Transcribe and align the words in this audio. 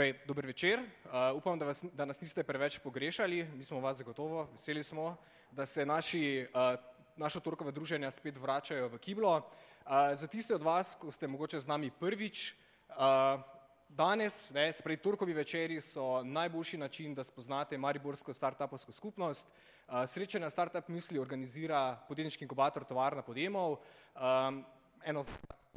Prej, 0.00 0.14
dober 0.26 0.46
večer. 0.46 0.80
Uh, 0.80 1.36
upam, 1.36 1.58
da, 1.58 1.66
vas, 1.66 1.84
da 1.92 2.04
nas 2.04 2.20
niste 2.20 2.40
preveč 2.42 2.78
pogrešali. 2.78 3.44
Mi 3.44 3.64
smo 3.64 3.80
vas 3.80 3.96
zagotovo, 3.96 4.46
veseli 4.52 4.80
smo, 4.84 5.16
da 5.52 5.66
se 5.66 5.84
naši, 5.86 6.46
uh, 6.54 6.80
naša 7.16 7.40
torkova 7.40 7.70
druženja 7.70 8.10
spet 8.10 8.38
vračajo 8.40 8.88
v 8.88 8.98
Kiblo. 8.98 9.36
Uh, 9.36 9.92
za 10.14 10.26
tiste 10.26 10.54
od 10.54 10.62
vas, 10.62 10.94
ko 10.96 11.12
ste 11.12 11.28
mogoče 11.28 11.60
z 11.60 11.68
nami 11.68 11.90
prvič, 11.90 12.54
uh, 12.88 13.44
danes, 13.88 14.48
ne, 14.50 14.72
se 14.72 14.82
pravi, 14.82 14.96
torkovi 14.96 15.36
večeri 15.36 15.80
so 15.80 16.22
najboljši 16.24 16.78
način, 16.78 17.14
da 17.14 17.24
spoznate 17.24 17.78
Mariborsko 17.78 18.34
startupovsko 18.34 18.92
skupnost. 18.92 19.52
Uh, 19.52 20.00
srečanja 20.06 20.50
Startup 20.50 20.88
misli 20.88 21.18
organizira 21.18 21.98
podjetniški 22.08 22.44
inkubator 22.44 22.88
Tovarna 22.88 23.22
podjemov. 23.22 23.76
Um, 24.16 24.64
eno 25.04 25.26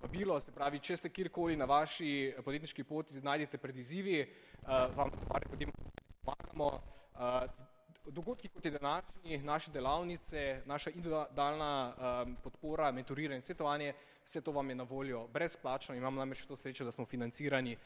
vabilo, 0.04 0.40
se 0.40 0.52
pravi, 0.52 0.82
če 0.84 0.98
ste 1.00 1.10
kjerkoli 1.10 1.56
na 1.56 1.66
vaši 1.66 2.34
podjetniški 2.44 2.84
poti 2.84 3.22
najdete 3.24 3.58
pred 3.58 3.78
izzivi, 3.80 4.24
uh, 4.24 4.90
vam 4.98 5.12
tovarne 5.16 5.48
podjemov 5.50 5.78
pomagamo. 6.26 6.68
Uh, 7.14 7.72
dogodki 8.12 8.50
kot 8.52 8.66
je 8.66 8.72
današnji, 8.72 9.38
naše 9.48 9.72
delavnice, 9.72 10.62
naša 10.68 10.92
individualna 10.92 12.34
podpora, 12.44 12.92
mentoriranje, 12.92 13.42
svetovanje, 13.42 13.94
vse 14.26 14.42
to 14.42 14.52
vam 14.52 14.70
je 14.70 14.76
na 14.76 14.84
voljo 14.84 15.28
brezplačno. 15.28 15.96
Imamo 15.96 16.20
namreč 16.20 16.44
to 16.46 16.58
srečo, 16.60 16.84
da 16.84 16.92
smo 16.92 17.06
financirani 17.06 17.78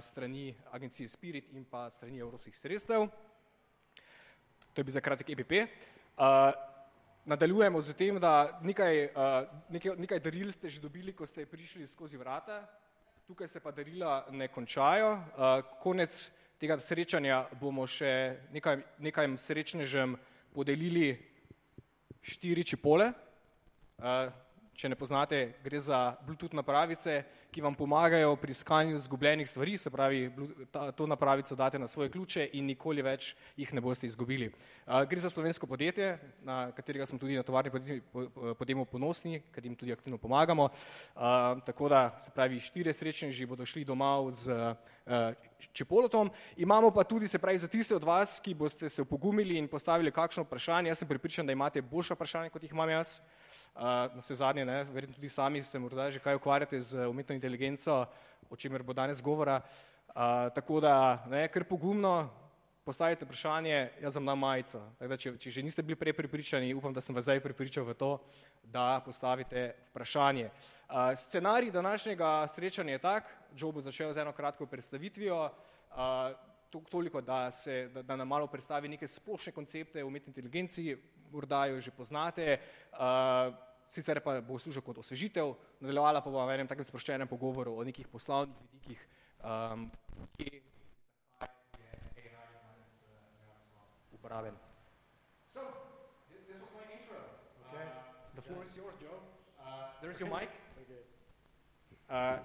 strani 0.00 0.54
agencije 0.70 1.08
Spirit 1.08 1.50
in 1.52 1.64
pa 1.64 1.88
strani 1.90 2.18
evropskih 2.22 2.58
sredstev. 2.58 3.08
To 4.74 4.80
je 4.80 4.84
bil 4.84 4.92
za 4.92 5.00
kratek 5.00 5.30
EPP. 5.30 5.52
Nadaljujemo 7.24 7.80
z 7.80 7.94
tem, 7.96 8.18
da 8.20 8.60
nekaj, 8.60 9.04
uh, 9.16 9.48
nekaj, 9.72 9.96
nekaj 9.96 10.18
daril 10.20 10.52
ste 10.52 10.68
že 10.68 10.76
dobili, 10.76 11.16
ko 11.16 11.24
ste 11.24 11.46
prišli 11.48 11.88
skozi 11.88 12.20
vrata, 12.20 12.68
tukaj 13.24 13.48
se 13.48 13.60
pa 13.64 13.72
darila 13.72 14.26
ne 14.28 14.48
končajo. 14.52 15.12
Uh, 15.32 15.64
konec 15.80 16.12
tega 16.60 16.76
srečanja 16.76 17.46
bomo 17.56 17.86
še 17.88 18.44
nekaj, 18.52 18.76
nekaj 19.00 19.30
srečnežem 19.40 20.18
podelili 20.52 21.16
štiri 22.20 22.60
čipole. 22.60 23.08
Če 24.74 24.88
ne 24.90 24.96
poznate, 24.98 25.52
gre 25.62 25.78
za 25.78 26.16
Bluetooth 26.26 26.56
napravice, 26.58 27.20
ki 27.54 27.62
vam 27.62 27.76
pomagajo 27.78 28.32
pri 28.42 28.50
iskanju 28.50 28.98
zgubljenih 29.04 29.46
stvari, 29.46 29.76
se 29.78 29.90
pravi, 29.90 30.24
ta, 30.74 30.88
to 30.90 31.06
napravico 31.06 31.54
date 31.54 31.78
na 31.78 31.86
svoje 31.86 32.10
ključe 32.10 32.48
in 32.58 32.66
nikoli 32.66 33.04
več 33.06 33.28
jih 33.54 33.70
ne 33.70 33.82
boste 33.84 34.08
izgubili. 34.10 34.48
Uh, 34.50 35.04
gre 35.06 35.22
za 35.22 35.30
slovensko 35.30 35.68
podjetje, 35.70 36.16
na 36.42 36.72
katerega 36.74 37.06
smo 37.06 37.20
tudi 37.22 37.36
na 37.38 37.44
tovarni 37.46 38.00
podjemu 38.58 38.88
ponosni, 38.90 39.44
ker 39.54 39.62
jim 39.62 39.78
tudi 39.78 39.94
aktivno 39.94 40.18
pomagamo. 40.18 40.66
Uh, 40.66 41.62
tako 41.62 41.92
da, 41.94 42.02
se 42.18 42.34
pravi, 42.34 42.58
štiri 42.58 42.90
srečneži 42.90 43.46
bodo 43.46 43.62
šli 43.62 43.84
domov 43.86 44.32
z 44.34 44.58
uh, 44.58 45.54
Čepolotom. 45.72 46.32
Imamo 46.58 46.90
pa 46.90 47.06
tudi, 47.06 47.30
se 47.30 47.38
pravi, 47.38 47.62
za 47.62 47.70
tiste 47.70 47.94
od 47.94 48.02
vas, 48.04 48.40
ki 48.42 48.58
boste 48.58 48.90
se 48.90 49.06
upogumili 49.06 49.54
in 49.54 49.70
postavili 49.70 50.10
kakšno 50.10 50.42
vprašanje, 50.42 50.90
jaz 50.90 51.04
sem 51.04 51.08
pripričan, 51.08 51.46
da 51.46 51.54
imate 51.54 51.82
boljša 51.82 52.18
vprašanja, 52.18 52.50
kot 52.50 52.66
jih 52.66 52.74
imam 52.74 52.90
jaz. 52.90 53.20
Uh, 53.22 53.43
na 53.74 54.20
vse 54.20 54.34
zadnje, 54.34 54.64
ne, 54.64 54.84
verjetno 54.84 55.14
tudi 55.14 55.28
sami 55.28 55.62
se 55.62 55.78
morda 55.78 56.10
že 56.10 56.18
kaj 56.18 56.36
ukvarjate 56.36 56.80
z 56.80 57.06
umetno 57.06 57.34
inteligenco, 57.34 58.06
o 58.50 58.56
čemer 58.56 58.82
bo 58.82 58.92
danes 58.92 59.22
govora. 59.22 59.60
Uh, 60.14 60.48
tako 60.54 60.80
da, 60.80 61.24
ne, 61.26 61.48
ker 61.48 61.64
pogumno 61.64 62.30
postavite 62.84 63.24
vprašanje, 63.24 63.90
jaz 64.02 64.14
vam 64.14 64.26
dam 64.26 64.38
majico. 64.38 64.80
Da, 65.00 65.16
če, 65.16 65.32
če 65.40 65.50
že 65.50 65.62
niste 65.64 65.82
bili 65.82 65.96
prej 65.96 66.12
pripričani, 66.12 66.74
upam, 66.74 66.92
da 66.94 67.00
sem 67.00 67.16
vas 67.16 67.24
zdaj 67.24 67.40
pripričal 67.42 67.84
v 67.88 67.96
to, 67.98 68.10
da 68.62 69.00
postavite 69.04 69.72
vprašanje. 69.90 70.50
Uh, 70.86 71.10
scenarij 71.16 71.72
današnjega 71.74 72.46
srečanja 72.48 72.92
je 72.92 73.02
tak, 73.02 73.32
Joe 73.56 73.72
bo 73.72 73.80
začel 73.80 74.12
z 74.12 74.22
eno 74.22 74.32
kratko 74.32 74.66
predstavitvijo, 74.66 75.48
uh, 75.48 76.53
toliko, 76.90 77.20
da, 77.20 77.50
se, 77.50 77.88
da, 77.94 78.02
da 78.02 78.16
nam 78.16 78.28
malo 78.28 78.46
predstavi 78.46 78.88
neke 78.88 79.08
splošne 79.08 79.52
koncepte 79.52 80.04
o 80.04 80.06
umetni 80.06 80.30
inteligenci, 80.30 80.96
morda 81.32 81.66
jo 81.66 81.80
že 81.80 81.90
poznate, 81.90 82.58
uh, 82.92 83.54
sicer 83.88 84.20
pa 84.20 84.40
bo 84.40 84.58
služil 84.58 84.82
kot 84.82 84.98
osvežitev, 84.98 85.54
nadaljevala 85.80 86.22
pa 86.24 86.30
bo 86.30 86.42
v 86.46 86.54
enem 86.54 86.70
takem 86.70 86.84
sproščenem 86.84 87.28
pogovoru 87.28 87.76
o 87.78 87.84
nekih 87.84 88.08
poslovnih 88.08 88.56
vidikih, 88.72 89.06
um, 89.42 89.90
kje 90.38 90.50
je 90.50 90.62
AI 92.24 92.50
danes 92.58 92.94
uh, 93.06 94.14
uporaben. 94.18 94.54
So, 95.52 95.60
this 96.30 96.42
was 96.48 96.70
my 96.74 96.84
intro. 96.90 97.18
Okay. 97.68 97.86
Uh, 97.86 98.34
the 98.34 98.42
floor 98.42 98.64
is 98.64 98.76
yours, 98.76 98.94
Joe. 99.00 99.18
Uh, 99.60 99.90
there's 100.02 100.18
your 100.18 100.30
mic. 100.30 100.50
Uh, 102.10 102.36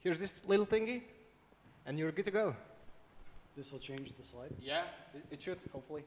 here's 0.00 0.18
this 0.18 0.42
little 0.46 0.66
thingy, 0.66 1.02
and 1.86 1.98
you're 1.98 2.12
good 2.12 2.24
to 2.24 2.30
go. 2.30 2.54
This 3.56 3.70
will 3.70 3.78
change 3.78 4.12
the 4.18 4.24
slide? 4.24 4.50
Yeah, 4.60 4.84
it, 5.14 5.24
it 5.32 5.42
should, 5.42 5.58
hopefully. 5.72 6.04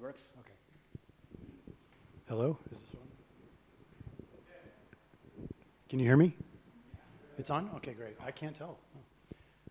Works? 0.00 0.28
Okay. 0.40 1.44
Hello? 2.28 2.58
Is 2.72 2.80
this 2.80 2.90
one? 2.94 3.08
Can 5.88 6.00
you 6.00 6.04
hear 6.04 6.16
me? 6.16 6.34
It's 7.38 7.50
on? 7.50 7.70
Okay, 7.76 7.92
great. 7.92 8.16
I 8.24 8.32
can't 8.32 8.56
tell. 8.56 8.78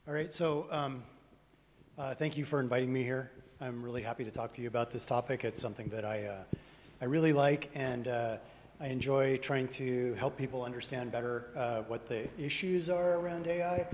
All 0.08 0.14
right, 0.14 0.32
so 0.32 0.68
um, 0.72 1.04
uh, 1.98 2.16
thank 2.16 2.38
you 2.38 2.46
for 2.46 2.62
inviting 2.62 2.92
me 2.94 3.04
here. 3.04 3.32
I'm 3.60 3.84
really 3.84 4.02
happy 4.02 4.24
to 4.24 4.32
talk 4.32 4.54
to 4.54 4.62
you 4.62 4.70
about 4.70 4.92
this 4.92 5.06
topic. 5.06 5.44
It's 5.44 5.62
something 5.62 5.90
that 5.90 6.06
I, 6.06 6.26
uh, 6.26 6.44
I 7.02 7.06
really 7.06 7.34
like, 7.34 7.70
and 7.76 8.08
uh, 8.08 8.38
I 8.80 8.88
enjoy 8.88 9.38
trying 9.38 9.68
to 9.70 10.14
help 10.14 10.38
people 10.38 10.64
understand 10.64 11.12
better 11.12 11.48
uh, 11.56 11.82
what 11.82 12.08
the 12.08 12.28
issues 12.38 12.90
are 12.90 13.16
around 13.16 13.48
AI. 13.48 13.86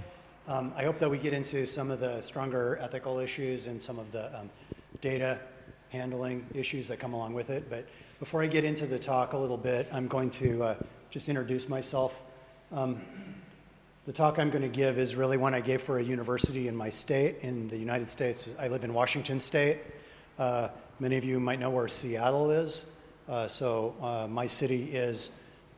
Um, 0.50 0.74
I 0.76 0.84
hope 0.84 0.98
that 0.98 1.08
we 1.08 1.20
get 1.20 1.34
into 1.34 1.64
some 1.68 1.92
of 1.92 2.00
the 2.00 2.20
stronger 2.22 2.80
ethical 2.82 3.20
issues 3.20 3.68
and 3.68 3.80
some 3.80 4.00
of 4.00 4.12
the 4.12 4.36
um, 4.36 4.50
data 5.00 5.40
handling 5.90 6.44
issues 6.56 6.88
that 6.88 6.98
come 6.98 7.14
along 7.14 7.36
with 7.36 7.52
it. 7.52 7.70
But 7.70 7.86
before 8.18 8.42
I 8.42 8.48
get 8.48 8.64
into 8.64 8.88
the 8.88 8.98
talk 8.98 9.34
a 9.34 9.38
little 9.38 9.58
bit, 9.58 9.88
I'm 9.94 10.08
going 10.08 10.32
to 10.32 10.64
uh, 10.64 10.76
just 11.12 11.30
introduce 11.30 11.70
myself. 11.70 12.16
Um, 12.72 13.00
the 14.08 14.12
talk 14.12 14.40
I'm 14.40 14.50
going 14.50 14.64
to 14.64 14.76
give 14.76 14.98
is 14.98 15.16
really 15.16 15.38
one 15.38 15.54
I 15.54 15.62
gave 15.62 15.84
for 15.84 16.00
a 16.00 16.04
university 16.04 16.68
in 16.68 16.76
my 16.76 16.90
state, 16.90 17.36
in 17.42 17.68
the 17.68 17.78
United 17.78 18.10
States. 18.10 18.50
I 18.58 18.70
live 18.70 18.84
in 18.84 18.92
Washington 18.92 19.40
State. 19.40 19.78
Uh, 20.40 20.70
many 21.00 21.16
of 21.16 21.24
you 21.24 21.40
might 21.40 21.60
know 21.60 21.70
where 21.70 21.88
Seattle 21.88 22.50
is. 22.50 22.86
Uh, 23.28 23.48
so 23.48 23.94
uh, 24.02 24.26
my 24.28 24.48
city 24.48 24.86
is 24.96 25.30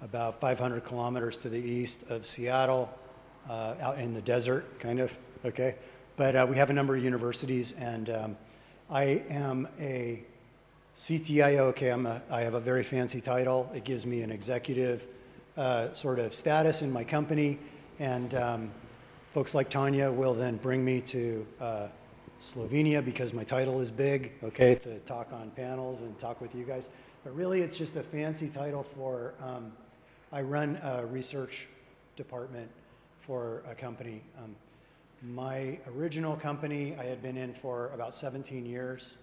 about 0.01 0.39
500 0.39 0.85
kilometers 0.85 1.35
to 1.35 1.49
the 1.49 1.59
east 1.59 2.03
of 2.09 2.25
Seattle, 2.25 2.89
uh, 3.50 3.75
out 3.81 4.00
in 4.00 4.13
the 4.13 4.22
desert, 4.22 4.79
kind 4.79 5.00
of. 5.00 5.12
Okay, 5.46 5.75
but 6.16 6.35
uh, 6.35 6.46
we 6.50 6.56
have 6.57 6.69
a 6.69 6.74
number 6.74 6.96
of 6.96 7.03
universities, 7.03 7.74
and 7.74 8.09
um, 8.09 8.38
I 8.90 9.24
am 9.29 9.68
a 9.79 10.24
CTIO. 10.96 11.59
Okay, 11.69 11.90
I'm 11.90 12.06
a, 12.06 12.22
I 12.30 12.41
have 12.41 12.53
a 12.53 12.59
very 12.59 12.84
fancy 12.84 13.22
title. 13.22 13.72
It 13.74 13.84
gives 13.84 14.06
me 14.06 14.22
an 14.22 14.31
executive 14.31 15.07
uh, 15.57 15.91
sort 15.94 16.19
of 16.19 16.35
status 16.35 16.81
in 16.81 16.91
my 16.91 17.03
company, 17.03 17.57
and 18.00 18.34
um, 18.35 18.72
folks 19.34 19.56
like 19.56 19.69
Tanya 19.69 20.12
will 20.12 20.34
then 20.34 20.57
bring 20.57 20.85
me 20.85 21.01
to 21.01 21.47
uh, 21.59 21.88
Slovenia 22.40 23.03
because 23.03 23.34
my 23.34 23.44
title 23.44 23.80
is 23.81 23.91
big. 23.91 24.34
Okay, 24.44 24.75
to 24.75 25.00
talk 25.00 25.31
on 25.34 25.51
panels 25.51 26.01
and 26.01 26.18
talk 26.19 26.41
with 26.41 26.53
you 26.53 26.66
guys. 26.66 26.90
But 27.24 27.35
really, 27.35 27.62
it's 27.62 27.78
just 27.78 27.96
a 27.96 28.03
fancy 28.03 28.47
title 28.50 28.84
for. 28.96 29.34
Um, 29.41 29.72
I 30.34 30.41
run 30.41 30.80
a 30.81 31.06
research 31.06 31.68
department 32.16 32.69
for 33.21 33.63
a 33.69 33.75
company. 33.75 34.21
Um, 34.37 34.55
my 35.21 35.77
original 35.95 36.35
company 36.35 36.95
I 36.99 37.05
had 37.05 37.21
been 37.21 37.37
in 37.37 37.53
for 37.53 37.91
about 37.93 38.13
17 38.13 38.65
years. 38.65 39.17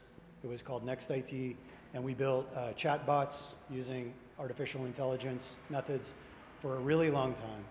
It 0.45 0.47
was 0.49 0.63
called 0.63 0.85
Next 0.85 1.11
IT, 1.11 1.57
and 1.95 2.05
we 2.05 2.15
built 2.15 2.49
uh, 2.55 2.73
chatbots 2.77 3.55
using 3.69 4.15
artificial 4.39 4.85
intelligence 4.85 5.57
methods 5.71 6.15
for 6.63 6.77
a 6.77 6.81
really 6.81 7.11
long 7.11 7.35
time, 7.35 7.65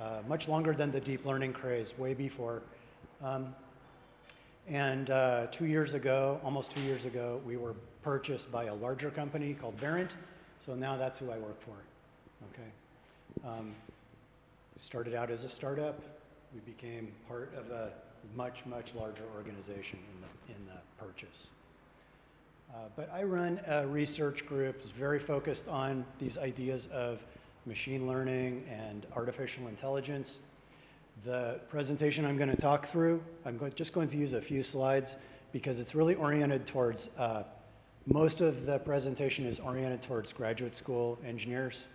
uh, 0.00 0.22
much 0.26 0.48
longer 0.48 0.72
than 0.72 0.90
the 0.90 1.00
deep 1.00 1.26
learning 1.26 1.52
craze, 1.52 1.96
way 1.98 2.14
before. 2.14 2.62
Um, 3.22 3.54
and 4.68 5.10
uh, 5.10 5.46
two 5.50 5.66
years 5.66 5.94
ago, 5.94 6.40
almost 6.44 6.70
two 6.70 6.80
years 6.80 7.04
ago, 7.04 7.40
we 7.44 7.56
were 7.56 7.74
purchased 8.02 8.50
by 8.50 8.64
a 8.64 8.74
larger 8.74 9.10
company 9.10 9.54
called 9.54 9.76
Verint. 9.78 10.10
So 10.58 10.74
now 10.74 10.96
that's 10.96 11.18
who 11.18 11.30
I 11.30 11.38
work 11.38 11.60
for. 11.60 11.76
Okay. 12.52 12.68
Um, 13.46 13.74
started 14.78 15.14
out 15.14 15.30
as 15.30 15.44
a 15.44 15.48
startup, 15.48 16.00
we 16.54 16.60
became 16.60 17.12
part 17.26 17.52
of 17.56 17.70
a 17.70 17.90
much, 18.36 18.64
much 18.64 18.94
larger 18.94 19.24
organization 19.36 19.98
in 20.14 20.54
the, 20.54 20.58
in 20.58 20.66
the 20.66 21.04
purchase. 21.04 21.50
Uh, 22.70 22.76
but 22.96 23.10
I 23.12 23.24
run 23.24 23.60
a 23.66 23.86
research 23.86 24.46
group 24.46 24.78
that's 24.78 24.90
very 24.90 25.18
focused 25.18 25.66
on 25.68 26.04
these 26.18 26.38
ideas 26.38 26.86
of 26.92 27.20
machine 27.66 28.06
learning 28.06 28.64
and 28.70 29.06
artificial 29.16 29.66
intelligence. 29.68 30.38
The 31.24 31.60
presentation 31.68 32.24
I'm 32.24 32.36
going 32.36 32.50
to 32.50 32.56
talk 32.56 32.86
through, 32.86 33.22
I'm 33.44 33.58
going, 33.58 33.72
just 33.74 33.92
going 33.92 34.08
to 34.08 34.16
use 34.16 34.32
a 34.32 34.40
few 34.40 34.62
slides 34.62 35.16
because 35.50 35.80
it's 35.80 35.94
really 35.94 36.14
oriented 36.14 36.66
towards, 36.66 37.08
uh, 37.18 37.42
most 38.06 38.42
of 38.42 38.64
the 38.64 38.78
presentation 38.78 39.44
is 39.44 39.58
oriented 39.58 40.02
towards 40.02 40.32
graduate 40.32 40.76
school 40.76 41.18
engineers. 41.26 41.88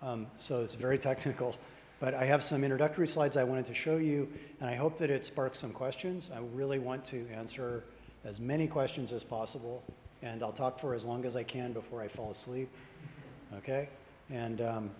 Um, 0.00 0.26
so 0.36 0.62
it's 0.62 0.74
very 0.74 0.98
technical 0.98 1.56
But 2.02 2.14
I 2.14 2.24
have 2.24 2.42
some 2.42 2.64
introductory 2.64 3.06
slides 3.06 3.36
I 3.36 3.44
wanted 3.44 3.64
to 3.66 3.74
show 3.74 3.96
you, 3.98 4.28
and 4.58 4.68
I 4.68 4.74
hope 4.74 4.98
that 4.98 5.08
it 5.08 5.24
sparks 5.24 5.60
some 5.60 5.70
questions. 5.70 6.32
I 6.34 6.40
really 6.52 6.80
want 6.80 7.04
to 7.04 7.24
answer 7.32 7.84
as 8.24 8.40
many 8.40 8.66
questions 8.66 9.12
as 9.12 9.22
possible, 9.22 9.84
and 10.20 10.42
I'll 10.42 10.50
talk 10.50 10.80
for 10.80 10.94
as 10.94 11.04
long 11.04 11.24
as 11.24 11.36
I 11.36 11.44
can 11.44 11.72
before 11.72 12.02
I 12.02 12.08
fall 12.08 12.32
asleep. 12.32 12.68
Okay? 13.56 13.88
And 14.30 14.60
um, 14.62 14.90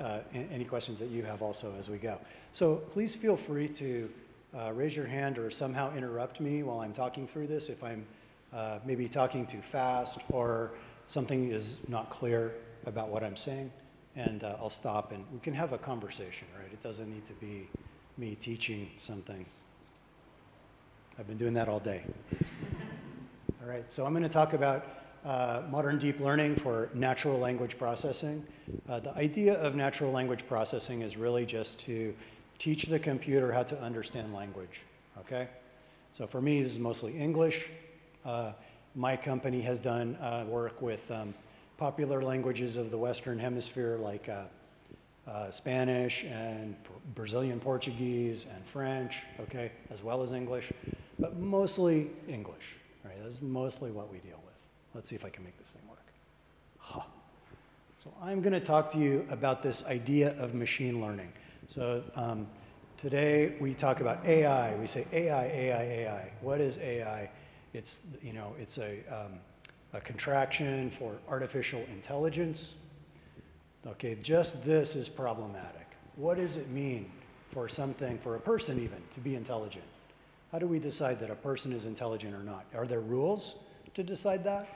uh, 0.00 0.18
any 0.34 0.66
questions 0.66 0.98
that 0.98 1.08
you 1.08 1.22
have 1.22 1.40
also 1.40 1.72
as 1.78 1.88
we 1.88 1.96
go. 1.96 2.20
So 2.52 2.76
please 2.90 3.14
feel 3.14 3.38
free 3.38 3.68
to 3.68 4.10
uh, 4.54 4.72
raise 4.74 4.94
your 4.94 5.06
hand 5.06 5.38
or 5.38 5.50
somehow 5.50 5.96
interrupt 5.96 6.42
me 6.42 6.62
while 6.62 6.80
I'm 6.80 6.92
talking 6.92 7.26
through 7.26 7.46
this 7.46 7.70
if 7.70 7.82
I'm 7.82 8.04
uh, 8.52 8.80
maybe 8.84 9.08
talking 9.08 9.46
too 9.46 9.62
fast 9.62 10.18
or 10.28 10.72
something 11.06 11.52
is 11.52 11.78
not 11.88 12.10
clear 12.10 12.52
about 12.84 13.08
what 13.08 13.24
I'm 13.24 13.36
saying. 13.36 13.72
And 14.16 14.42
uh, 14.42 14.56
I'll 14.58 14.70
stop 14.70 15.12
and 15.12 15.24
we 15.32 15.38
can 15.38 15.54
have 15.54 15.72
a 15.72 15.78
conversation, 15.78 16.48
right? 16.58 16.72
It 16.72 16.82
doesn't 16.82 17.08
need 17.08 17.26
to 17.26 17.32
be 17.34 17.68
me 18.18 18.34
teaching 18.34 18.90
something. 18.98 19.46
I've 21.18 21.26
been 21.26 21.38
doing 21.38 21.54
that 21.54 21.68
all 21.68 21.80
day. 21.80 22.02
All 23.62 23.68
right, 23.68 23.90
so 23.92 24.06
I'm 24.06 24.12
going 24.12 24.22
to 24.22 24.28
talk 24.28 24.52
about 24.52 24.86
uh, 25.24 25.62
modern 25.70 25.98
deep 25.98 26.18
learning 26.18 26.56
for 26.56 26.88
natural 26.94 27.38
language 27.38 27.78
processing. 27.78 28.44
Uh, 28.88 29.00
the 29.00 29.14
idea 29.16 29.54
of 29.60 29.74
natural 29.74 30.10
language 30.10 30.46
processing 30.46 31.02
is 31.02 31.16
really 31.16 31.44
just 31.44 31.78
to 31.80 32.14
teach 32.58 32.84
the 32.84 32.98
computer 32.98 33.52
how 33.52 33.62
to 33.62 33.80
understand 33.80 34.32
language, 34.34 34.82
okay? 35.18 35.48
So 36.12 36.26
for 36.26 36.40
me, 36.40 36.62
this 36.62 36.72
is 36.72 36.78
mostly 36.78 37.16
English. 37.16 37.68
Uh, 38.24 38.52
my 38.94 39.16
company 39.16 39.60
has 39.60 39.78
done 39.78 40.16
uh, 40.16 40.44
work 40.48 40.80
with 40.82 41.10
um, 41.10 41.34
popular 41.80 42.20
languages 42.22 42.76
of 42.76 42.90
the 42.90 42.98
Western 42.98 43.38
Hemisphere 43.38 43.96
like 43.96 44.28
uh, 44.28 44.42
uh, 45.26 45.50
Spanish 45.50 46.24
and 46.24 46.76
Brazilian 47.14 47.58
Portuguese 47.58 48.46
and 48.54 48.62
French, 48.66 49.22
okay, 49.40 49.72
as 49.88 50.02
well 50.02 50.22
as 50.22 50.32
English, 50.32 50.74
but 51.18 51.38
mostly 51.38 52.10
English, 52.28 52.76
right? 53.02 53.14
That's 53.22 53.40
mostly 53.40 53.92
what 53.92 54.12
we 54.12 54.18
deal 54.18 54.38
with. 54.44 54.62
Let's 54.92 55.08
see 55.08 55.16
if 55.16 55.24
I 55.24 55.30
can 55.30 55.42
make 55.42 55.56
this 55.58 55.70
thing 55.70 55.80
work. 55.88 56.04
Huh. 56.78 57.00
So 58.04 58.12
I'm 58.22 58.42
going 58.42 58.52
to 58.52 58.60
talk 58.60 58.90
to 58.92 58.98
you 58.98 59.26
about 59.30 59.62
this 59.62 59.82
idea 59.86 60.38
of 60.38 60.52
machine 60.52 61.00
learning. 61.00 61.32
So 61.66 62.02
um, 62.14 62.46
today 62.98 63.54
we 63.58 63.72
talk 63.72 64.00
about 64.00 64.22
AI. 64.26 64.76
We 64.76 64.86
say 64.86 65.06
AI, 65.14 65.46
AI, 65.46 65.82
AI. 65.82 66.32
What 66.42 66.60
is 66.60 66.76
AI? 66.76 67.30
It's 67.72 68.02
you 68.20 68.34
know 68.34 68.54
it's 68.58 68.76
a 68.76 68.98
um, 69.10 69.38
a 69.92 70.00
contraction 70.00 70.90
for 70.90 71.16
artificial 71.28 71.80
intelligence. 71.92 72.74
Okay, 73.86 74.16
just 74.22 74.62
this 74.64 74.94
is 74.94 75.08
problematic. 75.08 75.86
What 76.16 76.36
does 76.36 76.56
it 76.56 76.68
mean 76.68 77.10
for 77.52 77.68
something, 77.68 78.18
for 78.18 78.36
a 78.36 78.40
person 78.40 78.78
even, 78.80 79.02
to 79.12 79.20
be 79.20 79.34
intelligent? 79.34 79.84
How 80.52 80.58
do 80.58 80.66
we 80.66 80.78
decide 80.78 81.18
that 81.20 81.30
a 81.30 81.34
person 81.34 81.72
is 81.72 81.86
intelligent 81.86 82.34
or 82.34 82.42
not? 82.42 82.66
Are 82.74 82.86
there 82.86 83.00
rules 83.00 83.56
to 83.94 84.02
decide 84.02 84.44
that? 84.44 84.68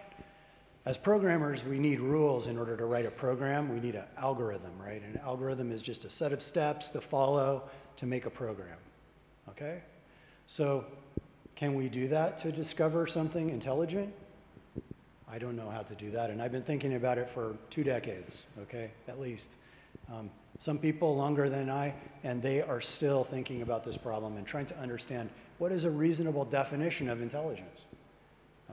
As 0.86 0.98
programmers, 0.98 1.64
we 1.64 1.78
need 1.78 1.98
rules 1.98 2.46
in 2.46 2.58
order 2.58 2.76
to 2.76 2.84
write 2.84 3.06
a 3.06 3.10
program. 3.10 3.72
We 3.72 3.80
need 3.80 3.94
an 3.94 4.04
algorithm, 4.18 4.72
right? 4.78 5.02
An 5.02 5.18
algorithm 5.24 5.72
is 5.72 5.80
just 5.80 6.04
a 6.04 6.10
set 6.10 6.32
of 6.32 6.42
steps 6.42 6.90
to 6.90 7.00
follow 7.00 7.62
to 7.96 8.06
make 8.06 8.26
a 8.26 8.30
program. 8.30 8.76
Okay? 9.48 9.80
So, 10.46 10.84
can 11.56 11.74
we 11.74 11.88
do 11.88 12.06
that 12.08 12.36
to 12.38 12.52
discover 12.52 13.06
something 13.06 13.48
intelligent? 13.48 14.12
I 15.30 15.38
don't 15.38 15.56
know 15.56 15.70
how 15.70 15.82
to 15.82 15.94
do 15.94 16.10
that, 16.10 16.30
and 16.30 16.40
I've 16.40 16.52
been 16.52 16.62
thinking 16.62 16.94
about 16.94 17.18
it 17.18 17.30
for 17.30 17.56
two 17.70 17.82
decades, 17.82 18.46
okay, 18.62 18.90
at 19.08 19.18
least. 19.18 19.56
Um, 20.12 20.30
some 20.58 20.78
people 20.78 21.16
longer 21.16 21.48
than 21.48 21.70
I, 21.70 21.94
and 22.22 22.42
they 22.42 22.62
are 22.62 22.80
still 22.80 23.24
thinking 23.24 23.62
about 23.62 23.84
this 23.84 23.96
problem 23.96 24.36
and 24.36 24.46
trying 24.46 24.66
to 24.66 24.78
understand 24.78 25.30
what 25.58 25.72
is 25.72 25.84
a 25.84 25.90
reasonable 25.90 26.44
definition 26.44 27.08
of 27.08 27.22
intelligence. 27.22 27.86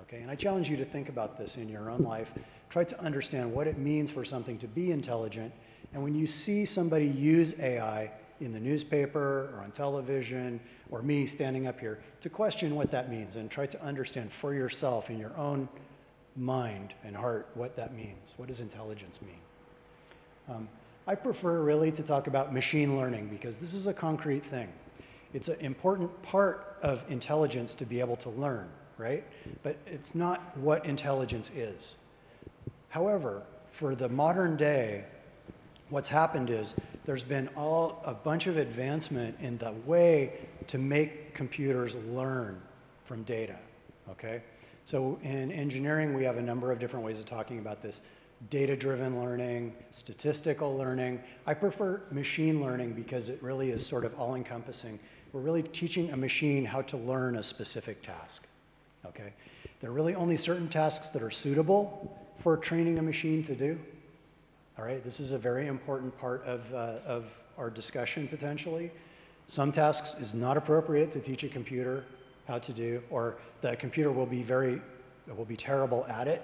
Okay, 0.03 0.21
and 0.21 0.30
I 0.30 0.36
challenge 0.36 0.69
you 0.69 0.77
to 0.77 0.86
think 0.86 1.09
about 1.09 1.38
this 1.38 1.57
in 1.57 1.69
your 1.69 1.89
own 1.89 2.03
life. 2.03 2.31
Try 2.69 2.83
to 2.83 3.00
understand 3.01 3.51
what 3.51 3.68
it 3.68 3.77
means 3.77 4.12
for 4.12 4.25
something 4.25 4.57
to 4.59 4.68
be 4.68 4.92
intelligent. 4.92 5.53
And 5.94 6.03
when 6.03 6.15
you 6.15 6.27
see 6.27 6.65
somebody 6.65 7.07
use 7.07 7.56
AI 7.59 8.12
in 8.39 8.51
the 8.51 8.59
newspaper 8.59 9.53
or 9.53 9.62
on 9.63 9.71
television, 9.71 10.59
or 10.89 11.01
me 11.01 11.25
standing 11.25 11.68
up 11.68 11.80
here, 11.80 12.00
to 12.21 12.30
question 12.30 12.75
what 12.75 12.92
that 12.92 13.09
means 13.09 13.36
and 13.36 13.50
try 13.50 13.65
to 13.65 13.81
understand 13.83 14.31
for 14.31 14.53
yourself 14.53 15.09
in 15.09 15.18
your 15.18 15.36
own 15.38 15.69
mind 16.36 16.94
and 17.04 17.16
heart 17.16 17.50
what 17.56 17.75
that 17.75 17.94
means. 17.94 18.33
What 18.38 18.48
does 18.48 18.60
intelligence 18.60 19.19
mean? 19.22 20.56
Um, 20.56 20.69
I 21.07 21.16
prefer 21.16 21.62
really 21.62 21.92
to 21.92 22.04
talk 22.04 22.28
about 22.28 22.54
machine 22.54 22.98
learning 22.98 23.28
because 23.28 23.57
this 23.57 23.74
is 23.74 23.88
a 23.88 23.94
concrete 23.94 24.45
thing. 24.45 24.69
It's 25.33 25.48
an 25.48 25.60
important 25.60 26.22
part 26.22 26.78
of 26.81 27.04
intelligence 27.10 27.74
to 27.75 27.86
be 27.86 28.00
able 28.00 28.18
to 28.18 28.30
learn 28.30 28.69
right? 29.01 29.24
But 29.63 29.78
it's 29.88 30.13
not 30.13 30.56
what 30.57 30.86
intelligence 30.86 31.50
is. 31.56 31.95
However, 32.89 33.42
for 33.72 33.95
the 33.95 34.07
modern 34.07 34.56
day, 34.56 35.06
what's 35.89 36.10
happened 36.10 36.51
is 36.51 36.75
there's 37.06 37.24
been 37.24 37.50
all 37.57 38.01
a 38.06 38.13
bunch 38.13 38.45
of 38.45 38.57
advancement 38.57 39.36
in 39.42 39.57
the 39.57 39.72
way 39.86 40.34
to 40.68 40.77
make 40.77 41.34
computers 41.34 41.95
learn 42.10 42.62
from 43.06 43.24
data. 43.24 43.57
Okay? 44.12 44.44
So 44.86 45.19
in 45.24 45.51
engineering, 45.51 46.13
we 46.13 46.24
have 46.24 46.38
a 46.38 46.42
number 46.42 46.72
of 46.72 46.80
different 46.80 47.06
ways 47.06 47.19
of 47.19 47.25
talking 47.25 47.60
about 47.60 47.81
this. 47.81 48.01
Data 48.50 48.75
driven 48.75 49.19
learning, 49.19 49.74
statistical 49.92 50.75
learning. 50.75 51.22
I 51.45 51.54
prefer 51.54 52.01
machine 52.12 52.62
learning 52.62 52.94
because 52.94 53.30
it 53.30 53.42
really 53.42 53.69
is 53.69 53.86
sort 53.86 54.04
of 54.04 54.19
all 54.19 54.36
encompassing. 54.36 55.00
We're 55.31 55.42
really 55.42 55.63
teaching 55.63 56.12
a 56.12 56.18
machine 56.18 56.66
how 56.66 56.81
to 56.83 56.98
learn 56.98 57.38
a 57.38 57.44
specific 57.44 58.01
task 58.01 58.48
okay? 59.06 59.33
There 59.80 59.89
are 59.89 59.94
really 59.94 60.16
only 60.16 60.38
certain 60.38 60.68
tasks 60.68 61.10
that 61.10 61.22
are 61.22 61.31
suitable 61.31 62.18
for 62.39 62.57
training 62.57 63.00
a 63.00 63.01
machine 63.01 63.44
to 63.44 63.56
do. 63.56 63.80
All 64.77 64.86
right, 64.86 65.04
this 65.04 65.19
is 65.19 65.31
a 65.31 65.38
very 65.38 65.68
important 65.68 66.18
part 66.18 66.44
of, 66.45 66.74
uh, 66.74 67.00
of 67.06 67.25
our 67.57 67.69
discussion 67.69 68.27
potentially. 68.27 68.92
Some 69.48 69.72
tasks 69.72 70.16
is 70.19 70.34
not 70.34 70.57
appropriate 70.57 71.12
to 71.12 71.19
teach 71.19 71.44
a 71.44 71.50
computer 71.50 72.06
how 72.51 72.59
to 72.59 72.74
do, 72.74 73.01
or 73.09 73.38
the 73.62 73.77
computer 73.77 74.12
will 74.12 74.25
be 74.25 74.44
very, 74.44 74.81
will 75.38 75.45
be 75.45 75.56
terrible 75.56 76.06
at 76.07 76.27
it, 76.27 76.42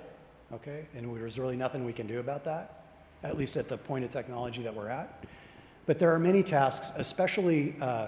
okay? 0.53 0.87
And 0.95 1.13
there's 1.17 1.37
really 1.37 1.57
nothing 1.57 1.83
we 1.83 1.91
can 1.91 2.07
do 2.07 2.19
about 2.19 2.45
that, 2.45 2.85
at 3.23 3.37
least 3.37 3.57
at 3.57 3.67
the 3.67 3.77
point 3.77 4.05
of 4.05 4.09
technology 4.09 4.63
that 4.63 4.73
we're 4.73 4.87
at. 4.87 5.25
But 5.85 5.99
there 5.99 6.13
are 6.13 6.19
many 6.19 6.43
tasks, 6.43 6.93
especially 6.95 7.75
uh, 7.81 8.07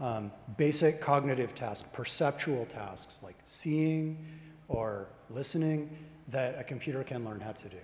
um, 0.00 0.32
basic 0.56 1.00
cognitive 1.00 1.54
tasks, 1.54 1.86
perceptual 1.92 2.66
tasks 2.66 3.20
like 3.22 3.36
seeing 3.44 4.18
or 4.66 5.06
listening 5.30 5.96
that 6.28 6.58
a 6.58 6.64
computer 6.64 7.04
can 7.04 7.24
learn 7.24 7.40
how 7.40 7.52
to 7.52 7.68
do. 7.68 7.82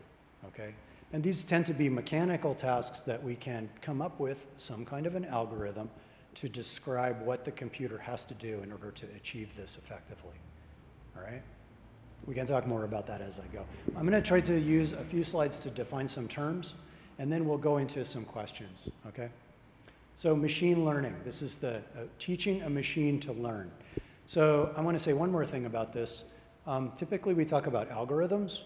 Okay? 0.48 0.74
And 1.12 1.22
these 1.22 1.44
tend 1.44 1.64
to 1.66 1.74
be 1.74 1.88
mechanical 1.88 2.56
tasks 2.56 3.00
that 3.00 3.22
we 3.22 3.36
can 3.36 3.68
come 3.80 4.02
up 4.02 4.18
with 4.18 4.46
some 4.56 4.84
kind 4.84 5.06
of 5.06 5.14
an 5.14 5.24
algorithm 5.26 5.88
to 6.34 6.48
describe 6.48 7.20
what 7.22 7.44
the 7.44 7.52
computer 7.52 7.98
has 7.98 8.24
to 8.24 8.34
do 8.34 8.60
in 8.62 8.72
order 8.72 8.90
to 8.90 9.06
achieve 9.16 9.54
this 9.56 9.78
effectively. 9.82 10.38
All 11.16 11.22
right? 11.22 11.42
We 12.26 12.34
can 12.34 12.46
talk 12.46 12.66
more 12.66 12.84
about 12.84 13.06
that 13.06 13.20
as 13.20 13.38
I 13.38 13.46
go. 13.52 13.64
I'm 13.96 14.06
going 14.06 14.20
to 14.20 14.26
try 14.26 14.40
to 14.40 14.58
use 14.58 14.92
a 14.92 15.04
few 15.04 15.22
slides 15.22 15.58
to 15.60 15.70
define 15.70 16.08
some 16.08 16.26
terms, 16.26 16.74
and 17.18 17.32
then 17.32 17.46
we'll 17.46 17.58
go 17.58 17.76
into 17.76 18.04
some 18.04 18.24
questions. 18.24 18.88
Okay? 19.08 19.28
So 20.16 20.34
machine 20.34 20.84
learning, 20.84 21.14
this 21.24 21.42
is 21.42 21.56
the 21.56 21.76
uh, 21.76 22.04
teaching 22.18 22.62
a 22.62 22.70
machine 22.70 23.20
to 23.20 23.32
learn. 23.32 23.70
So 24.26 24.72
I 24.76 24.80
want 24.80 24.96
to 24.96 25.02
say 25.02 25.12
one 25.12 25.30
more 25.30 25.44
thing 25.44 25.66
about 25.66 25.92
this. 25.92 26.24
Um, 26.66 26.92
typically 26.96 27.34
we 27.34 27.44
talk 27.44 27.66
about 27.66 27.90
algorithms. 27.90 28.62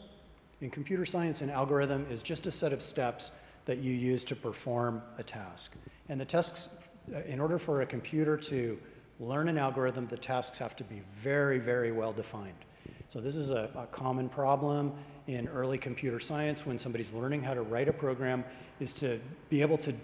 In 0.60 0.70
computer 0.70 1.06
science, 1.06 1.40
an 1.40 1.50
algorithm 1.50 2.06
is 2.10 2.22
just 2.22 2.46
a 2.46 2.50
set 2.50 2.72
of 2.72 2.82
steps 2.82 3.32
that 3.64 3.78
you 3.78 3.92
use 3.92 4.24
to 4.24 4.36
perform 4.36 5.02
a 5.18 5.22
task. 5.22 5.74
And 6.08 6.20
the 6.20 6.24
tasks, 6.24 6.68
Uh, 7.14 7.20
in 7.26 7.40
order 7.40 7.58
for 7.58 7.82
a 7.82 7.86
computer 7.86 8.36
to 8.36 8.78
learn 9.20 9.48
an 9.48 9.58
algorithm, 9.58 10.06
the 10.06 10.16
tasks 10.16 10.58
have 10.58 10.76
to 10.76 10.84
be 10.84 11.02
very, 11.20 11.58
very 11.58 11.92
well 11.92 12.12
defined. 12.12 12.64
So 13.08 13.20
this 13.20 13.36
is 13.36 13.50
a, 13.50 13.70
a 13.74 13.86
common 13.86 14.28
problem 14.28 14.92
in 15.26 15.48
early 15.48 15.78
computer 15.78 16.20
science 16.20 16.66
when 16.66 16.78
somebody's 16.78 17.12
learning 17.12 17.42
how 17.42 17.54
to 17.54 17.62
write 17.62 17.88
a 17.88 17.92
program 17.92 18.44
is 18.80 18.92
to 18.94 19.20
be 19.48 19.62
able 19.62 19.78
to 19.78 19.94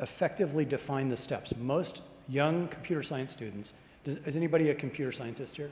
effectively 0.00 0.64
define 0.64 1.08
the 1.08 1.16
steps. 1.16 1.54
Most 1.56 2.02
young 2.28 2.68
computer 2.68 3.02
science 3.02 3.32
students, 3.32 3.74
does, 4.02 4.16
is 4.26 4.36
anybody 4.36 4.70
a 4.70 4.74
computer 4.74 5.12
scientist 5.12 5.56
here? 5.56 5.70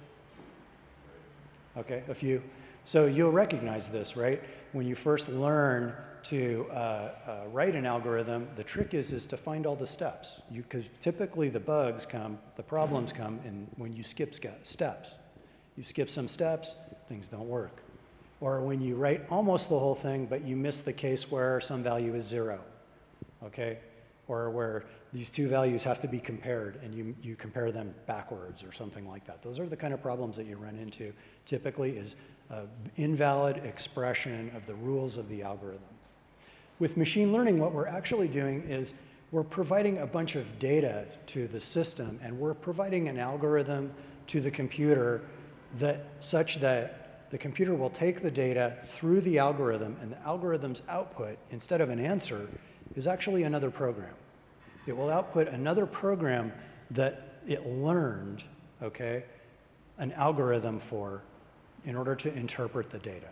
Okay, 1.76 2.02
a 2.08 2.14
few. 2.14 2.42
So 2.84 3.06
you'll 3.06 3.32
recognize 3.32 3.88
this, 3.88 4.16
right? 4.16 4.42
When 4.72 4.86
you 4.86 4.94
first 4.94 5.28
learn 5.28 5.94
to 6.24 6.66
uh, 6.70 6.74
uh, 6.74 7.40
write 7.52 7.74
an 7.74 7.86
algorithm, 7.86 8.48
the 8.56 8.64
trick 8.64 8.94
is 8.94 9.12
is 9.12 9.26
to 9.26 9.36
find 9.36 9.66
all 9.66 9.76
the 9.76 9.86
steps. 9.86 10.40
Because 10.52 10.84
typically 11.00 11.48
the 11.48 11.60
bugs 11.60 12.04
come, 12.04 12.38
the 12.56 12.62
problems 12.62 13.12
come, 13.12 13.40
in 13.44 13.66
when 13.76 13.92
you 13.92 14.02
skip 14.02 14.34
steps. 14.62 15.18
You 15.76 15.82
skip 15.82 16.10
some 16.10 16.28
steps, 16.28 16.76
things 17.08 17.28
don't 17.28 17.48
work. 17.48 17.82
Or 18.40 18.60
when 18.60 18.80
you 18.80 18.96
write 18.96 19.22
almost 19.30 19.68
the 19.68 19.78
whole 19.78 19.94
thing, 19.94 20.26
but 20.26 20.44
you 20.44 20.56
miss 20.56 20.80
the 20.80 20.92
case 20.92 21.30
where 21.30 21.60
some 21.60 21.82
value 21.82 22.14
is 22.14 22.26
zero. 22.26 22.60
Okay, 23.44 23.78
or 24.28 24.50
where 24.50 24.84
these 25.12 25.28
two 25.28 25.48
values 25.48 25.84
have 25.84 26.00
to 26.00 26.08
be 26.08 26.18
compared 26.18 26.80
and 26.82 26.94
you, 26.94 27.14
you 27.22 27.36
compare 27.36 27.70
them 27.70 27.94
backwards 28.06 28.64
or 28.64 28.72
something 28.72 29.06
like 29.06 29.26
that. 29.26 29.42
Those 29.42 29.58
are 29.58 29.66
the 29.66 29.76
kind 29.76 29.92
of 29.92 30.00
problems 30.00 30.36
that 30.36 30.46
you 30.46 30.56
run 30.56 30.76
into 30.78 31.12
typically 31.44 31.96
is 31.96 32.16
invalid 32.96 33.58
expression 33.58 34.50
of 34.54 34.66
the 34.66 34.74
rules 34.74 35.16
of 35.16 35.28
the 35.28 35.42
algorithm. 35.42 35.82
With 36.78 36.96
machine 36.96 37.32
learning, 37.32 37.58
what 37.58 37.72
we're 37.72 37.86
actually 37.86 38.28
doing 38.28 38.62
is 38.68 38.94
we're 39.30 39.44
providing 39.44 39.98
a 39.98 40.06
bunch 40.06 40.36
of 40.36 40.58
data 40.58 41.06
to 41.26 41.46
the 41.48 41.60
system 41.60 42.20
and 42.22 42.38
we're 42.38 42.54
providing 42.54 43.08
an 43.08 43.18
algorithm 43.18 43.92
to 44.26 44.40
the 44.40 44.50
computer 44.50 45.22
that 45.78 46.04
such 46.20 46.60
that 46.60 47.30
the 47.30 47.38
computer 47.38 47.74
will 47.74 47.88
take 47.88 48.20
the 48.20 48.30
data 48.30 48.76
through 48.84 49.22
the 49.22 49.38
algorithm 49.38 49.96
and 50.02 50.12
the 50.12 50.18
algorithm's 50.26 50.82
output 50.88 51.38
instead 51.50 51.80
of 51.80 51.88
an 51.88 51.98
answer 51.98 52.46
is 52.94 53.06
actually 53.06 53.44
another 53.44 53.70
program. 53.70 54.14
It 54.86 54.94
will 54.94 55.08
output 55.08 55.48
another 55.48 55.86
program 55.86 56.52
that 56.90 57.38
it 57.46 57.66
learned, 57.66 58.44
okay, 58.82 59.24
an 59.96 60.12
algorithm 60.12 60.78
for 60.78 61.22
in 61.84 61.96
order 61.96 62.14
to 62.14 62.32
interpret 62.34 62.90
the 62.90 62.98
data. 62.98 63.28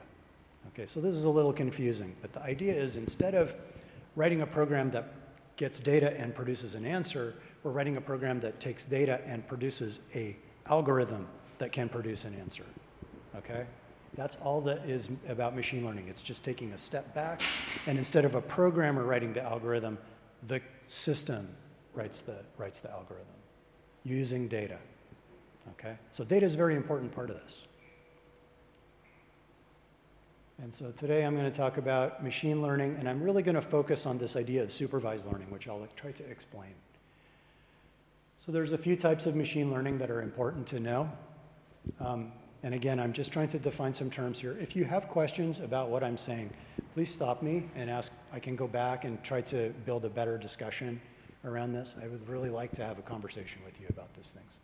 Okay, 0.69 0.87
so 0.87 1.00
this 1.00 1.16
is 1.16 1.25
a 1.25 1.30
little 1.30 1.52
confusing, 1.52 2.14
but 2.21 2.33
the 2.33 2.42
idea 2.42 2.75
is 2.75 2.97
instead 2.97 3.35
of 3.35 3.54
writing 4.16 4.42
a 4.42 4.47
program 4.47 4.90
that 4.90 5.12
gets 5.57 5.80
data 5.80 6.19
and 6.19 6.35
produces 6.35 6.75
an 6.75 6.85
answer, 6.85 7.35
we're 7.62 7.71
writing 7.71 7.97
a 7.97 8.00
program 8.00 8.40
that 8.40 8.61
takes 8.61 8.85
data 8.85 9.21
and 9.26 9.47
produces 9.47 10.00
a 10.14 10.37
algorithm 10.66 11.26
that 11.59 11.73
can 11.73 11.88
produce 11.88 12.25
an 12.25 12.35
answer. 12.35 12.64
Okay? 13.37 13.66
That's 14.14 14.37
all 14.37 14.61
that 14.62 14.78
is 14.88 15.09
about 15.28 15.54
machine 15.54 15.85
learning. 15.85 16.09
It's 16.09 16.23
just 16.23 16.42
taking 16.42 16.73
a 16.73 16.78
step 16.78 17.14
back, 17.14 17.42
and 17.87 17.99
instead 17.99 18.25
of 18.25 18.35
a 18.35 18.40
programmer 18.40 19.04
writing 19.04 19.33
the 19.33 19.42
algorithm, 19.42 19.99
the 20.49 20.61
system 20.88 21.49
writes 21.95 22.21
the, 22.21 22.37
writes 22.57 22.80
the 22.80 22.90
algorithm 22.90 23.26
using 24.04 24.49
data. 24.49 24.78
Okay? 25.73 25.97
So 26.11 26.25
data 26.25 26.47
is 26.47 26.54
a 26.54 26.57
very 26.57 26.75
important 26.75 27.12
part 27.12 27.30
of 27.30 27.37
this. 27.37 27.62
And 30.62 30.73
so 30.73 30.90
today 30.90 31.25
I'm 31.25 31.35
going 31.35 31.50
to 31.50 31.57
talk 31.57 31.79
about 31.79 32.23
machine 32.23 32.61
learning, 32.61 32.97
and 32.99 33.09
I'm 33.09 33.23
really 33.23 33.43
going 33.43 33.55
to 33.55 33.62
focus 33.62 34.05
on 34.05 34.19
this 34.19 34.37
idea 34.37 34.62
of 34.62 34.71
supervised 34.71 35.25
learning, 35.25 35.50
which 35.50 35.67
I'll 35.69 35.88
try 35.97 36.12
to 36.12 36.25
explain. 36.31 36.75
So 38.45 38.52
there's 38.52 38.73
a 38.73 38.79
few 38.79 38.95
types 38.95 39.25
of 39.25 39.35
machine 39.35 39.73
learning 39.73 39.97
that 39.99 40.11
are 40.11 40.21
important 40.21 40.67
to 40.69 40.81
know. 40.81 41.11
Um, 41.99 42.33
and 42.62 42.75
again, 42.75 43.00
I'm 43.00 43.14
just 43.14 43.33
trying 43.33 43.49
to 43.49 43.59
define 43.59 43.95
some 43.95 44.11
terms 44.11 44.38
here. 44.38 44.55
If 44.61 44.76
you 44.76 44.85
have 44.85 45.09
questions 45.09 45.61
about 45.61 45.88
what 45.88 46.05
I'm 46.05 46.19
saying, 46.19 46.50
please 46.93 47.11
stop 47.11 47.43
me 47.43 47.64
and 47.75 47.88
ask. 47.88 48.12
I 48.31 48.38
can 48.38 48.55
go 48.55 48.69
back 48.69 49.05
and 49.05 49.23
try 49.25 49.40
to 49.43 49.71
build 49.87 50.05
a 50.05 50.11
better 50.11 50.37
discussion 50.37 51.00
around 51.47 51.73
this. 51.73 51.97
I 52.02 52.07
would 52.07 52.29
really 52.29 52.50
like 52.50 52.73
to 52.73 52.85
have 52.85 52.99
a 52.99 53.02
conversation 53.02 53.62
with 53.64 53.81
you 53.81 53.87
about 53.88 54.12
these 54.12 54.31
things. 54.31 54.59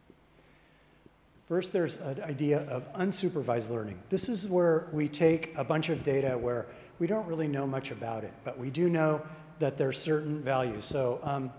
First, 1.49 1.73
there's 1.73 1.99
an 1.99 2.21
idea 2.25 2.62
of 2.62 2.93
unsupervised 2.95 3.71
learning. 3.71 4.00
This 4.09 4.29
is 4.29 4.49
where 4.49 4.88
we 4.93 5.09
take 5.09 5.57
a 5.57 5.62
bunch 5.62 5.91
of 5.91 6.03
data 6.03 6.37
where 6.37 6.67
we 6.99 7.07
don't 7.07 7.25
really 7.29 7.47
know 7.47 7.69
much 7.69 7.93
about 7.93 8.25
it, 8.25 8.33
but 8.43 8.59
we 8.59 8.69
do 8.69 8.88
know 8.88 9.23
that 9.61 9.76
there's 9.76 9.97
certain 9.97 10.43
values. 10.43 10.85
So 10.85 11.21
um, 11.23 11.53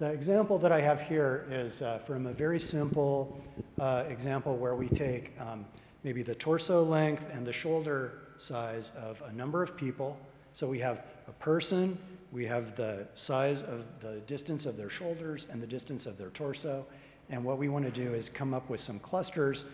the 0.00 0.10
example 0.10 0.58
that 0.58 0.72
I 0.72 0.80
have 0.80 1.00
here 1.00 1.46
is 1.52 1.82
uh, 1.82 1.98
from 1.98 2.26
a 2.26 2.32
very 2.32 2.58
simple 2.58 3.40
uh, 3.78 4.04
example 4.08 4.56
where 4.56 4.74
we 4.74 4.88
take 4.88 5.40
um, 5.40 5.64
maybe 6.02 6.24
the 6.24 6.34
torso 6.34 6.82
length 6.82 7.22
and 7.32 7.46
the 7.46 7.52
shoulder 7.52 8.18
size 8.38 8.90
of 9.00 9.22
a 9.22 9.32
number 9.32 9.62
of 9.62 9.76
people. 9.76 10.18
So 10.52 10.66
we 10.66 10.80
have 10.80 11.04
a 11.28 11.32
person, 11.32 11.96
we 12.32 12.44
have 12.46 12.74
the 12.74 13.06
size 13.14 13.62
of 13.62 13.84
the 14.00 14.18
distance 14.26 14.66
of 14.66 14.76
their 14.76 14.90
shoulders 14.90 15.46
and 15.48 15.62
the 15.62 15.66
distance 15.66 16.06
of 16.06 16.18
their 16.18 16.30
torso, 16.30 16.84
and 17.30 17.44
what 17.44 17.58
we 17.58 17.68
want 17.68 17.84
to 17.84 17.90
do 17.90 18.14
is 18.14 18.28
come 18.28 18.54
up 18.54 18.68
with 18.70 18.80
some 18.80 18.98
clusters 18.98 19.64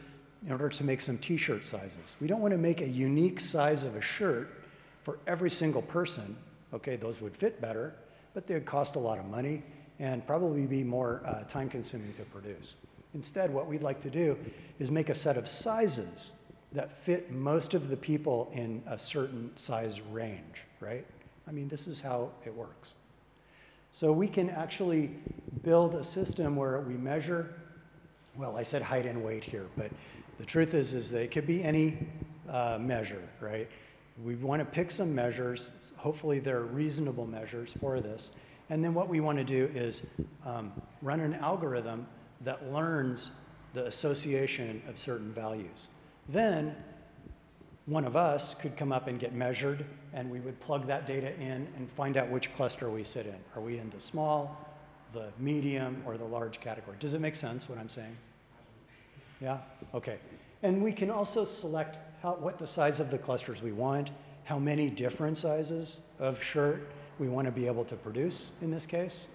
in 0.44 0.52
order 0.52 0.68
to 0.68 0.84
make 0.84 1.00
some 1.00 1.18
t 1.18 1.37
shirt 1.37 1.64
sizes. 1.64 2.16
We 2.20 2.26
don't 2.26 2.40
want 2.40 2.52
to 2.52 2.58
make 2.58 2.80
a 2.80 2.88
unique 2.88 3.40
size 3.40 3.84
of 3.84 3.96
a 3.96 4.00
shirt 4.00 4.64
for 5.02 5.18
every 5.26 5.50
single 5.50 5.82
person. 5.82 6.37
Okay, 6.73 6.96
those 6.96 7.20
would 7.20 7.37
fit 7.37 7.61
better, 7.61 7.94
but 8.34 8.46
they 8.46 8.54
would 8.54 8.66
cost 8.66 8.96
a 8.96 8.99
lot 8.99 9.18
of 9.18 9.26
money 9.26 9.62
and 9.99 10.26
probably 10.26 10.66
be 10.66 10.82
more 10.82 11.23
uh, 11.25 11.44
time 11.44 11.68
consuming 11.68 12.12
to 12.14 12.23
produce. 12.25 12.75
Instead, 13.14 13.52
what 13.52 13.66
we'd 13.66 13.82
like 13.82 14.00
to 14.00 14.11
do 14.11 14.37
is 14.80 14.90
make 14.90 15.08
a 15.08 15.14
set 15.14 15.37
of 15.37 15.49
sizes 15.49 16.32
that 16.73 17.00
fit 17.00 17.30
most 17.30 17.75
of 17.75 17.88
the 17.88 17.96
people 17.96 18.50
in 18.52 18.82
a 18.88 18.99
certain 18.99 19.56
size 19.56 20.00
range, 20.00 20.64
right? 20.80 21.06
I 21.46 21.52
mean, 21.52 21.68
this 21.68 21.87
is 21.87 22.00
how 22.00 22.32
it 22.44 22.52
works. 22.52 22.94
So 23.94 24.10
we 24.10 24.26
can 24.26 24.50
actually 24.50 25.12
build 25.62 25.94
a 25.94 26.02
system 26.02 26.56
where 26.56 26.80
we 26.80 26.94
measure, 26.94 27.54
well, 28.36 28.56
I 28.56 28.64
said 28.64 28.82
height 28.82 29.06
and 29.06 29.22
weight 29.22 29.44
here, 29.44 29.66
but 29.76 29.88
the 30.36 30.44
truth 30.44 30.74
is, 30.74 30.94
is 30.94 31.12
that 31.12 31.22
it 31.22 31.30
could 31.30 31.46
be 31.46 31.62
any 31.62 32.04
uh, 32.50 32.76
measure, 32.80 33.22
right? 33.40 33.70
We 34.24 34.34
want 34.34 34.58
to 34.58 34.64
pick 34.64 34.90
some 34.90 35.14
measures. 35.14 35.70
Hopefully, 35.94 36.40
they're 36.40 36.62
reasonable 36.62 37.24
measures 37.24 37.72
for 37.80 38.00
this. 38.00 38.32
And 38.68 38.82
then 38.82 38.94
what 38.94 39.08
we 39.08 39.20
want 39.20 39.38
to 39.38 39.44
do 39.44 39.70
is 39.72 40.02
um, 40.44 40.72
run 41.00 41.20
an 41.20 41.34
algorithm 41.34 42.04
that 42.40 42.72
learns 42.72 43.30
the 43.74 43.86
association 43.86 44.82
of 44.88 44.98
certain 44.98 45.32
values. 45.32 45.86
Then 46.28 46.74
one 47.86 48.04
of 48.04 48.16
us 48.16 48.54
could 48.54 48.76
come 48.76 48.90
up 48.90 49.06
and 49.06 49.20
get 49.20 49.34
measured, 49.34 49.86
and 50.14 50.30
we 50.30 50.40
would 50.40 50.59
plug 50.61 50.87
that 50.87 51.06
data 51.06 51.35
in 51.40 51.66
and 51.76 51.90
find 51.97 52.16
out 52.16 52.30
which 52.30 52.54
cluster 52.54 52.88
we 52.88 53.04
sit 53.04 53.26
in. 53.26 53.37
Are 53.54 53.61
we 53.61 53.78
in 53.78 53.90
the 53.90 54.00
small, 54.00 54.56
the 55.12 55.26
medium, 55.38 56.02
or 56.06 56.16
the 56.16 56.25
large 56.25 56.61
category? 56.61 56.97
Does 57.00 57.14
it 57.14 57.21
make 57.21 57.35
sense 57.35 57.68
what 57.68 57.78
I'm 57.78 57.88
saying? 57.88 58.16
Yeah? 59.40 59.59
Okay. 59.92 60.18
And 60.62 60.83
we 60.83 60.92
can 60.92 61.11
also 61.11 61.44
select 61.44 61.99
how, 62.23 62.35
what 62.35 62.59
the 62.59 62.66
size 62.66 63.00
of 63.00 63.11
the 63.11 63.18
clusters 63.18 63.61
we 63.61 63.73
want, 63.73 64.12
how 64.44 64.59
many 64.59 64.88
different 64.88 65.37
sizes 65.37 65.99
of 66.18 66.42
shirt 66.42 66.92
we 67.18 67.28
want 67.28 67.47
to 67.47 67.52
be 67.52 67.66
able 67.66 67.85
to 67.85 67.97
produce 67.97 68.50
in 68.62 68.71
this 68.71 68.87
case. 68.87 69.26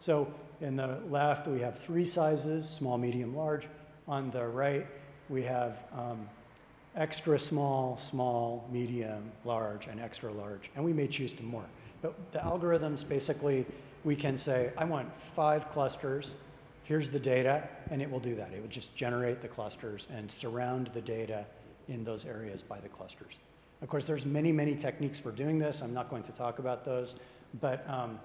So 0.00 0.32
in 0.60 0.76
the 0.76 0.98
left, 1.08 1.48
we 1.48 1.60
have 1.60 1.78
three 1.78 2.04
sizes, 2.04 2.68
small, 2.68 2.98
medium, 2.98 3.34
large. 3.34 3.66
On 4.06 4.30
the 4.30 4.46
right, 4.46 4.86
we 5.28 5.42
have 5.42 5.78
um, 5.92 6.28
extra 6.96 7.38
small, 7.38 7.96
small, 7.96 8.66
medium, 8.72 9.30
large, 9.44 9.86
and 9.86 10.00
extra 10.00 10.32
large. 10.32 10.70
And 10.74 10.84
we 10.84 10.92
may 10.92 11.06
choose 11.06 11.32
to 11.34 11.42
more. 11.42 11.64
But 12.02 12.14
the 12.32 12.38
algorithms 12.38 13.06
basically, 13.06 13.66
we 14.04 14.16
can 14.16 14.38
say, 14.38 14.72
I 14.78 14.84
want 14.84 15.08
five 15.34 15.70
clusters. 15.70 16.34
Here's 16.84 17.10
the 17.10 17.20
data, 17.20 17.68
and 17.90 18.00
it 18.00 18.10
will 18.10 18.20
do 18.20 18.34
that. 18.36 18.52
It 18.52 18.62
would 18.62 18.70
just 18.70 18.94
generate 18.96 19.42
the 19.42 19.48
clusters 19.48 20.06
and 20.10 20.30
surround 20.30 20.90
the 20.94 21.00
data 21.00 21.44
in 21.88 22.04
those 22.04 22.24
areas 22.24 22.62
by 22.62 22.80
the 22.80 22.88
clusters. 22.88 23.38
Of 23.82 23.88
course, 23.88 24.06
there's 24.06 24.24
many, 24.24 24.52
many 24.52 24.74
techniques 24.74 25.18
for 25.18 25.30
doing 25.30 25.58
this. 25.58 25.82
I'm 25.82 25.92
not 25.92 26.08
going 26.08 26.22
to 26.22 26.32
talk 26.32 26.58
about 26.58 26.84
those, 26.84 27.16
but 27.60 27.88
um, 27.90 28.18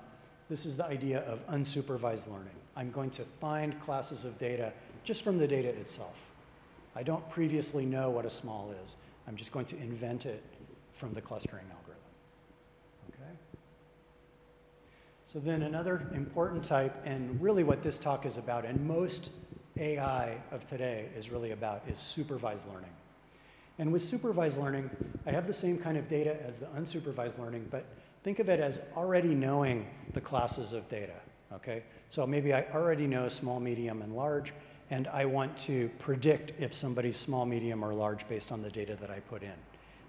this 0.50 0.66
is 0.66 0.78
the 0.78 0.86
idea 0.86 1.22
of 1.22 1.46
unsupervised 1.48 2.28
learning. 2.28 2.56
I'm 2.76 2.92
going 2.92 3.10
to 3.12 3.24
find 3.42 3.80
classes 3.82 4.24
of 4.24 4.38
data 4.40 4.72
just 5.04 5.24
from 5.24 5.38
the 5.38 5.48
data 5.48 5.70
itself. 5.70 6.16
I 6.96 7.04
don't 7.04 7.28
previously 7.30 7.86
know 7.86 8.10
what 8.10 8.26
a 8.26 8.30
small 8.30 8.74
is. 8.84 8.96
I'm 9.28 9.36
just 9.36 9.52
going 9.52 9.66
to 9.68 9.78
invent 9.78 10.26
it 10.26 10.44
from 10.94 11.14
the 11.14 11.22
clustering 11.22 11.66
algorithm. 11.72 12.04
Okay? 13.10 13.38
So 15.26 15.40
then 15.40 15.64
another 15.64 16.08
important 16.14 16.64
type, 16.64 16.96
and 17.06 17.42
really 17.42 17.64
what 17.64 17.82
this 17.82 17.98
talk 17.98 18.26
is 18.26 18.38
about, 18.38 18.66
and 18.66 18.86
most 18.86 19.32
AI 19.78 20.38
of 20.52 20.68
today 20.68 21.08
is 21.18 21.30
really 21.30 21.52
about, 21.52 21.82
is 21.88 21.98
supervised 21.98 22.68
learning. 22.68 22.92
And 23.80 23.92
with 23.92 24.02
supervised 24.02 24.60
learning, 24.60 24.90
I 25.26 25.32
have 25.32 25.48
the 25.48 25.54
same 25.54 25.78
kind 25.78 25.98
of 25.98 26.10
data 26.10 26.38
as 26.46 26.60
the 26.60 26.68
unsupervised 26.68 27.40
learning, 27.40 27.68
but 27.72 27.86
think 28.24 28.40
of 28.40 28.50
it 28.50 28.60
as 28.60 28.80
already 28.96 29.34
knowing 29.34 29.88
the 30.14 30.22
classes 30.22 30.74
of 30.74 30.88
data. 30.90 31.16
Okay? 31.54 31.84
So 32.10 32.28
maybe 32.28 32.54
I 32.54 32.66
already 32.74 33.08
know 33.08 33.28
small, 33.30 33.60
medium, 33.60 34.02
and 34.02 34.16
large, 34.16 34.54
and 34.92 35.08
I 35.08 35.26
want 35.26 35.58
to 35.60 35.90
predict 35.98 36.52
if 36.60 36.74
somebody's 36.74 37.18
small, 37.18 37.46
medium, 37.46 37.84
or 37.84 37.94
large 37.94 38.28
based 38.28 38.52
on 38.52 38.62
the 38.62 38.70
data 38.70 38.96
that 38.98 39.10
I 39.10 39.22
put 39.22 39.42
in. 39.42 39.54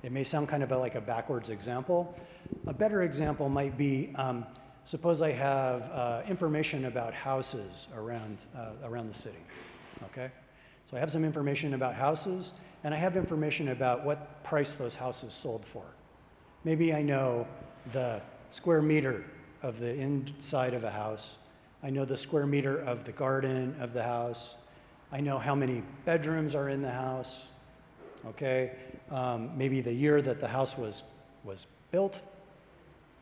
It 0.03 0.11
may 0.11 0.25
sound 0.25 0.49
kind 0.49 0.65
of 0.65 0.71
like 0.73 0.97
a 0.97 1.01
backwards 1.01 1.49
example. 1.49 2.15
A 2.67 2.75
better 2.75 3.03
example 3.03 3.49
might 3.49 3.79
be 3.79 4.13
um, 4.17 4.45
suppose 4.85 5.23
I 5.23 5.31
have 5.31 5.83
uh, 5.93 6.23
information 6.29 6.87
about 6.87 7.15
houses 7.15 7.87
around, 7.97 8.47
uh, 8.57 8.73
around 8.85 9.07
the 9.07 9.15
city. 9.15 9.39
Okay? 10.07 10.31
So 10.85 10.97
I 10.97 11.01
have 11.01 11.13
some 11.13 11.25
information 11.25 11.75
about 11.75 11.95
houses, 11.95 12.53
and 12.83 12.93
I 12.93 12.97
have 12.97 13.17
information 13.17 13.69
about 13.69 14.05
what 14.05 14.43
price 14.43 14.75
those 14.75 14.97
houses 14.97 15.33
sold 15.33 15.65
for. 15.65 15.85
Maybe 16.65 16.93
I 16.93 17.03
know 17.03 17.47
the 17.93 18.21
square 18.51 18.83
meter 18.83 19.25
of 19.63 19.79
the 19.79 19.95
inside 19.95 20.75
of 20.75 20.83
a 20.83 20.91
house. 20.91 21.37
I 21.85 21.91
know 21.91 22.05
the 22.05 22.17
square 22.17 22.47
meter 22.47 22.79
of 22.81 23.05
the 23.05 23.13
garden 23.13 23.77
of 23.81 23.93
the 23.93 24.03
house. 24.03 24.57
I 25.13 25.21
know 25.21 25.39
how 25.39 25.55
many 25.55 25.83
bedrooms 26.05 26.55
are 26.55 26.71
in 26.71 26.83
the 26.83 26.91
house, 26.91 27.47
okay? 28.27 28.73
Um, 29.11 29.57
maybe 29.57 29.81
the 29.81 29.93
year 29.93 30.23
that 30.23 30.41
the 30.41 30.49
house 30.49 30.77
was, 30.77 31.03
was 31.45 31.67
built, 31.91 32.21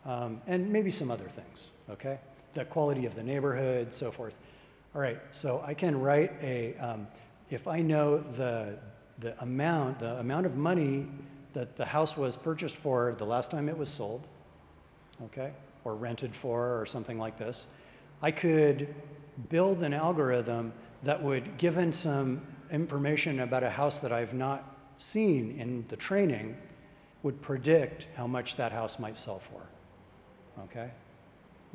um, 0.07 0.41
and 0.47 0.73
maybe 0.73 0.91
some 0.91 1.11
other 1.11 1.29
things, 1.29 1.73
okay? 1.91 2.21
the 2.55 2.65
quality 2.65 3.07
of 3.07 3.15
the 3.15 3.23
neighborhood, 3.23 3.95
so 3.95 4.11
forth. 4.11 4.37
All 4.95 5.01
right, 5.01 5.21
so 5.31 5.63
I 5.65 5.75
can 5.75 6.01
write 6.01 6.33
a, 6.43 6.77
um, 6.79 7.07
if 7.49 7.69
I 7.69 7.81
know 7.81 8.19
the, 8.19 8.77
the 9.19 9.41
amount, 9.43 10.01
the 10.01 10.19
amount 10.19 10.47
of 10.47 10.57
money 10.57 11.07
that 11.53 11.77
the 11.77 11.85
house 11.85 12.17
was 12.17 12.37
purchased 12.37 12.77
for 12.77 13.15
the 13.19 13.25
last 13.25 13.51
time 13.51 13.69
it 13.69 13.77
was 13.77 13.89
sold, 13.89 14.27
okay, 15.25 15.53
or 15.85 15.95
rented 15.95 16.35
for, 16.35 16.81
or 16.81 16.87
something 16.87 17.19
like 17.19 17.39
this, 17.39 17.67
I 18.23 18.31
could 18.31 18.93
build 19.49 19.83
an 19.83 19.95
algorithm 19.95 20.73
that 21.03 21.23
would, 21.23 21.57
given 21.59 21.93
some 21.93 22.43
information 22.71 23.41
about 23.41 23.63
a 23.63 23.71
house 23.71 23.99
that 24.01 24.13
I've 24.13 24.35
not 24.35 24.77
seen 24.99 25.57
in 25.59 25.85
the 25.89 25.97
training, 25.97 26.57
would 27.23 27.41
predict 27.41 28.07
how 28.17 28.27
much 28.27 28.57
that 28.57 28.73
house 28.73 28.99
might 28.99 29.17
sell 29.17 29.39
for. 29.39 29.63
Okay? 30.65 30.91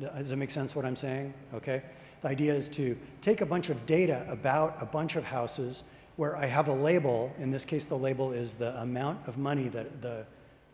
Does 0.00 0.32
it 0.32 0.36
make 0.36 0.50
sense 0.50 0.76
what 0.76 0.84
I'm 0.84 0.96
saying? 0.96 1.32
Okay? 1.54 1.82
The 2.22 2.28
idea 2.28 2.54
is 2.54 2.68
to 2.70 2.96
take 3.20 3.40
a 3.40 3.46
bunch 3.46 3.70
of 3.70 3.84
data 3.86 4.26
about 4.28 4.80
a 4.80 4.86
bunch 4.86 5.16
of 5.16 5.24
houses 5.24 5.84
where 6.16 6.36
I 6.36 6.46
have 6.46 6.68
a 6.68 6.72
label. 6.72 7.34
In 7.38 7.50
this 7.50 7.64
case, 7.64 7.84
the 7.84 7.96
label 7.98 8.32
is 8.32 8.54
the 8.54 8.78
amount 8.80 9.26
of 9.28 9.38
money 9.38 9.68
that 9.68 10.02
the, 10.02 10.26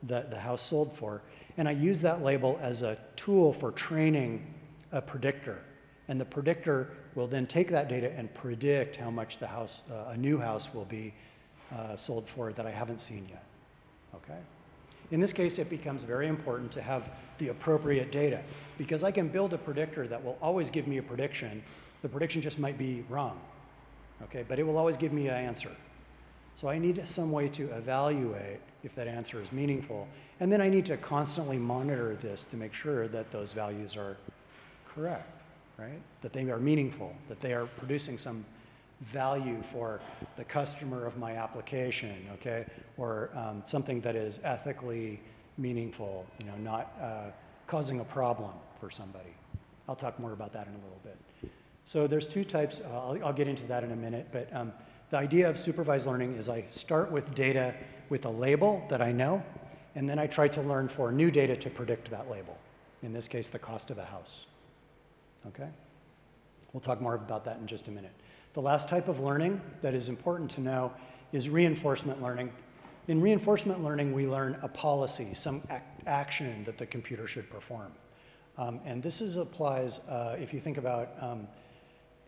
that 0.05 0.31
the 0.31 0.39
house 0.39 0.63
sold 0.63 0.93
for. 0.93 1.23
And 1.57 1.69
I 1.69 1.73
use 1.73 2.01
that 2.01 2.23
label 2.23 2.59
as 2.63 2.83
a 2.83 2.97
tool 3.17 3.53
for 3.53 3.73
training 3.73 4.55
a 4.93 5.03
predictor. 5.03 5.63
And 6.09 6.21
the 6.21 6.25
predictor 6.25 6.91
will 7.15 7.27
then 7.27 7.47
take 7.47 7.69
that 7.69 7.89
data 7.89 8.13
and 8.17 8.33
predict 8.35 8.97
how 8.97 9.11
much 9.11 9.39
the 9.39 9.47
house, 9.47 9.83
uh, 9.91 10.11
a 10.11 10.17
new 10.17 10.39
house 10.39 10.73
will 10.73 10.85
be 10.87 11.13
uh, 11.75 11.97
sold 11.97 12.29
for 12.29 12.53
that 12.53 12.67
I 12.67 12.71
haven't 12.71 13.01
seen 13.01 13.27
yet. 13.29 13.45
Okay? 14.15 14.39
In 15.11 15.21
this 15.21 15.33
case, 15.33 15.59
it 15.59 15.69
becomes 15.69 16.05
very 16.05 16.27
important 16.27 16.73
to 16.73 16.83
have 16.83 17.11
the 17.39 17.49
appropriate 17.49 18.11
data 18.11 18.43
because 18.79 19.05
I 19.05 19.11
can 19.11 19.29
build 19.29 19.53
a 19.53 19.59
predictor 19.59 20.07
that 20.07 20.23
will 20.23 20.39
always 20.41 20.71
give 20.71 20.87
me 20.87 20.99
a 20.99 21.03
prediction. 21.03 21.63
The 22.01 22.09
prediction 22.09 22.41
just 22.41 22.59
might 22.59 22.79
be 22.79 23.05
wrong, 23.09 23.39
okay, 24.23 24.45
but 24.49 24.59
it 24.59 24.63
will 24.63 24.79
always 24.79 24.97
give 24.97 25.13
me 25.13 25.29
an 25.29 25.37
answer. 25.37 25.71
So 26.55 26.69
I 26.69 26.79
need 26.79 27.07
some 27.07 27.31
way 27.31 27.49
to 27.49 27.65
evaluate 27.75 28.61
if 28.85 28.95
that 28.95 29.07
answer 29.07 29.41
is 29.41 29.53
meaningful. 29.53 30.09
And 30.41 30.51
then 30.51 30.61
I 30.61 30.69
need 30.69 30.87
to 30.87 30.97
constantly 30.97 31.59
monitor 31.59 32.15
this 32.17 32.45
to 32.45 32.57
make 32.57 32.75
sure 32.75 33.09
that 33.09 33.31
those 33.31 33.53
values 33.53 33.97
are 33.97 34.17
correct, 34.87 35.43
right? 35.79 36.01
That 36.21 36.33
they 36.33 36.49
are 36.51 36.59
meaningful, 36.59 37.15
that 37.29 37.41
they 37.41 37.53
are 37.53 37.67
producing 37.67 38.19
some 38.19 38.45
value 39.13 39.63
for 39.73 40.01
the 40.37 40.45
customer 40.45 41.07
of 41.07 41.19
my 41.19 41.37
application, 41.37 42.27
okay? 42.35 42.65
Or 42.97 43.31
um, 43.35 43.63
something 43.67 44.01
that 44.03 44.15
is 44.15 44.39
ethically 44.45 45.21
meaningful, 45.59 46.27
you 46.39 46.47
know, 46.47 46.57
not 46.57 46.97
uh, 47.01 47.31
causing 47.67 48.01
a 48.01 48.05
problem 48.05 48.53
for 48.81 48.91
somebody. 48.91 49.31
I'll 49.89 49.97
talk 49.97 50.19
more 50.19 50.33
about 50.33 50.53
that 50.53 50.67
in 50.67 50.73
a 50.73 50.77
little 50.77 51.01
bit. 51.03 51.51
So 51.85 52.07
there's 52.07 52.27
two 52.27 52.45
types, 52.45 52.81
uh, 52.81 52.93
I'll, 52.93 53.25
I'll, 53.27 53.33
get 53.33 53.49
into 53.49 53.67
that 53.67 53.83
in 53.83 53.91
a 53.91 53.97
minute, 53.97 54.29
but 54.31 54.55
um, 54.55 54.73
the 55.11 55.17
idea 55.17 55.51
of 55.51 55.59
supervised 55.59 56.07
learning 56.07 56.35
is 56.35 56.49
I 56.49 56.65
start 56.69 57.11
with 57.11 57.35
data 57.35 57.75
with 58.09 58.25
a 58.25 58.31
label 58.31 58.85
that 58.89 59.03
I 59.03 59.11
know, 59.11 59.43
and 59.97 60.09
then 60.09 60.19
I 60.19 60.27
try 60.27 60.47
to 60.49 60.63
learn 60.63 60.89
for 60.89 61.11
new 61.11 61.31
data 61.31 61.57
to 61.57 61.71
predict 61.71 62.11
that 62.11 62.31
label. 62.31 62.57
In 63.03 63.13
this 63.13 63.27
case, 63.27 63.49
the 63.49 63.59
cost 63.59 63.91
of 63.91 63.99
a 63.99 64.05
house. 64.05 64.47
Okay? 65.49 65.69
We'll 66.73 66.81
talk 66.81 67.01
more 67.01 67.15
about 67.15 67.45
that 67.45 67.59
in 67.59 67.67
just 67.67 67.89
a 67.89 67.91
minute. 67.91 68.13
The 68.55 68.63
last 68.63 68.89
type 68.89 69.09
of 69.09 69.21
learning 69.21 69.61
that 69.81 69.95
is 69.95 70.09
important 70.09 70.51
to 70.53 70.61
know 70.61 70.93
is 71.33 71.49
reinforcement 71.49 72.23
learning. 72.23 72.53
In 73.09 73.21
reinforcement 73.21 73.83
learning, 73.83 74.13
we 74.13 74.27
learn 74.27 74.59
a 74.63 74.69
policy, 74.69 75.35
some 75.35 75.63
ac 75.71 75.83
action 76.07 76.65
that 76.65 76.79
the 76.79 76.87
computer 76.87 77.27
should 77.27 77.49
perform. 77.51 77.93
Um, 78.59 78.81
and 78.85 79.03
this 79.03 79.21
is, 79.21 79.37
applies 79.37 80.01
uh, 80.09 80.37
if 80.39 80.53
you 80.53 80.61
think 80.61 80.79
about 80.79 81.11
um, 81.21 81.49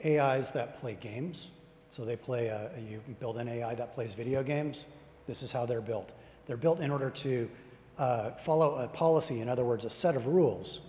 AIs 0.04 0.50
that 0.52 0.76
play 0.76 0.96
games. 1.00 1.50
So 1.90 2.04
they 2.04 2.16
play, 2.16 2.48
a, 2.48 2.70
you 2.88 3.00
build 3.20 3.38
an 3.38 3.48
AI 3.48 3.74
that 3.74 3.94
plays 3.94 4.14
video 4.14 4.42
games. 4.42 4.84
This 5.26 5.42
is 5.42 5.52
how 5.52 5.66
they're 5.66 5.80
built. 5.80 6.12
They're 6.46 6.56
built 6.56 6.80
in 6.80 6.90
order 6.90 7.10
to 7.10 7.50
uh, 7.98 8.30
follow 8.32 8.76
a 8.76 8.88
policy, 8.88 9.40
in 9.40 9.48
other 9.48 9.64
words, 9.64 9.84
a 9.84 9.90
set 9.90 10.16
of 10.16 10.26
rules, 10.26 10.80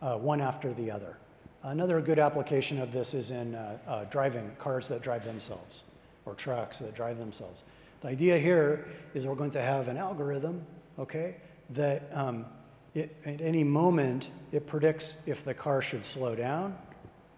uh, 0.00 0.16
one 0.16 0.40
after 0.40 0.72
the 0.72 0.90
other. 0.90 1.16
Another 1.66 2.00
good 2.00 2.20
application 2.20 2.78
of 2.78 2.92
this 2.92 3.12
is 3.12 3.32
in 3.32 3.56
uh, 3.56 3.76
uh, 3.88 4.04
driving 4.04 4.52
cars 4.56 4.86
that 4.86 5.02
drive 5.02 5.24
themselves 5.24 5.82
or 6.24 6.36
trucks 6.36 6.78
that 6.78 6.94
drive 6.94 7.18
themselves. 7.18 7.64
The 8.02 8.08
idea 8.08 8.38
here 8.38 8.86
is 9.14 9.26
we're 9.26 9.34
going 9.34 9.50
to 9.50 9.62
have 9.62 9.88
an 9.88 9.96
algorithm, 9.96 10.64
okay, 10.96 11.34
that 11.70 12.08
um, 12.12 12.46
it, 12.94 13.16
at 13.24 13.40
any 13.40 13.64
moment 13.64 14.30
it 14.52 14.68
predicts 14.68 15.16
if 15.26 15.44
the 15.44 15.54
car 15.54 15.82
should 15.82 16.04
slow 16.04 16.36
down 16.36 16.78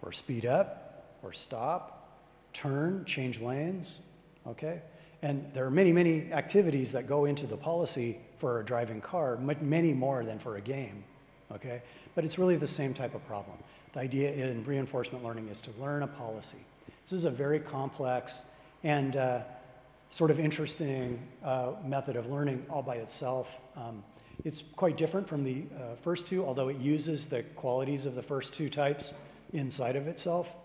or 0.03 0.11
speed 0.11 0.45
up 0.45 1.17
or 1.23 1.33
stop, 1.33 2.19
turn, 2.53 3.05
change 3.05 3.41
lanes, 3.41 3.99
okay? 4.45 4.83
And 5.23 5.49
there 5.55 5.65
are 5.65 5.71
many, 5.71 5.91
many 5.91 6.31
activities 6.31 6.91
that 6.91 7.07
go 7.07 7.25
into 7.25 7.47
the 7.47 7.57
policy 7.57 8.19
for 8.37 8.59
a 8.59 8.65
driving 8.65 9.01
car, 9.01 9.39
many 9.59 9.91
more 9.91 10.23
than 10.23 10.37
for 10.37 10.57
a 10.57 10.61
game, 10.61 11.03
okay? 11.51 11.81
But 12.13 12.25
it's 12.25 12.37
really 12.37 12.57
the 12.57 12.67
same 12.67 12.93
type 12.93 13.15
of 13.15 13.25
problem. 13.25 13.57
The 13.93 13.99
idea 13.99 14.31
in 14.31 14.63
reinforcement 14.65 15.23
learning 15.23 15.47
is 15.47 15.59
to 15.61 15.71
learn 15.79 16.03
a 16.03 16.07
policy. 16.07 16.57
This 17.03 17.13
is 17.13 17.25
a 17.25 17.31
very 17.31 17.59
complex 17.59 18.41
and 18.83 19.15
uh, 19.15 19.41
sort 20.09 20.29
of 20.31 20.39
interesting 20.39 21.19
uh, 21.43 21.73
method 21.83 22.15
of 22.15 22.29
learning 22.29 22.65
all 22.69 22.83
by 22.83 22.95
itself. 22.95 23.55
Um, 23.75 24.03
it's 24.45 24.63
quite 24.75 24.95
different 24.95 25.27
from 25.27 25.43
the 25.43 25.63
uh, 25.75 25.95
first 26.01 26.27
two, 26.27 26.45
although 26.45 26.69
it 26.69 26.77
uses 26.77 27.25
the 27.25 27.43
qualities 27.55 28.05
of 28.05 28.15
the 28.15 28.23
first 28.23 28.53
two 28.53 28.69
types 28.69 29.13
inside 29.53 29.95
of 29.95 30.07
itself. 30.07 30.55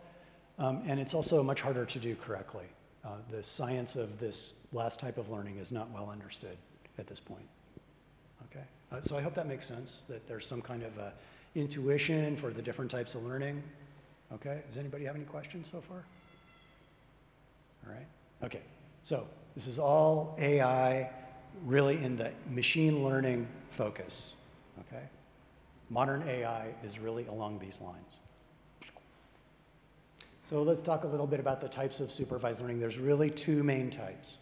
Um, 0.59 0.83
and 0.87 1.01
it's 1.01 1.15
also 1.15 1.43
much 1.43 1.61
harder 1.61 1.85
to 1.85 1.99
do 1.99 2.15
correctly. 2.15 2.67
Uh, 3.05 3.17
the 3.31 3.43
science 3.43 3.97
of 3.97 4.19
this 4.21 4.53
last 4.73 5.01
type 5.01 5.19
of 5.19 5.31
learning 5.31 5.57
is 5.57 5.73
not 5.73 5.91
well 5.91 6.11
understood 6.11 6.57
at 6.99 7.07
this 7.07 7.21
point. 7.21 7.47
Okay, 8.51 8.65
uh, 8.93 9.01
so 9.01 9.17
I 9.17 9.23
hope 9.23 9.35
that 9.35 9.49
makes 9.49 9.65
sense, 9.65 10.03
that 10.09 10.29
there's 10.29 10.47
some 10.47 10.63
kind 10.63 10.83
of 10.83 10.93
intuition 11.55 12.37
for 12.37 12.51
the 12.51 12.63
different 12.63 12.91
types 12.91 13.15
of 13.15 13.25
learning. 13.25 13.63
Okay, 14.33 14.63
does 14.67 14.79
anybody 14.79 15.05
have 15.05 15.15
any 15.15 15.25
questions 15.25 15.71
so 15.71 15.81
far? 15.81 16.05
All 17.87 17.93
right, 17.93 18.07
okay, 18.43 18.63
so 19.03 19.27
this 19.55 19.67
is 19.67 19.79
all 19.79 20.37
AI 20.39 21.11
really 21.65 22.03
in 22.03 22.17
the 22.17 22.33
machine 22.51 23.05
learning 23.05 23.47
focus. 23.71 24.33
Okay, 24.81 25.05
modern 25.91 26.27
AI 26.29 26.69
is 26.83 26.99
really 26.99 27.27
along 27.27 27.59
these 27.59 27.81
lines. 27.81 28.19
So 30.49 30.63
let's 30.63 30.83
talk 30.83 31.05
a 31.05 31.07
little 31.07 31.27
bit 31.27 31.41
about 31.41 31.61
the 31.61 31.69
types 31.69 32.01
of 32.01 32.13
supervised 32.13 32.61
learning. 32.61 32.79
There's 32.79 32.99
really 32.99 33.31
two 33.31 33.63
main 33.63 33.91
types. 33.91 34.37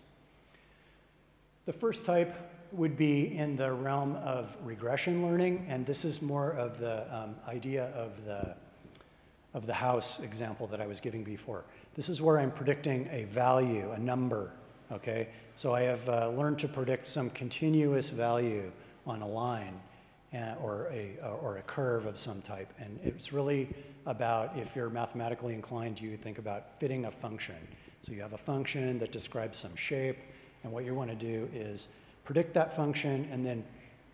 The 1.65 1.73
first 1.73 2.05
type 2.05 2.35
would 2.73 2.97
be 2.97 3.37
in 3.37 3.57
the 3.57 3.71
realm 3.73 4.17
of 4.17 4.57
regression 4.65 5.27
learning, 5.27 5.65
and 5.69 5.85
this 5.85 6.05
is 6.05 6.23
more 6.23 6.53
of 6.53 6.79
the 6.79 7.05
um, 7.15 7.37
idea 7.47 7.87
of 7.95 8.25
the, 8.25 8.57
of 9.55 9.67
the 9.67 9.75
house 9.75 10.21
example 10.21 10.67
that 10.67 10.81
I 10.81 10.87
was 10.87 10.99
giving 10.99 11.23
before. 11.23 11.65
This 11.95 12.09
is 12.09 12.23
where 12.23 12.39
I'm 12.39 12.51
predicting 12.51 13.09
a 13.13 13.25
value, 13.25 13.91
a 13.93 13.99
number, 13.99 14.53
okay? 14.91 15.29
So 15.55 15.75
I 15.75 15.83
have 15.83 16.09
uh, 16.09 16.31
learned 16.31 16.59
to 16.61 16.69
predict 16.69 17.07
some 17.07 17.29
continuous 17.31 18.09
value 18.09 18.73
on 19.07 19.21
a 19.21 19.29
line 19.29 19.79
uh, 20.35 20.55
or, 20.63 20.89
a, 20.91 21.19
or 21.43 21.59
a 21.59 21.63
curve 21.63 22.07
of 22.07 22.19
some 22.19 22.41
type. 22.41 22.73
And 22.79 22.99
it's 23.05 23.35
really 23.35 23.69
about, 24.07 24.57
if 24.57 24.75
you're 24.75 24.89
mathematically 24.89 25.53
inclined, 25.53 26.01
you 26.01 26.17
think 26.17 26.39
about 26.39 26.81
fitting 26.81 27.05
a 27.05 27.11
function. 27.11 27.57
So 28.03 28.13
you 28.13 28.23
have 28.23 28.33
a 28.33 28.39
function 28.39 28.99
that 28.99 29.13
describes 29.13 29.59
some 29.59 29.77
shape, 29.77 30.19
and 30.65 30.73
what 30.73 30.85
you 30.85 30.95
want 30.95 31.11
to 31.11 31.17
do 31.17 31.49
is 31.53 31.89
predict 32.25 32.55
that 32.55 32.75
function, 32.77 33.29
and 33.31 33.45
then 33.45 33.65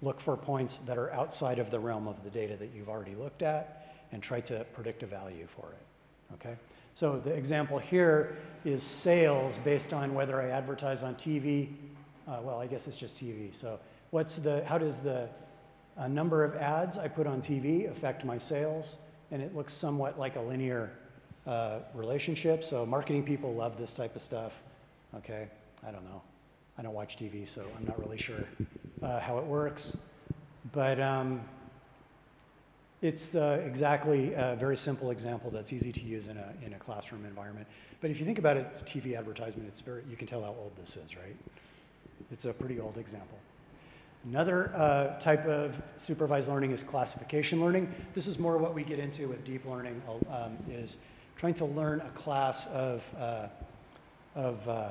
look 0.03 0.21
for 0.21 0.37
points 0.37 0.79
that 0.87 0.97
are 0.97 1.13
outside 1.13 1.59
of 1.59 1.71
the 1.71 1.79
realm 1.79 2.07
of 2.07 2.23
the 2.23 2.31
data 2.31 2.57
that 2.57 2.71
you've 2.75 2.89
already 2.89 3.15
looked 3.15 3.43
at 3.43 3.95
and 4.13 4.23
try 4.23 4.41
to 4.41 4.65
predict 4.73 5.03
a 5.03 5.07
value 5.07 5.47
for 5.47 5.71
it. 5.71 6.35
Okay? 6.35 6.57
So 6.95 7.19
the 7.19 7.33
example 7.33 7.79
here 7.79 8.37
is 8.65 8.83
sales 8.83 9.59
based 9.65 9.93
on 9.93 10.15
whether 10.15 10.41
I 10.41 10.49
advertise 10.49 11.03
on 11.03 11.15
TV. 11.15 11.69
Uh, 12.27 12.39
well, 12.43 12.61
I 12.61 12.67
guess 12.67 12.87
it's 12.87 12.97
just 12.97 13.17
TV. 13.17 13.55
So 13.55 13.79
what's 14.11 14.37
the, 14.37 14.65
how 14.65 14.79
does 14.79 14.97
the 14.97 15.29
uh, 15.97 16.09
number 16.09 16.45
of 16.45 16.57
ads 16.57 16.99
I 16.99 17.09
put 17.09 17.27
on 17.27 17.43
TV 17.43 17.91
affect 17.91 18.25
my 18.25 18.39
sales? 18.39 18.99
And 19.31 19.43
it 19.43 19.55
looks 19.55 19.73
somewhat 19.73 20.19
like 20.19 20.37
a 20.37 20.41
linear 20.41 20.91
uh, 21.47 21.81
relationship. 21.95 22.65
So 22.65 22.85
marketing 22.87 23.25
people 23.25 23.55
love 23.55 23.79
this 23.79 23.93
type 23.93 24.17
of 24.17 24.23
stuff. 24.23 24.53
Okay, 25.17 25.49
I 25.87 25.91
don't 25.91 26.05
know. 26.05 26.23
I 26.79 26.83
don't 26.83 26.95
watch 26.95 27.17
TV, 27.17 27.47
so 27.47 27.65
I'm 27.77 27.85
not 27.87 27.99
really 27.99 28.19
sure 28.19 28.45
uh, 29.03 29.19
how 29.19 29.39
it 29.39 29.45
works. 29.45 29.97
But 30.73 31.01
um, 31.01 31.41
it's 33.03 33.35
exactly 33.35 34.33
a 34.35 34.57
very 34.59 34.77
simple 34.77 35.11
example 35.11 35.51
that's 35.51 35.73
easy 35.73 35.91
to 35.91 36.01
use 36.01 36.29
in 36.29 36.37
a, 36.37 36.55
in 36.65 36.75
a 36.75 36.79
classroom 36.79 37.25
environment. 37.25 37.67
But 38.01 38.11
if 38.11 38.21
you 38.21 38.27
think 38.27 38.39
about 38.39 38.57
it, 38.57 38.73
TV 38.87 39.19
advertisement, 39.19 39.69
it's 39.69 39.81
very, 39.81 40.03
you 40.09 40.17
can 40.17 40.29
tell 40.29 40.43
how 40.43 40.51
old 40.51 40.73
this 40.77 40.97
is, 40.97 41.17
right? 41.17 41.37
It's 42.31 42.45
a 42.45 42.53
pretty 42.53 42.79
old 42.79 42.97
example. 42.97 43.39
Another 44.25 44.73
uh, 44.75 45.19
type 45.19 45.47
of 45.47 45.81
supervised 45.97 46.49
learning 46.49 46.71
is 46.73 46.83
classification 46.83 47.61
learning. 47.61 47.93
This 48.15 48.27
is 48.27 48.39
more 48.39 48.59
what 48.59 48.75
we 48.75 48.85
get 48.85 48.99
into 48.99 49.29
with 49.29 49.45
deep 49.45 49.65
learning, 49.65 50.01
um, 50.31 50.57
is 50.71 50.99
trying 51.37 51.55
to 51.55 51.65
learn 51.65 52.01
a 52.03 52.11
class 52.11 52.67
of, 52.67 53.09
uh, 53.19 53.47
of, 54.35 54.69
uh, 54.69 54.91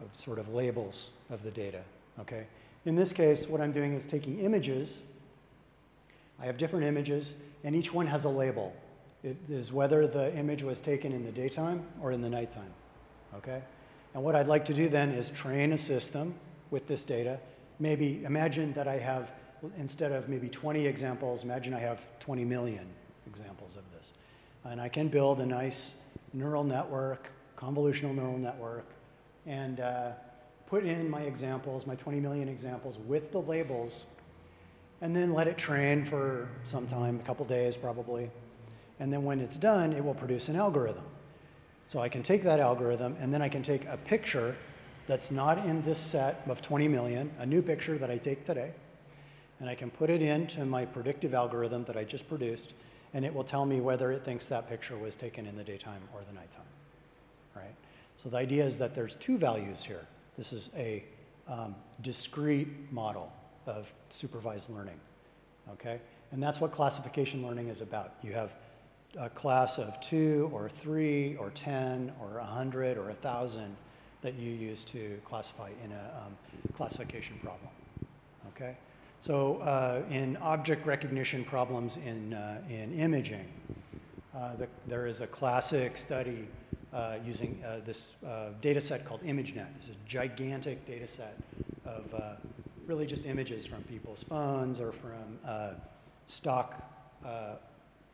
of 0.00 0.14
sort 0.14 0.38
of 0.38 0.48
labels 0.52 1.10
of 1.30 1.42
the 1.42 1.50
data, 1.50 1.82
okay? 2.20 2.46
In 2.84 2.96
this 2.96 3.12
case, 3.12 3.48
what 3.48 3.60
I'm 3.60 3.72
doing 3.72 3.94
is 3.94 4.04
taking 4.04 4.40
images. 4.40 5.00
I 6.40 6.46
have 6.46 6.58
different 6.58 6.84
images, 6.84 7.34
and 7.62 7.74
each 7.74 7.92
one 7.92 8.06
has 8.06 8.24
a 8.24 8.28
label. 8.28 8.74
It 9.22 9.36
is 9.48 9.72
whether 9.72 10.06
the 10.06 10.34
image 10.36 10.62
was 10.62 10.80
taken 10.80 11.12
in 11.12 11.24
the 11.24 11.32
daytime 11.32 11.82
or 12.02 12.12
in 12.12 12.20
the 12.20 12.28
nighttime, 12.28 12.72
okay? 13.36 13.62
And 14.12 14.22
what 14.22 14.36
I'd 14.36 14.48
like 14.48 14.64
to 14.66 14.74
do 14.74 14.88
then 14.88 15.10
is 15.10 15.30
train 15.30 15.72
a 15.72 15.78
system 15.78 16.34
with 16.70 16.86
this 16.86 17.04
data. 17.04 17.40
Maybe 17.78 18.22
imagine 18.24 18.72
that 18.74 18.86
I 18.86 18.98
have, 18.98 19.30
instead 19.78 20.12
of 20.12 20.28
maybe 20.28 20.48
20 20.48 20.86
examples, 20.86 21.42
imagine 21.42 21.72
I 21.72 21.80
have 21.80 22.04
20 22.20 22.44
million 22.44 22.86
examples 23.26 23.76
of 23.76 23.82
this. 23.92 24.12
And 24.64 24.80
I 24.80 24.88
can 24.88 25.08
build 25.08 25.40
a 25.40 25.46
nice 25.46 25.94
neural 26.32 26.64
network, 26.64 27.30
convolutional 27.56 28.14
neural 28.14 28.38
network, 28.38 28.86
and 29.46 29.80
uh, 29.80 30.10
put 30.66 30.84
in 30.84 31.08
my 31.08 31.22
examples, 31.22 31.86
my 31.86 31.94
20 31.94 32.20
million 32.20 32.48
examples 32.48 32.98
with 32.98 33.30
the 33.32 33.40
labels, 33.40 34.04
and 35.00 35.14
then 35.14 35.34
let 35.34 35.46
it 35.46 35.58
train 35.58 36.04
for 36.04 36.48
some 36.64 36.86
time, 36.86 37.20
a 37.20 37.22
couple 37.22 37.44
days 37.44 37.76
probably. 37.76 38.30
And 39.00 39.12
then 39.12 39.24
when 39.24 39.40
it's 39.40 39.56
done, 39.56 39.92
it 39.92 40.04
will 40.04 40.14
produce 40.14 40.48
an 40.48 40.56
algorithm. 40.56 41.04
So 41.86 42.00
I 42.00 42.08
can 42.08 42.22
take 42.22 42.42
that 42.44 42.60
algorithm, 42.60 43.16
and 43.20 43.32
then 43.32 43.42
I 43.42 43.48
can 43.48 43.62
take 43.62 43.84
a 43.86 43.96
picture 43.96 44.56
that's 45.06 45.30
not 45.30 45.58
in 45.66 45.82
this 45.82 45.98
set 45.98 46.42
of 46.48 46.62
20 46.62 46.88
million, 46.88 47.30
a 47.38 47.46
new 47.46 47.60
picture 47.60 47.98
that 47.98 48.10
I 48.10 48.16
take 48.16 48.44
today, 48.44 48.72
and 49.60 49.68
I 49.68 49.74
can 49.74 49.90
put 49.90 50.08
it 50.08 50.22
into 50.22 50.64
my 50.64 50.86
predictive 50.86 51.34
algorithm 51.34 51.84
that 51.84 51.96
I 51.96 52.04
just 52.04 52.28
produced, 52.28 52.72
and 53.12 53.24
it 53.24 53.34
will 53.34 53.44
tell 53.44 53.66
me 53.66 53.80
whether 53.80 54.12
it 54.12 54.24
thinks 54.24 54.46
that 54.46 54.68
picture 54.68 54.96
was 54.96 55.14
taken 55.14 55.46
in 55.46 55.56
the 55.56 55.64
daytime 55.64 56.00
or 56.14 56.22
the 56.26 56.32
nighttime, 56.32 56.62
right? 57.54 57.74
So 58.24 58.30
the 58.30 58.38
idea 58.38 58.64
is 58.64 58.78
that 58.78 58.94
there's 58.94 59.16
two 59.16 59.36
values 59.36 59.84
here. 59.84 60.06
This 60.38 60.54
is 60.54 60.70
a 60.76 61.04
um, 61.46 61.74
discrete 62.00 62.90
model 62.90 63.30
of 63.66 63.92
supervised 64.08 64.70
learning, 64.70 64.98
okay? 65.72 66.00
And 66.32 66.42
that's 66.42 66.58
what 66.58 66.72
classification 66.72 67.46
learning 67.46 67.68
is 67.68 67.82
about. 67.82 68.14
You 68.22 68.32
have 68.32 68.54
a 69.18 69.28
class 69.28 69.78
of 69.78 70.00
two 70.00 70.50
or 70.54 70.70
three 70.70 71.36
or 71.36 71.50
10 71.50 72.12
or 72.18 72.38
100 72.38 72.96
or 72.96 73.04
1,000 73.04 73.76
that 74.22 74.34
you 74.36 74.52
use 74.52 74.84
to 74.84 75.20
classify 75.26 75.68
in 75.84 75.92
a 75.92 76.24
um, 76.24 76.34
classification 76.74 77.38
problem. 77.42 77.68
Okay? 78.48 78.74
So 79.20 79.58
uh, 79.58 80.02
in 80.10 80.38
object 80.38 80.86
recognition 80.86 81.44
problems 81.44 81.98
in, 81.98 82.32
uh, 82.32 82.62
in 82.70 82.98
imaging, 82.98 83.46
uh, 84.34 84.56
the, 84.56 84.68
there 84.86 85.06
is 85.06 85.20
a 85.20 85.26
classic 85.26 85.98
study 85.98 86.48
uh, 86.94 87.16
using 87.24 87.60
uh, 87.66 87.80
this 87.84 88.12
uh, 88.26 88.50
data 88.60 88.80
set 88.80 89.04
called 89.04 89.22
ImageNet. 89.22 89.66
This 89.76 89.88
is 89.88 89.96
a 89.96 90.08
gigantic 90.08 90.86
data 90.86 91.06
set 91.06 91.36
of 91.84 92.38
really 92.86 93.06
just 93.06 93.26
images 93.26 93.66
from 93.66 93.82
people's 93.82 94.22
phones 94.22 94.80
or 94.80 94.92
from 94.92 95.38
stock 96.26 96.82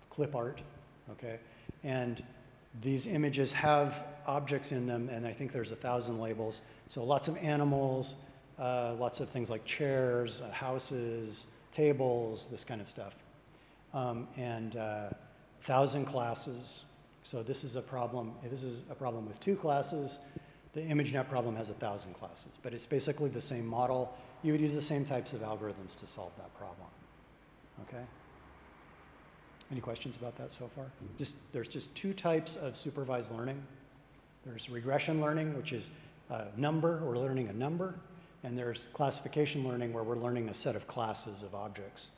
clip 0.08 0.34
art. 0.34 0.62
Okay? 1.10 1.38
And 1.84 2.22
these 2.82 3.06
images 3.06 3.52
have 3.52 4.04
objects 4.26 4.72
in 4.72 4.86
them, 4.86 5.08
and 5.08 5.26
I 5.26 5.32
think 5.32 5.52
there's 5.52 5.72
a 5.72 5.76
thousand 5.76 6.20
labels. 6.20 6.62
So 6.88 7.02
lots 7.02 7.28
of 7.28 7.36
animals, 7.38 8.14
uh, 8.58 8.94
lots 8.98 9.20
of 9.20 9.28
things 9.28 9.50
like 9.50 9.64
chairs, 9.64 10.42
uh, 10.42 10.50
houses, 10.50 11.46
tables, 11.72 12.46
this 12.50 12.64
kind 12.64 12.80
of 12.80 12.88
stuff. 12.88 13.14
Um, 13.92 14.28
and 14.36 14.76
uh, 14.76 15.10
thousand 15.62 16.04
classes. 16.04 16.84
So 17.22 17.42
this 17.42 17.64
is 17.64 17.76
a 17.76 17.82
problem. 17.82 18.32
This 18.44 18.62
is 18.62 18.82
a 18.90 18.94
problem 18.94 19.26
with 19.26 19.38
two 19.40 19.56
classes. 19.56 20.18
The 20.72 20.80
ImageNet 20.80 21.28
problem 21.28 21.56
has 21.56 21.68
a 21.68 21.74
thousand 21.74 22.14
classes, 22.14 22.52
but 22.62 22.72
it's 22.72 22.86
basically 22.86 23.28
the 23.28 23.40
same 23.40 23.66
model. 23.66 24.16
You 24.42 24.52
would 24.52 24.60
use 24.60 24.72
the 24.72 24.82
same 24.82 25.04
types 25.04 25.32
of 25.32 25.40
algorithms 25.40 25.96
to 25.96 26.06
solve 26.06 26.32
that 26.38 26.54
problem. 26.56 26.86
Okay. 27.82 28.04
Any 29.70 29.80
questions 29.80 30.16
about 30.16 30.36
that 30.38 30.50
so 30.50 30.70
far? 30.74 30.84
Mm-hmm. 30.84 31.16
Just, 31.18 31.36
there's 31.52 31.68
just 31.68 31.94
two 31.94 32.12
types 32.12 32.56
of 32.56 32.76
supervised 32.76 33.32
learning. 33.32 33.60
There's 34.44 34.70
regression 34.70 35.20
learning, 35.20 35.56
which 35.56 35.72
is 35.72 35.90
a 36.30 36.46
number, 36.56 37.02
we're 37.04 37.18
learning 37.18 37.48
a 37.48 37.52
number, 37.52 37.94
and 38.42 38.56
there's 38.56 38.86
classification 38.92 39.66
learning 39.66 39.92
where 39.92 40.02
we're 40.02 40.16
learning 40.16 40.48
a 40.48 40.54
set 40.54 40.76
of 40.76 40.86
classes 40.86 41.42
of 41.42 41.54
objects 41.54 42.10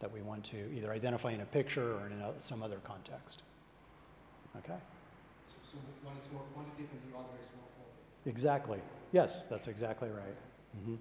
that 0.00 0.12
we 0.12 0.20
want 0.20 0.44
to 0.44 0.70
either 0.74 0.90
identify 0.90 1.32
in 1.32 1.40
a 1.40 1.46
picture 1.46 1.94
or 1.94 2.06
in 2.06 2.22
some 2.40 2.62
other 2.62 2.78
context. 2.84 3.42
Okay? 4.58 4.78
So, 5.48 5.56
so, 5.72 5.78
one 6.02 6.14
is 6.22 6.30
more 6.32 6.42
quantitative 6.54 6.90
and 6.92 7.12
the 7.12 7.18
other 7.18 7.34
is 7.42 7.48
more 7.56 7.68
qualitative. 7.76 8.26
Exactly. 8.26 8.80
Yes, 9.12 9.42
that's 9.50 9.68
exactly 9.68 10.08
right. 10.08 10.36
Mm-hmm. 10.78 10.94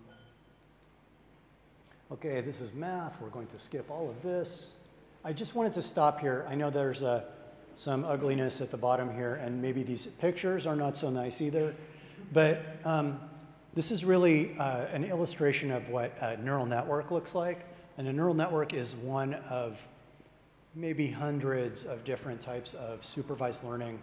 Okay, 2.11 2.41
this 2.41 2.61
is 2.61 2.73
math. 2.73 3.19
We're 3.21 3.29
going 3.29 3.47
to 3.47 3.59
skip 3.59 3.89
all 3.89 4.09
of 4.09 4.21
this. 4.21 4.73
I 5.23 5.33
just 5.33 5.55
wanted 5.55 5.73
to 5.73 5.81
stop 5.81 6.19
here. 6.19 6.45
I 6.49 6.55
know 6.55 6.69
there's 6.69 7.01
uh, 7.01 7.23
some 7.75 8.05
ugliness 8.05 8.61
at 8.61 8.69
the 8.69 8.77
bottom 8.77 9.13
here, 9.13 9.35
and 9.35 9.61
maybe 9.61 9.83
these 9.83 10.07
pictures 10.07 10.67
are 10.67 10.75
not 10.75 10.97
so 10.97 11.09
nice 11.09 11.41
either. 11.41 11.73
But 12.31 12.61
um, 12.83 13.19
this 13.73 13.89
is 13.89 14.05
really 14.05 14.55
uh, 14.59 14.85
an 14.91 15.03
illustration 15.03 15.71
of 15.71 15.87
what 15.89 16.15
a 16.21 16.37
neural 16.37 16.65
network 16.65 17.09
looks 17.09 17.33
like. 17.33 17.65
And 17.97 18.07
a 18.07 18.13
neural 18.13 18.33
network 18.33 18.73
is 18.73 18.95
one 18.95 19.33
of 19.49 19.79
maybe 20.75 21.07
hundreds 21.07 21.85
of 21.85 22.03
different 22.03 22.41
types 22.41 22.73
of 22.73 23.03
supervised 23.05 23.63
learning 23.63 23.99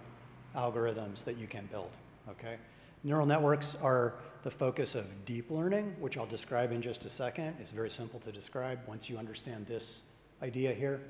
algorithms 0.56 1.24
that 1.24 1.36
you 1.36 1.46
can 1.46 1.66
build. 1.66 1.90
Okay? 2.28 2.56
Neural 3.02 3.26
networks 3.26 3.76
are 3.82 4.14
the 4.42 4.50
focus 4.50 4.94
of 4.94 5.06
deep 5.24 5.50
learning, 5.50 5.94
which 5.98 6.16
I'll 6.16 6.26
describe 6.26 6.72
in 6.72 6.82
just 6.82 7.04
a 7.04 7.08
second. 7.08 7.56
It's 7.60 7.70
very 7.70 7.90
simple 7.90 8.20
to 8.20 8.32
describe 8.32 8.78
once 8.86 9.08
you 9.08 9.18
understand 9.18 9.66
this 9.66 10.02
idea 10.42 10.72
here. 10.72 11.00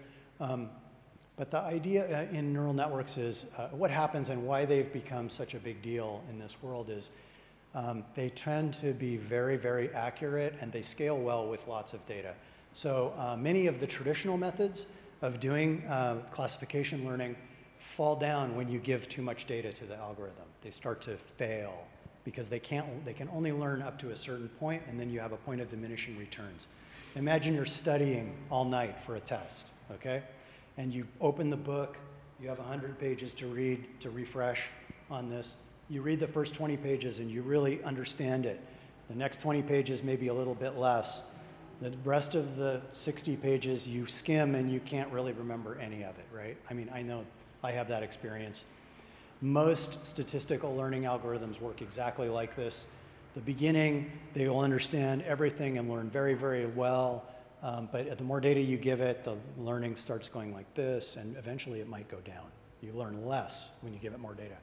Um, 0.41 0.71
but 1.37 1.51
the 1.51 1.61
idea 1.61 2.27
uh, 2.29 2.37
in 2.37 2.53
neural 2.53 2.75
networks 2.75 3.17
is 3.17 3.47
uh, 3.57 3.69
what 3.69 3.91
happens 3.91 4.29
and 4.29 4.47
why 4.47 4.65
they've 4.65 4.93
become 4.93 5.31
such 5.31 5.55
a 5.55 5.59
big 5.59 5.81
deal 5.83 6.23
in 6.31 6.39
this 6.39 6.63
world 6.63 6.91
is 6.91 7.11
um, 7.75 8.05
they 8.15 8.31
tend 8.31 8.75
to 8.75 8.93
be 8.93 9.17
very, 9.17 9.57
very 9.57 9.91
accurate 9.95 10.55
and 10.61 10.73
they 10.73 10.83
scale 10.83 11.19
well 11.19 11.49
with 11.49 11.67
lots 11.67 11.93
of 11.93 12.05
data. 12.07 12.35
So 12.73 13.15
uh, 13.17 13.37
many 13.37 13.67
of 13.67 13.81
the 13.81 13.87
traditional 13.87 14.37
methods 14.37 14.87
of 15.23 15.41
doing 15.41 15.83
uh, 15.89 16.17
classification 16.31 17.05
learning 17.05 17.37
fall 17.79 18.17
down 18.17 18.55
when 18.55 18.69
you 18.69 18.79
give 18.79 19.09
too 19.09 19.23
much 19.23 19.47
data 19.47 19.73
to 19.73 19.85
the 19.85 19.97
algorithm. 19.97 20.45
They 20.63 20.71
start 20.71 21.01
to 21.03 21.17
fail 21.37 21.87
because 22.25 22.49
they 22.49 22.61
can't 22.61 23.05
they 23.05 23.13
can 23.13 23.29
only 23.31 23.53
learn 23.53 23.83
up 23.83 23.99
to 24.01 24.11
a 24.11 24.17
certain 24.17 24.49
point 24.61 24.83
and 24.89 25.01
then 25.01 25.11
you 25.11 25.21
have 25.21 25.33
a 25.33 25.37
point 25.37 25.61
of 25.61 25.69
diminishing 25.69 26.17
returns. 26.19 26.69
Imagine 27.17 27.55
you're 27.55 27.67
studying 27.67 28.37
all 28.51 28.65
night 28.65 29.03
for 29.03 29.17
a 29.17 29.21
test, 29.21 29.73
okay? 29.93 30.23
And 30.77 30.95
you 30.95 31.07
open 31.21 31.51
the 31.51 31.57
book, 31.57 31.97
you 32.41 32.49
have 32.49 32.59
100 32.59 32.99
pages 32.99 33.35
to 33.35 33.47
read, 33.47 33.87
to 34.01 34.11
refresh 34.11 34.69
on 35.11 35.29
this. 35.29 35.57
You 35.89 36.03
read 36.03 36.21
the 36.21 36.29
first 36.29 36.55
20 36.55 36.77
pages 36.77 37.19
and 37.19 37.31
you 37.31 37.43
really 37.43 37.83
understand 37.83 38.47
it. 38.47 38.61
The 39.09 39.17
next 39.17 39.41
20 39.41 39.63
pages, 39.63 40.05
maybe 40.05 40.29
a 40.29 40.35
little 40.35 40.55
bit 40.55 40.77
less. 40.77 41.23
The 41.81 41.93
rest 42.05 42.35
of 42.35 42.57
the 42.57 42.81
60 42.93 43.37
pages 43.37 43.89
you 43.89 44.07
skim 44.07 44.55
and 44.55 44.71
you 44.71 44.81
can't 44.81 45.11
really 45.11 45.33
remember 45.33 45.79
any 45.81 46.03
of 46.03 46.19
it, 46.19 46.27
right? 46.33 46.57
I 46.69 46.75
mean, 46.75 46.91
I 46.93 47.03
know 47.03 47.25
I 47.65 47.73
have 47.73 47.89
that 47.89 48.03
experience. 48.03 48.65
Most 49.41 50.07
statistical 50.07 50.77
learning 50.77 51.05
algorithms 51.05 51.61
work 51.61 51.81
exactly 51.81 52.29
like 52.29 52.55
this 52.55 52.87
the 53.35 53.41
beginning, 53.41 54.11
they 54.35 54.49
will 54.49 54.61
understand 54.61 55.23
everything 55.23 55.79
and 55.79 55.89
learn 55.89 56.11
very, 56.11 56.35
very 56.35 56.67
well. 56.67 57.25
Um, 57.63 57.89
but 57.93 58.17
the 58.19 58.25
more 58.25 58.41
data 58.41 58.61
you 58.61 58.77
give 58.77 59.01
it, 59.01 59.23
the 59.23 59.37
learning 59.59 59.97
starts 59.97 60.29
going 60.29 60.53
like 60.53 60.73
this, 60.75 61.17
and 61.17 61.37
eventually 61.37 61.81
it 61.81 61.89
might 61.89 62.09
go 62.09 62.19
down. 62.21 62.47
You 62.81 62.93
learn 62.93 63.25
less 63.27 63.71
when 63.83 63.93
you 63.93 63.99
give 64.01 64.15
it 64.15 64.19
more 64.19 64.35
data. 64.35 64.57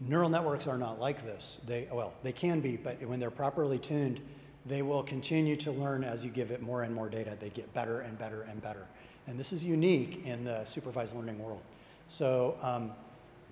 Neural 0.00 0.30
networks 0.30 0.66
are 0.66 0.78
not 0.78 0.98
like 0.98 1.24
this. 1.26 1.58
They, 1.66 1.88
well, 1.92 2.14
they 2.22 2.32
can 2.32 2.60
be, 2.60 2.76
but 2.76 3.02
when 3.02 3.20
they're 3.20 3.30
properly 3.30 3.78
tuned, 3.78 4.20
they 4.66 4.82
will 4.82 5.02
continue 5.02 5.56
to 5.56 5.70
learn 5.72 6.04
as 6.04 6.24
you 6.24 6.30
give 6.30 6.50
it 6.50 6.62
more 6.62 6.82
and 6.82 6.94
more 6.94 7.08
data. 7.08 7.36
They 7.40 7.50
get 7.50 7.72
better 7.72 8.00
and 8.00 8.18
better 8.18 8.42
and 8.42 8.60
better. 8.62 8.86
And 9.26 9.38
this 9.38 9.52
is 9.52 9.64
unique 9.64 10.22
in 10.26 10.44
the 10.44 10.64
supervised 10.64 11.14
learning 11.14 11.38
world. 11.38 11.62
So, 12.08 12.56
um, 12.62 12.92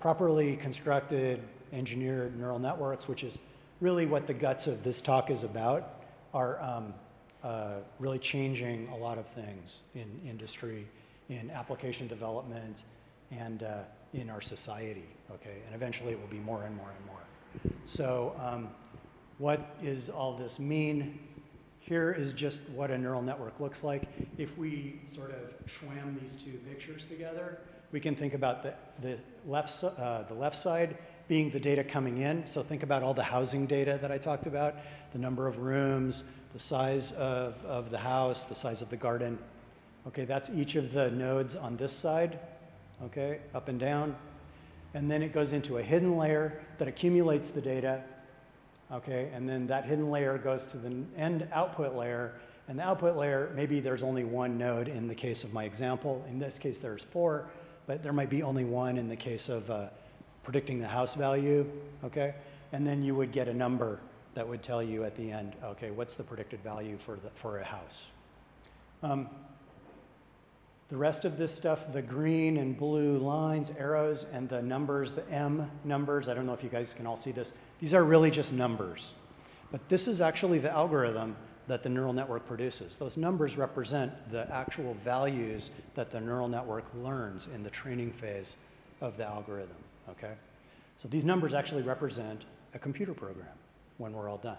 properly 0.01 0.57
constructed, 0.57 1.43
engineered 1.73 2.39
neural 2.39 2.59
networks, 2.59 3.09
which 3.09 3.25
is 3.25 3.39
really 3.81 4.07
what 4.07 4.27
the 4.27 4.35
guts 4.35 4.67
of 4.67 4.83
this 4.83 5.01
talk 5.01 5.31
is 5.31 5.45
about 5.45 6.05
are 6.35 6.61
um, 6.63 6.95
uh, 7.43 7.75
really 7.99 8.19
changing 8.19 8.89
a 8.89 8.97
lot 8.97 9.19
of 9.19 9.27
things 9.27 9.81
in 9.95 10.21
industry, 10.29 10.87
in 11.29 11.51
application 11.51 12.07
development, 12.07 12.85
and 13.31 13.63
uh, 13.63 13.79
in 14.15 14.31
our 14.31 14.41
society, 14.41 15.07
okay? 15.31 15.59
And 15.67 15.75
eventually 15.75 16.13
it 16.13 16.21
will 16.21 16.29
be 16.29 16.39
more 16.39 16.65
and 16.65 16.77
more 16.77 16.91
and 16.97 17.07
more. 17.07 17.73
So 17.85 18.35
um, 18.41 18.69
what 19.39 19.77
is 19.83 20.09
all 20.09 20.37
this 20.37 20.59
mean? 20.59 21.19
Here 21.81 22.13
is 22.13 22.33
just 22.33 22.61
what 22.75 22.91
a 22.91 22.99
neural 22.99 23.23
network 23.23 23.61
looks 23.61 23.83
like. 23.83 24.03
If 24.37 24.57
we 24.59 25.01
sort 25.15 25.31
of 25.31 25.71
swam 25.81 26.19
these 26.21 26.35
two 26.35 26.59
pictures 26.69 27.05
together, 27.05 27.59
we 27.93 28.01
can 28.01 28.15
think 28.15 28.35
about 28.35 28.63
the, 28.63 28.75
the, 29.01 29.19
left, 29.47 29.83
uh, 29.83 30.23
the 30.25 30.35
left 30.35 30.57
side 30.57 30.99
being 31.29 31.51
the 31.51 31.61
data 31.61 31.85
coming 31.85 32.19
in. 32.19 32.47
So 32.47 32.63
think 32.63 32.83
about 32.83 33.03
all 33.03 33.15
the 33.15 33.23
housing 33.23 33.67
data 33.67 33.99
that 34.03 34.11
I 34.11 34.19
talked 34.19 34.47
about, 34.47 34.77
the 35.13 35.19
number 35.19 35.47
of 35.47 35.59
rooms, 35.59 36.25
the 36.53 36.59
size 36.59 37.13
of, 37.13 37.55
of 37.65 37.91
the 37.91 37.99
house, 37.99 38.45
the 38.45 38.55
size 38.55 38.83
of 38.83 38.91
the 38.91 38.97
garden. 38.97 39.39
Okay, 40.07 40.25
that's 40.25 40.51
each 40.51 40.75
of 40.75 40.93
the 40.93 41.11
nodes 41.11 41.55
on 41.55 41.77
this 41.77 41.93
side, 41.93 42.39
okay, 43.05 43.41
up 43.55 43.69
and 43.69 43.79
down. 43.79 44.17
And 44.95 45.11
then 45.11 45.23
it 45.23 45.33
goes 45.33 45.53
into 45.53 45.79
a 45.79 45.83
hidden 45.83 46.17
layer 46.17 46.61
that 46.79 46.89
accumulates 46.89 47.51
the 47.51 47.61
data, 47.61 48.03
okay, 48.93 49.31
and 49.35 49.49
then 49.49 49.67
that 49.67 49.85
hidden 49.85 50.11
layer 50.11 50.39
goes 50.39 50.67
to 50.67 50.77
the 50.77 51.05
end 51.17 51.49
output 51.53 51.95
layer. 51.95 52.35
And 52.69 52.79
the 52.79 52.83
output 52.83 53.17
layer, 53.17 53.51
maybe 53.57 53.81
there's 53.81 54.03
only 54.03 54.25
one 54.25 54.59
node 54.59 54.89
in 54.89 55.09
the 55.09 55.15
case 55.15 55.43
of 55.43 55.55
my 55.55 55.65
example. 55.65 56.25
In 56.29 56.39
this 56.39 56.59
case, 56.59 56.79
there's 56.79 57.03
four, 57.03 57.49
but 57.87 58.03
there 58.03 58.13
might 58.13 58.29
be 58.29 58.43
only 58.43 58.67
one 58.67 58.99
in 58.99 59.09
the 59.09 59.17
case 59.17 59.49
of 59.49 59.71
uh, 59.71 59.89
predicting 60.43 60.79
the 60.79 60.87
house 60.87 61.15
value, 61.15 61.67
okay? 62.05 62.35
And 62.73 62.87
then 62.87 63.03
you 63.03 63.15
would 63.15 63.33
get 63.33 63.49
a 63.49 63.55
number 63.55 64.01
that 64.35 64.47
would 64.47 64.63
tell 64.63 64.83
you 64.83 65.05
at 65.05 65.17
the 65.17 65.33
end, 65.33 65.57
okay, 65.65 65.91
what's 65.91 66.15
the 66.15 66.23
predicted 66.23 66.63
value 66.63 66.99
for, 66.99 67.17
the, 67.17 67.31
for 67.31 67.59
a 67.59 67.65
house? 67.65 68.09
Um, 69.03 69.29
the 70.89 70.97
rest 70.97 71.25
of 71.25 71.37
this 71.37 71.55
stuff, 71.55 71.93
the 71.93 72.01
green 72.01 72.57
and 72.57 72.77
blue 72.77 73.19
lines, 73.19 73.71
arrows, 73.79 74.27
and 74.33 74.49
the 74.49 74.63
numbers, 74.63 75.13
the 75.13 75.29
M 75.31 75.71
numbers, 75.85 76.29
I 76.29 76.35
don't 76.35 76.47
know 76.47 76.55
if 76.55 76.63
you 76.63 76.71
guys 76.71 76.95
can 76.95 77.07
all 77.07 77.17
see 77.17 77.31
this, 77.31 77.53
these 77.79 77.93
are 77.93 78.05
really 78.05 78.31
just 78.31 78.53
numbers. 78.53 79.13
But 79.71 79.87
this 79.89 80.09
is 80.09 80.21
actually 80.23 80.59
the 80.59 80.71
algorithm 80.71 81.37
that 81.67 81.83
the 81.83 81.91
neural 81.91 82.15
network 82.15 82.47
produces. 82.47 82.97
Those 82.97 83.19
numbers 83.19 83.59
represent 83.59 84.13
the 84.31 84.51
actual 84.51 84.95
values 85.05 85.71
that 85.95 86.11
the 86.11 86.21
neural 86.21 86.49
network 86.49 86.87
learns 86.97 87.49
in 87.55 87.63
the 87.63 87.69
training 87.69 88.11
phase 88.11 88.57
of 89.03 89.19
the 89.19 89.27
algorithm, 89.27 89.77
okay? 90.09 90.33
So 90.97 91.07
these 91.09 91.27
numbers 91.27 91.53
actually 91.53 91.83
represent 91.83 92.47
a 92.73 92.79
computer 92.79 93.13
program 93.13 93.47
when 93.99 94.15
we're 94.15 94.31
all 94.31 94.39
done. 94.39 94.57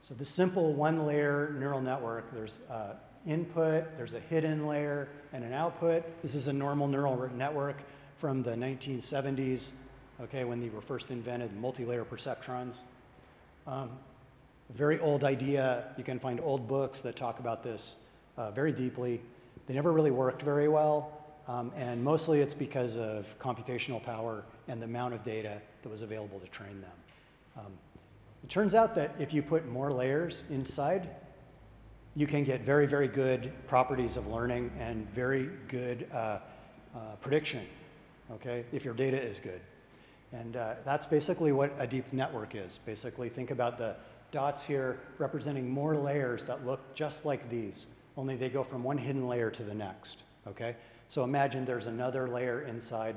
So 0.00 0.14
the 0.14 0.24
simple 0.24 0.72
one 0.72 1.04
layer 1.04 1.56
neural 1.58 1.82
network, 1.82 2.32
there's 2.32 2.60
uh, 2.70 2.92
input, 3.26 3.84
there's 3.96 4.14
a 4.14 4.20
hidden 4.20 4.66
layer, 4.66 5.08
and 5.32 5.44
an 5.44 5.52
output. 5.52 6.04
This 6.22 6.34
is 6.34 6.48
a 6.48 6.52
normal 6.52 6.88
neural 6.88 7.30
network 7.34 7.82
from 8.18 8.42
the 8.42 8.52
1970s, 8.52 9.70
okay, 10.22 10.44
when 10.44 10.60
they 10.60 10.70
were 10.70 10.80
first 10.80 11.10
invented, 11.10 11.54
multi-layer 11.56 12.04
perceptrons. 12.04 12.76
Um, 13.66 13.90
very 14.74 14.98
old 15.00 15.24
idea. 15.24 15.84
You 15.96 16.04
can 16.04 16.18
find 16.18 16.40
old 16.40 16.66
books 16.66 17.00
that 17.00 17.16
talk 17.16 17.38
about 17.38 17.62
this 17.62 17.96
uh, 18.36 18.50
very 18.50 18.72
deeply. 18.72 19.20
They 19.66 19.74
never 19.74 19.92
really 19.92 20.10
worked 20.10 20.42
very 20.42 20.68
well, 20.68 21.12
um, 21.48 21.72
and 21.76 22.02
mostly 22.02 22.40
it's 22.40 22.54
because 22.54 22.96
of 22.96 23.26
computational 23.38 24.02
power 24.02 24.44
and 24.68 24.80
the 24.80 24.86
amount 24.86 25.14
of 25.14 25.24
data 25.24 25.60
that 25.82 25.88
was 25.88 26.02
available 26.02 26.40
to 26.40 26.46
train 26.48 26.80
them. 26.80 26.90
Um, 27.58 27.72
it 28.42 28.50
turns 28.50 28.74
out 28.74 28.94
that 28.94 29.14
if 29.18 29.32
you 29.32 29.42
put 29.42 29.68
more 29.68 29.92
layers 29.92 30.44
inside, 30.50 31.08
you 32.16 32.26
can 32.26 32.44
get 32.44 32.62
very, 32.62 32.86
very 32.86 33.06
good 33.06 33.52
properties 33.68 34.16
of 34.16 34.26
learning 34.26 34.72
and 34.80 35.08
very 35.10 35.50
good 35.68 36.08
uh, 36.12 36.38
uh, 36.94 36.98
prediction, 37.20 37.62
okay, 38.32 38.64
if 38.72 38.86
your 38.86 38.94
data 38.94 39.22
is 39.22 39.38
good. 39.38 39.60
And 40.32 40.56
uh, 40.56 40.74
that's 40.82 41.04
basically 41.04 41.52
what 41.52 41.72
a 41.78 41.86
deep 41.86 42.10
network 42.14 42.54
is. 42.54 42.80
Basically, 42.86 43.28
think 43.28 43.50
about 43.50 43.76
the 43.76 43.96
dots 44.32 44.62
here 44.62 44.98
representing 45.18 45.68
more 45.68 45.94
layers 45.94 46.42
that 46.44 46.64
look 46.64 46.94
just 46.94 47.26
like 47.26 47.50
these, 47.50 47.86
only 48.16 48.34
they 48.34 48.48
go 48.48 48.64
from 48.64 48.82
one 48.82 48.96
hidden 48.96 49.28
layer 49.28 49.50
to 49.50 49.62
the 49.62 49.74
next, 49.74 50.22
okay? 50.48 50.74
So 51.08 51.22
imagine 51.22 51.66
there's 51.66 51.86
another 51.86 52.28
layer 52.28 52.62
inside 52.62 53.14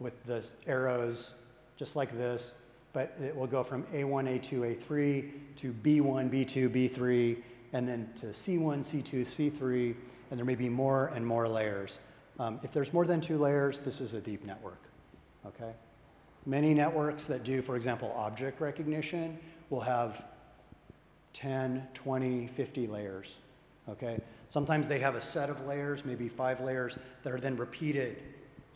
with 0.00 0.22
the 0.26 0.46
arrows 0.66 1.32
just 1.78 1.96
like 1.96 2.16
this, 2.16 2.52
but 2.92 3.16
it 3.22 3.34
will 3.34 3.46
go 3.46 3.64
from 3.64 3.84
A1, 3.84 4.38
A2, 4.38 4.76
A3 4.76 5.30
to 5.56 5.72
B1, 5.72 6.30
B2, 6.30 6.68
B3, 6.68 7.42
and 7.74 7.88
then 7.88 8.08
to 8.20 8.26
C1, 8.26 8.84
C2, 8.84 9.22
C3, 9.22 9.94
and 10.30 10.38
there 10.38 10.46
may 10.46 10.54
be 10.54 10.68
more 10.68 11.08
and 11.08 11.26
more 11.26 11.46
layers. 11.48 11.98
Um, 12.38 12.60
if 12.62 12.72
there's 12.72 12.92
more 12.92 13.04
than 13.04 13.20
two 13.20 13.36
layers, 13.36 13.80
this 13.80 14.00
is 14.00 14.14
a 14.14 14.20
deep 14.20 14.44
network, 14.44 14.80
okay? 15.44 15.72
Many 16.46 16.72
networks 16.72 17.24
that 17.24 17.42
do, 17.42 17.60
for 17.62 17.74
example, 17.74 18.14
object 18.16 18.60
recognition 18.60 19.38
will 19.70 19.80
have 19.80 20.24
10, 21.32 21.86
20, 21.94 22.46
50 22.46 22.86
layers, 22.86 23.40
okay? 23.88 24.20
Sometimes 24.48 24.86
they 24.86 25.00
have 25.00 25.16
a 25.16 25.20
set 25.20 25.50
of 25.50 25.66
layers, 25.66 26.04
maybe 26.04 26.28
five 26.28 26.60
layers, 26.60 26.96
that 27.24 27.32
are 27.32 27.40
then 27.40 27.56
repeated 27.56 28.22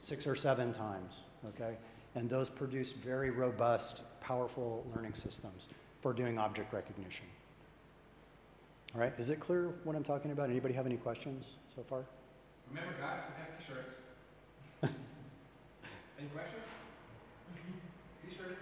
six 0.02 0.26
or 0.26 0.34
seven 0.34 0.72
times, 0.72 1.20
okay? 1.46 1.76
And 2.16 2.28
those 2.28 2.48
produce 2.48 2.90
very 2.90 3.30
robust, 3.30 4.02
powerful 4.20 4.84
learning 4.92 5.14
systems 5.14 5.68
for 6.02 6.12
doing 6.12 6.36
object 6.36 6.72
recognition. 6.72 7.26
All 8.94 9.00
right, 9.00 9.12
is 9.18 9.28
it 9.28 9.38
clear 9.38 9.70
what 9.84 9.94
I'm 9.94 10.02
talking 10.02 10.30
about? 10.30 10.48
Anybody 10.48 10.72
have 10.74 10.86
any 10.86 10.96
questions 10.96 11.50
so 11.74 11.82
far? 11.82 12.04
Remember, 12.70 12.92
guys, 12.98 13.20
we 13.28 13.42
have 13.42 13.58
t-shirts. 13.58 13.90
any 16.18 16.28
questions? 16.28 16.62
T-shirts? 18.24 18.60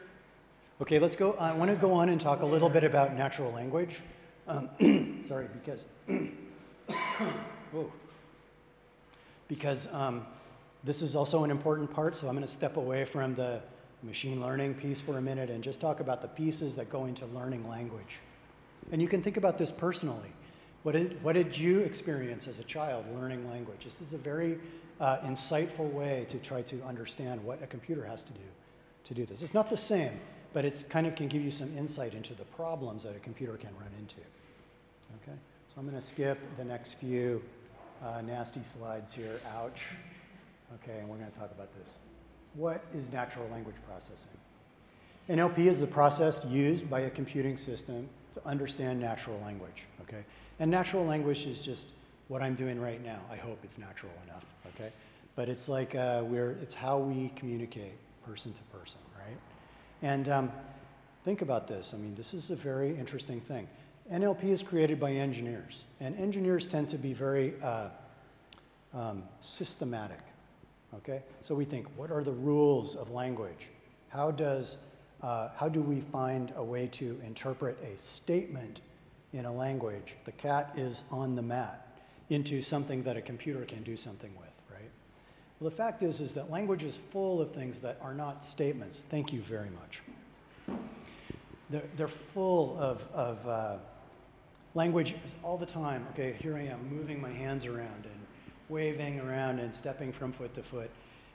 Okay, 0.83 0.99
let's 0.99 1.15
go. 1.15 1.35
I 1.35 1.53
want 1.53 1.71
to 1.71 1.77
go 1.77 1.93
on 1.93 2.09
and 2.09 2.21
talk 2.21 2.43
a 2.43 2.47
little 2.47 2.69
bit 2.69 2.83
about 2.83 3.15
natural 3.15 3.53
language. 3.53 4.01
Um, 4.49 4.69
sorry, 5.29 5.47
because 5.53 5.85
oh, 7.75 7.93
because 9.47 9.89
um, 9.93 10.27
this 10.83 11.03
is 11.03 11.15
also 11.15 11.45
an 11.45 11.53
important 11.53 11.89
part, 11.89 12.17
so 12.17 12.27
I'm 12.27 12.35
going 12.35 12.47
to 12.47 12.53
step 12.53 12.77
away 12.77 13.05
from 13.05 13.37
the 13.37 13.61
machine 14.03 14.41
learning 14.41 14.75
piece 14.75 15.01
for 15.01 15.19
a 15.19 15.23
minute 15.23 15.51
and 15.51 15.63
just 15.63 15.81
talk 15.81 16.01
about 16.01 16.21
the 16.21 16.29
pieces 16.29 16.75
that 16.75 16.91
go 16.91 17.05
into 17.05 17.27
learning 17.27 17.69
language. 17.69 18.21
And 18.93 19.03
you 19.03 19.09
can 19.09 19.23
think 19.23 19.37
about 19.37 19.59
this 19.59 19.71
personally. 19.71 20.31
What 20.83 20.93
did, 20.93 21.23
what 21.23 21.33
did 21.33 21.57
you 21.57 21.81
experience 21.81 22.47
as 22.47 22.61
a 22.61 22.65
child 22.65 23.05
learning 23.15 23.49
language? 23.49 23.83
This 23.83 24.01
is 24.01 24.13
a 24.13 24.19
very 24.19 24.59
uh, 25.01 25.19
insightful 25.19 25.91
way 25.93 26.27
to 26.29 26.39
try 26.39 26.63
to 26.63 26.83
understand 26.85 27.43
what 27.45 27.63
a 27.63 27.67
computer 27.67 28.05
has 28.05 28.23
to 28.23 28.33
do 28.33 28.41
to 29.05 29.15
do 29.15 29.25
this. 29.25 29.43
It's 29.43 29.55
not 29.55 29.69
the 29.69 29.77
same, 29.77 30.13
but 30.53 30.65
it 30.65 30.85
kind 30.89 31.07
of 31.07 31.15
can 31.15 31.29
give 31.29 31.43
you 31.43 31.51
some 31.51 31.77
insight 31.77 32.15
into 32.15 32.35
the 32.35 32.45
problems 32.45 33.03
that 33.05 33.17
a 33.17 33.21
computer 33.21 33.57
can 33.57 33.71
run 33.79 33.91
into. 33.99 34.21
Okay, 35.23 35.37
so 35.69 35.75
I'm 35.79 35.89
going 35.89 36.01
to 36.01 36.07
skip 36.07 36.39
the 36.57 36.65
next 36.65 36.95
few 36.95 37.43
uh, 38.05 38.21
nasty 38.23 38.63
slides 38.63 39.13
here. 39.13 39.41
Ouch. 39.57 39.83
Okay, 40.75 40.99
and 40.99 41.09
we're 41.09 41.17
going 41.17 41.31
to 41.31 41.39
talk 41.39 41.51
about 41.53 41.77
this. 41.79 41.99
What 42.55 42.85
is 42.95 43.11
natural 43.13 43.49
language 43.49 43.77
processing? 43.89 44.29
NLP 45.29 45.67
is 45.67 45.81
the 45.81 45.87
process 45.87 46.41
used 46.49 46.89
by 46.89 47.01
a 47.01 47.11
computing 47.11 47.57
system 47.57 48.09
to 48.37 48.47
understand 48.47 49.01
natural 49.01 49.41
language, 49.41 49.87
okay? 50.03 50.23
And 50.61 50.71
natural 50.71 51.05
language 51.07 51.47
is 51.47 51.61
just 51.61 51.89
what 52.29 52.43
I'm 52.43 52.55
doing 52.55 52.79
right 52.79 53.03
now. 53.03 53.19
I 53.33 53.37
hope 53.37 53.59
it's 53.65 53.79
natural 53.79 54.13
enough, 54.25 54.45
okay? 54.75 54.93
But 55.35 55.49
it's 55.49 55.69
like 55.71 55.95
uh, 55.95 56.23
we're, 56.25 56.53
it's 56.63 56.75
how 56.75 56.99
we 56.99 57.33
communicate 57.35 57.95
person 58.27 58.53
to 58.53 58.63
person, 58.79 59.01
right? 59.19 59.39
And 60.03 60.29
um, 60.29 60.53
think 61.25 61.41
about 61.41 61.67
this. 61.67 61.95
I 61.95 61.97
mean, 61.97 62.15
this 62.15 62.35
is 62.35 62.51
a 62.51 62.57
very 62.57 62.91
interesting 62.91 63.41
thing. 63.41 63.67
NLP 64.13 64.45
is 64.45 64.63
created 64.63 65.01
by 65.01 65.13
engineers, 65.13 65.85
and 66.01 66.15
engineers 66.19 66.67
tend 66.67 66.91
to 66.91 66.99
be 66.99 67.15
very 67.15 67.55
uh, 67.63 67.89
um, 68.93 69.23
systematic, 69.41 70.21
okay? 70.95 71.23
So 71.41 71.55
we 71.55 71.65
think, 71.65 71.87
what 71.97 72.11
are 72.11 72.23
the 72.23 72.33
rules 72.33 72.97
of 72.97 73.11
language? 73.11 73.69
How 74.11 74.31
does 74.31 74.77
uh, 75.23 75.49
how 75.57 75.69
do 75.69 75.81
we 75.81 76.01
find 76.01 76.53
a 76.57 76.65
way 76.65 76.87
to 76.89 77.21
interpret 77.25 77.79
a 77.83 77.97
statement 77.99 78.83
in 79.33 79.45
a 79.45 79.53
language, 79.53 80.17
the 80.25 80.33
cat 80.33 80.73
is 80.77 81.05
on 81.11 81.35
the 81.35 81.43
mat, 81.43 81.87
into 82.31 82.61
something 82.61 83.03
that 83.03 83.17
a 83.17 83.21
computer 83.21 83.65
can 83.65 83.83
do 83.83 83.97
something 83.97 84.31
with, 84.37 84.49
right? 84.71 84.91
Well, 85.61 85.71
the 85.71 85.77
fact 85.77 86.03
is, 86.03 86.21
is 86.21 86.33
that 86.33 86.51
language 86.51 86.85
is 86.85 86.99
full 87.11 87.41
of 87.41 87.53
things 87.53 87.79
that 87.81 87.99
are 88.03 88.15
not 88.15 88.45
statements. 88.45 89.03
Thank 89.11 89.33
you 89.33 89.41
very 89.43 89.71
much. 89.71 90.03
They're, 91.71 91.83
they're 91.97 92.09
full 92.09 92.77
of, 92.79 93.05
of 93.13 93.49
uh, 93.49 93.77
language 94.75 95.15
all 95.43 95.57
the 95.57 95.67
time. 95.67 96.07
Okay, 96.13 96.37
here 96.41 96.57
I 96.57 96.63
am 96.63 96.89
moving 96.89 97.21
my 97.21 97.33
hands 97.33 97.67
around 97.67 98.05
and 98.05 98.21
waving 98.69 99.21
around 99.21 99.59
and 99.59 99.75
stepping 99.75 100.13
from 100.13 100.33
foot 100.33 100.55
to 100.55 100.63
foot. 100.63 100.91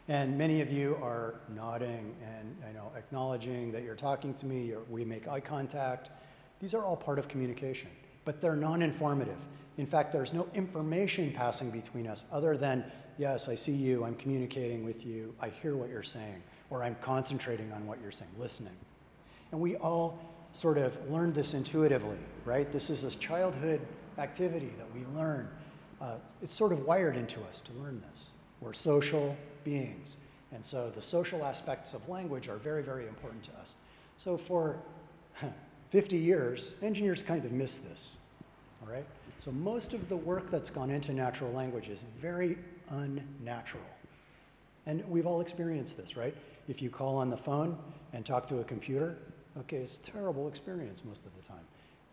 And 0.08 0.38
many 0.38 0.62
of 0.62 0.72
you 0.72 0.98
are 1.02 1.36
nodding 1.50 2.16
and 2.22 2.56
you 2.68 2.74
know, 2.74 2.92
acknowledging 2.98 3.72
that 3.72 3.84
you're 3.84 3.96
talking 3.96 4.34
to 4.36 4.46
me, 4.46 4.74
we 4.90 5.06
make 5.06 5.28
eye 5.28 5.40
contact. 5.40 6.10
These 6.60 6.74
are 6.74 6.84
all 6.84 6.98
part 6.98 7.20
of 7.20 7.28
communication, 7.28 7.90
but 8.26 8.42
they're 8.42 8.56
non 8.56 8.82
informative. 8.82 9.38
In 9.78 9.86
fact, 9.86 10.12
there's 10.12 10.34
no 10.34 10.48
information 10.54 11.32
passing 11.32 11.70
between 11.70 12.08
us 12.08 12.26
other 12.32 12.58
than, 12.58 12.84
yes, 13.18 13.48
I 13.48 13.56
see 13.56 13.72
you, 13.72 14.04
I'm 14.04 14.16
communicating 14.16 14.84
with 14.84 15.06
you, 15.06 15.34
I 15.40 15.50
hear 15.50 15.76
what 15.76 15.90
you're 15.90 16.04
saying, 16.04 16.44
or 16.70 16.84
I'm 16.84 16.96
concentrating 17.02 17.72
on 17.72 17.86
what 17.88 18.00
you're 18.02 18.12
saying, 18.12 18.32
listening. 18.38 18.76
And 19.52 19.62
we 19.62 19.76
all 19.78 20.20
sort 20.54 20.78
of 20.78 20.98
learned 21.10 21.34
this 21.34 21.54
intuitively, 21.54 22.20
right? 22.44 22.72
This 22.72 22.90
is 22.90 23.04
a 23.04 23.12
childhood 23.18 23.82
activity 24.18 24.72
that 24.78 24.94
we 24.94 25.06
learn. 25.18 25.50
Uh, 26.02 26.16
it's 26.42 26.54
sort 26.54 26.74
of 26.74 26.86
wired 26.86 27.16
into 27.16 27.42
us 27.44 27.62
to 27.62 27.74
learn 27.74 28.02
this. 28.10 28.31
We're 28.62 28.74
social 28.74 29.36
beings. 29.64 30.16
And 30.54 30.66
so 30.66 30.90
the 30.90 31.02
social 31.02 31.44
aspects 31.44 31.94
of 31.94 32.08
language 32.08 32.48
are 32.48 32.58
very, 32.58 32.84
very 32.84 33.08
important 33.08 33.44
to 33.44 33.52
us. 33.54 33.76
So 34.18 34.38
for 34.38 34.78
50 35.90 36.18
years, 36.18 36.74
engineers 36.82 37.24
kind 37.24 37.44
of 37.44 37.52
missed 37.52 37.84
this, 37.90 38.18
all 38.82 38.94
right? 38.94 39.06
So 39.40 39.52
most 39.52 39.94
of 39.94 40.08
the 40.08 40.16
work 40.16 40.52
that's 40.52 40.70
gone 40.70 40.92
into 40.92 41.14
natural 41.14 41.52
language 41.52 41.90
is 41.90 42.04
very 42.22 42.58
unnatural. 42.90 43.84
And 44.86 45.08
we've 45.10 45.26
all 45.26 45.42
experienced 45.42 45.98
this, 45.98 46.16
right? 46.16 46.36
If 46.68 46.82
you 46.82 46.90
call 46.90 47.18
on 47.18 47.30
the 47.30 47.38
phone 47.38 47.78
and 48.14 48.26
talk 48.26 48.48
to 48.48 48.60
a 48.60 48.64
computer, 48.64 49.18
okay, 49.60 49.78
it's 49.78 49.98
a 49.98 50.02
terrible 50.02 50.48
experience 50.48 51.04
most 51.04 51.26
of 51.26 51.32
the 51.36 51.48
time. 51.48 51.64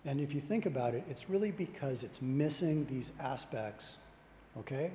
And 0.05 0.21
if 0.21 0.35
you 0.35 0.41
think 0.41 0.67
about 0.67 0.95
it, 0.95 1.05
it's 1.11 1.29
really 1.29 1.51
because 1.51 2.03
it's 2.05 2.23
missing 2.23 2.87
these 2.87 3.13
aspects, 3.21 3.99
okay, 4.59 4.93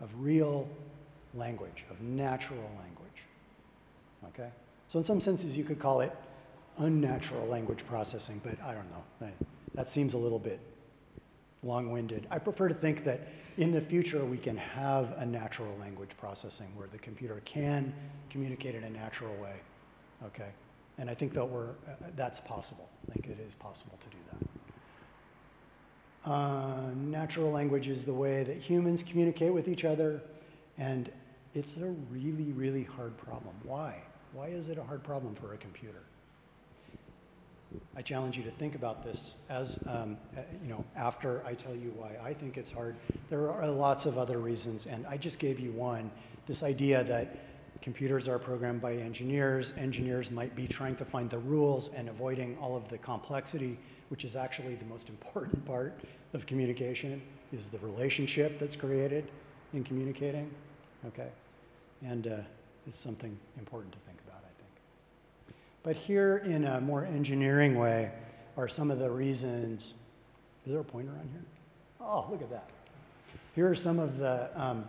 of 0.00 0.10
real 0.18 0.68
language, 1.34 1.84
of 1.90 2.00
natural 2.00 2.70
language. 2.78 3.22
Okay? 4.28 4.50
So, 4.88 4.98
in 4.98 5.04
some 5.04 5.20
senses, 5.20 5.56
you 5.56 5.64
could 5.64 5.78
call 5.78 6.00
it 6.00 6.14
unnatural 6.78 7.46
language 7.46 7.86
processing, 7.86 8.40
but 8.44 8.60
I 8.62 8.74
don't 8.74 8.88
know. 8.90 9.30
That 9.74 9.88
seems 9.88 10.14
a 10.14 10.18
little 10.18 10.38
bit 10.38 10.60
long 11.62 11.90
winded. 11.90 12.26
I 12.30 12.38
prefer 12.38 12.68
to 12.68 12.74
think 12.74 13.04
that 13.04 13.28
in 13.58 13.72
the 13.72 13.80
future 13.80 14.24
we 14.24 14.38
can 14.38 14.56
have 14.56 15.14
a 15.18 15.26
natural 15.26 15.74
language 15.78 16.10
processing 16.18 16.68
where 16.76 16.88
the 16.88 16.98
computer 16.98 17.40
can 17.44 17.92
communicate 18.30 18.74
in 18.74 18.84
a 18.84 18.90
natural 18.90 19.34
way. 19.36 19.56
Okay? 20.24 20.50
And 20.98 21.10
I 21.10 21.14
think 21.14 21.32
that 21.34 21.44
we're, 21.44 21.70
uh, 21.70 21.94
that's 22.14 22.40
possible. 22.40 22.88
I 23.08 23.12
think 23.12 23.26
it 23.26 23.38
is 23.46 23.54
possible 23.54 23.98
to 24.00 24.08
do 24.08 24.16
that. 24.30 24.55
Uh, 26.26 26.90
natural 26.96 27.52
language 27.52 27.86
is 27.86 28.02
the 28.02 28.12
way 28.12 28.42
that 28.42 28.56
humans 28.56 29.04
communicate 29.04 29.52
with 29.54 29.68
each 29.68 29.84
other, 29.84 30.20
and 30.76 31.08
it's 31.54 31.76
a 31.76 31.86
really, 32.10 32.52
really 32.52 32.82
hard 32.82 33.16
problem. 33.16 33.54
Why? 33.62 34.02
Why 34.32 34.48
is 34.48 34.68
it 34.68 34.76
a 34.76 34.82
hard 34.82 35.04
problem 35.04 35.36
for 35.36 35.54
a 35.54 35.56
computer? 35.56 36.02
I 37.96 38.02
challenge 38.02 38.36
you 38.36 38.42
to 38.42 38.50
think 38.50 38.74
about 38.74 39.04
this 39.04 39.34
as, 39.48 39.78
um, 39.86 40.16
uh, 40.36 40.40
you 40.64 40.68
know, 40.68 40.84
after 40.96 41.44
I 41.46 41.54
tell 41.54 41.76
you 41.76 41.92
why 41.96 42.16
I 42.24 42.34
think 42.34 42.56
it's 42.56 42.72
hard. 42.72 42.96
There 43.30 43.50
are 43.50 43.68
lots 43.68 44.04
of 44.04 44.18
other 44.18 44.38
reasons, 44.38 44.86
and 44.86 45.06
I 45.06 45.16
just 45.16 45.38
gave 45.38 45.60
you 45.60 45.70
one. 45.72 46.10
This 46.46 46.64
idea 46.64 47.04
that 47.04 47.36
computers 47.82 48.26
are 48.26 48.38
programmed 48.38 48.80
by 48.80 48.94
engineers, 48.94 49.74
engineers 49.78 50.32
might 50.32 50.56
be 50.56 50.66
trying 50.66 50.96
to 50.96 51.04
find 51.04 51.30
the 51.30 51.38
rules 51.38 51.90
and 51.90 52.08
avoiding 52.08 52.56
all 52.60 52.74
of 52.74 52.88
the 52.88 52.98
complexity, 52.98 53.78
which 54.08 54.24
is 54.24 54.36
actually 54.36 54.74
the 54.74 54.84
most 54.84 55.08
important 55.08 55.64
part 55.64 55.98
of 56.34 56.46
communication, 56.46 57.20
is 57.52 57.68
the 57.68 57.78
relationship 57.78 58.58
that's 58.58 58.76
created 58.76 59.30
in 59.72 59.84
communicating. 59.84 60.50
Okay? 61.06 61.28
And 62.04 62.26
uh, 62.26 62.36
it's 62.86 62.98
something 62.98 63.36
important 63.58 63.92
to 63.92 63.98
think 64.00 64.18
about, 64.26 64.40
I 64.40 64.52
think. 64.58 65.56
But 65.82 65.96
here, 65.96 66.38
in 66.38 66.64
a 66.64 66.80
more 66.80 67.04
engineering 67.04 67.76
way, 67.76 68.10
are 68.56 68.68
some 68.68 68.90
of 68.90 68.98
the 68.98 69.10
reasons. 69.10 69.94
Is 70.64 70.72
there 70.72 70.80
a 70.80 70.84
pointer 70.84 71.12
on 71.12 71.28
here? 71.32 71.44
Oh, 72.00 72.26
look 72.30 72.42
at 72.42 72.50
that. 72.50 72.70
Here 73.54 73.68
are 73.70 73.74
some 73.74 73.98
of 73.98 74.18
the 74.18 74.50
um, 74.54 74.84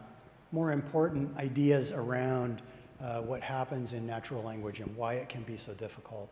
more 0.51 0.71
important 0.71 1.35
ideas 1.37 1.91
around 1.91 2.61
uh, 3.01 3.21
what 3.21 3.41
happens 3.41 3.93
in 3.93 4.05
natural 4.05 4.41
language 4.43 4.79
and 4.79 4.95
why 4.95 5.13
it 5.13 5.29
can 5.29 5.43
be 5.43 5.57
so 5.57 5.73
difficult, 5.73 6.29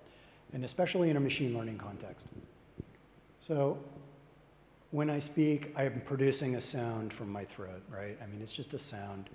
and 0.53 0.65
especially 0.65 1.09
in 1.09 1.17
a 1.17 1.19
machine 1.19 1.57
learning 1.57 1.77
context. 1.77 2.27
So, 3.47 3.77
when 4.89 5.07
I 5.07 5.19
speak, 5.19 5.71
I'm 5.77 6.01
producing 6.03 6.55
a 6.55 6.61
sound 6.61 7.13
from 7.13 7.31
my 7.31 7.45
throat, 7.45 7.83
right? 7.91 8.17
I 8.19 8.25
mean, 8.25 8.41
it's 8.41 8.51
just 8.51 8.73
a 8.73 8.79
sound. 8.79 9.29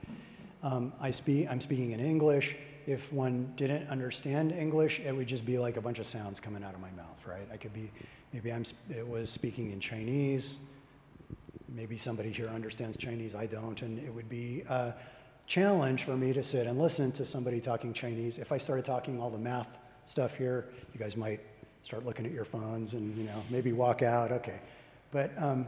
Um, 0.64 0.92
I 1.00 1.12
speak, 1.12 1.48
I'm 1.48 1.60
speaking 1.60 1.92
in 1.92 2.00
English. 2.00 2.56
If 2.88 3.12
one 3.12 3.52
didn't 3.54 3.86
understand 3.86 4.50
English, 4.50 4.98
it 4.98 5.14
would 5.14 5.28
just 5.28 5.46
be 5.46 5.58
like 5.58 5.76
a 5.76 5.80
bunch 5.80 6.00
of 6.00 6.08
sounds 6.08 6.40
coming 6.40 6.64
out 6.64 6.74
of 6.74 6.80
my 6.80 6.90
mouth, 6.90 7.24
right? 7.24 7.46
I 7.52 7.56
could 7.56 7.72
be, 7.72 7.88
maybe 8.32 8.52
I'm, 8.52 8.64
it 8.90 9.06
was 9.06 9.30
speaking 9.30 9.70
in 9.70 9.78
Chinese. 9.78 10.56
Maybe 11.68 11.96
somebody 11.96 12.32
here 12.32 12.48
understands 12.48 12.96
Chinese, 12.96 13.36
I 13.36 13.46
don't, 13.46 13.80
and 13.82 13.96
it 14.00 14.12
would 14.12 14.28
be 14.28 14.64
a 14.68 14.92
challenge 15.46 16.02
for 16.02 16.16
me 16.16 16.32
to 16.32 16.42
sit 16.42 16.66
and 16.66 16.80
listen 16.80 17.12
to 17.12 17.24
somebody 17.24 17.60
talking 17.60 17.92
Chinese. 17.92 18.38
If 18.38 18.50
I 18.50 18.56
started 18.56 18.84
talking 18.84 19.20
all 19.20 19.30
the 19.30 19.38
math 19.38 19.78
stuff 20.06 20.34
here, 20.34 20.66
you 20.92 20.98
guys 20.98 21.16
might 21.16 21.38
start 21.82 22.04
looking 22.04 22.26
at 22.26 22.32
your 22.32 22.44
phones 22.44 22.94
and, 22.94 23.16
you 23.16 23.24
know, 23.24 23.42
maybe 23.50 23.72
walk 23.72 24.02
out, 24.02 24.32
okay. 24.32 24.60
But 25.10 25.30
um, 25.36 25.66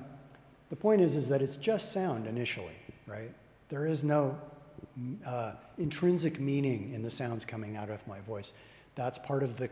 the 0.70 0.76
point 0.76 1.00
is, 1.00 1.16
is 1.16 1.28
that 1.28 1.42
it's 1.42 1.56
just 1.56 1.92
sound 1.92 2.26
initially, 2.26 2.76
right? 3.06 3.32
There 3.68 3.86
is 3.86 4.04
no 4.04 4.38
uh, 5.26 5.52
intrinsic 5.78 6.40
meaning 6.40 6.92
in 6.94 7.02
the 7.02 7.10
sounds 7.10 7.44
coming 7.44 7.76
out 7.76 7.90
of 7.90 8.06
my 8.06 8.20
voice. 8.20 8.52
That's 8.94 9.18
part 9.18 9.42
of 9.42 9.56
the 9.56 9.70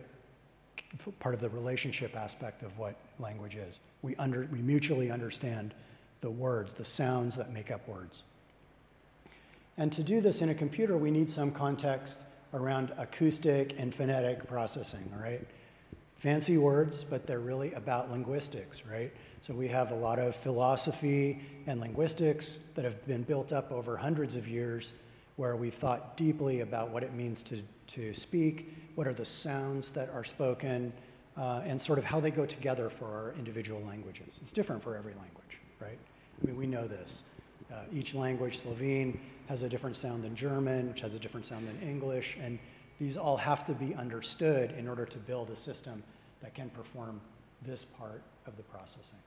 part 1.21 1.35
of 1.35 1.41
the 1.41 1.51
relationship 1.51 2.17
aspect 2.17 2.63
of 2.63 2.77
what 2.79 2.97
language 3.19 3.55
is. 3.55 3.81
We 4.03 4.17
under 4.17 4.49
we 4.51 4.61
mutually 4.63 5.11
understand 5.11 5.75
the 6.21 6.31
words, 6.31 6.73
the 6.73 6.85
sounds 6.85 7.37
that 7.37 7.53
make 7.53 7.71
up 7.71 7.87
words. 7.87 8.23
And 9.77 9.93
to 9.93 10.03
do 10.03 10.21
this 10.21 10.43
in 10.43 10.51
a 10.51 10.55
computer, 10.55 10.97
we 10.97 11.11
need 11.11 11.31
some 11.31 11.51
context 11.51 12.25
around 12.53 12.93
acoustic 12.99 13.79
and 13.79 13.95
phonetic 13.95 14.47
processing, 14.47 15.11
all 15.15 15.23
right? 15.23 15.47
Fancy 16.21 16.59
words, 16.59 17.03
but 17.03 17.27
they're 17.27 17.41
really 17.41 17.73
about 17.73 18.11
linguistics, 18.11 18.85
right? 18.85 19.11
So 19.41 19.55
we 19.55 19.67
have 19.69 19.91
a 19.91 19.95
lot 19.95 20.19
of 20.19 20.37
philosophy 20.37 21.41
and 21.67 21.81
linguistics 21.81 22.59
that 22.75 22.85
have 22.85 23.03
been 23.07 23.23
built 23.23 23.55
up 23.55 23.73
over 23.73 23.97
hundreds 23.97 24.37
of 24.37 24.47
years 24.47 24.93
where 25.37 25.57
we've 25.57 25.73
thought 25.73 26.19
deeply 26.19 26.61
about 26.61 26.91
what 26.91 27.03
it 27.03 27.15
means 27.15 27.43
to, 27.45 27.63
to 27.87 28.13
speak, 28.13 28.77
what 28.97 29.07
are 29.07 29.15
the 29.15 29.25
sounds 29.25 29.89
that 29.93 30.11
are 30.11 30.23
spoken, 30.23 30.93
uh, 31.39 31.63
and 31.65 31.81
sort 31.81 31.99
of 31.99 32.05
how 32.05 32.21
they 32.21 32.31
go 32.31 32.45
together 32.45 32.91
for 32.91 33.07
our 33.07 33.33
individual 33.39 33.81
languages. 33.81 34.39
It's 34.43 34.53
different 34.53 34.83
for 34.83 34.99
every 34.99 35.15
language, 35.15 35.59
right? 35.81 35.99
I 36.43 36.47
mean, 36.47 36.55
we 36.55 36.67
know 36.67 36.87
this. 36.87 37.23
Uh, 37.73 37.77
each 37.95 38.15
language, 38.15 38.59
Slovene, 38.59 39.19
has 39.49 39.63
a 39.63 39.71
different 39.71 39.97
sound 39.97 40.23
than 40.23 40.37
German, 40.37 40.89
which 40.91 41.01
has 41.01 41.15
a 41.15 41.19
different 41.19 41.47
sound 41.47 41.67
than 41.67 41.81
English, 41.81 42.37
and 42.43 42.59
these 43.01 43.17
all 43.17 43.37
have 43.39 43.65
to 43.65 43.73
be 43.73 43.95
understood 43.95 44.73
in 44.73 44.87
order 44.87 45.07
to 45.07 45.19
build 45.19 45.51
a 45.51 45.57
system 45.57 46.03
that 46.43 46.55
can 46.55 46.69
perform 46.71 47.21
this 47.63 47.85
part 47.85 48.23
of 48.47 48.57
the 48.57 48.63
processing. 48.65 49.19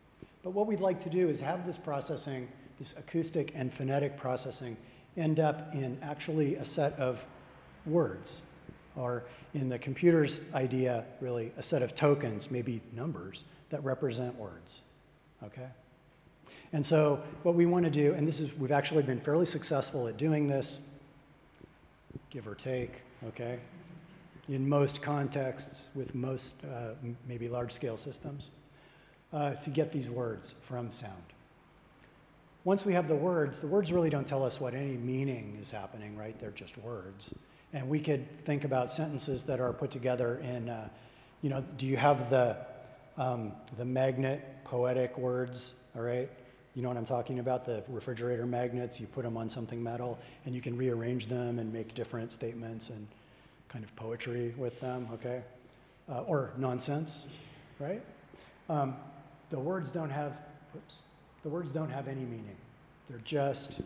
But 0.44 0.52
what 0.52 0.68
we'd 0.68 0.80
like 0.80 1.04
to 1.04 1.10
do 1.10 1.28
is 1.28 1.42
have 1.42 1.66
this 1.66 1.78
processing, 1.78 2.48
this 2.78 2.94
acoustic 2.98 3.52
and 3.56 3.74
phonetic 3.74 4.16
processing, 4.16 4.78
end 5.18 5.40
up 5.40 5.74
in 5.74 5.98
actually 6.04 6.56
a 6.56 6.66
set 6.66 6.94
of 7.00 7.26
words, 7.86 8.42
or 8.96 9.24
in 9.56 9.70
the 9.70 9.80
computer's 9.80 10.40
idea, 10.54 11.04
really 11.20 11.52
a 11.58 11.64
set 11.64 11.82
of 11.82 11.96
tokens, 11.96 12.52
maybe 12.52 12.80
numbers, 12.94 13.44
that 13.70 13.84
represent 13.84 14.36
words. 14.38 14.82
Okay? 15.44 15.68
And 16.74 16.86
so, 16.86 17.22
what 17.42 17.56
we 17.56 17.66
want 17.66 17.86
to 17.86 17.92
do, 17.92 18.14
and 18.14 18.28
this 18.28 18.40
is, 18.40 18.56
we've 18.58 18.72
actually 18.72 19.04
been 19.04 19.20
fairly 19.20 19.46
successful 19.46 20.08
at 20.08 20.18
doing 20.18 20.48
this, 20.48 20.80
give 22.30 22.48
or 22.48 22.56
take, 22.56 23.02
okay, 23.28 23.60
in 24.50 24.68
most 24.68 25.02
contexts 25.02 25.90
with 25.96 26.14
most 26.14 26.56
uh, 26.66 26.92
maybe 27.28 27.48
large 27.48 27.72
scale 27.72 27.98
systems, 27.98 28.50
uh, 29.32 29.54
to 29.56 29.70
get 29.70 29.92
these 29.92 30.10
words 30.10 30.54
from 30.62 30.92
sound 30.92 31.24
once 32.66 32.86
we 32.86 32.94
have 32.94 33.08
the 33.08 33.16
words, 33.16 33.60
the 33.60 33.68
words 33.68 33.92
really 33.92 34.10
don't 34.10 34.28
tell 34.28 34.44
us 34.44 34.62
what 34.62 34.74
any 34.74 34.96
meaning 34.98 35.58
is 35.62 35.70
happening, 35.70 36.16
right? 36.16 36.38
They're 36.40 36.52
just 36.52 36.78
words. 36.78 37.34
And 37.74 37.90
we 37.90 38.00
could 38.00 38.26
think 38.46 38.64
about 38.64 38.90
sentences 38.90 39.44
that 39.44 39.60
are 39.60 39.74
put 39.74 39.92
together 39.92 40.40
in, 40.44 40.70
uh, 40.70 40.88
you 41.42 41.50
know, 41.50 41.64
do 41.78 41.86
you 41.86 41.98
have 41.98 42.30
the, 42.30 42.58
um, 43.18 43.52
the 43.78 43.84
magnet 43.84 44.42
poetic 44.64 45.18
words, 45.18 45.74
all 45.96 46.04
right? 46.04 46.30
You 46.76 46.82
know 46.82 46.88
what 46.88 46.98
I'm 46.98 47.06
talking 47.06 47.40
about? 47.40 47.66
The 47.66 47.84
refrigerator 47.88 48.48
magnets, 48.48 49.00
you 49.00 49.06
put 49.06 49.24
them 49.24 49.38
on 49.38 49.50
something 49.50 49.82
metal 49.82 50.18
and 50.46 50.56
you 50.56 50.62
can 50.62 50.76
rearrange 50.76 51.28
them 51.28 51.60
and 51.60 51.72
make 51.72 51.94
different 51.94 52.32
statements 52.32 52.90
and 52.90 53.08
kind 53.70 53.86
of 53.86 53.96
poetry 53.96 54.56
with 54.58 54.80
them, 54.80 55.08
okay? 55.14 55.44
Uh, 56.10 56.22
or 56.22 56.54
nonsense, 56.58 57.26
right? 57.80 58.02
Um, 58.70 58.96
the 59.52 59.60
words 59.60 59.92
don't 59.92 60.10
have, 60.10 60.34
oops, 60.76 60.96
the 61.44 61.50
words 61.50 61.72
don't 61.72 61.90
have 61.90 62.08
any 62.08 62.22
meaning. 62.22 62.56
They're 63.08 63.20
just 63.20 63.82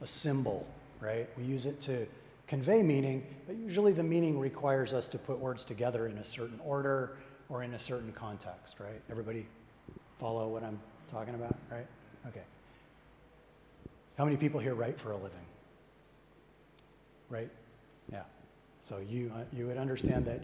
a 0.00 0.06
symbol, 0.06 0.66
right? 1.00 1.28
We 1.38 1.44
use 1.44 1.66
it 1.66 1.80
to 1.82 2.06
convey 2.48 2.82
meaning, 2.82 3.24
but 3.46 3.56
usually 3.56 3.92
the 3.92 4.02
meaning 4.02 4.38
requires 4.38 4.92
us 4.92 5.06
to 5.08 5.18
put 5.18 5.38
words 5.38 5.64
together 5.64 6.08
in 6.08 6.18
a 6.18 6.24
certain 6.24 6.58
order 6.64 7.16
or 7.48 7.62
in 7.62 7.74
a 7.74 7.78
certain 7.78 8.12
context, 8.12 8.80
right? 8.80 9.00
Everybody 9.10 9.46
follow 10.18 10.48
what 10.48 10.64
I'm 10.64 10.80
talking 11.10 11.34
about, 11.34 11.56
right? 11.70 11.86
Okay. 12.28 12.42
How 14.16 14.24
many 14.24 14.36
people 14.36 14.60
here 14.60 14.74
write 14.74 14.98
for 14.98 15.12
a 15.12 15.16
living? 15.16 15.46
Right? 17.28 17.50
Yeah. 18.12 18.22
So 18.80 18.98
you, 18.98 19.32
uh, 19.34 19.44
you 19.52 19.66
would 19.66 19.78
understand 19.78 20.24
that 20.26 20.42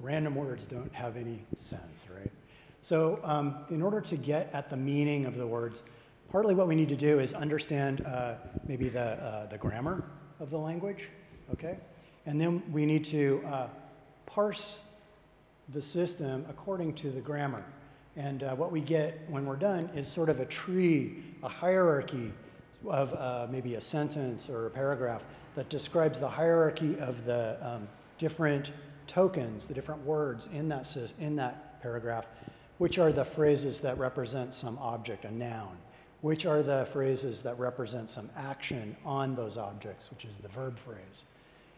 random 0.00 0.34
words 0.34 0.66
don't 0.66 0.92
have 0.94 1.16
any 1.16 1.44
sense, 1.56 2.04
right? 2.14 2.30
So, 2.82 3.18
um, 3.24 3.56
in 3.70 3.82
order 3.82 4.00
to 4.00 4.16
get 4.16 4.48
at 4.52 4.70
the 4.70 4.76
meaning 4.76 5.26
of 5.26 5.36
the 5.36 5.46
words, 5.46 5.82
partly 6.30 6.54
what 6.54 6.68
we 6.68 6.76
need 6.76 6.88
to 6.90 6.96
do 6.96 7.18
is 7.18 7.32
understand 7.32 8.04
uh, 8.06 8.34
maybe 8.66 8.88
the, 8.88 9.00
uh, 9.00 9.46
the 9.46 9.58
grammar 9.58 10.04
of 10.38 10.50
the 10.50 10.58
language, 10.58 11.08
okay? 11.52 11.78
And 12.26 12.40
then 12.40 12.62
we 12.72 12.86
need 12.86 13.04
to 13.06 13.42
uh, 13.46 13.68
parse 14.26 14.82
the 15.70 15.82
system 15.82 16.46
according 16.48 16.94
to 16.94 17.10
the 17.10 17.20
grammar. 17.20 17.64
And 18.16 18.42
uh, 18.42 18.54
what 18.54 18.72
we 18.72 18.80
get 18.80 19.20
when 19.28 19.44
we're 19.44 19.56
done 19.56 19.90
is 19.94 20.08
sort 20.08 20.30
of 20.30 20.40
a 20.40 20.46
tree, 20.46 21.22
a 21.42 21.48
hierarchy 21.48 22.32
of 22.86 23.12
uh, 23.14 23.46
maybe 23.50 23.74
a 23.74 23.80
sentence 23.80 24.48
or 24.48 24.66
a 24.66 24.70
paragraph 24.70 25.22
that 25.54 25.68
describes 25.68 26.18
the 26.18 26.28
hierarchy 26.28 26.98
of 26.98 27.24
the 27.24 27.58
um, 27.60 27.86
different 28.18 28.72
tokens, 29.06 29.66
the 29.66 29.74
different 29.74 30.02
words 30.04 30.48
in 30.52 30.68
that, 30.68 30.96
in 31.18 31.36
that 31.36 31.80
paragraph, 31.82 32.26
which 32.78 32.98
are 32.98 33.12
the 33.12 33.24
phrases 33.24 33.80
that 33.80 33.96
represent 33.98 34.52
some 34.54 34.78
object, 34.78 35.24
a 35.24 35.30
noun, 35.30 35.76
which 36.22 36.46
are 36.46 36.62
the 36.62 36.86
phrases 36.92 37.40
that 37.42 37.58
represent 37.58 38.10
some 38.10 38.28
action 38.36 38.96
on 39.04 39.34
those 39.34 39.56
objects, 39.56 40.10
which 40.10 40.24
is 40.24 40.38
the 40.38 40.48
verb 40.48 40.78
phrase. 40.78 41.24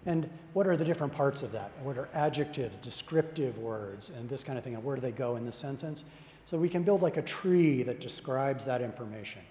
And 0.07 0.29
what 0.53 0.67
are 0.67 0.77
the 0.77 0.85
different 0.85 1.13
parts 1.13 1.43
of 1.43 1.53
that? 1.53 1.73
What 1.83 1.99
are 1.99 2.09
adjectives, 2.15 2.77
descriptive 2.77 3.59
words, 3.59 4.11
and 4.11 4.29
this 4.29 4.45
kind 4.45 4.57
of 4.57 4.65
thing, 4.65 4.75
and 4.75 4.85
where 4.85 4.95
do 4.95 5.03
they 5.03 5.13
go 5.13 5.37
in 5.37 5.45
the 5.45 5.53
sentence? 5.53 6.05
So 6.49 6.57
we 6.57 6.71
can 6.71 6.83
build 6.83 7.03
like 7.03 7.19
a 7.19 7.23
tree 7.23 7.83
that 7.83 8.01
describes 8.01 8.65
that 8.65 8.81
information. 8.81 9.43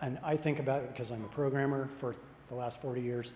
And 0.00 0.18
I 0.24 0.34
think 0.34 0.60
about 0.60 0.82
it 0.82 0.90
because 0.90 1.10
I'm 1.10 1.22
a 1.26 1.28
programmer 1.28 1.90
for 2.00 2.16
the 2.48 2.54
last 2.54 2.80
40 2.80 3.02
years. 3.02 3.34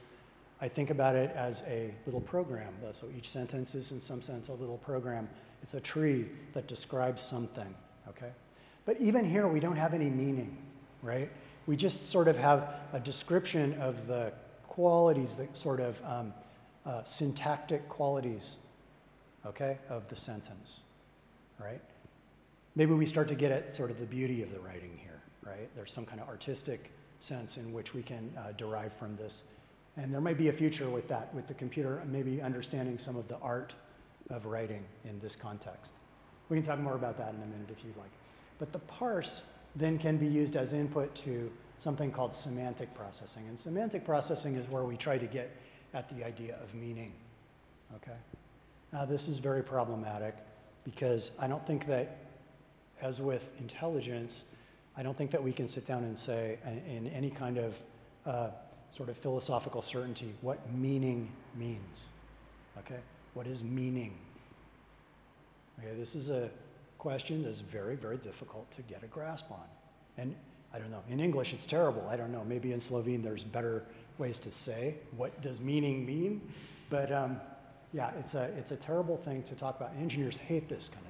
I 0.62 0.68
think 0.68 0.88
about 0.88 1.14
it 1.14 1.30
as 1.36 1.62
a 1.66 1.92
little 2.06 2.22
program. 2.22 2.72
So 2.92 3.06
each 3.14 3.28
sentence 3.28 3.74
is, 3.74 3.92
in 3.92 4.00
some 4.00 4.22
sense, 4.22 4.48
a 4.48 4.54
little 4.54 4.78
program. 4.78 5.28
It's 5.62 5.74
a 5.74 5.80
tree 5.80 6.24
that 6.54 6.68
describes 6.68 7.20
something, 7.20 7.68
okay? 8.08 8.30
But 8.86 8.98
even 8.98 9.28
here, 9.28 9.46
we 9.46 9.60
don't 9.60 9.76
have 9.76 9.92
any 9.92 10.08
meaning, 10.08 10.56
right? 11.02 11.30
We 11.66 11.76
just 11.76 12.08
sort 12.08 12.28
of 12.28 12.38
have 12.38 12.76
a 12.94 12.98
description 12.98 13.74
of 13.74 14.06
the 14.06 14.32
qualities, 14.68 15.34
the 15.34 15.48
sort 15.52 15.80
of 15.80 16.02
um, 16.02 16.32
uh, 16.86 17.02
syntactic 17.02 17.90
qualities, 17.90 18.56
okay, 19.44 19.76
of 19.90 20.08
the 20.08 20.16
sentence, 20.16 20.80
right? 21.60 21.82
Maybe 22.76 22.92
we 22.92 23.06
start 23.06 23.26
to 23.28 23.34
get 23.34 23.50
at 23.50 23.74
sort 23.74 23.90
of 23.90 23.98
the 23.98 24.06
beauty 24.06 24.42
of 24.42 24.52
the 24.52 24.60
writing 24.60 24.98
here, 25.02 25.20
right? 25.42 25.68
There's 25.74 25.92
some 25.92 26.06
kind 26.06 26.20
of 26.20 26.28
artistic 26.28 26.92
sense 27.20 27.56
in 27.56 27.72
which 27.72 27.94
we 27.94 28.02
can 28.02 28.30
uh, 28.38 28.52
derive 28.52 28.92
from 28.92 29.16
this. 29.16 29.42
And 29.96 30.12
there 30.12 30.20
might 30.20 30.36
be 30.36 30.48
a 30.48 30.52
future 30.52 30.90
with 30.90 31.08
that, 31.08 31.34
with 31.34 31.46
the 31.46 31.54
computer 31.54 32.02
maybe 32.06 32.42
understanding 32.42 32.98
some 32.98 33.16
of 33.16 33.26
the 33.28 33.38
art 33.38 33.74
of 34.28 34.44
writing 34.44 34.84
in 35.04 35.18
this 35.20 35.34
context. 35.34 35.94
We 36.48 36.58
can 36.58 36.66
talk 36.66 36.78
more 36.78 36.94
about 36.94 37.16
that 37.18 37.30
in 37.30 37.42
a 37.42 37.46
minute 37.46 37.70
if 37.70 37.82
you'd 37.84 37.96
like. 37.96 38.10
But 38.58 38.72
the 38.72 38.78
parse 38.80 39.42
then 39.74 39.98
can 39.98 40.16
be 40.16 40.26
used 40.26 40.56
as 40.56 40.72
input 40.72 41.14
to 41.16 41.50
something 41.78 42.10
called 42.10 42.34
semantic 42.34 42.94
processing. 42.94 43.44
And 43.48 43.58
semantic 43.58 44.04
processing 44.04 44.56
is 44.56 44.68
where 44.68 44.84
we 44.84 44.96
try 44.96 45.18
to 45.18 45.26
get 45.26 45.50
at 45.94 46.08
the 46.16 46.24
idea 46.24 46.56
of 46.62 46.74
meaning. 46.74 47.12
Okay? 47.96 48.16
Now, 48.92 49.04
this 49.04 49.28
is 49.28 49.38
very 49.38 49.62
problematic 49.62 50.34
because 50.84 51.32
I 51.38 51.48
don't 51.48 51.66
think 51.66 51.86
that, 51.86 52.18
as 53.00 53.20
with 53.20 53.50
intelligence, 53.60 54.44
I 54.96 55.02
don't 55.02 55.16
think 55.16 55.30
that 55.30 55.42
we 55.42 55.52
can 55.52 55.68
sit 55.68 55.86
down 55.86 56.04
and 56.04 56.18
say, 56.18 56.58
in 56.88 57.08
any 57.08 57.30
kind 57.30 57.58
of 57.58 57.76
uh, 58.24 58.50
sort 58.90 59.08
of 59.08 59.16
philosophical 59.16 59.82
certainty, 59.82 60.32
what 60.40 60.58
meaning 60.72 61.28
means. 61.54 62.08
Okay? 62.78 63.00
What 63.34 63.46
is 63.46 63.62
meaning? 63.62 64.16
Okay, 65.78 65.94
this 65.98 66.14
is 66.14 66.30
a 66.30 66.48
question 66.98 67.44
that's 67.44 67.60
very, 67.60 67.96
very 67.96 68.16
difficult 68.16 68.70
to 68.70 68.82
get 68.82 69.02
a 69.02 69.06
grasp 69.06 69.50
on. 69.50 69.64
And 70.16 70.34
I 70.72 70.78
don't 70.78 70.90
know. 70.90 71.02
In 71.10 71.20
English, 71.20 71.52
it's 71.52 71.66
terrible. 71.66 72.06
I 72.08 72.16
don't 72.16 72.32
know. 72.32 72.44
Maybe 72.44 72.72
in 72.72 72.80
Slovene, 72.80 73.22
there's 73.22 73.44
better 73.44 73.84
ways 74.18 74.38
to 74.38 74.50
say 74.50 74.94
what 75.16 75.40
does 75.42 75.60
meaning 75.60 76.06
mean. 76.06 76.40
But 76.88 77.12
um, 77.12 77.40
yeah, 77.92 78.10
it's 78.18 78.34
a, 78.34 78.44
it's 78.56 78.72
a 78.72 78.76
terrible 78.76 79.18
thing 79.18 79.42
to 79.44 79.54
talk 79.54 79.76
about. 79.76 79.92
Engineers 80.00 80.36
hate 80.38 80.68
this 80.68 80.88
kind? 80.88 81.05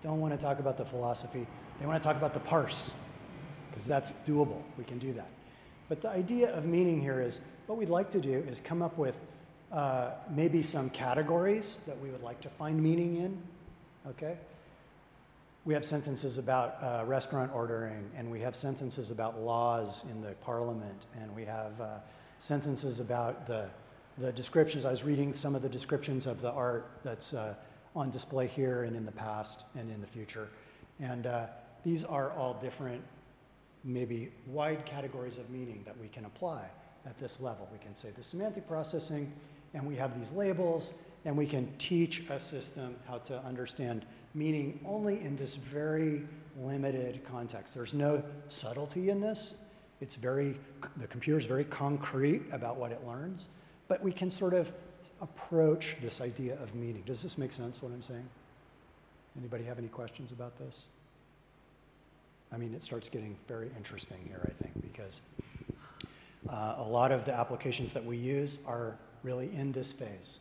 They 0.00 0.08
don't 0.08 0.20
want 0.20 0.32
to 0.32 0.38
talk 0.38 0.58
about 0.58 0.76
the 0.76 0.84
philosophy. 0.84 1.46
They 1.80 1.86
want 1.86 2.02
to 2.02 2.06
talk 2.06 2.16
about 2.16 2.34
the 2.34 2.40
parse, 2.40 2.94
because 3.70 3.86
that's 3.86 4.12
doable. 4.26 4.62
We 4.78 4.84
can 4.84 4.98
do 4.98 5.12
that. 5.14 5.28
But 5.88 6.02
the 6.02 6.08
idea 6.08 6.54
of 6.54 6.64
meaning 6.64 7.00
here 7.00 7.20
is 7.20 7.40
what 7.66 7.78
we'd 7.78 7.88
like 7.88 8.10
to 8.10 8.20
do 8.20 8.44
is 8.48 8.60
come 8.60 8.82
up 8.82 8.96
with 8.98 9.18
uh, 9.72 10.10
maybe 10.30 10.62
some 10.62 10.90
categories 10.90 11.78
that 11.86 12.00
we 12.00 12.10
would 12.10 12.22
like 12.22 12.40
to 12.40 12.48
find 12.48 12.82
meaning 12.82 13.16
in, 13.16 13.42
okay? 14.08 14.36
we 15.66 15.74
have 15.74 15.84
sentences 15.84 16.38
about 16.38 16.78
uh, 16.80 17.04
restaurant 17.04 17.50
ordering, 17.52 18.08
and 18.16 18.30
we 18.30 18.40
have 18.40 18.54
sentences 18.54 19.10
about 19.10 19.40
laws 19.40 20.04
in 20.08 20.22
the 20.22 20.30
parliament, 20.34 21.06
and 21.20 21.34
we 21.34 21.44
have 21.44 21.78
uh, 21.80 21.98
sentences 22.38 23.00
about 23.00 23.48
the, 23.48 23.68
the 24.16 24.30
descriptions. 24.32 24.84
I 24.84 24.90
was 24.90 25.02
reading 25.02 25.34
some 25.34 25.56
of 25.56 25.62
the 25.62 25.68
descriptions 25.68 26.28
of 26.28 26.40
the 26.40 26.52
art 26.52 26.88
that's 27.02 27.34
uh, 27.34 27.54
on 27.96 28.10
display 28.10 28.46
here 28.46 28.84
and 28.84 28.94
in 28.94 29.04
the 29.06 29.12
past 29.12 29.64
and 29.74 29.90
in 29.90 30.00
the 30.00 30.06
future. 30.06 30.48
And 31.00 31.26
uh, 31.26 31.46
these 31.82 32.04
are 32.04 32.30
all 32.32 32.54
different, 32.54 33.02
maybe 33.82 34.30
wide 34.46 34.84
categories 34.84 35.38
of 35.38 35.48
meaning 35.50 35.82
that 35.86 35.98
we 35.98 36.08
can 36.08 36.26
apply 36.26 36.66
at 37.06 37.18
this 37.18 37.40
level. 37.40 37.68
We 37.72 37.78
can 37.78 37.96
say 37.96 38.10
the 38.16 38.22
semantic 38.22 38.68
processing, 38.68 39.32
and 39.72 39.84
we 39.86 39.96
have 39.96 40.16
these 40.18 40.30
labels, 40.30 40.92
and 41.24 41.36
we 41.36 41.46
can 41.46 41.72
teach 41.78 42.22
a 42.28 42.38
system 42.38 42.94
how 43.08 43.18
to 43.18 43.42
understand 43.44 44.04
meaning 44.34 44.78
only 44.86 45.20
in 45.22 45.36
this 45.36 45.56
very 45.56 46.22
limited 46.60 47.24
context. 47.24 47.74
There's 47.74 47.94
no 47.94 48.22
subtlety 48.48 49.08
in 49.08 49.20
this. 49.20 49.54
It's 50.00 50.16
very, 50.16 50.56
the 50.98 51.06
computer 51.06 51.38
is 51.38 51.46
very 51.46 51.64
concrete 51.64 52.42
about 52.52 52.76
what 52.76 52.92
it 52.92 53.00
learns, 53.06 53.48
but 53.88 54.02
we 54.02 54.12
can 54.12 54.30
sort 54.30 54.52
of 54.52 54.70
approach 55.20 55.96
this 56.00 56.20
idea 56.20 56.54
of 56.62 56.74
meaning. 56.74 57.02
Does 57.06 57.22
this 57.22 57.38
make 57.38 57.52
sense, 57.52 57.82
what 57.82 57.92
I'm 57.92 58.02
saying? 58.02 58.28
Anybody 59.38 59.64
have 59.64 59.78
any 59.78 59.88
questions 59.88 60.32
about 60.32 60.58
this? 60.58 60.84
I 62.52 62.56
mean, 62.56 62.74
it 62.74 62.82
starts 62.82 63.08
getting 63.08 63.36
very 63.48 63.70
interesting 63.76 64.18
here, 64.26 64.40
I 64.44 64.52
think, 64.62 64.72
because 64.80 65.20
uh, 66.48 66.76
a 66.78 66.82
lot 66.82 67.12
of 67.12 67.24
the 67.24 67.34
applications 67.34 67.92
that 67.92 68.04
we 68.04 68.16
use 68.16 68.58
are 68.66 68.96
really 69.22 69.50
in 69.54 69.72
this 69.72 69.92
phase. 69.92 70.38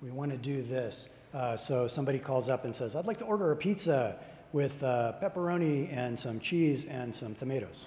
We 0.00 0.10
want 0.10 0.30
to 0.30 0.38
do 0.38 0.62
this. 0.62 1.08
Uh, 1.34 1.56
so 1.56 1.86
somebody 1.86 2.18
calls 2.18 2.48
up 2.48 2.64
and 2.64 2.74
says, 2.74 2.96
I'd 2.96 3.06
like 3.06 3.18
to 3.18 3.24
order 3.24 3.52
a 3.52 3.56
pizza 3.56 4.16
with 4.52 4.82
uh, 4.82 5.14
pepperoni 5.22 5.92
and 5.92 6.18
some 6.18 6.40
cheese 6.40 6.84
and 6.84 7.14
some 7.14 7.34
tomatoes. 7.34 7.86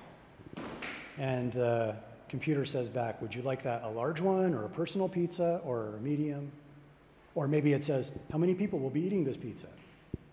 And 1.17 1.51
the 1.51 1.95
computer 2.33 2.65
says 2.65 2.89
back, 2.89 3.21
Would 3.21 3.35
you 3.35 3.43
like 3.43 3.61
that 3.61 3.83
a 3.83 3.89
large 3.91 4.19
one 4.19 4.55
or 4.55 4.65
a 4.65 4.69
personal 4.69 5.07
pizza 5.07 5.61
or 5.63 5.97
a 5.97 5.99
medium? 5.99 6.51
Or 7.35 7.47
maybe 7.47 7.73
it 7.73 7.83
says, 7.83 8.11
How 8.31 8.39
many 8.39 8.55
people 8.55 8.79
will 8.79 8.89
be 8.89 9.01
eating 9.01 9.23
this 9.23 9.37
pizza? 9.37 9.67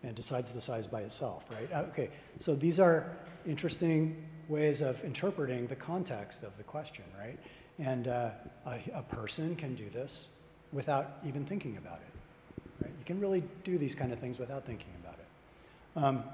And 0.02 0.14
decides 0.14 0.50
the 0.50 0.62
size 0.62 0.86
by 0.86 1.02
itself, 1.02 1.44
right? 1.50 1.70
Uh, 1.70 1.90
okay, 1.90 2.08
so 2.38 2.54
these 2.54 2.80
are 2.80 3.14
interesting 3.46 4.16
ways 4.48 4.80
of 4.80 5.04
interpreting 5.04 5.66
the 5.66 5.76
context 5.76 6.42
of 6.42 6.56
the 6.56 6.62
question, 6.62 7.04
right? 7.18 7.38
And 7.78 8.08
uh, 8.08 8.30
a, 8.66 8.80
a 8.94 9.02
person 9.02 9.54
can 9.54 9.74
do 9.74 9.90
this 9.90 10.28
without 10.72 11.18
even 11.22 11.44
thinking 11.44 11.76
about 11.76 11.98
it. 11.98 12.62
Right? 12.82 12.94
You 12.98 13.04
can 13.04 13.20
really 13.20 13.42
do 13.62 13.76
these 13.76 13.94
kind 13.94 14.10
of 14.10 14.18
things 14.18 14.38
without 14.38 14.64
thinking 14.64 14.94
about 15.02 15.18
it. 15.18 16.02
Um, 16.02 16.24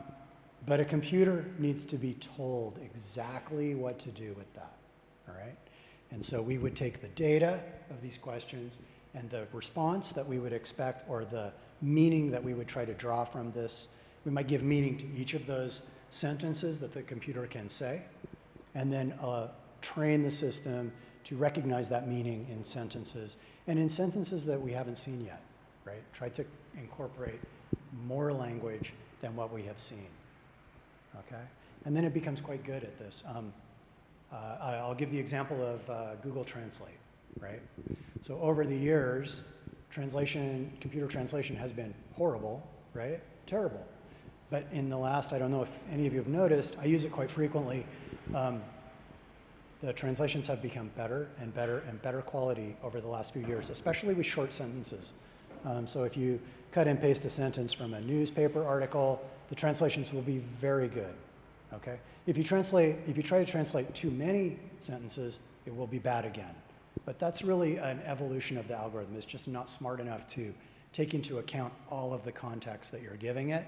but 0.64 0.79
a 0.79 0.85
computer 0.85 1.45
needs 1.59 1.85
to 1.87 1.97
be 1.97 2.14
told 2.37 2.79
exactly 2.85 3.75
what 3.75 3.99
to 3.99 4.11
do 4.11 4.33
with 4.39 4.53
that. 4.55 4.76
All 5.29 5.35
right? 5.35 5.57
And 6.11 6.24
so 6.24 6.41
we 6.41 6.59
would 6.59 6.77
take 6.77 7.01
the 7.01 7.09
data 7.09 7.61
of 7.91 8.01
these 8.01 8.18
questions 8.18 8.79
and 9.14 9.29
the 9.31 9.47
response 9.53 10.12
that 10.12 10.27
we 10.27 10.39
would 10.39 10.53
expect 10.53 11.09
or 11.09 11.24
the 11.24 11.53
meaning 11.83 12.31
that 12.31 12.43
we 12.43 12.55
would 12.55 12.68
try 12.68 12.85
to 12.85 12.95
draw 12.95 13.24
from 13.24 13.53
this. 13.53 13.89
We 14.24 14.31
might 14.31 14.47
give 14.47 14.62
meaning 14.62 14.97
to 14.99 15.07
each 15.16 15.35
of 15.35 15.47
those 15.47 15.83
sentences 16.11 16.79
that 16.79 16.93
the 16.93 17.03
computer 17.03 17.47
can 17.47 17.68
say, 17.68 18.03
and 18.74 18.93
then 18.93 19.12
uh, 19.20 19.49
train 19.81 20.22
the 20.22 20.31
system 20.31 20.93
to 21.24 21.37
recognize 21.37 21.89
that 21.89 22.09
meaning 22.09 22.47
in 22.51 22.62
sentences 22.62 23.37
and 23.66 23.79
in 23.79 23.89
sentences 23.89 24.45
that 24.47 24.61
we 24.61 24.72
haven't 24.72 24.97
seen 24.97 25.24
yet 25.24 25.43
right? 25.87 26.03
Try 26.12 26.29
to 26.31 26.45
incorporate 26.77 27.41
more 28.07 28.33
language 28.33 28.93
than 29.22 29.35
what 29.35 29.53
we 29.53 29.62
have 29.62 29.79
seen, 29.79 30.09
okay? 31.20 31.43
And 31.85 31.97
then 31.97 32.05
it 32.05 32.12
becomes 32.12 32.41
quite 32.41 32.64
good 32.64 32.83
at 32.83 32.99
this. 32.99 33.22
Um, 33.27 33.53
uh, 34.33 34.59
I'll 34.61 34.95
give 34.95 35.11
the 35.11 35.18
example 35.18 35.62
of 35.62 35.91
uh, 35.91 36.14
Google 36.16 36.45
Translate, 36.45 36.99
right? 37.41 37.61
So 38.20 38.39
over 38.41 38.64
the 38.64 38.77
years, 38.77 39.43
translation, 39.91 40.72
computer 40.81 41.07
translation 41.07 41.57
has 41.57 41.72
been 41.72 41.95
horrible, 42.14 42.66
right? 42.93 43.20
Terrible. 43.47 43.87
But 44.51 44.66
in 44.72 44.89
the 44.89 44.97
last, 44.97 45.33
I 45.33 45.39
don't 45.39 45.51
know 45.51 45.62
if 45.62 45.70
any 45.91 46.07
of 46.07 46.12
you 46.12 46.18
have 46.20 46.29
noticed, 46.29 46.77
I 46.81 46.85
use 46.85 47.05
it 47.05 47.12
quite 47.12 47.31
frequently. 47.31 47.87
Um, 48.35 48.62
the 49.83 49.93
translations 49.93 50.47
have 50.47 50.62
become 50.62 50.91
better 50.97 51.29
and 51.41 51.53
better 51.55 51.85
and 51.89 52.01
better 52.03 52.22
quality 52.22 52.77
over 52.83 53.01
the 53.01 53.09
last 53.09 53.33
few 53.33 53.47
years, 53.47 53.70
especially 53.70 54.14
with 54.14 54.27
short 54.27 54.53
sentences. 54.53 55.12
Um, 55.64 55.87
so 55.87 56.05
if 56.05 56.16
you 56.16 56.41
cut 56.72 56.89
and 56.89 57.01
paste 57.01 57.24
a 57.24 57.31
sentence 57.31 57.72
from 57.72 57.95
a 57.95 58.01
newspaper 58.01 58.64
article, 58.64 59.22
the 59.49 59.55
translations 59.55 60.12
will 60.12 60.22
be 60.22 60.39
very 60.61 60.89
good. 60.89 61.14
Okay? 61.75 61.99
If 62.27 62.37
you 62.37 62.45
translate, 62.45 62.97
if 63.07 63.17
you 63.17 63.23
try 63.23 63.39
to 63.45 63.51
translate 63.51 63.95
too 63.95 64.11
many 64.11 64.59
sentences, 64.81 65.41
it 65.67 65.75
will 65.75 65.87
be 65.87 65.99
bad 65.99 66.25
again. 66.25 66.55
But 67.05 67.19
that's 67.19 67.43
really 67.43 67.77
an 67.77 68.01
evolution 68.05 68.57
of 68.57 68.69
the 68.69 68.75
algorithm. 68.75 69.14
It's 69.17 69.27
just 69.27 69.49
not 69.49 69.69
smart 69.69 70.01
enough 70.01 70.27
to 70.29 70.53
take 70.93 71.14
into 71.14 71.39
account 71.39 71.73
all 71.91 72.14
of 72.14 72.25
the 72.25 72.33
context 72.33 72.91
that 72.93 73.03
you're 73.03 73.17
giving 73.17 73.51
it 73.51 73.67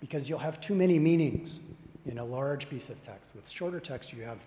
because 0.00 0.28
you'll 0.28 0.38
have 0.38 0.60
too 0.60 0.74
many 0.74 0.98
meanings 0.98 1.60
in 2.06 2.18
a 2.18 2.24
large 2.24 2.68
piece 2.70 2.88
of 2.88 3.02
text. 3.02 3.34
With 3.34 3.48
shorter 3.48 3.80
text, 3.80 4.12
you 4.12 4.22
have 4.22 4.38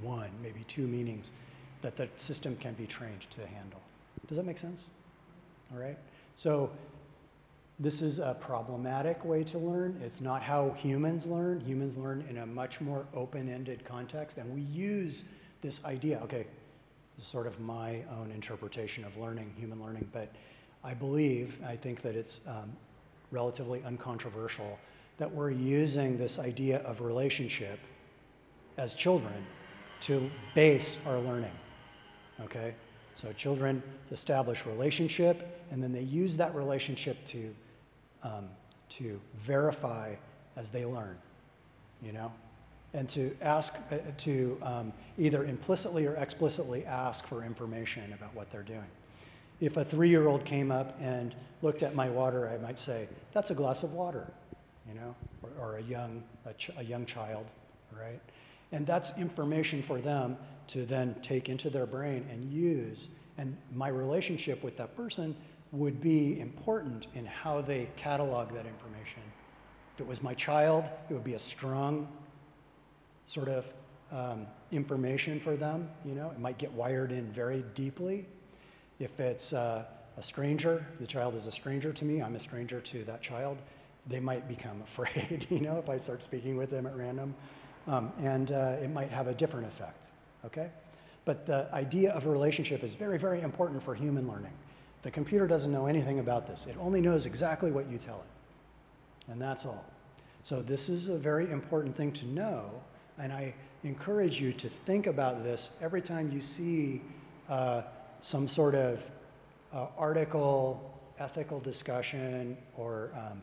one, 0.00 0.30
maybe 0.42 0.62
two 0.64 0.86
meanings 0.86 1.32
that 1.82 1.96
the 1.96 2.08
system 2.16 2.56
can 2.56 2.74
be 2.74 2.86
trained 2.86 3.22
to 3.30 3.40
handle. 3.46 3.80
Does 4.28 4.36
that 4.36 4.46
make 4.46 4.58
sense? 4.58 4.88
All 5.72 5.80
right? 5.80 5.98
So 6.36 6.70
this 7.80 8.02
is 8.02 8.18
a 8.18 8.36
problematic 8.38 9.24
way 9.24 9.42
to 9.44 9.58
learn. 9.58 9.98
It's 10.04 10.20
not 10.20 10.42
how 10.42 10.70
humans 10.70 11.26
learn. 11.26 11.60
Humans 11.60 11.96
learn 11.96 12.24
in 12.28 12.38
a 12.38 12.46
much 12.46 12.80
more 12.80 13.06
open-ended 13.14 13.84
context, 13.84 14.36
and 14.36 14.54
we 14.54 14.60
use 14.60 15.24
this 15.62 15.82
idea. 15.86 16.20
Okay, 16.24 16.46
this 17.16 17.24
is 17.24 17.30
sort 17.30 17.46
of 17.46 17.58
my 17.58 18.02
own 18.18 18.30
interpretation 18.32 19.02
of 19.04 19.16
learning, 19.16 19.52
human 19.56 19.82
learning, 19.82 20.06
but 20.12 20.30
I 20.84 20.92
believe, 20.92 21.58
I 21.66 21.74
think 21.74 22.02
that 22.02 22.14
it's 22.14 22.40
um, 22.46 22.70
relatively 23.30 23.82
uncontroversial 23.84 24.78
that 25.16 25.30
we're 25.30 25.50
using 25.50 26.18
this 26.18 26.38
idea 26.38 26.80
of 26.80 27.00
relationship 27.00 27.78
as 28.76 28.94
children 28.94 29.46
to 30.00 30.30
base 30.54 30.98
our 31.06 31.18
learning. 31.18 31.52
Okay? 32.42 32.74
So 33.14 33.32
children 33.32 33.82
establish 34.10 34.64
relationship, 34.64 35.62
and 35.70 35.82
then 35.82 35.92
they 35.92 36.02
use 36.02 36.36
that 36.36 36.54
relationship 36.54 37.24
to, 37.26 37.54
um, 38.22 38.48
to 38.90 39.20
verify 39.38 40.14
as 40.56 40.70
they 40.70 40.84
learn, 40.84 41.16
you 42.02 42.12
know? 42.12 42.32
And 42.92 43.08
to 43.10 43.36
ask, 43.40 43.74
uh, 43.92 43.98
to 44.18 44.58
um, 44.62 44.92
either 45.16 45.44
implicitly 45.44 46.06
or 46.06 46.16
explicitly 46.16 46.84
ask 46.84 47.26
for 47.26 47.44
information 47.44 48.12
about 48.12 48.34
what 48.34 48.50
they're 48.50 48.62
doing. 48.62 48.90
If 49.60 49.76
a 49.76 49.84
three 49.84 50.08
year 50.08 50.26
old 50.26 50.44
came 50.44 50.72
up 50.72 50.98
and 51.00 51.34
looked 51.62 51.82
at 51.82 51.94
my 51.94 52.08
water, 52.08 52.48
I 52.48 52.58
might 52.58 52.78
say, 52.78 53.06
That's 53.32 53.50
a 53.50 53.54
glass 53.54 53.84
of 53.84 53.92
water, 53.92 54.32
you 54.88 54.94
know, 54.94 55.14
or, 55.42 55.50
or 55.60 55.76
a, 55.76 55.82
young, 55.82 56.22
a, 56.46 56.54
ch- 56.54 56.70
a 56.76 56.82
young 56.82 57.06
child, 57.06 57.46
right? 57.96 58.20
And 58.72 58.86
that's 58.86 59.16
information 59.18 59.82
for 59.82 59.98
them 59.98 60.36
to 60.68 60.84
then 60.84 61.14
take 61.22 61.48
into 61.48 61.70
their 61.70 61.86
brain 61.86 62.26
and 62.30 62.52
use. 62.52 63.08
And 63.38 63.56
my 63.74 63.88
relationship 63.88 64.62
with 64.62 64.76
that 64.76 64.96
person 64.96 65.36
would 65.72 66.00
be 66.00 66.40
important 66.40 67.06
in 67.14 67.24
how 67.24 67.60
they 67.60 67.88
catalog 67.96 68.52
that 68.52 68.66
information. 68.66 69.22
If 69.94 70.00
it 70.00 70.06
was 70.06 70.22
my 70.22 70.34
child, 70.34 70.84
it 71.08 71.14
would 71.14 71.24
be 71.24 71.34
a 71.34 71.38
strong 71.38 72.08
sort 73.26 73.48
of 73.48 73.66
um, 74.10 74.46
information 74.72 75.38
for 75.38 75.56
them. 75.56 75.88
You 76.04 76.14
know, 76.14 76.30
it 76.30 76.40
might 76.40 76.58
get 76.58 76.72
wired 76.72 77.12
in 77.12 77.32
very 77.32 77.64
deeply. 77.74 78.26
If 78.98 79.20
it's 79.20 79.52
uh, 79.52 79.84
a 80.16 80.22
stranger, 80.22 80.84
the 80.98 81.06
child 81.06 81.34
is 81.34 81.46
a 81.46 81.52
stranger 81.52 81.92
to 81.92 82.04
me, 82.04 82.20
I'm 82.20 82.34
a 82.34 82.40
stranger 82.40 82.80
to 82.80 83.04
that 83.04 83.22
child, 83.22 83.58
they 84.08 84.20
might 84.20 84.48
become 84.48 84.82
afraid, 84.82 85.46
you 85.50 85.60
know, 85.60 85.78
if 85.78 85.88
I 85.88 85.96
start 85.96 86.22
speaking 86.22 86.56
with 86.56 86.70
them 86.70 86.86
at 86.86 86.96
random. 86.96 87.34
Um, 87.86 88.12
and 88.20 88.52
uh, 88.52 88.76
it 88.82 88.90
might 88.90 89.10
have 89.10 89.26
a 89.26 89.34
different 89.34 89.66
effect, 89.66 90.06
okay? 90.44 90.70
But 91.24 91.46
the 91.46 91.68
idea 91.72 92.12
of 92.12 92.26
a 92.26 92.30
relationship 92.30 92.84
is 92.84 92.94
very, 92.94 93.18
very 93.18 93.40
important 93.40 93.82
for 93.82 93.94
human 93.94 94.28
learning. 94.28 94.52
The 95.02 95.10
computer 95.10 95.46
doesn't 95.46 95.72
know 95.72 95.86
anything 95.86 96.18
about 96.18 96.46
this. 96.46 96.66
It 96.66 96.76
only 96.78 97.00
knows 97.00 97.26
exactly 97.26 97.70
what 97.70 97.90
you 97.90 97.98
tell 97.98 98.18
it. 98.18 99.32
And 99.32 99.40
that's 99.40 99.64
all. 99.64 99.84
So 100.42 100.62
this 100.62 100.88
is 100.88 101.08
a 101.08 101.16
very 101.16 101.50
important 101.50 101.96
thing 101.96 102.12
to 102.12 102.26
know. 102.26 102.70
And 103.18 103.32
I 103.32 103.54
encourage 103.84 104.40
you 104.40 104.52
to 104.52 104.68
think 104.68 105.06
about 105.06 105.42
this 105.42 105.70
every 105.80 106.02
time 106.02 106.30
you 106.30 106.40
see 106.40 107.00
uh, 107.48 107.82
some 108.20 108.46
sort 108.46 108.74
of 108.74 109.02
uh, 109.72 109.86
article, 109.96 110.98
ethical 111.18 111.60
discussion, 111.60 112.56
or 112.76 113.10
um, 113.14 113.42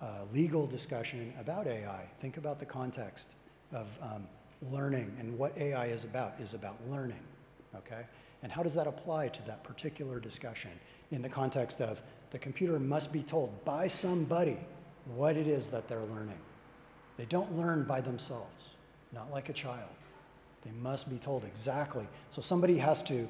uh, 0.00 0.24
legal 0.32 0.66
discussion 0.66 1.32
about 1.38 1.66
AI. 1.66 2.04
Think 2.20 2.36
about 2.36 2.58
the 2.58 2.66
context 2.66 3.34
of 3.72 3.86
um, 4.02 4.26
learning 4.70 5.14
and 5.18 5.36
what 5.38 5.56
AI 5.56 5.86
is 5.86 6.04
about 6.04 6.34
is 6.40 6.54
about 6.54 6.76
learning, 6.88 7.22
okay? 7.76 8.04
And 8.42 8.50
how 8.50 8.62
does 8.62 8.74
that 8.74 8.86
apply 8.86 9.28
to 9.28 9.42
that 9.46 9.62
particular 9.64 10.18
discussion 10.18 10.70
in 11.10 11.22
the 11.22 11.28
context 11.28 11.80
of 11.80 12.00
the 12.30 12.38
computer 12.38 12.78
must 12.78 13.12
be 13.12 13.22
told 13.22 13.64
by 13.64 13.86
somebody 13.86 14.56
what 15.14 15.36
it 15.36 15.46
is 15.46 15.68
that 15.68 15.88
they're 15.88 16.04
learning. 16.14 16.38
They 17.16 17.24
don't 17.26 17.56
learn 17.58 17.84
by 17.84 18.00
themselves, 18.00 18.70
not 19.12 19.30
like 19.30 19.48
a 19.48 19.52
child. 19.52 19.90
They 20.62 20.70
must 20.82 21.10
be 21.10 21.18
told 21.18 21.44
exactly. 21.44 22.06
So 22.30 22.40
somebody 22.40 22.76
has 22.78 23.02
to 23.04 23.28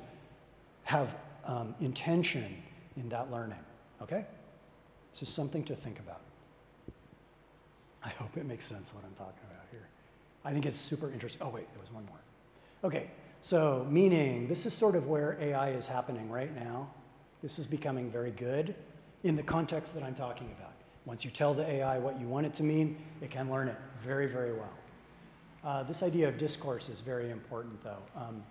have 0.85 1.17
um, 1.45 1.75
intention 1.81 2.63
in 2.97 3.09
that 3.09 3.31
learning. 3.31 3.59
Okay? 4.03 4.25
Is 5.21 5.29
something 5.29 5.65
to 5.65 5.75
think 5.75 5.99
about. 5.99 6.21
I 8.03 8.09
hope 8.09 8.37
it 8.37 8.47
makes 8.47 8.65
sense 8.65 8.95
what 8.95 9.05
I'm 9.05 9.13
talking 9.15 9.43
about 9.51 9.67
here. 9.71 9.87
I 10.45 10.53
think 10.53 10.65
it's 10.65 10.79
super 10.79 11.13
interesting. 11.13 11.43
Oh, 11.45 11.51
wait, 11.51 11.71
there 11.73 11.81
was 11.81 11.93
one 11.93 12.07
more. 12.07 12.21
Okay, 12.85 13.11
so 13.41 13.87
meaning 13.91 14.49
this 14.49 14.67
is 14.67 14.73
sort 14.73 14.97
of 14.97 15.07
where 15.07 15.37
AI 15.41 15.71
is 15.71 15.87
happening 15.87 16.31
right 16.31 16.55
now. 16.55 16.91
This 17.43 17.59
is 17.59 17.67
becoming 17.67 18.11
very 18.11 18.33
good 18.33 18.75
in 19.25 19.37
the 19.37 19.43
context 19.43 19.95
that 19.95 20.03
I'm 20.03 20.15
talking 20.15 20.55
about. 20.59 20.73
Once 21.07 21.25
you 21.25 21.31
tell 21.31 21.55
the 21.55 21.69
AI 21.69 21.99
what 21.99 22.21
you 22.21 22.29
want 22.29 22.47
it 22.47 22.55
to 22.55 22.63
mean, 22.63 22.97
it 23.21 23.31
can 23.31 23.51
learn 23.51 23.69
it 23.69 23.77
very, 24.03 24.27
very 24.27 24.53
well. 24.53 24.73
Uh, 25.65 25.83
this 25.83 26.03
idea 26.03 26.29
of 26.29 26.39
discourse 26.39 26.89
is 26.89 27.01
very 27.01 27.31
important, 27.31 27.83
though. 27.83 28.03
Um, 28.17 28.43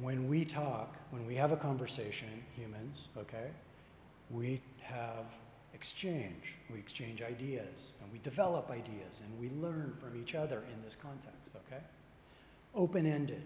when 0.00 0.28
we 0.28 0.44
talk, 0.44 0.96
when 1.10 1.26
we 1.26 1.34
have 1.34 1.52
a 1.52 1.56
conversation, 1.56 2.28
humans, 2.54 3.08
okay, 3.16 3.48
we 4.30 4.60
have 4.80 5.26
exchange. 5.74 6.56
We 6.72 6.78
exchange 6.78 7.22
ideas, 7.22 7.92
and 8.02 8.12
we 8.12 8.18
develop 8.18 8.70
ideas, 8.70 9.22
and 9.22 9.38
we 9.38 9.50
learn 9.60 9.94
from 10.00 10.20
each 10.20 10.34
other 10.34 10.64
in 10.72 10.82
this 10.82 10.96
context, 10.96 11.52
okay? 11.66 11.82
Open 12.78 13.06
ended 13.06 13.42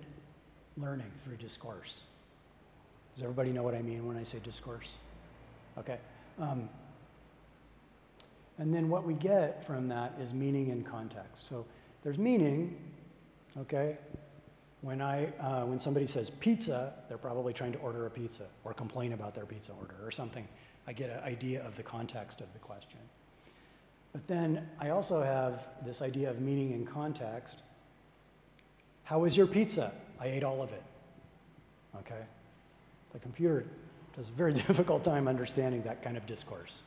learning 0.77 1.11
through 1.25 1.37
discourse. 1.37 2.05
Does 3.15 3.23
everybody 3.23 3.51
know 3.51 3.63
what 3.63 3.75
I 3.75 3.81
mean 3.81 4.07
when 4.07 4.19
I 4.19 4.23
say 4.23 4.39
discourse? 4.41 4.97
Okay. 5.79 5.99
Um, 6.39 6.69
and 8.59 8.73
then 8.75 8.91
what 8.91 9.05
we 9.05 9.15
get 9.15 9.65
from 9.67 9.89
that 9.89 10.13
is 10.21 10.35
meaning 10.35 10.69
in 10.69 10.85
context. 10.85 11.49
So 11.49 11.65
there's 12.03 12.19
meaning, 12.19 12.77
okay? 13.59 13.97
When, 14.83 15.01
I, 15.01 15.27
uh, 15.41 15.65
when 15.65 15.81
somebody 15.81 16.07
says 16.07 16.29
pizza, 16.29 16.93
they're 17.09 17.17
probably 17.17 17.55
trying 17.55 17.73
to 17.73 17.79
order 17.79 18.05
a 18.05 18.11
pizza 18.11 18.45
or 18.65 18.75
complain 18.75 19.15
about 19.15 19.35
their 19.35 19.47
pizza 19.47 19.73
order 19.81 19.97
or 20.05 20.11
something. 20.11 20.47
I 20.87 20.93
get 20.93 21.09
an 21.09 21.25
idea 21.25 21.65
of 21.67 21.75
the 21.77 21.83
context 21.83 22.43
of 22.43 22.53
the 22.53 22.59
question. 22.59 22.99
But 24.13 24.27
then 24.27 24.69
I 24.79 24.91
also 24.91 25.23
have 25.23 25.65
this 25.87 26.03
idea 26.03 26.29
of 26.29 26.41
meaning 26.41 26.73
in 26.73 26.85
context. 26.85 27.63
How 29.05 29.19
was 29.19 29.37
your 29.37 29.47
pizza? 29.47 29.93
I 30.21 30.27
ate 30.27 30.45
all 30.45 30.63
of 30.63 30.73
it. 30.73 30.83
Okay? 31.99 32.23
The 33.13 33.19
computer 33.19 33.67
does 34.17 34.29
a 34.29 34.33
very 34.33 34.53
difficult 34.69 35.05
time 35.05 35.29
understanding 35.29 35.83
that 35.83 36.03
kind 36.03 36.17
of 36.17 36.27
discourse. 36.27 36.83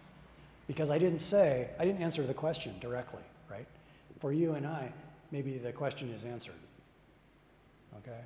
Because 0.68 0.90
I 0.90 0.98
didn't 0.98 1.20
say, 1.20 1.70
I 1.80 1.86
didn't 1.86 2.02
answer 2.02 2.24
the 2.24 2.34
question 2.34 2.74
directly, 2.80 3.24
right? 3.50 3.68
For 4.20 4.34
you 4.34 4.54
and 4.54 4.66
I, 4.66 4.92
maybe 5.32 5.58
the 5.58 5.72
question 5.72 6.10
is 6.10 6.26
answered. 6.26 6.56
Okay? 7.98 8.22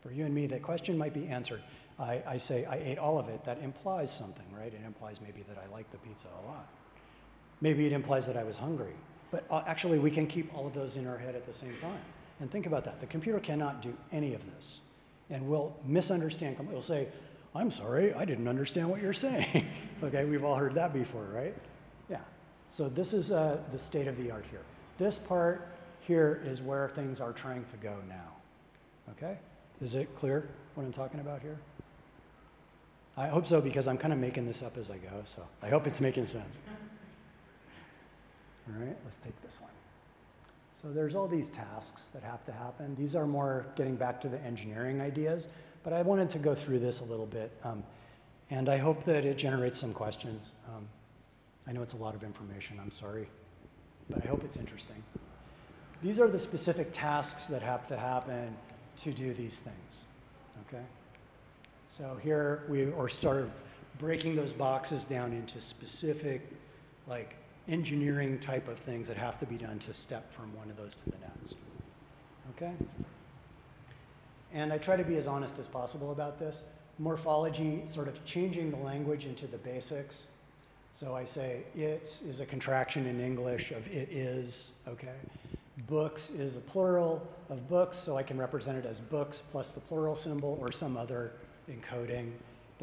For 0.00 0.12
you 0.12 0.24
and 0.24 0.34
me, 0.34 0.46
the 0.46 0.58
question 0.58 0.96
might 0.96 1.14
be 1.14 1.26
answered. 1.26 1.62
I, 1.98 2.22
I 2.26 2.36
say, 2.36 2.64
I 2.64 2.76
ate 2.76 2.98
all 2.98 3.18
of 3.18 3.28
it. 3.28 3.44
That 3.44 3.58
implies 3.62 4.14
something, 4.14 4.46
right? 4.56 4.72
It 4.72 4.80
implies 4.84 5.20
maybe 5.20 5.44
that 5.48 5.58
I 5.58 5.70
like 5.72 5.90
the 5.90 5.98
pizza 5.98 6.26
a 6.42 6.46
lot. 6.46 6.68
Maybe 7.60 7.86
it 7.86 7.92
implies 7.92 8.26
that 8.26 8.36
I 8.36 8.42
was 8.42 8.58
hungry. 8.58 8.94
But 9.30 9.44
uh, 9.50 9.62
actually, 9.66 9.98
we 9.98 10.10
can 10.10 10.26
keep 10.26 10.54
all 10.54 10.66
of 10.66 10.74
those 10.74 10.96
in 10.96 11.06
our 11.06 11.18
head 11.18 11.34
at 11.34 11.46
the 11.46 11.54
same 11.54 11.76
time. 11.80 12.00
And 12.40 12.50
think 12.50 12.66
about 12.66 12.84
that. 12.84 13.00
The 13.00 13.06
computer 13.06 13.38
cannot 13.38 13.80
do 13.80 13.96
any 14.12 14.34
of 14.34 14.44
this. 14.54 14.80
And 15.30 15.46
will 15.48 15.76
misunderstand. 15.86 16.56
It'll 16.68 16.82
say, 16.82 17.08
I'm 17.54 17.70
sorry, 17.70 18.12
I 18.14 18.24
didn't 18.24 18.48
understand 18.48 18.90
what 18.90 19.00
you're 19.00 19.12
saying. 19.12 19.66
okay, 20.02 20.24
we've 20.24 20.44
all 20.44 20.56
heard 20.56 20.74
that 20.74 20.92
before, 20.92 21.24
right? 21.32 21.54
Yeah. 22.10 22.18
So 22.70 22.88
this 22.88 23.12
is 23.12 23.30
uh, 23.30 23.58
the 23.72 23.78
state 23.78 24.08
of 24.08 24.16
the 24.18 24.30
art 24.30 24.44
here. 24.50 24.62
This 24.98 25.16
part 25.16 25.68
here 26.00 26.42
is 26.44 26.60
where 26.60 26.88
things 26.90 27.20
are 27.20 27.32
trying 27.32 27.64
to 27.64 27.76
go 27.76 27.96
now. 28.08 28.32
Okay? 29.12 29.38
Is 29.80 29.94
it 29.94 30.14
clear 30.16 30.48
what 30.74 30.84
I'm 30.84 30.92
talking 30.92 31.20
about 31.20 31.40
here? 31.40 31.58
I 33.16 33.28
hope 33.28 33.46
so 33.46 33.60
because 33.60 33.86
I'm 33.86 33.96
kind 33.96 34.12
of 34.12 34.18
making 34.18 34.44
this 34.44 34.62
up 34.62 34.76
as 34.76 34.90
I 34.90 34.98
go, 34.98 35.22
so 35.24 35.46
I 35.62 35.68
hope 35.68 35.86
it's 35.86 36.00
making 36.00 36.26
sense. 36.26 36.58
All 38.68 38.74
right, 38.84 38.96
let's 39.04 39.18
take 39.18 39.40
this 39.42 39.60
one. 39.60 39.70
So 40.74 40.92
there's 40.92 41.14
all 41.14 41.28
these 41.28 41.48
tasks 41.48 42.08
that 42.12 42.22
have 42.22 42.44
to 42.44 42.52
happen. 42.52 42.94
These 42.96 43.16
are 43.16 43.26
more 43.26 43.64
getting 43.76 43.96
back 43.96 44.20
to 44.22 44.28
the 44.28 44.40
engineering 44.40 45.00
ideas, 45.00 45.48
but 45.82 45.92
I 45.92 46.02
wanted 46.02 46.28
to 46.30 46.38
go 46.38 46.54
through 46.54 46.80
this 46.80 47.00
a 47.00 47.04
little 47.04 47.26
bit. 47.26 47.50
Um, 47.64 47.82
And 48.50 48.68
I 48.68 48.76
hope 48.76 49.04
that 49.04 49.24
it 49.24 49.38
generates 49.38 49.78
some 49.78 49.94
questions. 49.94 50.52
Um, 50.68 50.86
I 51.66 51.72
know 51.72 51.82
it's 51.82 51.94
a 51.94 51.96
lot 51.96 52.14
of 52.14 52.22
information, 52.22 52.78
I'm 52.78 52.90
sorry, 52.90 53.26
but 54.10 54.22
I 54.22 54.28
hope 54.28 54.44
it's 54.44 54.58
interesting. 54.58 55.02
These 56.02 56.20
are 56.20 56.28
the 56.28 56.38
specific 56.38 56.88
tasks 56.92 57.46
that 57.46 57.62
have 57.62 57.86
to 57.88 57.96
happen 57.96 58.54
to 58.98 59.12
do 59.12 59.32
these 59.32 59.60
things, 59.60 60.02
okay? 60.66 60.84
So 61.88 62.18
here 62.22 62.64
we 62.68 62.92
are 62.92 63.08
start 63.08 63.48
breaking 63.98 64.36
those 64.36 64.52
boxes 64.52 65.04
down 65.04 65.32
into 65.32 65.60
specific, 65.60 66.42
like 67.08 67.36
engineering 67.68 68.38
type 68.38 68.68
of 68.68 68.78
things 68.78 69.08
that 69.08 69.16
have 69.16 69.38
to 69.40 69.46
be 69.46 69.56
done 69.56 69.78
to 69.80 69.94
step 69.94 70.32
from 70.32 70.54
one 70.56 70.68
of 70.70 70.76
those 70.76 70.94
to 70.94 71.04
the 71.06 71.16
next. 71.18 71.56
Okay? 72.56 72.72
And 74.52 74.72
I 74.72 74.78
try 74.78 74.96
to 74.96 75.04
be 75.04 75.16
as 75.16 75.26
honest 75.26 75.58
as 75.58 75.66
possible 75.66 76.12
about 76.12 76.38
this. 76.38 76.62
Morphology, 76.98 77.82
sort 77.86 78.06
of 78.06 78.24
changing 78.24 78.70
the 78.70 78.76
language 78.76 79.26
into 79.26 79.46
the 79.46 79.58
basics. 79.58 80.26
So 80.92 81.16
I 81.16 81.24
say 81.24 81.64
it 81.74 82.02
is 82.04 82.22
is 82.22 82.40
a 82.40 82.46
contraction 82.46 83.06
in 83.06 83.20
English 83.20 83.72
of 83.72 83.86
it 83.88 84.08
is, 84.12 84.68
okay? 84.86 85.16
Books 85.88 86.30
is 86.30 86.56
a 86.56 86.60
plural 86.60 87.26
of 87.50 87.68
books, 87.68 87.96
so 87.96 88.16
I 88.16 88.22
can 88.22 88.38
represent 88.38 88.78
it 88.78 88.86
as 88.86 89.00
books 89.00 89.42
plus 89.50 89.72
the 89.72 89.80
plural 89.80 90.14
symbol 90.14 90.56
or 90.60 90.70
some 90.70 90.96
other 90.96 91.32
encoding 91.68 92.30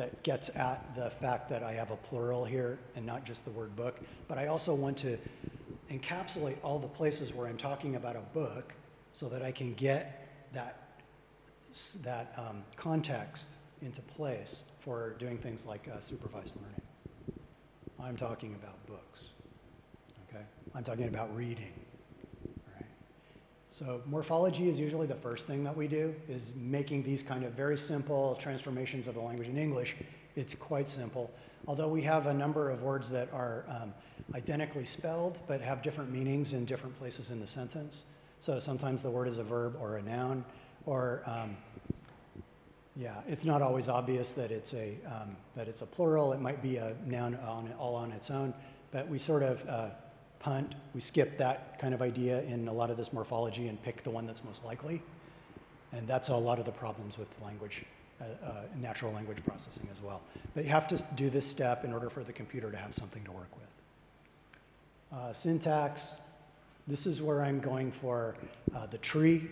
that 0.02 0.24
gets 0.24 0.50
at 0.56 0.96
the 0.96 1.12
fact 1.12 1.48
that 1.48 1.62
I 1.62 1.74
have 1.74 1.92
a 1.92 1.96
plural 1.96 2.44
here 2.44 2.80
and 2.96 3.06
not 3.06 3.24
just 3.24 3.46
the 3.46 3.52
word 3.52 3.76
book. 3.76 4.00
But 4.28 4.40
I 4.40 4.48
also 4.48 4.74
want 4.74 4.98
to 5.00 5.16
encapsulate 5.92 6.56
all 6.64 6.80
the 6.80 6.88
places 6.88 7.36
where 7.36 7.46
I'm 7.46 7.56
talking 7.56 7.98
about 7.98 8.16
a 8.16 8.24
book 8.34 8.74
so 9.14 9.30
that 9.30 9.44
I 9.44 9.52
can 9.52 9.76
get 9.76 10.28
that, 10.54 11.04
that 12.02 12.34
um, 12.36 12.64
context 12.76 13.58
into 13.84 14.02
place 14.02 14.64
for 14.80 15.12
doing 15.20 15.38
things 15.38 15.68
like 15.68 15.88
uh, 15.88 16.00
supervised 16.00 16.56
learning. 16.56 16.82
I'm 18.00 18.16
talking 18.16 18.56
about 18.56 18.84
books. 18.88 19.30
Okay? 20.28 20.44
I'm 20.74 20.84
talking 20.84 21.10
about 21.10 21.36
reading. 21.36 21.74
So 23.74 24.02
morphology 24.06 24.68
is 24.68 24.78
usually 24.78 25.08
the 25.08 25.16
first 25.16 25.48
thing 25.48 25.64
that 25.64 25.76
we 25.76 25.88
do, 25.88 26.14
is 26.28 26.52
making 26.58 27.04
these 27.04 27.24
kind 27.24 27.46
of 27.46 27.54
very 27.54 27.78
simple 27.78 28.36
transformations 28.36 29.08
of 29.08 29.16
the 29.16 29.22
language. 29.22 29.48
In 29.48 29.58
English, 29.58 29.96
it's 30.36 30.54
quite 30.54 30.90
simple. 30.90 31.32
Although 31.68 31.88
we 31.88 32.02
have 32.02 32.28
a 32.28 32.34
number 32.34 32.70
of 32.70 32.82
words 32.82 33.10
that 33.12 33.32
are 33.32 33.64
um, 33.70 33.94
identically 34.36 34.84
spelled 34.84 35.40
but 35.48 35.62
have 35.62 35.82
different 35.82 36.12
meanings 36.12 36.52
in 36.52 36.66
different 36.66 36.98
places 37.00 37.32
in 37.32 37.40
the 37.40 37.48
sentence. 37.48 38.04
So 38.42 38.60
sometimes 38.60 39.02
the 39.02 39.10
word 39.10 39.30
is 39.30 39.38
a 39.38 39.44
verb 39.44 39.78
or 39.80 39.96
a 39.98 40.02
noun, 40.02 40.44
or 40.86 41.22
um, 41.26 41.56
yeah, 42.98 43.22
it's 43.26 43.46
not 43.46 43.62
always 43.62 43.88
obvious 43.88 44.32
that 44.34 44.52
it's 44.52 44.74
a 44.74 44.98
um, 45.06 45.38
that 45.56 45.70
it's 45.70 45.82
a 45.82 45.86
plural. 45.86 46.34
It 46.34 46.42
might 46.42 46.62
be 46.62 46.76
a 46.76 46.94
noun 47.06 47.36
on, 47.36 47.72
all 47.80 47.96
on 47.96 48.12
its 48.12 48.32
own, 48.32 48.54
but 48.92 49.08
we 49.08 49.18
sort 49.18 49.44
of 49.44 49.66
uh, 49.70 49.90
punt. 50.42 50.76
We 50.94 51.02
skip 51.02 51.38
that 51.38 51.80
kind 51.80 51.94
of 51.94 52.02
idea 52.02 52.42
in 52.44 52.68
a 52.68 52.74
lot 52.74 52.90
of 52.90 52.98
this 52.98 53.14
morphology 53.14 53.68
and 53.68 53.82
pick 53.84 54.04
the 54.04 54.10
one 54.10 54.26
that's 54.26 54.44
most 54.44 54.66
likely, 54.66 55.02
and 55.94 56.08
that's 56.08 56.30
a 56.30 56.36
lot 56.36 56.60
of 56.60 56.66
the 56.66 56.72
problems 56.72 57.18
with 57.18 57.28
language. 57.42 57.86
Uh, 58.22 58.46
uh, 58.46 58.54
natural 58.80 59.12
language 59.14 59.44
processing 59.44 59.88
as 59.92 60.00
well. 60.00 60.22
But 60.54 60.64
you 60.64 60.70
have 60.70 60.88
to 60.90 61.04
do 61.16 61.32
this 61.32 61.46
step 61.46 61.84
in 61.84 61.92
order 61.92 62.08
for 62.08 62.24
the 62.24 62.32
computer 62.32 62.70
to 62.70 62.78
have 62.78 62.94
something 62.94 63.24
to 63.24 63.32
work 63.32 63.50
with. 63.56 65.18
Uh, 65.18 65.34
syntax, 65.34 66.18
this 66.88 67.08
is 67.08 67.20
where 67.20 67.44
I'm 67.44 67.60
going 67.60 67.92
for 67.92 68.36
uh, 68.76 68.86
the 68.86 69.00
tree, 69.00 69.50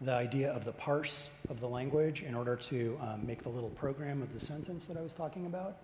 the 0.00 0.12
idea 0.12 0.50
of 0.50 0.64
the 0.64 0.72
parse 0.72 1.30
of 1.50 1.60
the 1.60 1.68
language 1.68 2.22
in 2.22 2.34
order 2.34 2.56
to 2.56 2.98
um, 3.00 3.24
make 3.24 3.44
the 3.44 3.48
little 3.48 3.70
program 3.70 4.22
of 4.22 4.34
the 4.34 4.40
sentence 4.40 4.86
that 4.86 4.96
I 4.96 5.02
was 5.02 5.12
talking 5.12 5.46
about. 5.46 5.76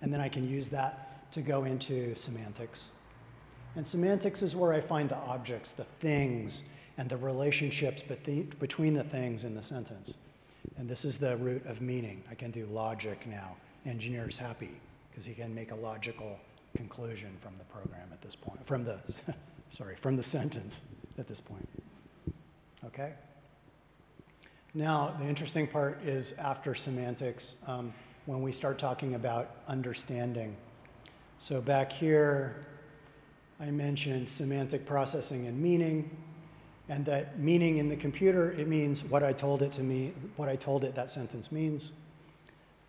And 0.00 0.12
then 0.12 0.20
I 0.20 0.28
can 0.28 0.48
use 0.48 0.68
that 0.70 1.30
to 1.32 1.42
go 1.42 1.62
into 1.62 2.12
semantics. 2.16 2.88
And 3.76 3.86
semantics 3.86 4.42
is 4.42 4.54
where 4.54 4.72
I 4.72 4.80
find 4.80 5.08
the 5.08 5.16
objects, 5.16 5.72
the 5.72 5.84
things, 6.00 6.62
and 6.98 7.08
the 7.08 7.16
relationships 7.16 8.02
between 8.02 8.94
the 8.94 9.04
things 9.04 9.44
in 9.44 9.54
the 9.54 9.62
sentence. 9.62 10.14
And 10.76 10.88
this 10.88 11.04
is 11.04 11.18
the 11.18 11.36
root 11.38 11.64
of 11.66 11.80
meaning. 11.80 12.22
I 12.30 12.34
can 12.34 12.50
do 12.50 12.66
logic 12.66 13.26
now. 13.26 13.56
Engineer's 13.86 14.36
happy 14.36 14.70
because 15.10 15.24
he 15.24 15.34
can 15.34 15.54
make 15.54 15.72
a 15.72 15.74
logical 15.74 16.38
conclusion 16.76 17.30
from 17.40 17.52
the 17.58 17.64
program 17.64 18.08
at 18.12 18.20
this 18.22 18.34
point, 18.34 18.64
from 18.66 18.84
the 18.84 18.98
sorry, 19.70 19.96
from 19.96 20.16
the 20.16 20.22
sentence 20.22 20.82
at 21.18 21.26
this 21.26 21.40
point. 21.40 21.68
Okay? 22.84 23.12
Now, 24.74 25.14
the 25.18 25.26
interesting 25.26 25.66
part 25.66 26.02
is 26.04 26.32
after 26.38 26.74
semantics, 26.74 27.56
um, 27.66 27.92
when 28.26 28.40
we 28.40 28.52
start 28.52 28.78
talking 28.78 29.14
about 29.14 29.56
understanding. 29.66 30.56
So, 31.38 31.60
back 31.60 31.92
here, 31.92 32.64
I 33.62 33.70
mentioned 33.70 34.28
semantic 34.28 34.84
processing 34.84 35.46
and 35.46 35.56
meaning, 35.56 36.10
and 36.88 37.06
that 37.06 37.38
meaning 37.38 37.78
in 37.78 37.88
the 37.88 37.94
computer, 37.94 38.50
it 38.52 38.66
means 38.66 39.04
what 39.04 39.22
I 39.22 39.32
told 39.32 39.62
it 39.62 39.70
to 39.72 39.82
me, 39.84 40.12
what 40.34 40.48
I 40.48 40.56
told 40.56 40.82
it 40.82 40.96
that 40.96 41.08
sentence 41.08 41.52
means. 41.52 41.92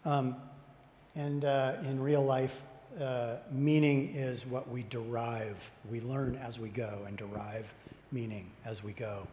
Um, 0.04 0.36
and 1.16 1.46
uh, 1.46 1.76
in 1.84 2.02
real 2.02 2.24
life, 2.24 2.64
uh, 3.00 3.36
meaning 3.52 4.16
is 4.16 4.48
what 4.48 4.68
we 4.68 4.84
derive. 4.90 5.70
We 5.92 6.02
learn 6.02 6.40
as 6.44 6.60
we 6.60 6.70
go 6.70 7.04
and 7.08 7.16
derive 7.18 7.72
meaning 8.12 8.50
as 8.66 8.84
we 8.84 8.94
go. 8.94 9.28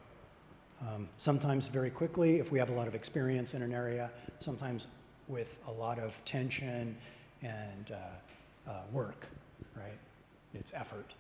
Um, 0.83 1.09
sometimes 1.17 1.69
very 1.69 1.91
quickly 1.91 2.39
if 2.39 2.53
we 2.53 2.59
have 2.59 2.69
a 2.69 2.75
lot 2.75 2.87
of 2.87 2.95
experience 2.95 3.55
in 3.55 3.63
an 3.63 3.73
area, 3.73 4.11
sometimes 4.41 4.89
with 5.27 5.57
a 5.69 5.73
lot 5.73 5.99
of 5.99 6.15
tension 6.27 6.95
and 7.43 7.93
uh, 7.93 8.71
uh, 8.71 8.81
work, 8.93 9.27
right? 9.75 9.99
It's 10.53 10.73
effort. 10.75 11.15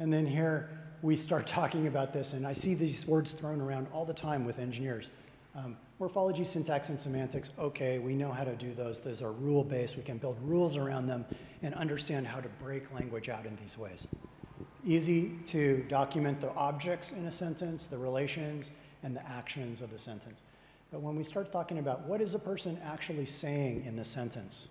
And 0.00 0.10
then 0.10 0.24
here 0.24 0.70
we 1.02 1.16
start 1.16 1.46
talking 1.60 1.86
about 1.86 2.12
this, 2.12 2.32
and 2.32 2.46
I 2.46 2.54
see 2.54 2.74
these 2.74 3.06
words 3.06 3.32
thrown 3.32 3.60
around 3.60 3.86
all 3.92 4.04
the 4.04 4.14
time 4.14 4.44
with 4.44 4.58
engineers. 4.58 5.10
Um, 5.54 5.76
morphology, 5.98 6.42
syntax, 6.42 6.88
and 6.88 6.98
semantics, 6.98 7.50
okay, 7.58 7.98
we 7.98 8.14
know 8.14 8.32
how 8.32 8.44
to 8.44 8.56
do 8.56 8.72
those. 8.72 9.00
Those 9.00 9.20
are 9.20 9.32
rule 9.32 9.62
based. 9.62 9.96
We 9.96 10.02
can 10.02 10.16
build 10.16 10.38
rules 10.42 10.76
around 10.76 11.06
them 11.06 11.26
and 11.62 11.74
understand 11.74 12.26
how 12.26 12.40
to 12.40 12.48
break 12.62 12.92
language 12.94 13.28
out 13.28 13.44
in 13.44 13.56
these 13.56 13.76
ways. 13.76 14.06
Easy 14.86 15.32
to 15.46 15.84
document 15.88 16.40
the 16.40 16.52
objects 16.54 17.12
in 17.12 17.26
a 17.26 17.30
sentence, 17.30 17.86
the 17.86 17.98
relations, 17.98 18.70
and 19.02 19.14
the 19.14 19.26
actions 19.28 19.82
of 19.82 19.90
the 19.90 19.98
sentence. 19.98 20.42
But 20.90 21.02
when 21.02 21.14
we 21.14 21.24
start 21.24 21.52
talking 21.52 21.78
about 21.78 22.06
what 22.06 22.22
is 22.22 22.34
a 22.34 22.38
person 22.38 22.78
actually 22.84 23.26
saying 23.26 23.84
in 23.84 23.96
the 23.96 24.04
sentence, 24.04 24.68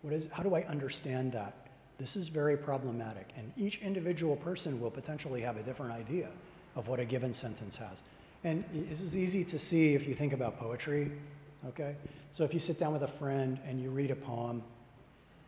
what 0.00 0.14
is, 0.14 0.28
how 0.32 0.42
do 0.42 0.54
I 0.54 0.62
understand 0.62 1.32
that? 1.32 1.67
This 1.98 2.14
is 2.14 2.28
very 2.28 2.56
problematic, 2.56 3.28
and 3.36 3.52
each 3.56 3.80
individual 3.80 4.36
person 4.36 4.80
will 4.80 4.90
potentially 4.90 5.40
have 5.40 5.56
a 5.56 5.62
different 5.62 5.92
idea 5.92 6.28
of 6.76 6.86
what 6.86 7.00
a 7.00 7.04
given 7.04 7.34
sentence 7.34 7.76
has. 7.76 8.04
And 8.44 8.64
this 8.72 9.00
is 9.00 9.18
easy 9.18 9.42
to 9.44 9.58
see 9.58 9.94
if 9.94 10.06
you 10.06 10.14
think 10.14 10.32
about 10.32 10.58
poetry, 10.60 11.10
okay? 11.66 11.96
So 12.30 12.44
if 12.44 12.54
you 12.54 12.60
sit 12.60 12.78
down 12.78 12.92
with 12.92 13.02
a 13.02 13.08
friend 13.08 13.58
and 13.66 13.80
you 13.80 13.90
read 13.90 14.12
a 14.12 14.16
poem 14.16 14.62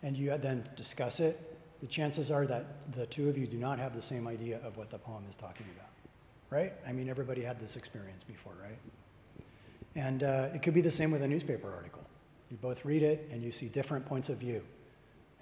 and 0.02 0.16
you 0.16 0.36
then 0.38 0.64
discuss 0.74 1.20
it, 1.20 1.56
the 1.80 1.86
chances 1.86 2.32
are 2.32 2.46
that 2.46 2.92
the 2.94 3.06
two 3.06 3.28
of 3.28 3.38
you 3.38 3.46
do 3.46 3.56
not 3.56 3.78
have 3.78 3.94
the 3.94 4.02
same 4.02 4.26
idea 4.26 4.58
of 4.64 4.76
what 4.76 4.90
the 4.90 4.98
poem 4.98 5.24
is 5.30 5.36
talking 5.36 5.66
about, 5.76 5.90
right? 6.50 6.72
I 6.84 6.90
mean, 6.92 7.08
everybody 7.08 7.42
had 7.42 7.60
this 7.60 7.76
experience 7.76 8.24
before, 8.24 8.54
right? 8.60 8.78
And 9.94 10.24
uh, 10.24 10.48
it 10.52 10.62
could 10.62 10.74
be 10.74 10.80
the 10.80 10.90
same 10.90 11.12
with 11.12 11.22
a 11.22 11.28
newspaper 11.28 11.72
article. 11.72 12.02
You 12.50 12.56
both 12.56 12.84
read 12.84 13.04
it 13.04 13.28
and 13.30 13.40
you 13.40 13.52
see 13.52 13.68
different 13.68 14.04
points 14.04 14.28
of 14.28 14.38
view. 14.38 14.62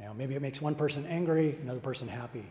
You 0.01 0.07
know, 0.07 0.14
maybe 0.14 0.34
it 0.34 0.42
makes 0.42 0.61
one 0.61 0.74
person 0.74 1.07
angry, 1.07 1.57
another 1.62 1.80
person 1.80 2.07
happy. 2.07 2.44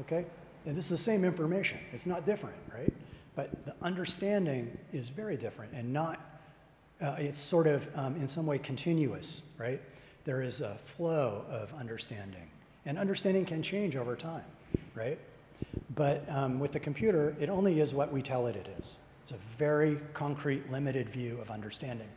Okay? 0.00 0.24
And 0.66 0.76
this 0.76 0.84
is 0.84 0.90
the 0.90 0.96
same 0.96 1.24
information. 1.24 1.78
It's 1.92 2.06
not 2.06 2.26
different, 2.26 2.56
right? 2.72 2.92
But 3.34 3.64
the 3.64 3.74
understanding 3.82 4.76
is 4.92 5.08
very 5.08 5.36
different 5.36 5.72
and 5.72 5.92
not, 5.92 6.20
uh, 7.00 7.16
it's 7.18 7.40
sort 7.40 7.66
of 7.66 7.88
um, 7.94 8.16
in 8.16 8.28
some 8.28 8.46
way 8.46 8.58
continuous, 8.58 9.42
right? 9.58 9.80
There 10.24 10.42
is 10.42 10.60
a 10.60 10.76
flow 10.96 11.44
of 11.48 11.72
understanding. 11.74 12.48
And 12.86 12.98
understanding 12.98 13.44
can 13.44 13.62
change 13.62 13.96
over 13.96 14.16
time, 14.16 14.44
right? 14.94 15.18
But 15.94 16.24
um, 16.28 16.58
with 16.58 16.72
the 16.72 16.80
computer, 16.80 17.36
it 17.40 17.48
only 17.48 17.80
is 17.80 17.94
what 17.94 18.12
we 18.12 18.22
tell 18.22 18.46
it 18.46 18.56
it 18.56 18.68
is. 18.78 18.96
It's 19.22 19.32
a 19.32 19.38
very 19.58 19.98
concrete, 20.14 20.70
limited 20.70 21.08
view 21.08 21.38
of 21.40 21.50
understanding. 21.50 22.08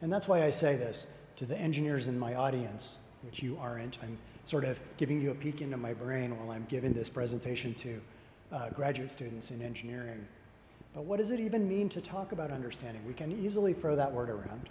And 0.00 0.12
that's 0.12 0.28
why 0.28 0.44
I 0.44 0.50
say 0.50 0.76
this 0.76 1.06
to 1.36 1.46
the 1.46 1.56
engineers 1.56 2.06
in 2.06 2.18
my 2.18 2.34
audience, 2.34 2.98
which 3.22 3.42
you 3.42 3.58
aren't. 3.60 3.98
I'm 4.02 4.18
sort 4.44 4.64
of 4.64 4.78
giving 4.96 5.20
you 5.20 5.30
a 5.30 5.34
peek 5.34 5.60
into 5.60 5.76
my 5.76 5.92
brain 5.92 6.36
while 6.36 6.50
I'm 6.50 6.66
giving 6.68 6.92
this 6.92 7.08
presentation 7.08 7.74
to 7.74 8.00
uh, 8.52 8.70
graduate 8.70 9.10
students 9.10 9.50
in 9.50 9.62
engineering. 9.62 10.26
But 10.94 11.04
what 11.04 11.18
does 11.18 11.30
it 11.30 11.40
even 11.40 11.66
mean 11.68 11.88
to 11.90 12.00
talk 12.00 12.32
about 12.32 12.50
understanding? 12.50 13.02
We 13.06 13.14
can 13.14 13.32
easily 13.32 13.72
throw 13.72 13.96
that 13.96 14.12
word 14.12 14.28
around. 14.28 14.68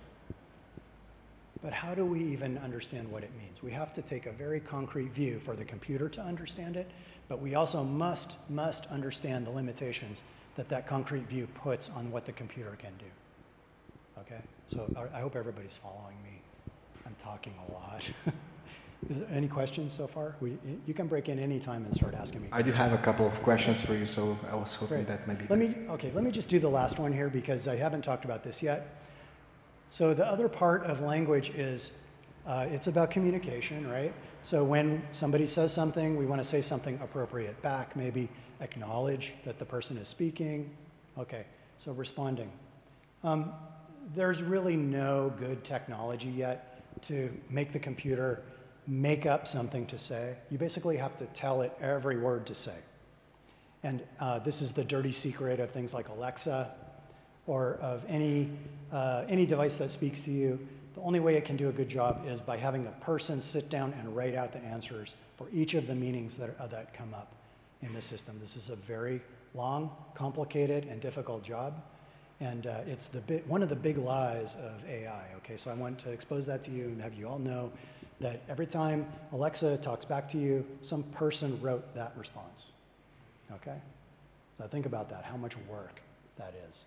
But 1.62 1.74
how 1.74 1.94
do 1.94 2.06
we 2.06 2.24
even 2.24 2.58
understand 2.60 3.12
what 3.12 3.24
it 3.24 3.32
means? 3.38 3.62
We 3.62 3.72
have 3.72 3.94
to 3.94 4.02
take 4.02 4.26
a 4.26 4.32
very 4.32 4.60
concrete 4.60 5.12
view 5.14 5.40
for 5.44 5.56
the 5.56 5.66
computer 5.66 6.10
to 6.10 6.22
understand 6.22 6.76
it, 6.76 6.90
but 7.28 7.40
we 7.40 7.56
also 7.56 7.84
must, 7.84 8.38
must 8.50 8.88
understand 8.88 9.46
the 9.46 9.52
limitations 9.52 10.24
that 10.56 10.68
that 10.70 10.88
concrete 10.88 11.28
view 11.30 11.48
puts 11.48 11.90
on 11.90 12.12
what 12.12 12.26
the 12.26 12.32
computer 12.32 12.76
can 12.80 12.92
do. 12.98 13.06
Okay? 14.22 14.42
So 14.66 14.92
I 15.14 15.20
hope 15.20 15.36
everybody's 15.36 15.76
following 15.76 16.18
me. 16.24 16.41
I'm 17.12 17.24
talking 17.24 17.54
a 17.68 17.74
lot. 17.74 18.10
Is 19.10 19.18
there 19.18 19.28
any 19.34 19.48
questions 19.48 19.94
so 19.94 20.08
far? 20.08 20.36
We, 20.40 20.58
you 20.86 20.94
can 20.94 21.08
break 21.08 21.28
in 21.28 21.40
any 21.40 21.60
time 21.60 21.84
and 21.84 21.94
start 21.94 22.14
asking 22.14 22.44
me. 22.44 22.48
I 22.54 22.62
do 22.62 22.72
have 22.72 22.94
a 22.94 22.98
couple 23.00 23.28
of 23.28 23.34
questions 23.44 23.82
for 23.82 23.96
you, 23.96 24.06
so 24.06 24.38
I 24.50 24.56
was 24.56 24.74
hoping 24.76 25.04
Great. 25.04 25.08
that 25.08 25.28
maybe. 25.28 25.46
Let 25.50 25.60
me, 25.60 25.76
okay, 25.90 26.12
let 26.14 26.24
me 26.24 26.32
just 26.32 26.48
do 26.48 26.58
the 26.60 26.70
last 26.70 27.00
one 27.00 27.12
here 27.12 27.30
because 27.30 27.68
I 27.68 27.76
haven't 27.76 28.04
talked 28.04 28.24
about 28.24 28.44
this 28.44 28.64
yet. 28.64 28.96
So 29.90 30.14
the 30.14 30.26
other 30.26 30.48
part 30.48 30.84
of 30.84 31.02
language 31.02 31.50
is 31.50 31.92
uh, 32.48 32.68
it's 32.70 32.88
about 32.88 33.12
communication, 33.12 33.90
right? 33.90 34.14
So 34.44 34.64
when 34.64 35.04
somebody 35.12 35.48
says 35.48 35.74
something, 35.74 36.16
we 36.16 36.26
want 36.26 36.40
to 36.40 36.48
say 36.48 36.62
something 36.62 36.98
appropriate 37.04 37.62
back, 37.62 37.94
maybe 37.98 38.30
acknowledge 38.62 39.34
that 39.44 39.60
the 39.60 39.66
person 39.66 39.98
is 39.98 40.08
speaking. 40.08 40.70
Okay, 41.18 41.46
so 41.78 41.92
responding. 41.92 42.50
Um, 43.24 43.52
there's 44.16 44.42
really 44.42 44.78
no 44.78 45.34
good 45.38 45.64
technology 45.64 46.30
yet 46.30 46.71
to 47.04 47.32
make 47.50 47.72
the 47.72 47.80
computer 47.80 48.44
make 48.88 49.26
up 49.26 49.48
something 49.48 49.86
to 49.88 49.98
say. 49.98 50.36
You 50.50 50.58
basically 50.58 50.98
have 50.98 51.18
to 51.18 51.26
tell 51.28 51.62
it 51.62 51.72
every 51.82 52.18
word 52.18 52.46
to 52.48 52.56
say. 52.56 52.76
And 53.84 54.04
uh, 54.20 54.40
this 54.40 54.62
is 54.62 54.72
the 54.74 54.84
dirty 54.84 55.12
secret 55.12 55.60
of 55.60 55.72
things 55.72 55.94
like 55.94 56.10
Alexa 56.10 56.72
or 57.48 57.76
of 57.82 58.04
any, 58.08 58.50
uh, 58.92 59.26
any 59.28 59.46
device 59.46 59.76
that 59.76 59.92
speaks 59.92 60.22
to 60.22 60.32
you. 60.32 60.60
The 60.94 61.02
only 61.02 61.20
way 61.20 61.36
it 61.36 61.46
can 61.46 61.56
do 61.56 61.70
a 61.70 61.72
good 61.72 61.90
job 61.90 62.24
is 62.28 62.42
by 62.42 62.58
having 62.58 62.86
a 62.86 62.92
person 63.04 63.42
sit 63.42 63.70
down 63.70 63.94
and 64.00 64.16
write 64.16 64.36
out 64.36 64.52
the 64.52 64.60
answers 64.60 65.16
for 65.38 65.48
each 65.54 65.74
of 65.74 65.88
the 65.88 65.96
meanings 65.96 66.38
that, 66.38 66.56
uh, 66.60 66.68
that 66.68 66.94
come 66.94 67.14
up 67.14 67.34
in 67.82 67.94
the 67.94 68.02
system. 68.02 68.38
This 68.40 68.56
is 68.56 68.70
a 68.70 68.76
very 68.76 69.22
long, 69.54 69.90
complicated, 70.14 70.86
and 70.86 71.02
difficult 71.02 71.44
job. 71.44 71.82
And 72.42 72.66
uh, 72.66 72.80
it's 72.88 73.08
the 73.08 73.22
bi- 73.22 73.44
one 73.46 73.62
of 73.62 73.70
the 73.70 73.76
big 73.76 73.98
lies 73.98 74.56
of 74.56 74.84
AI. 74.90 75.26
Okay, 75.38 75.56
so 75.56 75.70
I 75.70 75.76
want 75.76 76.00
to 76.00 76.12
expose 76.12 76.46
that 76.48 76.64
to 76.64 76.72
you 76.72 76.86
and 76.86 77.00
have 77.02 77.14
you 77.14 77.28
all 77.28 77.40
know 77.40 77.72
that 78.20 78.42
every 78.50 78.66
time 78.66 79.06
Alexa 79.32 79.78
talks 79.78 80.06
back 80.06 80.28
to 80.30 80.38
you, 80.40 80.66
some 80.82 81.04
person 81.04 81.60
wrote 81.62 81.94
that 81.96 82.14
response. 82.18 82.70
Okay? 83.54 83.78
So 84.58 84.66
think 84.68 84.88
about 84.88 85.08
that, 85.10 85.24
how 85.24 85.38
much 85.38 85.56
work 85.70 86.02
that 86.38 86.54
is. 86.68 86.86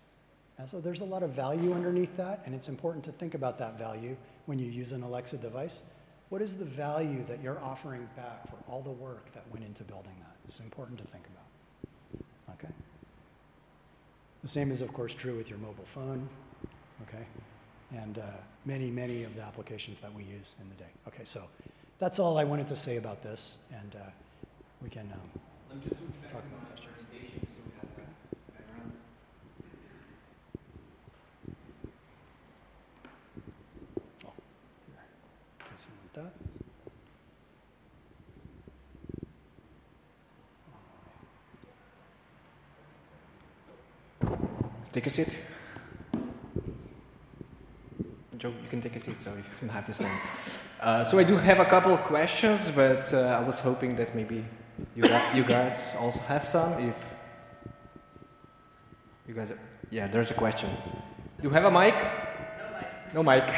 And 0.57 0.67
so 0.67 0.79
there's 0.79 1.01
a 1.01 1.05
lot 1.05 1.23
of 1.23 1.31
value 1.31 1.73
underneath 1.73 2.15
that, 2.17 2.41
and 2.45 2.53
it's 2.53 2.69
important 2.69 3.03
to 3.05 3.11
think 3.13 3.33
about 3.33 3.57
that 3.59 3.77
value 3.77 4.15
when 4.45 4.59
you 4.59 4.69
use 4.69 4.91
an 4.91 5.03
Alexa 5.03 5.37
device. 5.37 5.83
What 6.29 6.41
is 6.41 6.55
the 6.55 6.65
value 6.65 7.23
that 7.25 7.41
you're 7.41 7.61
offering 7.61 8.07
back 8.15 8.49
for 8.49 8.57
all 8.69 8.81
the 8.81 8.91
work 8.91 9.31
that 9.33 9.43
went 9.51 9.65
into 9.65 9.83
building 9.83 10.15
that? 10.19 10.35
It's 10.45 10.59
important 10.59 10.97
to 10.99 11.05
think 11.05 11.25
about. 11.27 12.55
Okay? 12.57 12.73
The 14.45 14.51
same 14.51 14.71
is, 14.71 14.81
of 14.83 14.93
course, 14.93 15.13
true 15.13 15.35
with 15.35 15.49
your 15.49 15.57
mobile 15.57 15.87
phone. 15.93 16.29
Okay? 17.01 17.25
and 17.91 18.17
uh, 18.17 18.21
many, 18.65 18.89
many 18.89 19.23
of 19.23 19.35
the 19.35 19.41
applications 19.41 19.99
that 19.99 20.13
we 20.13 20.23
use 20.23 20.55
in 20.61 20.69
the 20.69 20.75
day. 20.75 20.89
Okay, 21.07 21.23
so 21.23 21.43
that's 21.99 22.19
all 22.19 22.37
I 22.37 22.43
wanted 22.43 22.67
to 22.69 22.75
say 22.75 22.97
about 22.97 23.21
this, 23.21 23.57
and 23.71 23.95
uh, 23.95 23.99
we 24.81 24.89
can 24.89 25.11
um, 25.13 25.81
talk 26.31 26.43
about 26.43 26.67
questions. 26.67 26.91
Oh, 34.25 34.33
here. 34.87 35.03
Guess 35.71 35.85
you 35.85 35.93
want 36.01 36.13
that. 36.13 36.33
Take 44.95 45.07
a 45.07 45.09
seat. 45.09 45.37
Joe, 48.37 48.53
you 48.63 48.69
can 48.69 48.79
take 48.79 48.95
a 48.95 48.99
seat, 49.01 49.19
so 49.19 49.29
you 49.35 49.43
can 49.59 49.67
have 49.67 49.85
this 49.85 49.97
thing. 49.97 50.11
Uh, 50.79 51.03
so 51.03 51.19
I 51.19 51.25
do 51.25 51.35
have 51.35 51.59
a 51.59 51.65
couple 51.65 51.93
of 51.93 51.99
questions, 52.03 52.71
but 52.71 53.13
uh, 53.13 53.39
I 53.41 53.41
was 53.45 53.59
hoping 53.59 53.97
that 53.97 54.15
maybe 54.15 54.45
you, 54.95 55.03
you 55.33 55.43
guys 55.43 55.93
also 55.99 56.21
have 56.21 56.47
some. 56.47 56.79
If 56.79 56.95
you 59.27 59.33
guys, 59.33 59.51
are, 59.51 59.59
yeah, 59.91 60.07
there's 60.07 60.31
a 60.31 60.33
question. 60.33 60.69
Do 61.41 61.43
you 61.43 61.49
have 61.49 61.65
a 61.65 61.71
mic? 61.71 61.93
No 61.93 62.71
mic. 62.79 63.13
No 63.15 63.21
mic. 63.23 63.53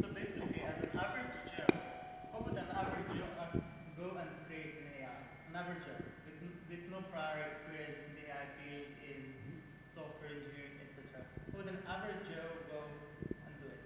So 0.00 0.08
basically, 0.08 0.62
as 0.66 0.82
an 0.82 0.98
average 0.98 1.38
Joe, 1.54 1.70
what 2.32 2.46
would 2.46 2.58
an 2.58 2.66
average 2.74 3.06
Joe 3.14 3.30
uh, 3.38 3.58
go 3.96 4.18
and 4.18 4.28
create 4.48 4.74
in 4.82 5.06
AI? 5.06 5.22
An 5.50 5.54
average 5.54 5.86
Joe 5.86 6.02
with, 6.26 6.50
with 6.66 6.82
no 6.90 6.98
prior 7.14 7.46
experience 7.54 7.94
in 8.10 8.14
the 8.18 8.24
AI 8.26 8.46
field, 8.58 8.90
in 9.06 9.18
software 9.84 10.30
engineering, 10.32 10.80
etc. 10.88 11.26
What 11.52 11.66
would 11.66 11.74
an 11.74 11.82
average 11.84 12.22
Joe 12.32 12.48
go 12.72 12.80
and 13.28 13.52
do 13.60 13.66
it? 13.68 13.80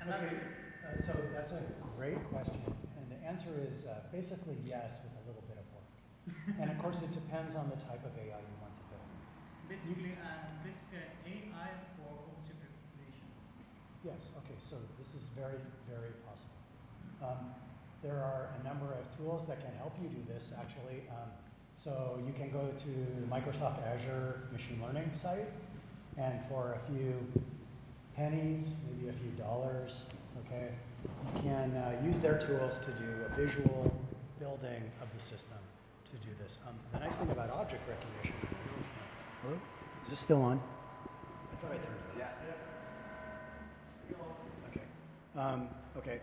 An 0.00 0.08
Okay, 0.08 0.16
average- 0.16 0.48
uh, 0.80 1.02
so 1.04 1.12
that's 1.34 1.52
a 1.52 1.62
great 1.96 2.20
question, 2.32 2.60
and 2.96 3.06
the 3.12 3.20
answer 3.54 3.70
is 3.70 3.86
uh, 3.86 3.94
basically 4.12 4.56
yes 4.66 4.98
with 5.02 5.14
a 5.14 5.24
little 5.26 5.42
bit 5.48 5.58
of 5.58 5.66
work. 5.74 5.88
and 6.60 6.70
of 6.70 6.78
course, 6.78 7.02
it 7.02 7.12
depends 7.12 7.54
on 7.54 7.70
the 7.70 7.76
type 7.76 8.02
of 8.04 8.12
AI 8.18 8.38
you 8.38 8.56
want 8.60 8.74
to 8.76 8.84
build. 8.90 9.08
Basically, 9.68 10.16
uh, 10.18 10.50
basically 10.62 11.50
AI 11.54 11.70
for 11.96 12.10
object 12.34 12.58
recognition. 12.62 13.28
Yes, 14.04 14.30
okay, 14.44 14.58
so 14.58 14.76
this 14.98 15.14
is 15.14 15.28
very, 15.36 15.60
very 15.88 16.12
possible. 16.26 16.58
Um, 17.22 17.54
there 18.02 18.20
are 18.20 18.50
a 18.60 18.64
number 18.64 18.92
of 18.92 19.04
tools 19.16 19.46
that 19.48 19.60
can 19.60 19.72
help 19.78 19.94
you 20.02 20.08
do 20.08 20.22
this, 20.28 20.52
actually. 20.58 21.04
Um, 21.08 21.30
so 21.76 22.20
you 22.26 22.32
can 22.32 22.50
go 22.50 22.70
to 22.70 22.92
the 23.20 23.26
Microsoft 23.26 23.82
Azure 23.86 24.48
machine 24.52 24.80
learning 24.82 25.10
site, 25.12 25.48
and 26.16 26.40
for 26.48 26.78
a 26.78 26.92
few 26.92 27.14
pennies, 28.14 28.72
maybe 28.86 29.08
a 29.08 29.12
few 29.12 29.30
dollars, 29.32 30.04
okay, 30.46 30.70
you 31.04 31.42
can 31.42 31.76
uh, 31.76 32.00
use 32.04 32.18
their 32.18 32.38
tools 32.38 32.78
to 32.78 32.90
do 32.92 33.08
a 33.26 33.36
visual 33.36 33.94
building 34.38 34.82
of 35.00 35.08
the 35.14 35.20
system 35.20 35.58
to 36.10 36.16
do 36.26 36.34
this. 36.42 36.58
Um, 36.68 36.74
the 36.92 36.98
nice 37.04 37.14
thing 37.16 37.30
about 37.30 37.50
object 37.50 37.82
recognition, 37.88 38.34
hello, 39.42 39.58
is 40.02 40.10
this 40.10 40.18
still 40.18 40.42
on? 40.42 40.60
I 41.52 41.56
thought 41.60 41.72
I 41.72 41.76
turned 41.76 41.96
it 44.10 44.16
on. 44.20 44.34
Okay. 44.70 44.82
Um, 45.36 45.68
okay. 45.96 46.20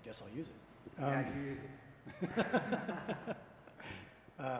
I 0.00 0.04
guess 0.04 0.22
I'll 0.22 0.36
use 0.36 0.48
it. 0.48 1.02
Um, 1.02 1.10
yeah, 1.10 1.24
you 1.34 1.42
use 1.42 1.58
it. 2.22 3.26
uh, 4.38 4.58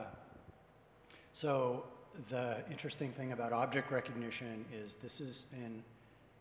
so 1.32 1.84
the 2.28 2.58
interesting 2.70 3.12
thing 3.12 3.32
about 3.32 3.52
object 3.52 3.90
recognition 3.90 4.64
is 4.72 4.96
this 4.96 5.20
is 5.20 5.46
in 5.52 5.82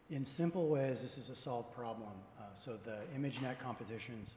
in 0.09 0.23
simple 0.23 0.67
ways 0.67 1.01
this 1.01 1.17
is 1.17 1.29
a 1.29 1.35
solved 1.35 1.71
problem. 1.73 2.13
So 2.59 2.77
the 2.83 2.97
ImageNet 3.17 3.59
competitions 3.59 4.35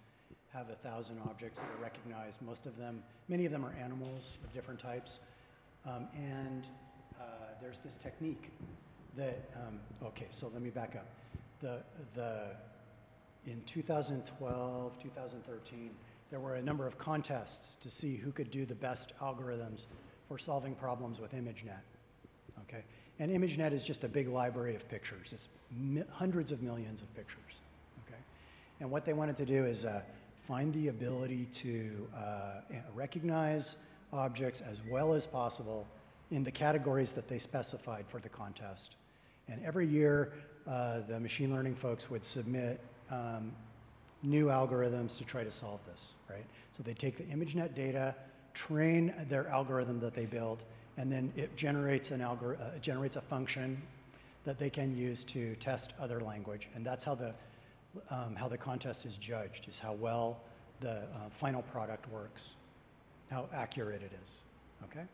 have 0.52 0.68
a 0.68 0.74
thousand 0.74 1.18
objects 1.24 1.58
that 1.58 1.66
are 1.70 1.82
recognized. 1.82 2.42
Most 2.42 2.66
of 2.66 2.76
them, 2.76 3.02
many 3.28 3.46
of 3.46 3.52
them 3.52 3.64
are 3.64 3.74
animals 3.82 4.36
of 4.44 4.52
different 4.52 4.78
types, 4.78 5.20
um, 5.86 6.06
and 6.14 6.66
uh, 7.18 7.24
there's 7.60 7.78
this 7.78 7.94
technique 7.94 8.50
that. 9.16 9.50
Um, 9.56 9.80
okay, 10.08 10.26
so 10.30 10.50
let 10.52 10.60
me 10.60 10.70
back 10.70 10.96
up. 10.96 11.06
The 11.60 11.78
the 12.14 12.48
in 13.46 13.62
2012, 13.64 15.02
2013, 15.02 15.90
there 16.30 16.40
were 16.40 16.56
a 16.56 16.62
number 16.62 16.86
of 16.86 16.98
contests 16.98 17.76
to 17.80 17.88
see 17.88 18.16
who 18.16 18.32
could 18.32 18.50
do 18.50 18.66
the 18.66 18.74
best 18.74 19.14
algorithms 19.22 19.86
for 20.28 20.36
solving 20.36 20.74
problems 20.74 21.20
with 21.20 21.32
ImageNet. 21.32 21.80
Okay, 22.68 22.84
and 23.18 23.30
ImageNet 23.30 23.72
is 23.72 23.82
just 23.82 24.04
a 24.04 24.08
big 24.08 24.28
library 24.28 24.74
of 24.74 24.86
pictures. 24.90 25.32
It's 25.32 25.48
mi- 25.70 26.04
hundreds 26.10 26.52
of 26.52 26.62
millions 26.62 27.00
of 27.00 27.14
pictures. 27.14 27.62
And 28.80 28.90
what 28.90 29.04
they 29.04 29.12
wanted 29.12 29.36
to 29.36 29.44
do 29.44 29.64
is 29.64 29.84
uh, 29.84 30.00
find 30.48 30.72
the 30.72 30.88
ability 30.88 31.46
to 31.52 32.08
uh, 32.16 32.76
recognize 32.94 33.76
objects 34.12 34.62
as 34.62 34.80
well 34.90 35.12
as 35.12 35.26
possible 35.26 35.86
in 36.30 36.42
the 36.42 36.50
categories 36.50 37.12
that 37.12 37.28
they 37.28 37.38
specified 37.38 38.04
for 38.08 38.20
the 38.20 38.28
contest. 38.28 38.96
And 39.48 39.62
every 39.64 39.86
year, 39.86 40.32
uh, 40.66 41.00
the 41.00 41.20
machine 41.20 41.52
learning 41.52 41.74
folks 41.74 42.10
would 42.10 42.24
submit 42.24 42.80
um, 43.10 43.52
new 44.22 44.46
algorithms 44.46 45.16
to 45.18 45.24
try 45.24 45.44
to 45.44 45.50
solve 45.50 45.80
this, 45.86 46.12
right? 46.28 46.44
So 46.72 46.82
they 46.82 46.94
take 46.94 47.16
the 47.16 47.24
ImageNet 47.24 47.74
data, 47.74 48.14
train 48.54 49.12
their 49.28 49.48
algorithm 49.48 50.00
that 50.00 50.14
they 50.14 50.26
built, 50.26 50.64
and 50.96 51.10
then 51.10 51.32
it 51.36 51.56
generates 51.56 52.10
an 52.10 52.20
algor- 52.20 52.60
uh, 52.60 52.78
generates 52.80 53.16
a 53.16 53.20
function 53.20 53.80
that 54.44 54.58
they 54.58 54.70
can 54.70 54.96
use 54.96 55.24
to 55.24 55.54
test 55.56 55.92
other 56.00 56.20
language, 56.20 56.68
and 56.74 56.84
that's 56.84 57.04
how 57.04 57.14
the 57.14 57.34
um, 58.10 58.34
how 58.34 58.48
the 58.48 58.58
contest 58.58 59.06
is 59.06 59.16
judged, 59.16 59.68
is 59.68 59.78
how 59.78 59.92
well 59.94 60.40
the 60.80 60.98
uh, 60.98 61.28
final 61.38 61.62
product 61.62 62.10
works, 62.10 62.54
how 63.30 63.48
accurate 63.52 64.02
it 64.02 64.12
is. 64.22 64.36
Okay, 64.84 65.04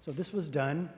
so 0.00 0.12
this 0.12 0.32
was 0.32 0.48
done, 0.48 0.88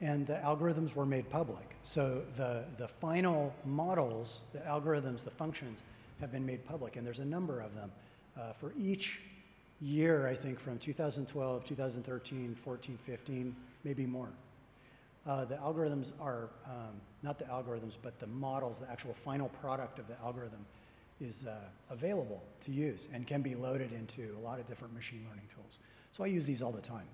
and 0.00 0.26
the 0.26 0.34
algorithms 0.34 0.94
were 0.94 1.06
made 1.06 1.28
public. 1.30 1.76
So 1.82 2.22
the 2.36 2.64
the 2.76 2.88
final 2.88 3.54
models, 3.64 4.40
the 4.52 4.60
algorithms, 4.60 5.24
the 5.24 5.30
functions 5.30 5.82
have 6.20 6.32
been 6.32 6.46
made 6.46 6.64
public, 6.64 6.96
and 6.96 7.06
there's 7.06 7.20
a 7.20 7.24
number 7.24 7.60
of 7.60 7.74
them 7.74 7.90
uh, 8.38 8.52
for 8.52 8.72
each 8.78 9.20
year, 9.80 10.26
I 10.26 10.34
think 10.34 10.58
from 10.58 10.78
2012, 10.78 11.64
2013, 11.64 12.56
14, 12.64 12.98
15, 13.06 13.56
maybe 13.84 14.06
more. 14.06 14.28
Uh, 15.26 15.44
the 15.44 15.56
algorithms 15.56 16.12
are, 16.20 16.48
um, 16.66 17.00
not 17.22 17.38
the 17.38 17.44
algorithms, 17.44 17.96
but 18.02 18.18
the 18.18 18.26
models, 18.26 18.78
the 18.78 18.90
actual 18.90 19.14
final 19.24 19.48
product 19.60 19.98
of 19.98 20.06
the 20.08 20.18
algorithm 20.24 20.64
is 21.20 21.46
uh, 21.46 21.58
available 21.90 22.42
to 22.64 22.70
use 22.70 23.08
and 23.12 23.26
can 23.26 23.42
be 23.42 23.54
loaded 23.54 23.92
into 23.92 24.34
a 24.36 24.40
lot 24.40 24.60
of 24.60 24.66
different 24.66 24.94
machine 24.94 25.24
learning 25.28 25.44
tools. 25.52 25.78
So 26.12 26.24
I 26.24 26.28
use 26.28 26.44
these 26.44 26.62
all 26.62 26.72
the 26.72 26.80
time. 26.80 27.06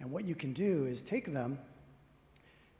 And 0.00 0.10
what 0.10 0.24
you 0.24 0.34
can 0.34 0.52
do 0.52 0.86
is 0.86 1.02
take 1.02 1.32
them, 1.32 1.58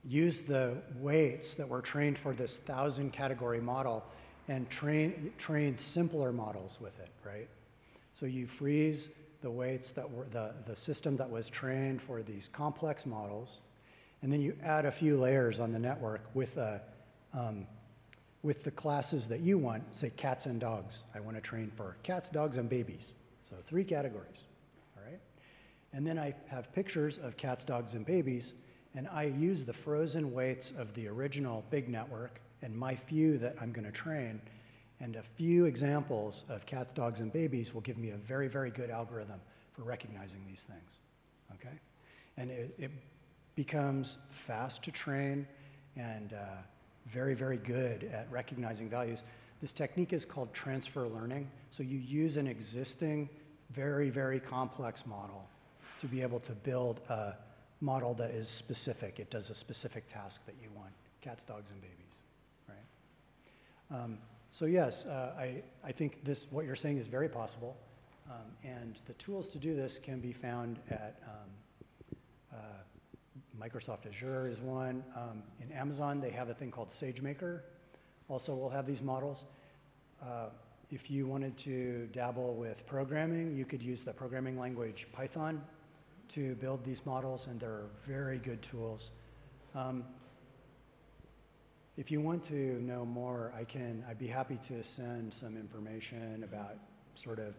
use 0.04 0.38
the 0.38 0.76
weights 0.98 1.54
that 1.54 1.68
were 1.68 1.82
trained 1.82 2.18
for 2.18 2.32
this 2.32 2.56
thousand 2.56 3.12
category 3.12 3.60
model, 3.60 4.04
and 4.48 4.68
train, 4.68 5.32
train 5.38 5.78
simpler 5.78 6.32
models 6.32 6.78
with 6.80 6.98
it, 6.98 7.10
right? 7.24 7.48
So 8.14 8.26
you 8.26 8.46
freeze 8.46 9.10
the 9.40 9.50
weights 9.50 9.90
that 9.92 10.10
were 10.10 10.26
the, 10.32 10.54
the 10.66 10.74
system 10.74 11.16
that 11.16 11.30
was 11.30 11.48
trained 11.48 12.02
for 12.02 12.22
these 12.22 12.48
complex 12.48 13.06
models, 13.06 13.60
and 14.22 14.32
then 14.32 14.40
you 14.40 14.56
add 14.62 14.86
a 14.86 14.92
few 14.92 15.16
layers 15.16 15.58
on 15.58 15.72
the 15.72 15.78
network 15.78 16.22
with 16.34 16.56
a 16.56 16.80
um, 17.34 17.66
with 18.42 18.64
the 18.64 18.70
classes 18.70 19.28
that 19.28 19.40
you 19.40 19.56
want, 19.56 19.82
say 19.94 20.10
cats 20.10 20.46
and 20.46 20.60
dogs. 20.60 21.04
I 21.14 21.20
want 21.20 21.36
to 21.36 21.40
train 21.40 21.70
for 21.76 21.96
cats, 22.02 22.28
dogs, 22.28 22.56
and 22.56 22.68
babies. 22.68 23.12
So 23.48 23.56
three 23.64 23.84
categories, 23.84 24.44
all 24.96 25.04
right? 25.04 25.20
And 25.92 26.06
then 26.06 26.18
I 26.18 26.34
have 26.48 26.72
pictures 26.72 27.18
of 27.18 27.36
cats, 27.36 27.62
dogs, 27.62 27.94
and 27.94 28.04
babies, 28.04 28.54
and 28.94 29.08
I 29.08 29.24
use 29.24 29.64
the 29.64 29.72
frozen 29.72 30.32
weights 30.32 30.72
of 30.76 30.92
the 30.94 31.06
original 31.06 31.64
big 31.70 31.88
network 31.88 32.40
and 32.62 32.76
my 32.76 32.94
few 32.94 33.38
that 33.38 33.56
I'm 33.60 33.72
going 33.72 33.84
to 33.84 33.92
train, 33.92 34.40
and 35.00 35.16
a 35.16 35.22
few 35.22 35.66
examples 35.66 36.44
of 36.48 36.64
cats, 36.66 36.92
dogs, 36.92 37.20
and 37.20 37.32
babies 37.32 37.74
will 37.74 37.80
give 37.80 37.98
me 37.98 38.10
a 38.10 38.16
very, 38.16 38.48
very 38.48 38.70
good 38.70 38.90
algorithm 38.90 39.40
for 39.72 39.82
recognizing 39.82 40.44
these 40.46 40.62
things, 40.62 40.98
okay? 41.54 41.76
And 42.36 42.50
it, 42.50 42.74
it 42.78 42.90
becomes 43.54 44.18
fast 44.30 44.82
to 44.84 44.90
train 44.90 45.46
and 45.96 46.32
uh, 46.32 46.36
very, 47.06 47.34
very 47.34 47.58
good 47.58 48.04
at 48.04 48.26
recognizing 48.30 48.88
values. 48.88 49.22
This 49.60 49.72
technique 49.72 50.12
is 50.12 50.24
called 50.24 50.52
transfer 50.52 51.06
learning. 51.06 51.50
So 51.70 51.82
you 51.82 51.98
use 51.98 52.36
an 52.36 52.46
existing, 52.46 53.28
very, 53.70 54.10
very 54.10 54.40
complex 54.40 55.06
model 55.06 55.46
to 56.00 56.06
be 56.06 56.22
able 56.22 56.40
to 56.40 56.52
build 56.52 57.00
a 57.08 57.34
model 57.80 58.14
that 58.14 58.30
is 58.30 58.48
specific. 58.48 59.18
It 59.18 59.30
does 59.30 59.50
a 59.50 59.54
specific 59.54 60.08
task 60.08 60.44
that 60.46 60.54
you 60.62 60.68
want 60.74 60.92
cats, 61.20 61.44
dogs, 61.44 61.70
and 61.70 61.80
babies, 61.80 62.18
right? 62.68 63.96
Um, 64.02 64.18
so, 64.50 64.66
yes, 64.66 65.04
uh, 65.06 65.34
I, 65.38 65.62
I 65.84 65.92
think 65.92 66.24
this, 66.24 66.46
what 66.50 66.66
you're 66.66 66.76
saying 66.76 66.98
is 66.98 67.06
very 67.06 67.28
possible. 67.28 67.76
Um, 68.30 68.52
and 68.64 68.98
the 69.06 69.14
tools 69.14 69.48
to 69.50 69.58
do 69.58 69.74
this 69.74 69.98
can 69.98 70.20
be 70.20 70.32
found 70.32 70.78
at 70.90 71.22
um, 71.26 71.48
Microsoft 73.60 74.06
Azure 74.06 74.48
is 74.48 74.60
one. 74.60 75.04
Um, 75.14 75.42
in 75.60 75.70
Amazon, 75.72 76.20
they 76.20 76.30
have 76.30 76.48
a 76.48 76.54
thing 76.54 76.70
called 76.70 76.88
SageMaker. 76.88 77.60
Also, 78.28 78.54
we'll 78.54 78.70
have 78.70 78.86
these 78.86 79.02
models. 79.02 79.44
Uh, 80.22 80.46
if 80.90 81.10
you 81.10 81.26
wanted 81.26 81.56
to 81.58 82.08
dabble 82.12 82.54
with 82.54 82.86
programming, 82.86 83.54
you 83.56 83.64
could 83.64 83.82
use 83.82 84.02
the 84.02 84.12
programming 84.12 84.58
language 84.58 85.06
Python 85.12 85.62
to 86.28 86.54
build 86.56 86.84
these 86.84 87.04
models, 87.04 87.46
and 87.46 87.60
they're 87.60 87.86
very 88.06 88.38
good 88.38 88.62
tools. 88.62 89.10
Um, 89.74 90.04
if 91.98 92.10
you 92.10 92.20
want 92.20 92.42
to 92.44 92.80
know 92.82 93.04
more, 93.04 93.52
I 93.58 93.64
can. 93.64 94.02
I'd 94.08 94.18
be 94.18 94.26
happy 94.26 94.58
to 94.62 94.82
send 94.82 95.32
some 95.32 95.56
information 95.56 96.42
about 96.44 96.76
sort 97.14 97.38
of 97.38 97.54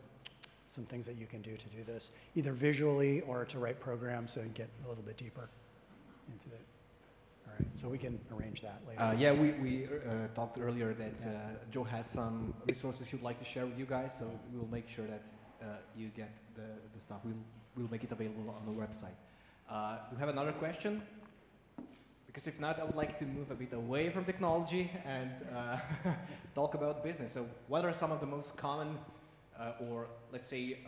some 0.66 0.86
things 0.86 1.06
that 1.06 1.18
you 1.18 1.28
can 1.28 1.44
do 1.44 1.56
to 1.56 1.70
do 1.70 1.84
this, 1.84 2.12
either 2.36 2.52
visually 2.52 3.22
or 3.22 3.46
to 3.46 3.60
write 3.60 3.80
programs 3.80 4.38
and 4.38 4.56
get 4.56 4.70
a 4.86 4.90
little 4.90 5.04
bit 5.04 5.18
deeper 5.18 5.50
into 6.32 6.56
it. 6.56 6.66
All 7.46 7.54
right, 7.60 7.68
so 7.74 7.90
we 7.90 7.98
can 7.98 8.20
arrange 8.36 8.62
that 8.62 8.82
later. 8.88 9.02
Uh, 9.02 9.14
yeah, 9.14 9.32
we, 9.32 9.52
we 9.52 9.86
uh, 9.86 10.28
talked 10.34 10.60
earlier 10.60 10.94
that 10.94 11.14
uh, 11.24 11.30
Joe 11.72 11.84
has 11.84 12.08
some 12.10 12.54
resources 12.68 13.08
he'd 13.08 13.22
like 13.22 13.38
to 13.40 13.46
share 13.46 13.66
with 13.66 13.78
you 13.78 13.86
guys, 13.86 14.14
so 14.18 14.30
we'll 14.52 14.72
make 14.72 14.90
sure 14.90 15.06
that 15.06 15.22
uh, 15.62 15.66
you 15.96 16.10
get 16.16 16.32
the, 16.56 16.68
the 16.96 17.02
stuff. 17.02 17.20
We'll, 17.24 17.36
we'll 17.76 17.92
make 17.92 18.04
it 18.04 18.12
available 18.12 18.56
on 18.58 18.66
the 18.66 18.80
website. 18.80 19.18
Uh, 19.70 19.98
do 20.10 20.16
you 20.16 20.20
have 20.20 20.30
another 20.30 20.52
question? 20.54 21.02
Because 22.26 22.48
if 22.48 22.60
not, 22.60 22.80
I 22.80 22.84
would 22.84 22.96
like 22.96 23.20
to 23.20 23.26
move 23.26 23.52
a 23.52 23.56
bit 23.56 23.74
away 23.74 24.10
from 24.10 24.26
technology 24.26 24.90
and 25.06 25.30
uh, 25.56 25.78
talk 26.56 26.74
about 26.74 27.04
business. 27.04 27.34
So, 27.34 27.46
what 27.68 27.86
are 27.86 27.94
some 27.94 28.12
of 28.12 28.20
the 28.20 28.26
most 28.26 28.58
common, 28.58 28.98
or 29.80 30.08
let's 30.32 30.48
say, 30.50 30.80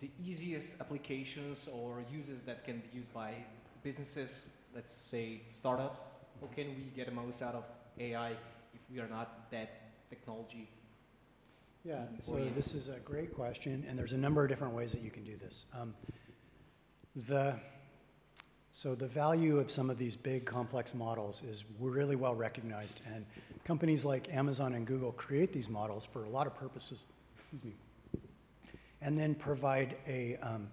the 0.00 0.10
easiest 0.22 0.80
applications 0.80 1.68
or 1.72 2.04
uses 2.12 2.42
that 2.42 2.64
can 2.64 2.80
be 2.80 2.98
used 2.98 3.12
by 3.14 3.34
businesses, 3.86 4.42
let's 4.74 4.92
say 4.92 5.40
startups, 5.52 6.00
how 6.40 6.48
can 6.56 6.66
we 6.74 6.90
get 6.96 7.06
the 7.06 7.12
most 7.12 7.40
out 7.40 7.54
of 7.54 7.62
AI 8.00 8.30
if 8.30 8.80
we 8.92 8.98
are 8.98 9.06
not 9.06 9.48
that 9.52 9.68
technology? 10.10 10.68
Yeah, 11.84 12.02
so 12.20 12.34
this 12.56 12.74
is 12.74 12.88
a 12.88 12.98
great 13.04 13.32
question, 13.32 13.84
and 13.88 13.96
there's 13.96 14.12
a 14.12 14.18
number 14.18 14.42
of 14.42 14.48
different 14.48 14.74
ways 14.74 14.90
that 14.90 15.02
you 15.02 15.10
can 15.12 15.22
do 15.22 15.36
this. 15.36 15.66
Um, 15.72 15.94
the, 17.28 17.54
so 18.72 18.96
the 18.96 19.06
value 19.06 19.60
of 19.60 19.70
some 19.70 19.88
of 19.88 19.98
these 19.98 20.16
big 20.16 20.44
complex 20.44 20.92
models 20.92 21.44
is 21.48 21.62
really 21.78 22.16
well 22.16 22.34
recognized, 22.34 23.02
and 23.14 23.24
companies 23.62 24.04
like 24.04 24.34
Amazon 24.34 24.74
and 24.74 24.84
Google 24.84 25.12
create 25.12 25.52
these 25.52 25.68
models 25.68 26.04
for 26.04 26.24
a 26.24 26.28
lot 26.28 26.48
of 26.48 26.56
purposes, 26.56 27.04
excuse 27.38 27.62
me, 27.62 28.20
and 29.00 29.16
then 29.16 29.36
provide 29.36 29.94
a, 30.08 30.38
um, 30.42 30.66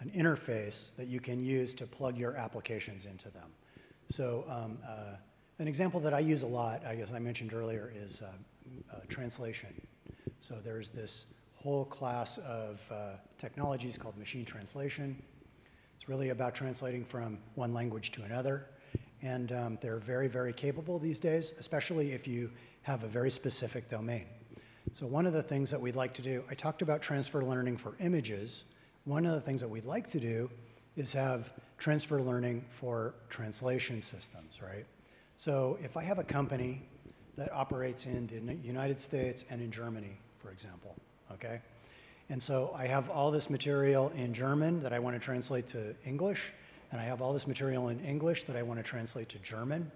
an 0.00 0.10
interface 0.10 0.90
that 0.96 1.08
you 1.08 1.20
can 1.20 1.42
use 1.42 1.74
to 1.74 1.86
plug 1.86 2.18
your 2.18 2.36
applications 2.36 3.04
into 3.04 3.30
them. 3.30 3.50
So 4.08 4.44
um, 4.48 4.78
uh, 4.86 5.16
an 5.58 5.68
example 5.68 6.00
that 6.00 6.14
I 6.14 6.20
use 6.20 6.42
a 6.42 6.46
lot, 6.46 6.84
I 6.86 6.94
guess 6.94 7.12
I 7.12 7.18
mentioned 7.18 7.52
earlier, 7.52 7.92
is 7.94 8.22
uh, 8.22 8.26
uh, 8.92 9.00
translation. 9.08 9.68
So 10.40 10.54
there's 10.64 10.88
this 10.88 11.26
whole 11.54 11.84
class 11.84 12.38
of 12.38 12.80
uh, 12.90 13.10
technologies 13.38 13.98
called 13.98 14.16
machine 14.16 14.44
translation. 14.44 15.22
It's 15.94 16.08
really 16.08 16.30
about 16.30 16.54
translating 16.54 17.04
from 17.04 17.38
one 17.54 17.74
language 17.74 18.10
to 18.12 18.22
another. 18.22 18.66
And 19.22 19.52
um, 19.52 19.78
they're 19.82 19.98
very, 19.98 20.28
very 20.28 20.54
capable 20.54 20.98
these 20.98 21.18
days, 21.18 21.52
especially 21.58 22.12
if 22.12 22.26
you 22.26 22.50
have 22.82 23.04
a 23.04 23.06
very 23.06 23.30
specific 23.30 23.90
domain. 23.90 24.24
So 24.92 25.06
one 25.06 25.26
of 25.26 25.34
the 25.34 25.42
things 25.42 25.70
that 25.70 25.80
we'd 25.80 25.94
like 25.94 26.14
to 26.14 26.22
do, 26.22 26.42
I 26.50 26.54
talked 26.54 26.80
about 26.80 27.02
transfer 27.02 27.44
learning 27.44 27.76
for 27.76 27.94
images, 28.00 28.64
one 29.04 29.26
of 29.26 29.34
the 29.34 29.40
things 29.40 29.60
that 29.60 29.68
we'd 29.68 29.84
like 29.84 30.08
to 30.08 30.20
do 30.20 30.50
is 30.96 31.12
have 31.12 31.50
transfer 31.78 32.20
learning 32.20 32.64
for 32.70 33.14
translation 33.28 34.02
systems, 34.02 34.60
right? 34.62 34.86
So 35.36 35.78
if 35.82 35.96
I 35.96 36.02
have 36.04 36.18
a 36.18 36.24
company 36.24 36.82
that 37.36 37.52
operates 37.52 38.06
in 38.06 38.26
the 38.46 38.54
United 38.66 39.00
States 39.00 39.44
and 39.48 39.62
in 39.62 39.70
Germany, 39.70 40.18
for 40.38 40.50
example, 40.50 40.94
okay? 41.32 41.60
And 42.28 42.42
so 42.42 42.74
I 42.76 42.86
have 42.86 43.08
all 43.08 43.30
this 43.30 43.48
material 43.48 44.12
in 44.16 44.34
German 44.34 44.82
that 44.82 44.92
I 44.92 44.98
want 44.98 45.16
to 45.16 45.20
translate 45.20 45.66
to 45.68 45.94
English, 46.04 46.52
and 46.92 47.00
I 47.00 47.04
have 47.04 47.22
all 47.22 47.32
this 47.32 47.46
material 47.46 47.88
in 47.88 47.98
English 48.00 48.44
that 48.44 48.56
I 48.56 48.62
want 48.62 48.78
to 48.78 48.84
translate 48.84 49.28
to 49.30 49.38
German, 49.38 49.90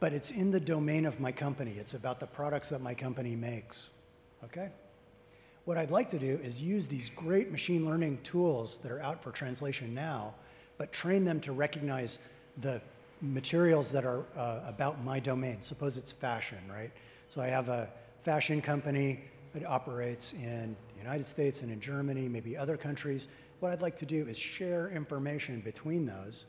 but 0.00 0.12
it's 0.12 0.30
in 0.30 0.50
the 0.50 0.60
domain 0.60 1.06
of 1.06 1.18
my 1.18 1.32
company. 1.32 1.76
It's 1.78 1.94
about 1.94 2.20
the 2.20 2.26
products 2.26 2.68
that 2.68 2.82
my 2.82 2.92
company 2.92 3.34
makes, 3.34 3.86
okay? 4.44 4.68
What 5.64 5.78
I'd 5.78 5.90
like 5.90 6.10
to 6.10 6.18
do 6.18 6.38
is 6.42 6.60
use 6.60 6.86
these 6.86 7.10
great 7.16 7.50
machine 7.50 7.86
learning 7.86 8.18
tools 8.22 8.78
that 8.82 8.92
are 8.92 9.00
out 9.00 9.22
for 9.22 9.30
translation 9.30 9.94
now, 9.94 10.34
but 10.76 10.92
train 10.92 11.24
them 11.24 11.40
to 11.40 11.52
recognize 11.52 12.18
the 12.58 12.82
materials 13.22 13.88
that 13.88 14.04
are 14.04 14.24
uh, 14.36 14.60
about 14.66 15.02
my 15.02 15.18
domain. 15.18 15.62
Suppose 15.62 15.96
it's 15.96 16.12
fashion, 16.12 16.58
right? 16.70 16.90
So 17.30 17.40
I 17.40 17.46
have 17.46 17.70
a 17.70 17.88
fashion 18.22 18.60
company 18.60 19.24
that 19.54 19.64
operates 19.64 20.34
in 20.34 20.76
the 20.92 20.98
United 20.98 21.24
States 21.24 21.62
and 21.62 21.72
in 21.72 21.80
Germany, 21.80 22.28
maybe 22.28 22.58
other 22.58 22.76
countries. 22.76 23.28
What 23.60 23.72
I'd 23.72 23.80
like 23.80 23.96
to 23.96 24.06
do 24.06 24.26
is 24.28 24.38
share 24.38 24.90
information 24.90 25.60
between 25.60 26.04
those, 26.04 26.44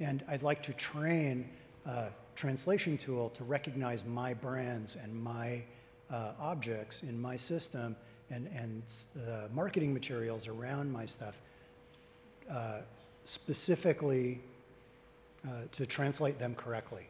and 0.00 0.22
I'd 0.28 0.42
like 0.42 0.62
to 0.64 0.74
train 0.74 1.48
a 1.86 2.08
translation 2.36 2.98
tool 2.98 3.30
to 3.30 3.44
recognize 3.44 4.04
my 4.04 4.34
brands 4.34 4.96
and 5.02 5.14
my 5.14 5.62
uh, 6.10 6.32
objects 6.38 7.02
in 7.02 7.18
my 7.18 7.36
system 7.36 7.96
and, 8.34 8.48
and 8.56 8.82
the 9.14 9.48
marketing 9.54 9.94
materials 9.94 10.48
around 10.48 10.92
my 10.92 11.06
stuff 11.06 11.40
uh, 12.50 12.78
specifically 13.24 14.40
uh, 15.46 15.50
to 15.72 15.86
translate 15.86 16.38
them 16.38 16.54
correctly. 16.54 17.06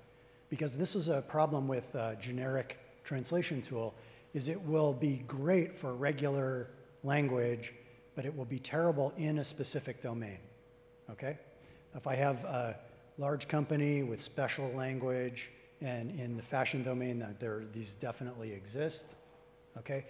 Because 0.51 0.77
this 0.77 0.95
is 0.95 1.09
a 1.09 1.23
problem 1.23 1.67
with 1.67 1.95
a 1.95 2.17
generic 2.21 2.79
translation 3.05 3.63
tool 3.63 3.95
is 4.35 4.49
it 4.49 4.61
will 4.63 4.93
be 4.93 5.23
great 5.27 5.79
for 5.79 5.95
regular 5.95 6.69
language, 7.05 7.73
but 8.15 8.25
it 8.25 8.37
will 8.37 8.45
be 8.45 8.59
terrible 8.59 9.13
in 9.17 9.39
a 9.39 9.45
specific 9.45 10.03
domain. 10.03 10.39
Okay? 11.11 11.39
If 11.95 12.07
I 12.07 12.15
have 12.17 12.45
a 12.45 12.77
large 13.19 13.49
company 13.49 14.03
with 14.03 14.21
special 14.21 14.69
language 14.73 15.51
and 15.81 16.19
in 16.19 16.37
the 16.37 16.43
fashion 16.43 16.83
domain, 16.83 17.25
there 17.39 17.63
these 17.73 17.95
definitely 17.95 18.53
exist. 18.53 19.15
Okay? 19.79 20.05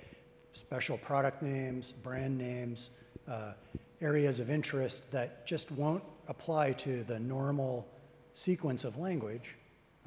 Special 0.55 0.97
product 0.99 1.43
names, 1.43 1.93
brand 1.93 2.39
names, 2.39 2.91
uh, 3.29 3.53
areas 4.01 4.41
of 4.41 4.51
interest 4.51 5.11
that 5.11 5.47
just 5.47 5.71
won't 5.73 6.03
apply 6.29 6.73
to 6.73 7.05
the 7.05 7.19
normal 7.19 7.87
sequence 8.35 8.85
of 8.85 8.97
language, 8.99 9.57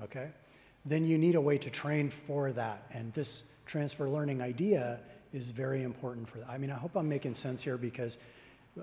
okay, 0.04 0.30
then 0.86 1.06
you 1.06 1.18
need 1.18 1.36
a 1.36 1.42
way 1.42 1.58
to 1.58 1.70
train 1.70 2.10
for 2.10 2.52
that. 2.52 2.86
And 2.92 3.14
this 3.14 3.44
transfer 3.66 4.10
learning 4.10 4.42
idea 4.42 5.00
is 5.34 5.52
very 5.52 5.84
important 5.84 6.28
for 6.28 6.40
that. 6.40 6.50
I 6.50 6.58
mean, 6.58 6.72
I 6.72 6.76
hope 6.76 6.96
I'm 6.96 7.10
making 7.10 7.36
sense 7.36 7.62
here 7.62 7.78
because 7.78 8.18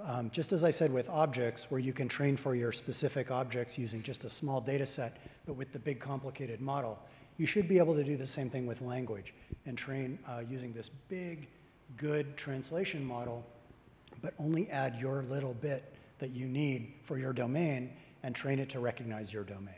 um, 0.03 0.31
just 0.31 0.53
as 0.53 0.65
I 0.65 0.71
said 0.71 0.93
with 0.93 1.09
objects, 1.09 1.71
where 1.71 1.81
you 1.81 1.93
can 1.93 2.09
train 2.09 2.37
for 2.37 2.55
your 2.55 2.73
specific 2.73 3.31
objects 3.31 3.79
using 3.79 4.03
just 4.03 4.25
a 4.25 4.31
small 4.31 4.61
data 4.61 4.87
set, 4.87 5.19
but 5.47 5.55
with 5.55 5.73
the 5.73 5.79
big 5.79 6.01
complicated 6.01 6.61
model, 6.61 6.99
you 7.37 7.47
should 7.47 7.69
be 7.69 7.79
able 7.79 7.95
to 7.95 8.05
do 8.05 8.17
the 8.17 8.27
same 8.27 8.49
thing 8.49 8.67
with 8.67 8.81
language 8.81 9.35
and 9.67 9.77
train 9.77 10.19
uh, 10.29 10.43
using 10.49 10.73
this 10.73 10.91
big, 11.09 11.49
good 11.97 12.37
translation 12.37 13.05
model, 13.05 13.45
but 14.23 14.35
only 14.39 14.71
add 14.71 14.97
your 15.01 15.23
little 15.25 15.55
bit 15.55 15.95
that 16.19 16.31
you 16.31 16.47
need 16.47 16.93
for 17.03 17.19
your 17.19 17.33
domain 17.33 17.91
and 18.23 18.35
train 18.35 18.59
it 18.59 18.69
to 18.71 18.81
recognize 18.81 19.33
your 19.33 19.45
domain. 19.45 19.75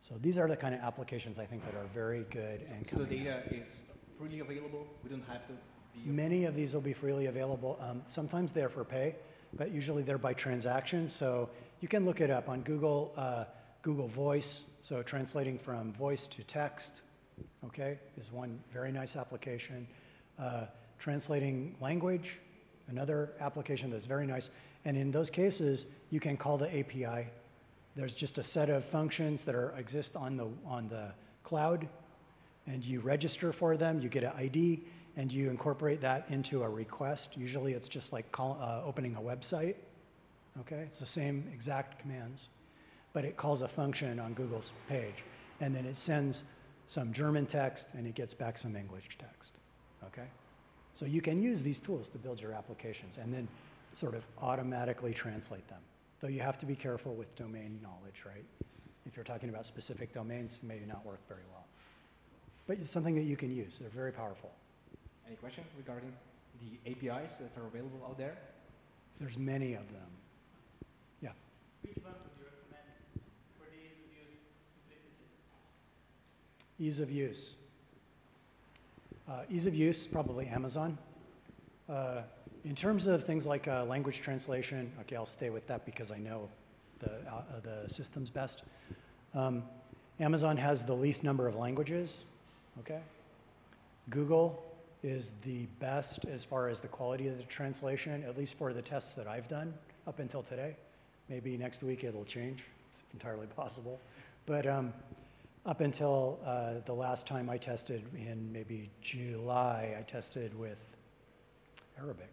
So 0.00 0.16
these 0.20 0.36
are 0.36 0.48
the 0.48 0.56
kind 0.56 0.74
of 0.74 0.80
applications 0.82 1.38
I 1.38 1.46
think 1.46 1.64
that 1.64 1.74
are 1.74 1.86
very 1.94 2.24
good 2.30 2.60
and 2.70 2.84
So 2.90 2.98
the 2.98 3.06
data 3.06 3.42
is 3.50 3.80
freely 4.18 4.40
available. 4.40 4.86
We 5.02 5.10
don't 5.10 5.24
have 5.26 5.46
to 5.46 5.54
be. 5.94 6.10
Many 6.10 6.44
of 6.44 6.54
these 6.54 6.74
will 6.74 6.82
be 6.82 6.92
freely 6.92 7.26
available. 7.26 7.78
Um, 7.80 8.02
sometimes 8.06 8.52
they're 8.52 8.68
for 8.68 8.84
pay, 8.84 9.14
but 9.56 9.70
usually 9.70 10.02
they're 10.02 10.18
by 10.18 10.34
transaction. 10.34 11.08
So 11.08 11.48
you 11.80 11.88
can 11.88 12.04
look 12.04 12.20
it 12.20 12.30
up 12.30 12.48
on 12.48 12.60
Google, 12.62 13.14
uh, 13.16 13.44
Google 13.82 14.08
Voice. 14.08 14.64
So 14.84 15.02
translating 15.02 15.58
from 15.58 15.94
voice 15.94 16.26
to 16.26 16.44
text, 16.44 17.00
okay, 17.64 17.98
is 18.18 18.30
one 18.30 18.60
very 18.70 18.92
nice 18.92 19.16
application. 19.16 19.88
Uh, 20.38 20.66
translating 20.98 21.74
language, 21.80 22.38
another 22.88 23.32
application 23.40 23.88
that's 23.88 24.04
very 24.04 24.26
nice. 24.26 24.50
And 24.84 24.98
in 24.98 25.10
those 25.10 25.30
cases, 25.30 25.86
you 26.10 26.20
can 26.20 26.36
call 26.36 26.58
the 26.58 26.68
API. 26.78 27.28
There's 27.96 28.12
just 28.12 28.36
a 28.36 28.42
set 28.42 28.68
of 28.68 28.84
functions 28.84 29.42
that 29.44 29.54
are, 29.54 29.72
exist 29.78 30.16
on 30.16 30.36
the, 30.36 30.48
on 30.66 30.88
the 30.88 31.12
cloud, 31.44 31.88
and 32.66 32.84
you 32.84 33.00
register 33.00 33.54
for 33.54 33.78
them, 33.78 34.02
you 34.02 34.10
get 34.10 34.22
an 34.22 34.32
ID, 34.36 34.84
and 35.16 35.32
you 35.32 35.48
incorporate 35.48 36.02
that 36.02 36.26
into 36.28 36.62
a 36.62 36.68
request. 36.68 37.38
Usually 37.38 37.72
it's 37.72 37.88
just 37.88 38.12
like 38.12 38.30
call, 38.32 38.58
uh, 38.60 38.82
opening 38.84 39.16
a 39.16 39.20
website. 39.20 39.76
Okay, 40.60 40.82
it's 40.82 41.00
the 41.00 41.06
same 41.06 41.50
exact 41.54 41.98
commands, 42.00 42.50
but 43.14 43.24
it 43.24 43.38
calls 43.38 43.62
a 43.62 43.68
function 43.68 44.20
on 44.20 44.34
Google's 44.34 44.74
page, 44.88 45.24
and 45.62 45.74
then 45.74 45.86
it 45.86 45.96
sends 45.96 46.44
some 46.86 47.14
German 47.14 47.46
text 47.46 47.86
and 47.94 48.06
it 48.06 48.14
gets 48.14 48.34
back 48.34 48.58
some 48.58 48.76
English 48.76 49.16
text. 49.18 49.54
Okay, 50.04 50.28
so 50.92 51.06
you 51.06 51.22
can 51.22 51.42
use 51.42 51.62
these 51.62 51.80
tools 51.80 52.08
to 52.08 52.18
build 52.18 52.38
your 52.38 52.52
applications 52.52 53.16
and 53.16 53.32
then 53.32 53.48
sort 53.94 54.14
of 54.14 54.26
automatically 54.42 55.14
translate 55.14 55.66
them. 55.68 55.80
Though 56.20 56.28
you 56.28 56.40
have 56.40 56.58
to 56.58 56.66
be 56.66 56.74
careful 56.74 57.14
with 57.14 57.34
domain 57.36 57.80
knowledge, 57.82 58.24
right? 58.26 58.44
If 59.06 59.16
you're 59.16 59.24
talking 59.24 59.48
about 59.48 59.64
specific 59.64 60.12
domains, 60.12 60.58
it 60.62 60.66
may 60.66 60.80
not 60.86 61.04
work 61.06 61.20
very 61.28 61.42
well. 61.52 61.64
But 62.66 62.78
it's 62.78 62.90
something 62.90 63.14
that 63.14 63.24
you 63.24 63.36
can 63.36 63.54
use. 63.54 63.78
They're 63.80 63.90
very 63.90 64.12
powerful. 64.12 64.50
Any 65.26 65.36
question 65.36 65.64
regarding 65.76 66.12
the 66.60 66.90
APIs 66.90 67.36
that 67.38 67.52
are 67.60 67.66
available 67.66 68.00
out 68.08 68.18
there? 68.18 68.36
There's 69.20 69.38
many 69.38 69.74
of 69.74 69.86
them. 69.92 70.10
Yeah. 71.20 71.30
Which 71.82 71.96
one 72.02 72.14
would 72.14 72.32
you 72.38 72.44
recommend 72.48 72.88
for 73.58 73.68
the 73.68 73.76
ease 73.76 74.00
of 74.00 74.08
use 74.16 74.40
simplicity? 74.80 75.28
Ease 76.78 77.00
of 77.00 77.10
use. 77.10 77.54
Uh, 79.28 79.42
ease 79.50 79.66
of 79.66 79.74
use, 79.74 80.06
probably 80.06 80.46
Amazon. 80.46 80.98
Uh, 81.88 82.22
in 82.64 82.74
terms 82.74 83.06
of 83.06 83.24
things 83.24 83.46
like 83.46 83.68
uh, 83.68 83.84
language 83.84 84.20
translation, 84.20 84.90
okay, 85.00 85.16
I'll 85.16 85.26
stay 85.26 85.50
with 85.50 85.66
that 85.66 85.84
because 85.84 86.10
I 86.10 86.18
know 86.18 86.48
the, 86.98 87.12
uh, 87.30 87.42
the 87.62 87.88
systems 87.88 88.30
best. 88.30 88.64
Um, 89.34 89.62
Amazon 90.20 90.56
has 90.56 90.84
the 90.84 90.94
least 90.94 91.24
number 91.24 91.46
of 91.46 91.56
languages, 91.56 92.24
okay? 92.80 93.00
Google 94.10 94.64
is 95.02 95.32
the 95.42 95.66
best 95.80 96.24
as 96.24 96.44
far 96.44 96.68
as 96.68 96.80
the 96.80 96.88
quality 96.88 97.28
of 97.28 97.36
the 97.36 97.44
translation, 97.44 98.24
at 98.24 98.38
least 98.38 98.54
for 98.54 98.72
the 98.72 98.82
tests 98.82 99.14
that 99.14 99.26
I've 99.26 99.48
done 99.48 99.74
up 100.06 100.18
until 100.18 100.42
today. 100.42 100.76
Maybe 101.28 101.56
next 101.56 101.82
week 101.82 102.04
it'll 102.04 102.24
change. 102.24 102.64
It's 102.90 103.02
entirely 103.12 103.46
possible. 103.48 104.00
But 104.46 104.66
um, 104.66 104.92
up 105.66 105.80
until 105.80 106.38
uh, 106.44 106.74
the 106.84 106.92
last 106.92 107.26
time 107.26 107.48
I 107.48 107.56
tested 107.56 108.02
in 108.14 108.50
maybe 108.52 108.90
July, 109.00 109.96
I 109.98 110.02
tested 110.02 110.58
with 110.58 110.84
Arabic. 111.98 112.30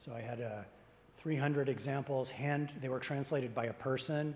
So 0.00 0.12
I 0.12 0.20
had 0.20 0.40
uh, 0.40 0.62
300 1.18 1.68
examples, 1.68 2.30
hand, 2.30 2.72
they 2.80 2.88
were 2.88 2.98
translated 2.98 3.54
by 3.54 3.66
a 3.66 3.72
person 3.72 4.34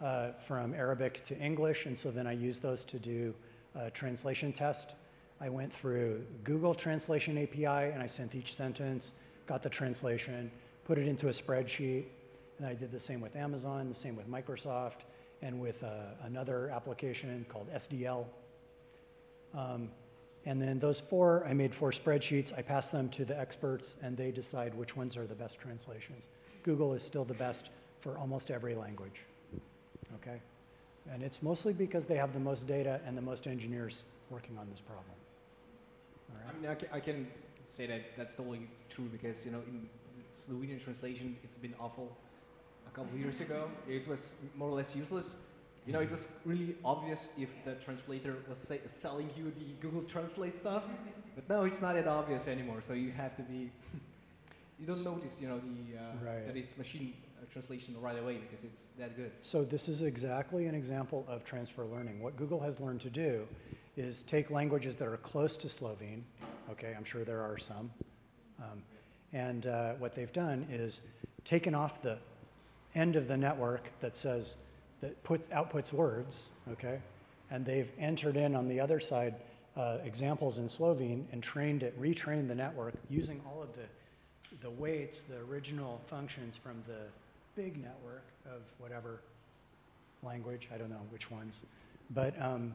uh, 0.00 0.28
from 0.46 0.72
Arabic 0.72 1.22
to 1.24 1.38
English, 1.38 1.84
and 1.84 1.98
so 1.98 2.10
then 2.10 2.26
I 2.26 2.32
used 2.32 2.62
those 2.62 2.84
to 2.84 2.98
do 2.98 3.34
a 3.74 3.90
translation 3.90 4.52
test. 4.52 4.94
I 5.38 5.50
went 5.50 5.70
through 5.70 6.24
Google 6.44 6.74
Translation 6.74 7.36
API 7.36 7.92
and 7.92 8.02
I 8.02 8.06
sent 8.06 8.34
each 8.34 8.54
sentence, 8.54 9.12
got 9.46 9.62
the 9.62 9.68
translation, 9.68 10.50
put 10.86 10.96
it 10.96 11.06
into 11.06 11.26
a 11.26 11.30
spreadsheet, 11.30 12.04
and 12.56 12.66
I 12.66 12.72
did 12.72 12.90
the 12.90 13.00
same 13.00 13.20
with 13.20 13.36
Amazon, 13.36 13.90
the 13.90 13.94
same 13.94 14.16
with 14.16 14.30
Microsoft, 14.30 15.04
and 15.42 15.60
with 15.60 15.82
uh, 15.84 15.90
another 16.24 16.70
application 16.70 17.44
called 17.48 17.68
SDL. 17.72 18.26
Um, 19.54 19.90
and 20.44 20.62
then 20.62 20.78
those 20.78 21.00
four, 21.00 21.44
I 21.46 21.52
made 21.52 21.74
four 21.74 21.90
spreadsheets. 21.90 22.56
I 22.56 22.62
passed 22.62 22.92
them 22.92 23.08
to 23.10 23.24
the 23.24 23.38
experts, 23.38 23.96
and 24.02 24.16
they 24.16 24.30
decide 24.30 24.74
which 24.74 24.96
ones 24.96 25.16
are 25.16 25.26
the 25.26 25.34
best 25.34 25.58
translations. 25.58 26.28
Google 26.62 26.94
is 26.94 27.02
still 27.02 27.24
the 27.24 27.34
best 27.34 27.70
for 28.00 28.16
almost 28.18 28.50
every 28.50 28.74
language. 28.74 29.24
Okay? 30.16 30.40
And 31.12 31.22
it's 31.22 31.42
mostly 31.42 31.72
because 31.72 32.04
they 32.04 32.16
have 32.16 32.32
the 32.32 32.40
most 32.40 32.66
data 32.66 33.00
and 33.06 33.16
the 33.16 33.22
most 33.22 33.46
engineers 33.46 34.04
working 34.30 34.56
on 34.58 34.68
this 34.70 34.80
problem. 34.80 35.04
I 36.48 36.60
mean, 36.60 36.70
I 36.70 36.74
can, 36.74 36.88
I 36.92 37.00
can 37.00 37.26
say 37.70 37.86
that 37.86 38.02
that's 38.16 38.34
totally 38.34 38.68
true 38.88 39.08
because, 39.10 39.44
you 39.44 39.52
know, 39.52 39.62
in 39.66 39.88
Slovenian 40.36 40.82
translation, 40.82 41.36
it's 41.42 41.56
been 41.56 41.74
awful 41.80 42.16
a 42.86 42.90
couple 42.90 43.12
of 43.14 43.20
years 43.20 43.40
ago. 43.40 43.68
It 43.88 44.06
was 44.08 44.30
more 44.56 44.68
or 44.68 44.76
less 44.76 44.94
useless. 44.94 45.34
You 45.86 45.92
know, 45.92 46.00
it 46.00 46.10
was 46.10 46.26
really 46.44 46.74
obvious 46.84 47.28
if 47.38 47.48
the 47.64 47.74
translator 47.74 48.36
was 48.48 48.58
say, 48.58 48.80
selling 48.86 49.30
you 49.36 49.52
the 49.52 49.72
Google 49.80 50.02
Translate 50.02 50.56
stuff, 50.56 50.82
but 51.36 51.48
now 51.48 51.62
it's 51.62 51.80
not 51.80 51.94
that 51.94 52.08
obvious 52.08 52.48
anymore. 52.48 52.82
So 52.86 52.92
you 52.92 53.12
have 53.12 53.36
to 53.36 53.42
be, 53.42 53.70
you 54.80 54.86
don't 54.86 55.04
notice, 55.04 55.36
you 55.40 55.48
know, 55.48 55.58
the 55.60 55.98
uh, 55.98 56.02
Right. 56.28 56.46
that 56.46 56.56
it's 56.56 56.76
machine 56.76 57.14
uh, 57.40 57.44
translation 57.52 57.94
right 58.00 58.18
away 58.18 58.38
because 58.38 58.64
it's 58.64 58.86
that 58.98 59.16
good. 59.16 59.30
So 59.42 59.62
this 59.62 59.88
is 59.88 60.02
exactly 60.02 60.66
an 60.66 60.74
example 60.74 61.24
of 61.28 61.44
transfer 61.44 61.84
learning. 61.84 62.20
What 62.20 62.36
Google 62.36 62.58
has 62.60 62.80
learned 62.80 63.00
to 63.02 63.10
do 63.10 63.46
is 63.96 64.24
take 64.24 64.50
languages 64.50 64.96
that 64.96 65.06
are 65.06 65.16
close 65.18 65.56
to 65.58 65.68
Slovene. 65.68 66.24
Okay, 66.68 66.94
I'm 66.96 67.04
sure 67.04 67.22
there 67.24 67.42
are 67.42 67.58
some. 67.58 67.90
Um, 68.58 68.82
and 69.32 69.66
uh, 69.68 69.92
what 69.94 70.14
they've 70.16 70.32
done 70.32 70.66
is 70.68 71.00
taken 71.44 71.74
off 71.76 72.02
the 72.02 72.18
end 72.96 73.14
of 73.14 73.28
the 73.28 73.36
network 73.36 73.88
that 74.00 74.16
says 74.16 74.56
that 75.00 75.22
puts 75.22 75.48
outputs 75.48 75.92
words. 75.92 76.44
Okay, 76.72 76.98
and 77.50 77.64
they've 77.64 77.90
entered 77.98 78.36
in 78.36 78.56
on 78.56 78.66
the 78.66 78.80
other 78.80 78.98
side 78.98 79.36
uh, 79.76 79.98
examples 80.04 80.58
in 80.58 80.68
Slovene 80.68 81.28
and 81.30 81.42
trained 81.42 81.82
it, 81.82 82.00
retrained 82.00 82.48
the 82.48 82.54
network 82.54 82.94
using 83.08 83.40
all 83.46 83.62
of 83.62 83.72
the 83.76 83.84
the 84.62 84.70
weights, 84.70 85.22
the 85.22 85.38
original 85.50 86.00
functions 86.08 86.56
from 86.56 86.82
the 86.86 87.02
big 87.54 87.76
network 87.82 88.24
of 88.46 88.62
whatever 88.78 89.20
language, 90.22 90.68
I 90.74 90.78
don't 90.78 90.90
know 90.90 91.02
which 91.10 91.30
ones. 91.30 91.62
But, 92.10 92.40
um, 92.40 92.74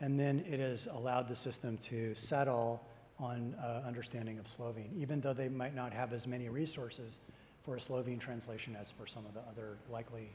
and 0.00 0.18
then 0.18 0.44
it 0.48 0.60
has 0.60 0.86
allowed 0.86 1.28
the 1.28 1.36
system 1.36 1.78
to 1.78 2.14
settle 2.14 2.82
on 3.18 3.54
uh, 3.62 3.82
understanding 3.86 4.38
of 4.38 4.48
Slovene, 4.48 4.90
even 4.96 5.20
though 5.20 5.32
they 5.32 5.48
might 5.48 5.74
not 5.74 5.92
have 5.92 6.12
as 6.12 6.26
many 6.26 6.48
resources 6.48 7.20
for 7.64 7.76
a 7.76 7.80
Slovene 7.80 8.18
translation 8.18 8.76
as 8.78 8.90
for 8.90 9.06
some 9.06 9.24
of 9.26 9.34
the 9.34 9.40
other 9.40 9.78
likely 9.90 10.28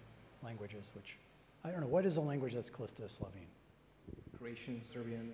languages, 0.43 0.91
which, 0.95 1.17
I 1.63 1.69
don't 1.69 1.81
know, 1.81 1.87
what 1.87 2.05
is 2.05 2.17
a 2.17 2.21
language 2.21 2.53
that's 2.53 2.69
close 2.69 2.91
to 2.91 3.07
Slovene? 3.07 3.47
Croatian, 4.37 4.81
Serbian. 4.83 5.31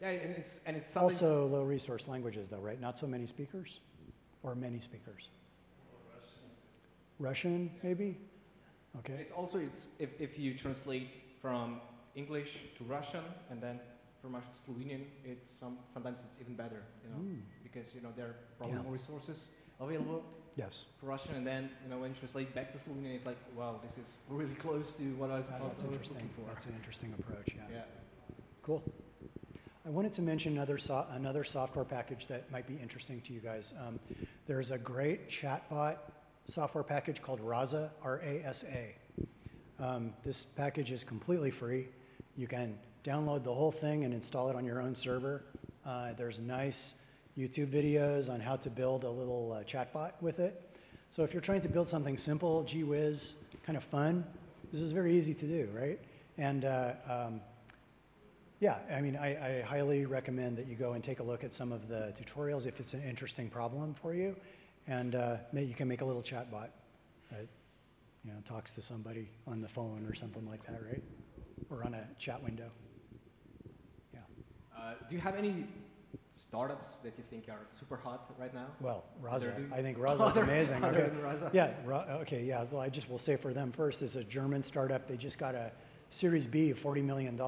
Yeah, 0.00 0.10
and 0.10 0.32
it's 0.36 0.60
and 0.66 0.76
it's 0.76 0.88
something 0.88 1.14
Also 1.16 1.46
low 1.46 1.62
resource 1.62 2.06
languages 2.08 2.48
though, 2.48 2.58
right? 2.58 2.80
Not 2.80 2.98
so 2.98 3.06
many 3.06 3.26
speakers? 3.26 3.80
Or 4.42 4.54
many 4.54 4.78
speakers? 4.78 5.28
Russian, 7.18 7.70
maybe? 7.82 8.16
Okay. 8.98 9.14
It's 9.14 9.30
also 9.30 9.58
it's 9.58 9.86
if, 9.98 10.10
if 10.20 10.38
you 10.38 10.54
translate 10.54 11.08
from 11.40 11.80
English 12.14 12.58
to 12.78 12.84
Russian 12.84 13.24
and 13.50 13.60
then 13.62 13.80
from 14.20 14.34
Russian 14.34 14.50
to 14.52 14.70
Slovenian, 14.70 15.04
it's 15.24 15.48
some 15.58 15.78
sometimes 15.92 16.20
it's 16.28 16.38
even 16.40 16.54
better, 16.54 16.82
you 17.02 17.10
know, 17.10 17.20
Mm. 17.22 17.40
because 17.62 17.94
you 17.94 18.00
know 18.00 18.12
there 18.16 18.26
are 18.26 18.36
probably 18.58 18.76
Yeah. 18.76 18.82
more 18.82 18.92
resources 18.92 19.48
available 19.80 20.22
Yes. 20.56 20.84
for 21.00 21.06
Russian, 21.06 21.34
and 21.34 21.46
then 21.46 21.68
you 21.82 21.90
know 21.90 21.98
when 21.98 22.10
you 22.10 22.16
translate 22.16 22.54
back 22.54 22.72
to 22.72 22.78
Slovenian, 22.78 23.14
it's 23.16 23.26
like 23.26 23.36
wow, 23.56 23.80
this 23.82 23.96
is 23.98 24.18
really 24.28 24.54
close 24.54 24.92
to 24.94 25.02
what 25.16 25.30
I 25.30 25.38
was, 25.38 25.46
Uh, 25.46 25.52
what 25.58 25.76
That's 25.76 25.82
I 25.84 25.92
was 25.92 26.08
looking 26.08 26.30
for. 26.36 26.42
That's 26.48 26.66
an 26.66 26.74
interesting 26.76 27.12
approach, 27.18 27.54
yeah. 27.56 27.62
yeah. 27.72 27.82
Cool. 28.62 28.82
I 29.86 29.90
wanted 29.90 30.14
to 30.14 30.22
mention 30.22 30.52
another, 30.54 30.78
so- 30.78 31.06
another 31.10 31.44
software 31.44 31.84
package 31.84 32.26
that 32.28 32.50
might 32.50 32.66
be 32.66 32.76
interesting 32.76 33.20
to 33.22 33.34
you 33.34 33.40
guys. 33.40 33.74
Um, 33.86 34.00
there's 34.46 34.70
a 34.70 34.78
great 34.78 35.28
chatbot 35.28 35.96
software 36.46 36.84
package 36.84 37.20
called 37.20 37.40
Rasa, 37.40 37.90
R-A-S-A. 38.02 38.94
Um, 39.78 40.14
this 40.24 40.44
package 40.44 40.90
is 40.90 41.04
completely 41.04 41.50
free. 41.50 41.88
You 42.36 42.46
can 42.46 42.78
download 43.04 43.44
the 43.44 43.52
whole 43.52 43.72
thing 43.72 44.04
and 44.04 44.14
install 44.14 44.48
it 44.48 44.56
on 44.56 44.64
your 44.64 44.80
own 44.80 44.94
server. 44.94 45.44
Uh, 45.84 46.14
there's 46.14 46.40
nice 46.40 46.94
YouTube 47.38 47.66
videos 47.66 48.32
on 48.32 48.40
how 48.40 48.56
to 48.56 48.70
build 48.70 49.04
a 49.04 49.10
little 49.10 49.52
uh, 49.52 49.64
chatbot 49.64 50.12
with 50.20 50.38
it. 50.38 50.62
So 51.10 51.22
if 51.22 51.32
you're 51.32 51.42
trying 51.42 51.60
to 51.62 51.68
build 51.68 51.88
something 51.88 52.16
simple, 52.16 52.62
gee 52.64 52.84
whiz, 52.84 53.34
kind 53.64 53.76
of 53.76 53.84
fun, 53.84 54.24
this 54.72 54.80
is 54.80 54.92
very 54.92 55.16
easy 55.16 55.34
to 55.34 55.46
do, 55.46 55.68
right? 55.72 56.00
And 56.38 56.64
uh, 56.64 56.92
um, 57.08 57.40
yeah, 58.60 58.78
I 58.92 59.00
mean, 59.00 59.16
I, 59.16 59.58
I, 59.58 59.62
highly 59.62 60.06
recommend 60.06 60.56
that 60.56 60.66
you 60.66 60.74
go 60.74 60.92
and 60.92 61.04
take 61.04 61.20
a 61.20 61.22
look 61.22 61.44
at 61.44 61.52
some 61.52 61.70
of 61.70 61.88
the 61.88 62.12
tutorials 62.16 62.66
if 62.66 62.80
it's 62.80 62.94
an 62.94 63.02
interesting 63.02 63.48
problem 63.48 63.94
for 63.94 64.14
you, 64.14 64.34
and 64.86 65.14
uh, 65.14 65.36
you 65.52 65.74
can 65.74 65.86
make 65.86 66.00
a 66.00 66.04
little 66.04 66.22
chatbot 66.22 66.68
that 67.30 67.46
you 68.24 68.32
know 68.32 68.38
talks 68.46 68.72
to 68.72 68.82
somebody 68.82 69.28
on 69.46 69.60
the 69.60 69.68
phone 69.68 70.06
or 70.08 70.14
something 70.14 70.48
like 70.48 70.64
that, 70.66 70.80
right? 70.88 71.02
Or 71.70 71.84
on 71.84 71.94
a 71.94 72.06
chat 72.18 72.42
window. 72.42 72.70
Yeah. 74.12 74.20
Uh, 74.76 74.94
do 75.08 75.14
you 75.14 75.20
have 75.20 75.36
any 75.36 75.66
startups 76.34 76.90
that 77.02 77.14
you 77.16 77.24
think 77.30 77.48
are 77.48 77.66
super 77.70 77.96
hot 77.96 78.32
right 78.38 78.52
now? 78.52 78.66
Well, 78.80 79.04
Rasa. 79.20 79.54
I 79.72 79.80
think 79.80 79.98
Rasa 79.98 80.24
is 80.26 80.36
amazing. 80.36 80.84
Okay. 80.94 81.10
Yeah. 81.52 81.72
okay. 82.20 82.44
Yeah. 82.44 82.64
Well, 82.70 82.82
I 82.82 82.88
just 82.88 83.08
will 83.08 83.18
say 83.18 83.36
for 83.36 83.52
them 83.52 83.72
first 83.72 84.02
is 84.02 84.16
a 84.16 84.24
German 84.24 84.62
startup. 84.62 85.06
They 85.08 85.16
just 85.16 85.38
got 85.38 85.54
a 85.54 85.70
Series 86.10 86.46
B 86.46 86.70
of 86.70 86.78
$40 86.78 87.02
million 87.02 87.40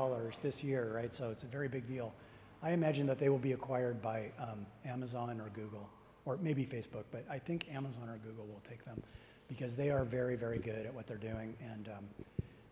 this 0.42 0.64
year, 0.64 0.92
right? 0.94 1.14
So 1.14 1.30
it's 1.30 1.44
a 1.44 1.46
very 1.46 1.68
big 1.68 1.86
deal. 1.86 2.14
I 2.62 2.72
imagine 2.72 3.06
that 3.06 3.18
they 3.18 3.28
will 3.28 3.38
be 3.38 3.52
acquired 3.52 4.00
by 4.00 4.30
um, 4.40 4.66
Amazon 4.84 5.40
or 5.40 5.50
Google, 5.50 5.88
or 6.24 6.36
maybe 6.38 6.64
Facebook, 6.64 7.04
but 7.12 7.24
I 7.30 7.38
think 7.38 7.66
Amazon 7.72 8.08
or 8.08 8.18
Google 8.18 8.46
will 8.46 8.62
take 8.68 8.84
them 8.84 9.02
because 9.46 9.76
they 9.76 9.90
are 9.90 10.04
very, 10.04 10.36
very 10.36 10.58
good 10.58 10.86
at 10.86 10.92
what 10.92 11.06
they're 11.06 11.16
doing. 11.16 11.54
And 11.72 11.88
um, 11.88 12.04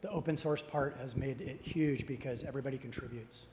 the 0.00 0.10
open 0.10 0.36
source 0.36 0.62
part 0.62 0.96
has 1.00 1.14
made 1.16 1.40
it 1.40 1.60
huge 1.62 2.06
because 2.06 2.42
everybody 2.44 2.78
contributes 2.78 3.44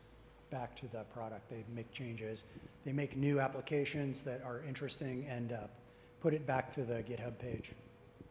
back 0.51 0.75
to 0.75 0.87
the 0.87 1.03
product. 1.13 1.49
They 1.49 1.63
make 1.73 1.91
changes, 1.91 2.43
they 2.85 2.91
make 2.91 3.17
new 3.17 3.39
applications 3.39 4.21
that 4.21 4.41
are 4.45 4.61
interesting, 4.67 5.25
and 5.29 5.53
uh, 5.53 5.57
put 6.21 6.33
it 6.33 6.45
back 6.45 6.71
to 6.73 6.83
the 6.83 6.95
GitHub 6.95 7.37
page. 7.39 7.71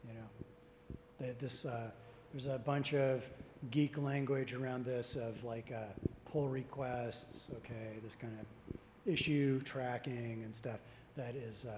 You 0.06 0.14
know, 0.14 1.34
this 1.38 1.64
uh, 1.64 1.90
there's 2.32 2.46
a 2.46 2.58
bunch 2.58 2.94
of 2.94 3.24
geek 3.70 3.98
language 3.98 4.52
around 4.52 4.84
this 4.84 5.16
of 5.16 5.42
like 5.44 5.72
uh, 5.72 5.84
pull 6.30 6.48
requests, 6.48 7.48
okay, 7.56 7.98
this 8.02 8.14
kind 8.14 8.36
of 8.40 9.12
issue 9.12 9.60
tracking 9.62 10.42
and 10.44 10.54
stuff. 10.54 10.78
That 11.16 11.34
is, 11.34 11.64
uh, 11.64 11.72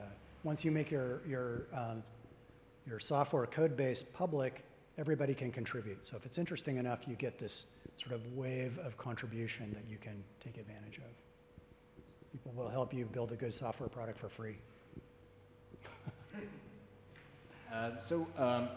once 0.44 0.64
you 0.64 0.70
make 0.70 0.90
your 0.90 1.20
your 1.26 1.62
um, 1.72 2.02
your 2.86 3.00
software 3.00 3.46
code 3.46 3.76
base 3.76 4.02
public, 4.02 4.64
everybody 4.98 5.34
can 5.34 5.50
contribute. 5.50 6.06
So 6.06 6.16
if 6.16 6.26
it's 6.26 6.38
interesting 6.38 6.76
enough, 6.76 7.00
you 7.06 7.14
get 7.14 7.38
this 7.38 7.66
sort 7.96 8.14
of 8.14 8.32
wave 8.32 8.78
of 8.78 8.96
contribution 8.96 9.72
that 9.74 9.84
you 9.88 9.98
can 9.98 10.22
take 10.40 10.56
advantage 10.58 10.98
of. 10.98 11.12
People 12.32 12.52
will 12.52 12.68
help 12.68 12.94
you 12.94 13.04
build 13.04 13.32
a 13.32 13.36
good 13.36 13.54
software 13.54 13.88
product 13.88 14.18
for 14.18 14.28
free. 14.28 14.56
uh, 17.72 17.90
so 18.00 18.26
um, 18.38 18.68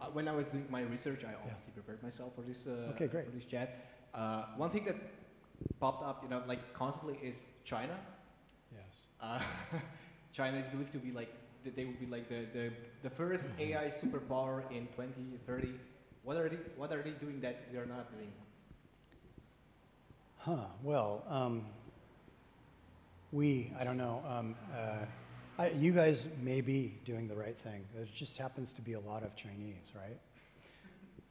uh, 0.00 0.06
when 0.12 0.26
I 0.28 0.32
was 0.32 0.48
doing 0.48 0.66
my 0.70 0.82
research, 0.82 1.22
I 1.24 1.34
obviously 1.34 1.64
yeah. 1.68 1.74
prepared 1.74 2.02
myself 2.02 2.32
for 2.34 2.42
this, 2.42 2.66
uh, 2.66 2.92
okay, 2.94 3.06
great. 3.06 3.26
For 3.26 3.32
this 3.32 3.44
chat. 3.44 3.86
Uh, 4.14 4.44
one 4.56 4.70
thing 4.70 4.84
that 4.86 4.96
popped 5.80 6.02
up, 6.02 6.22
you 6.22 6.30
know, 6.30 6.42
like 6.46 6.72
constantly 6.72 7.18
is 7.22 7.40
China. 7.64 7.98
Yes. 8.72 9.06
Uh, 9.20 9.40
China 10.32 10.58
is 10.58 10.66
believed 10.68 10.92
to 10.92 10.98
be 10.98 11.12
like 11.12 11.32
they 11.74 11.84
would 11.84 11.98
be 11.98 12.06
like 12.06 12.28
the, 12.28 12.46
the, 12.52 12.70
the 13.02 13.10
first 13.10 13.50
AI 13.58 13.86
superpower 13.86 14.62
in 14.70 14.86
2030. 14.88 15.72
What 16.26 16.38
are 16.38 16.48
they, 16.48 16.58
what 16.76 16.92
are 16.92 17.02
they 17.02 17.12
doing 17.12 17.40
that 17.42 17.68
we 17.70 17.78
are 17.78 17.86
not 17.86 18.12
doing? 18.12 18.32
Huh. 20.38 20.56
Well, 20.82 21.22
um, 21.28 21.64
we, 23.30 23.72
I 23.78 23.84
don't 23.84 23.96
know. 23.96 24.24
Um, 24.28 24.56
uh, 24.76 25.04
I, 25.56 25.68
you 25.68 25.92
guys 25.92 26.26
may 26.42 26.62
be 26.62 26.94
doing 27.04 27.28
the 27.28 27.36
right 27.36 27.56
thing. 27.56 27.84
It 27.96 28.12
just 28.12 28.36
happens 28.38 28.72
to 28.72 28.82
be 28.82 28.94
a 28.94 29.00
lot 29.00 29.22
of 29.22 29.36
Chinese, 29.36 29.76
right? 29.94 30.18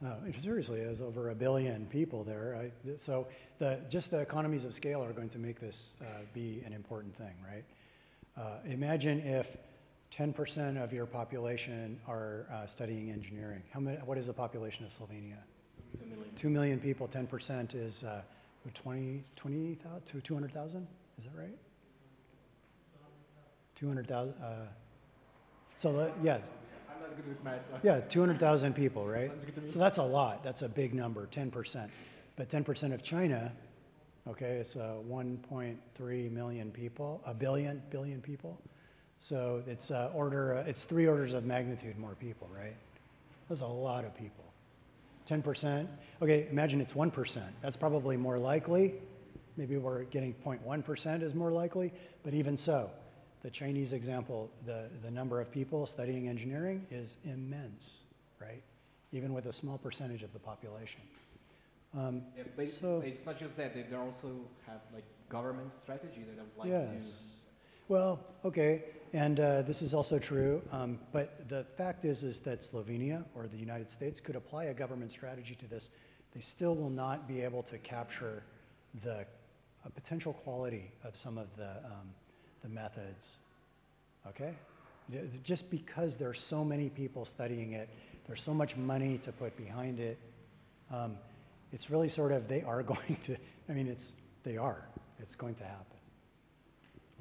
Uh, 0.10 0.32
seriously, 0.39 0.80
there's 0.82 1.02
over 1.02 1.28
a 1.30 1.36
billion 1.36 1.88
people 1.88 2.24
there. 2.24 2.72
So 2.96 3.28
the, 3.60 3.82
just 3.89 4.12
the 4.12 4.20
economies 4.20 4.64
of 4.64 4.74
scale 4.74 5.04
are 5.04 5.12
going 5.12 5.30
to 5.30 5.39
make 5.39 5.60
this 5.60 5.91
uh, 6.00 6.06
be 6.34 6.64
an 6.66 6.72
important 6.72 7.14
thing, 7.18 7.36
right? 7.46 7.66
Uh, 8.38 8.60
imagine 8.66 9.20
if 9.20 9.58
10% 10.18 10.82
of 10.82 10.93
your 10.93 11.05
population 11.05 11.99
are 12.07 12.45
uh, 12.51 12.66
studying 12.66 13.11
engineering. 13.11 13.61
How 13.74 13.82
many, 13.82 13.97
what 13.97 14.18
is 14.18 14.28
the 14.28 14.34
population 14.34 14.86
of 14.86 14.91
Slovenia? 14.91 15.38
Two 15.99 16.05
million. 16.05 16.36
Two 16.36 16.49
million 16.49 16.80
people, 16.80 17.07
10% 17.07 17.76
is 17.76 18.03
uh, 18.03 18.22
20, 18.74 19.24
20, 19.36 19.78
200,000? 20.24 20.88
Is 21.18 21.24
that 21.26 21.32
right? 21.38 21.57
200,000. 23.76 24.34
Uh, 24.41 24.68
so, 25.76 25.91
the, 25.91 26.11
yeah. 26.24 26.38
I'm 26.89 27.01
not 27.01 27.16
good 27.18 27.28
with 27.28 27.43
math. 27.43 27.68
So. 27.68 27.80
Yeah, 27.84 27.99
200,000 27.99 28.74
people, 28.74 29.05
right? 29.05 29.30
Sounds 29.30 29.43
good 29.43 29.55
to 29.55 29.61
me. 29.61 29.70
So 29.70 29.80
that's 29.80 29.97
a 29.97 30.03
lot. 30.03 30.43
That's 30.43 30.61
a 30.61 30.70
big 30.70 30.93
number, 30.93 31.28
10%. 31.28 31.89
But 32.38 32.49
10% 32.49 32.93
of 32.93 33.03
China, 33.03 33.51
okay, 34.30 34.57
it's 34.57 34.78
uh, 34.78 34.95
1.3 35.09 36.32
million 36.32 36.72
people, 36.72 37.22
a 37.26 37.34
billion, 37.34 37.82
billion 37.89 38.22
people. 38.22 38.57
So 39.20 39.63
it's 39.68 39.91
uh, 39.91 40.11
order, 40.13 40.55
uh, 40.55 40.70
it's 40.70 40.84
three 40.84 41.07
orders 41.07 41.34
of 41.34 41.45
magnitude 41.45 41.97
more 41.97 42.16
people, 42.16 42.49
right? 42.55 42.76
That's 43.49 43.61
a 43.61 43.66
lot 43.66 44.05
of 44.05 44.16
people. 44.16 44.43
10%. 45.28 45.88
Okay, 46.22 46.47
imagine 46.51 46.82
it's 46.82 46.93
1%. 46.93 47.41
That's 47.61 47.76
probably 47.76 48.18
more 48.18 48.38
likely. 48.38 48.95
Maybe 49.57 49.78
we're 49.78 50.03
getting 50.03 50.36
0.1% 50.45 51.22
is 51.22 51.34
more 51.34 51.51
likely, 51.51 51.93
but 52.24 52.34
even 52.34 52.57
so, 52.57 52.89
the 53.41 53.49
Chinese 53.49 53.93
example, 53.93 54.49
the, 54.66 54.89
the 55.03 55.09
number 55.09 55.39
of 55.39 55.51
people 55.51 55.86
studying 55.86 56.28
engineering 56.28 56.86
is 56.91 57.18
immense, 57.24 57.99
right? 58.41 58.61
Even 59.11 59.34
with 59.34 59.45
a 59.45 59.53
small 59.53 59.78
percentage 59.78 60.24
of 60.24 60.34
the 60.34 60.39
population. 60.39 61.01
Um, 61.97 62.24
yeah, 62.36 62.43
but 62.55 62.70
so, 62.70 63.01
it's 63.05 63.26
not 63.26 63.38
just 63.38 63.55
that, 63.55 63.74
they 63.74 63.95
also 63.95 64.32
have 64.68 64.82
like 64.93 65.05
government 65.30 65.74
strategy 65.74 66.24
that 66.36 66.43
would 66.43 66.72
like 66.72 66.91
yes. 66.93 67.09
to. 67.09 67.13
Well, 67.88 68.20
okay, 68.43 68.84
and 69.16 69.39
uh, 69.39 69.61
this 69.61 69.82
is 69.82 69.93
also 69.93 70.20
true, 70.20 70.61
um, 70.72 70.99
but 71.11 71.47
the 71.49 71.66
fact 71.78 72.05
is, 72.05 72.24
is 72.24 72.39
that 72.41 72.61
Slovenia 72.61 73.24
or 73.34 73.47
the 73.47 73.57
United 73.57 73.89
States 73.89 74.20
could 74.20 74.36
apply 74.36 74.66
a 74.66 74.74
government 74.74 75.11
strategy 75.11 75.55
to 75.55 75.68
this. 75.68 75.89
They 76.34 76.41
still 76.41 76.76
will 76.76 76.89
not 76.89 77.28
be 77.28 77.41
able 77.41 77.63
to 77.63 77.78
capture 77.78 78.43
the 79.03 79.26
potential 79.93 80.34
quality 80.34 80.91
of 81.03 81.16
some 81.16 81.38
of 81.38 81.47
the 81.55 81.70
um, 81.86 82.09
the 82.66 82.70
methods. 82.70 83.38
Okay? 84.28 84.53
Just 85.43 85.70
because 85.70 86.16
there 86.16 86.30
are 86.30 86.34
so 86.34 86.65
many 86.65 86.90
people 86.90 87.26
studying 87.26 87.73
it, 87.73 87.90
there's 88.26 88.41
so 88.41 88.53
much 88.53 88.76
money 88.76 89.19
to 89.19 89.31
put 89.31 89.56
behind 89.56 89.99
it, 89.99 90.18
um, 90.91 91.18
it's 91.72 91.91
really 91.91 92.10
sort 92.10 92.31
of 92.31 92.48
they 92.48 92.64
are 92.64 92.81
going 92.94 93.18
to, 93.23 93.35
I 93.69 93.73
mean, 93.73 93.88
it's, 93.88 94.14
they 94.44 94.57
are. 94.57 94.88
It's 95.19 95.35
going 95.35 95.56
to 95.56 95.64
happen. 95.64 95.98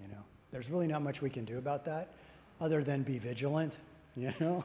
You 0.00 0.08
know? 0.08 0.24
There's 0.54 0.70
really 0.70 0.86
not 0.86 1.02
much 1.02 1.20
we 1.20 1.30
can 1.30 1.44
do 1.44 1.58
about 1.58 1.84
that 1.86 2.10
other 2.60 2.84
than 2.84 3.02
be 3.02 3.18
vigilant, 3.18 3.78
you 4.16 4.32
know? 4.38 4.62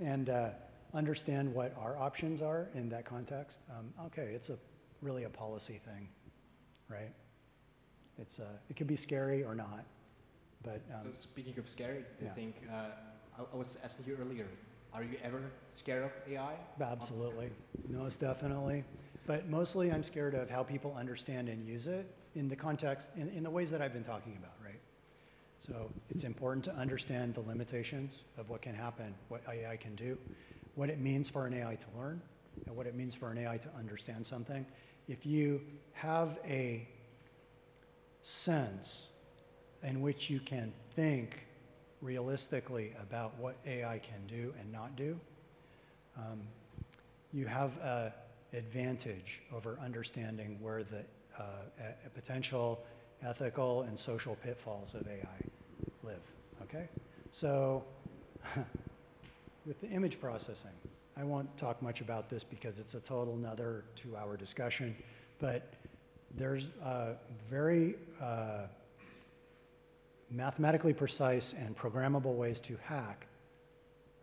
And 0.00 0.28
uh, 0.28 0.48
understand 0.92 1.54
what 1.54 1.72
our 1.80 1.96
options 1.96 2.42
are 2.42 2.66
in 2.74 2.88
that 2.88 3.04
context. 3.04 3.60
Um, 3.70 3.94
okay, 4.06 4.32
it's 4.34 4.50
a 4.50 4.58
really 5.00 5.22
a 5.22 5.28
policy 5.28 5.80
thing, 5.84 6.08
right? 6.88 7.12
It's, 8.18 8.40
uh, 8.40 8.46
it 8.68 8.74
could 8.74 8.88
be 8.88 8.96
scary 8.96 9.44
or 9.44 9.54
not. 9.54 9.84
But, 10.64 10.80
um, 10.92 11.02
so 11.02 11.08
speaking 11.12 11.56
of 11.56 11.68
scary, 11.68 12.04
I 12.20 12.24
you 12.24 12.30
think, 12.34 12.56
uh, 12.68 12.86
I, 13.38 13.42
I, 13.42 13.56
was 13.56 13.78
asking 13.84 14.06
you 14.08 14.16
earlier, 14.20 14.48
are 14.92 15.04
you 15.04 15.18
ever 15.22 15.40
scared 15.70 16.02
of 16.02 16.10
AI? 16.28 16.54
Absolutely. 16.80 17.50
Most 17.88 18.18
definitely. 18.18 18.82
But 19.24 19.48
mostly 19.48 19.92
I'm 19.92 20.02
scared 20.02 20.34
of 20.34 20.50
how 20.50 20.64
people 20.64 20.96
understand 20.98 21.48
and 21.48 21.64
use 21.64 21.86
it 21.86 22.12
in 22.34 22.48
the 22.48 22.56
context, 22.56 23.10
in, 23.16 23.28
in 23.28 23.44
the 23.44 23.50
ways 23.50 23.70
that 23.70 23.80
I've 23.80 23.92
been 23.92 24.02
talking 24.02 24.36
about? 24.36 24.50
So 25.64 25.90
it's 26.10 26.24
important 26.24 26.62
to 26.66 26.74
understand 26.76 27.32
the 27.32 27.40
limitations 27.40 28.24
of 28.36 28.50
what 28.50 28.60
can 28.60 28.74
happen, 28.74 29.14
what 29.28 29.40
AI 29.50 29.78
can 29.78 29.94
do, 29.94 30.18
what 30.74 30.90
it 30.90 31.00
means 31.00 31.30
for 31.30 31.46
an 31.46 31.54
AI 31.54 31.76
to 31.76 31.86
learn, 31.98 32.20
and 32.66 32.76
what 32.76 32.86
it 32.86 32.94
means 32.94 33.14
for 33.14 33.30
an 33.30 33.38
AI 33.38 33.56
to 33.56 33.70
understand 33.78 34.26
something. 34.26 34.66
If 35.08 35.24
you 35.24 35.62
have 35.92 36.38
a 36.46 36.86
sense 38.20 39.08
in 39.82 40.02
which 40.02 40.28
you 40.28 40.38
can 40.38 40.70
think 40.94 41.46
realistically 42.02 42.92
about 43.00 43.34
what 43.38 43.56
AI 43.64 44.00
can 44.00 44.26
do 44.26 44.52
and 44.60 44.70
not 44.70 44.96
do, 44.96 45.18
um, 46.18 46.42
you 47.32 47.46
have 47.46 47.72
an 47.78 48.12
advantage 48.52 49.40
over 49.50 49.78
understanding 49.82 50.58
where 50.60 50.82
the 50.82 51.04
uh, 51.38 51.44
potential 52.14 52.84
ethical 53.24 53.82
and 53.82 53.98
social 53.98 54.36
pitfalls 54.36 54.94
of 54.94 55.06
AI 55.08 55.26
live. 56.02 56.20
Okay? 56.62 56.88
So, 57.30 57.84
with 59.66 59.80
the 59.80 59.88
image 59.88 60.20
processing, 60.20 60.70
I 61.16 61.24
won't 61.24 61.54
talk 61.56 61.80
much 61.80 62.00
about 62.00 62.28
this 62.28 62.44
because 62.44 62.78
it's 62.78 62.94
a 62.94 63.00
total 63.00 63.34
another 63.34 63.84
two 63.94 64.16
hour 64.16 64.36
discussion, 64.36 64.94
but 65.38 65.74
there's 66.36 66.70
uh, 66.82 67.14
very 67.48 67.94
uh, 68.20 68.66
mathematically 70.30 70.92
precise 70.92 71.54
and 71.54 71.76
programmable 71.76 72.34
ways 72.34 72.58
to 72.60 72.76
hack, 72.82 73.26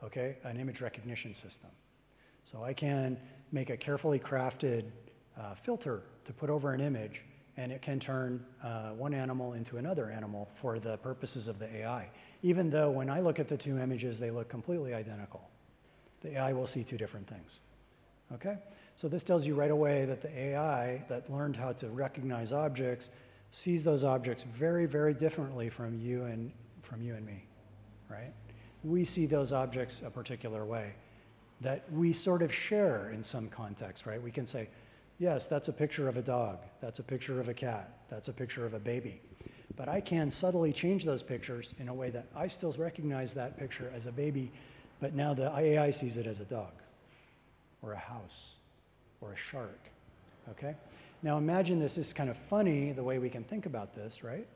okay, 0.04 0.38
an 0.44 0.58
image 0.58 0.82
recognition 0.82 1.34
system. 1.34 1.70
So 2.44 2.64
I 2.64 2.74
can 2.74 3.18
make 3.52 3.70
a 3.70 3.78
carefully 3.78 4.20
crafted 4.20 4.86
uh, 5.40 5.56
filter 5.56 6.04
to 6.26 6.34
put 6.34 6.50
over 6.50 6.74
an 6.74 6.82
image, 6.82 7.24
and 7.58 7.72
it 7.72 7.82
can 7.82 8.00
turn 8.00 8.44
uh, 8.64 8.92
one 8.92 9.14
animal 9.14 9.54
into 9.54 9.78
another 9.78 10.10
animal 10.10 10.50
for 10.56 10.80
the 10.80 10.98
purposes 10.98 11.48
of 11.48 11.60
the 11.60 11.74
AI, 11.76 12.10
even 12.44 12.70
though 12.70 12.90
when 12.90 13.10
I 13.10 13.20
look 13.20 13.40
at 13.40 13.48
the 13.48 13.58
two 13.58 13.78
images, 13.78 14.20
they 14.20 14.32
look 14.32 14.48
completely 14.50 14.94
identical. 14.94 15.50
The 16.22 16.38
AI 16.38 16.54
will 16.54 16.66
see 16.66 16.84
two 16.84 16.98
different 16.98 17.28
things. 17.28 17.60
Okay? 18.34 18.58
So 18.96 19.08
this 19.08 19.24
tells 19.24 19.46
you 19.46 19.56
right 19.56 19.72
away 19.72 20.06
that 20.06 20.22
the 20.22 20.38
AI 20.38 21.04
that 21.10 21.30
learned 21.30 21.56
how 21.56 21.74
to 21.74 21.90
recognize 21.90 22.54
objects 22.54 23.10
sees 23.52 23.84
those 23.84 24.04
objects 24.04 24.44
very, 24.44 24.86
very 24.86 25.14
differently 25.14 25.70
from 25.70 26.00
you 26.00 26.24
and 26.26 26.52
from 26.82 27.02
you 27.02 27.16
and 27.16 27.26
me, 27.26 27.44
right? 28.10 28.34
We 28.84 29.04
see 29.06 29.26
those 29.26 29.52
objects 29.52 30.02
a 30.06 30.10
particular 30.10 30.66
way 30.66 30.94
that 31.62 31.92
we 31.92 32.12
sort 32.12 32.42
of 32.42 32.54
share 32.54 33.12
in 33.12 33.24
some 33.24 33.48
context, 33.48 34.06
right? 34.06 34.22
We 34.22 34.32
can 34.32 34.46
say, 34.46 34.68
yes, 35.22 35.46
that's 35.46 35.70
a 35.70 35.74
picture 35.74 36.10
of 36.10 36.18
a 36.18 36.22
dog, 36.22 36.58
that's 36.82 36.98
a 36.98 37.04
picture 37.04 37.40
of 37.40 37.48
a 37.48 37.54
cat, 37.54 37.92
that's 38.10 38.28
a 38.28 38.34
picture 38.34 38.66
of 38.66 38.74
a 38.74 38.80
baby. 38.80 39.22
But 39.78 39.88
I 39.88 40.02
can 40.02 40.32
subtly 40.32 40.74
change 40.74 41.06
those 41.06 41.22
pictures 41.22 41.76
in 41.80 41.90
a 41.90 41.94
way 41.94 42.10
that 42.10 42.26
I 42.36 42.48
still 42.48 42.74
recognize 42.74 43.32
that 43.36 43.58
picture 43.58 43.92
as 43.96 44.08
a 44.08 44.12
baby, 44.12 44.52
but 45.00 45.14
now 45.14 45.36
the 45.36 45.56
AI 45.56 45.92
sees 45.92 46.18
it 46.18 46.26
as 46.26 46.40
a 46.40 46.46
dog 46.46 46.74
or 47.84 47.94
a 47.94 47.98
house 47.98 48.56
or 49.22 49.34
a 49.34 49.38
shark, 49.38 49.80
okay? 50.50 50.76
Now 51.22 51.38
imagine 51.38 51.80
this 51.80 52.00
is 52.00 52.14
kind 52.14 52.30
of 52.30 52.38
funny 52.38 52.92
the 52.92 53.04
way 53.04 53.20
we 53.20 53.30
can 53.30 53.44
think 53.44 53.68
about 53.68 53.94
this, 53.94 54.24
right? 54.24 54.48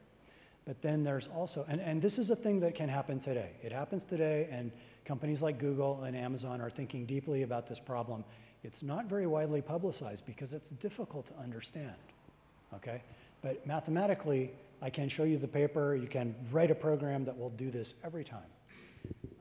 But 0.65 0.81
then 0.81 1.03
there's 1.03 1.27
also, 1.27 1.63
and, 1.69 1.79
and 1.79 2.01
this 2.01 2.17
is 2.17 2.31
a 2.31 2.35
thing 2.35 2.59
that 2.61 2.73
can 2.73 2.89
happen 2.89 3.19
today. 3.19 3.51
It 3.61 3.71
happens 3.71 4.03
today, 4.03 4.47
and 4.49 4.71
companies 5.05 5.43
like 5.43 5.59
Google 5.59 6.01
and 6.03 6.17
Amazon 6.17 6.59
are 6.59 6.71
thinking 6.71 7.05
deeply 7.05 7.43
about 7.43 7.67
this 7.67 7.79
problem. 7.79 8.23
It's 8.65 8.81
not 8.81 9.05
very 9.05 9.27
widely 9.27 9.61
publicized 9.61 10.25
because 10.25 10.55
it's 10.55 10.71
difficult 10.71 11.27
to 11.27 11.37
understand, 11.37 11.93
okay? 12.73 13.03
But 13.43 13.65
mathematically, 13.67 14.51
I 14.81 14.89
can 14.89 15.07
show 15.07 15.23
you 15.23 15.37
the 15.37 15.47
paper. 15.47 15.95
You 15.95 16.07
can 16.07 16.33
write 16.51 16.71
a 16.71 16.75
program 16.75 17.23
that 17.25 17.37
will 17.37 17.51
do 17.51 17.69
this 17.69 17.93
every 18.03 18.23
time. 18.23 18.49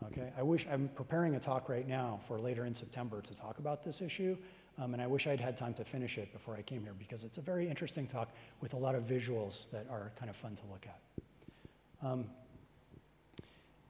Okay, 0.05 0.31
I 0.37 0.43
wish 0.43 0.67
I'm 0.71 0.91
preparing 0.95 1.37
a 1.37 1.41
talk 1.41 1.71
right 1.71 1.89
now 1.89 2.21
for 2.29 2.39
later 2.39 2.67
in 2.67 2.75
September 2.75 3.23
to 3.23 3.35
talk 3.35 3.59
about 3.59 3.83
this 3.83 4.03
issue. 4.03 4.37
Um, 4.79 4.93
and 4.93 5.03
I 5.03 5.07
wish 5.07 5.27
I'd 5.27 5.41
had 5.41 5.57
time 5.57 5.73
to 5.75 5.85
finish 5.85 6.19
it 6.19 6.31
before 6.31 6.55
I 6.55 6.63
came 6.63 6.83
here 6.83 6.95
because 6.99 7.25
it's 7.25 7.39
a 7.39 7.41
very 7.41 7.67
interesting 7.67 8.07
talk 8.07 8.29
with 8.61 8.75
a 8.75 8.77
lot 8.77 8.95
of 8.95 9.05
visuals 9.05 9.71
that 9.71 9.87
are 9.91 10.13
kind 10.19 10.29
of 10.29 10.37
fun 10.37 10.55
to 10.57 10.63
look 10.71 10.87
at. 10.87 12.07
Um, 12.07 12.27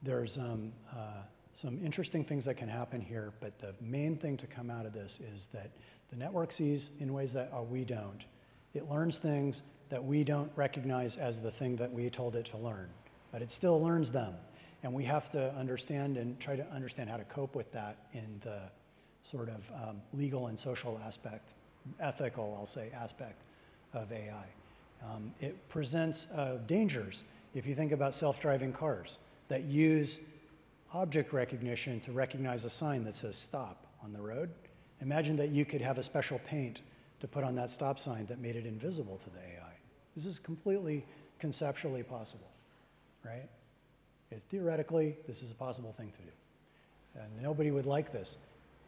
there's 0.01 0.37
um, 0.37 0.71
uh, 0.95 1.23
some 1.55 1.79
interesting 1.83 2.23
things 2.23 2.43
that 2.45 2.55
can 2.55 2.67
happen 2.67 2.99
here, 2.99 3.31
but 3.39 3.57
the 3.59 3.73
main 3.79 4.17
thing 4.17 4.35
to 4.37 4.45
come 4.45 4.69
out 4.69 4.85
of 4.85 4.91
this 4.91 5.21
is 5.33 5.47
that 5.53 5.71
the 6.09 6.15
network 6.17 6.51
sees 6.51 6.89
in 6.99 7.13
ways 7.13 7.31
that 7.31 7.49
uh, 7.55 7.63
we 7.63 7.85
don't. 7.85 8.25
It 8.73 8.89
learns 8.89 9.17
things 9.17 9.63
that 9.89 10.03
we 10.03 10.25
don't 10.25 10.51
recognize 10.57 11.15
as 11.15 11.41
the 11.41 11.49
thing 11.49 11.77
that 11.77 11.91
we 11.91 12.09
told 12.09 12.35
it 12.35 12.45
to 12.47 12.57
learn, 12.57 12.89
but 13.31 13.41
it 13.41 13.51
still 13.51 13.81
learns 13.81 14.11
them. 14.11 14.33
And 14.83 14.93
we 14.93 15.05
have 15.05 15.29
to 15.29 15.53
understand 15.55 16.17
and 16.17 16.37
try 16.41 16.57
to 16.57 16.67
understand 16.67 17.09
how 17.09 17.15
to 17.15 17.23
cope 17.23 17.55
with 17.55 17.71
that 17.71 17.97
in 18.11 18.41
the 18.43 18.59
sort 19.23 19.47
of 19.47 19.63
um, 19.81 20.01
legal 20.13 20.47
and 20.47 20.59
social 20.59 21.01
aspect, 21.05 21.53
ethical, 22.01 22.53
I'll 22.59 22.65
say, 22.65 22.91
aspect 22.93 23.43
of 23.93 24.11
AI. 24.11 24.45
Um, 25.03 25.33
it 25.39 25.69
presents 25.69 26.27
uh, 26.35 26.57
dangers 26.67 27.23
if 27.53 27.65
you 27.65 27.75
think 27.75 27.93
about 27.93 28.13
self 28.13 28.41
driving 28.41 28.73
cars 28.73 29.19
that 29.47 29.63
use 29.63 30.19
object 30.95 31.33
recognition 31.33 31.99
to 31.99 32.11
recognize 32.13 32.63
a 32.63 32.69
sign 32.69 33.03
that 33.03 33.15
says 33.15 33.35
stop 33.35 33.85
on 34.01 34.13
the 34.13 34.21
road. 34.21 34.49
Imagine 35.01 35.35
that 35.35 35.49
you 35.49 35.65
could 35.65 35.81
have 35.81 35.97
a 35.97 36.03
special 36.03 36.39
paint 36.47 36.81
to 37.19 37.27
put 37.27 37.43
on 37.43 37.53
that 37.55 37.69
stop 37.69 37.99
sign 37.99 38.25
that 38.27 38.39
made 38.39 38.55
it 38.55 38.65
invisible 38.65 39.17
to 39.17 39.29
the 39.29 39.39
AI. 39.39 39.73
This 40.15 40.25
is 40.25 40.39
completely 40.39 41.05
conceptually 41.37 42.01
possible, 42.01 42.49
right? 43.25 43.49
It, 44.31 44.41
theoretically, 44.49 45.17
this 45.27 45.43
is 45.43 45.51
a 45.51 45.55
possible 45.55 45.93
thing 45.97 46.11
to 46.11 46.21
do. 46.21 47.21
And 47.21 47.43
nobody 47.43 47.71
would 47.71 47.85
like 47.85 48.13
this. 48.13 48.37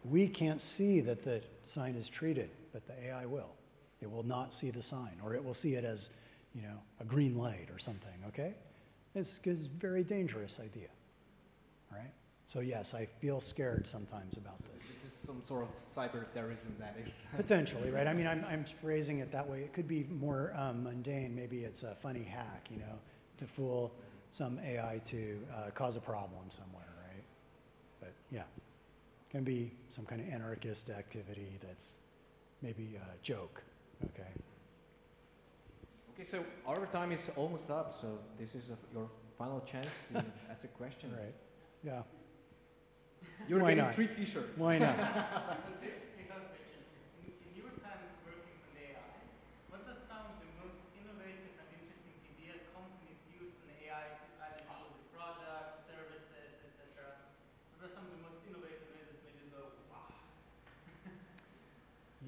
We 0.04 0.28
can't 0.28 0.60
see 0.60 1.00
that 1.00 1.22
the 1.22 1.42
sign 1.62 1.94
is 1.94 2.08
treated, 2.08 2.48
but 2.72 2.86
the 2.86 2.94
AI 3.08 3.26
will. 3.26 3.50
It 4.00 4.10
will 4.10 4.22
not 4.22 4.54
see 4.54 4.70
the 4.70 4.82
sign, 4.82 5.12
or 5.22 5.34
it 5.34 5.44
will 5.44 5.54
see 5.54 5.74
it 5.74 5.84
as, 5.84 6.08
you 6.54 6.62
know, 6.62 6.78
a 7.00 7.04
green 7.04 7.36
light 7.36 7.68
or 7.70 7.78
something, 7.78 8.14
okay? 8.28 8.54
It's 9.14 9.40
a 9.46 9.54
very 9.78 10.04
dangerous 10.04 10.58
idea, 10.60 10.88
right? 11.90 12.12
So 12.46 12.60
yes, 12.60 12.94
I 12.94 13.04
feel 13.04 13.40
scared 13.40 13.86
sometimes 13.86 14.36
about 14.36 14.58
this. 14.72 14.82
This 14.94 15.12
is 15.12 15.18
some 15.18 15.42
sort 15.42 15.64
of 15.64 15.68
cyber 15.84 16.24
terrorism 16.32 16.74
that 16.78 16.96
is. 17.04 17.22
Potentially, 17.36 17.90
right? 17.90 18.06
I 18.06 18.14
mean, 18.14 18.26
I'm, 18.26 18.44
I'm 18.48 18.64
phrasing 18.80 19.18
it 19.18 19.30
that 19.32 19.46
way. 19.46 19.60
It 19.60 19.72
could 19.72 19.88
be 19.88 20.06
more 20.10 20.54
um, 20.56 20.84
mundane. 20.84 21.34
Maybe 21.34 21.58
it's 21.58 21.82
a 21.82 21.94
funny 21.96 22.24
hack, 22.24 22.68
you 22.70 22.78
know, 22.78 22.98
to 23.38 23.46
fool 23.46 23.92
some 24.30 24.58
AI 24.64 25.00
to 25.06 25.38
uh, 25.54 25.70
cause 25.70 25.96
a 25.96 26.00
problem 26.00 26.44
somewhere, 26.48 26.88
right? 27.06 27.24
But 28.00 28.12
yeah 28.30 28.42
can 29.30 29.44
be 29.44 29.70
some 29.90 30.04
kind 30.04 30.20
of 30.20 30.28
anarchist 30.28 30.90
activity 30.90 31.58
that's 31.66 31.94
maybe 32.62 32.96
a 32.96 33.22
joke, 33.22 33.62
okay? 34.04 34.28
Okay, 36.14 36.24
so 36.24 36.44
our 36.66 36.86
time 36.86 37.12
is 37.12 37.28
almost 37.36 37.70
up, 37.70 37.92
so 37.92 38.18
this 38.38 38.54
is 38.54 38.70
a, 38.70 38.76
your 38.92 39.08
final 39.36 39.60
chance 39.60 39.88
to 40.12 40.24
ask 40.50 40.64
a 40.64 40.68
question. 40.68 41.12
Right, 41.12 41.34
yeah. 41.84 42.02
You're 43.48 43.60
Why 43.60 43.70
getting 43.70 43.84
not? 43.84 43.94
three 43.94 44.08
t-shirts. 44.08 44.56
Why 44.56 44.78
not? 44.78 44.96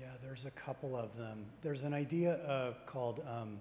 Yeah, 0.01 0.07
there's 0.23 0.47
a 0.47 0.51
couple 0.53 0.97
of 0.97 1.15
them. 1.19 1.45
There's 1.61 1.83
an 1.83 1.93
idea 1.93 2.37
uh, 2.47 2.73
called 2.87 3.21
um, 3.29 3.59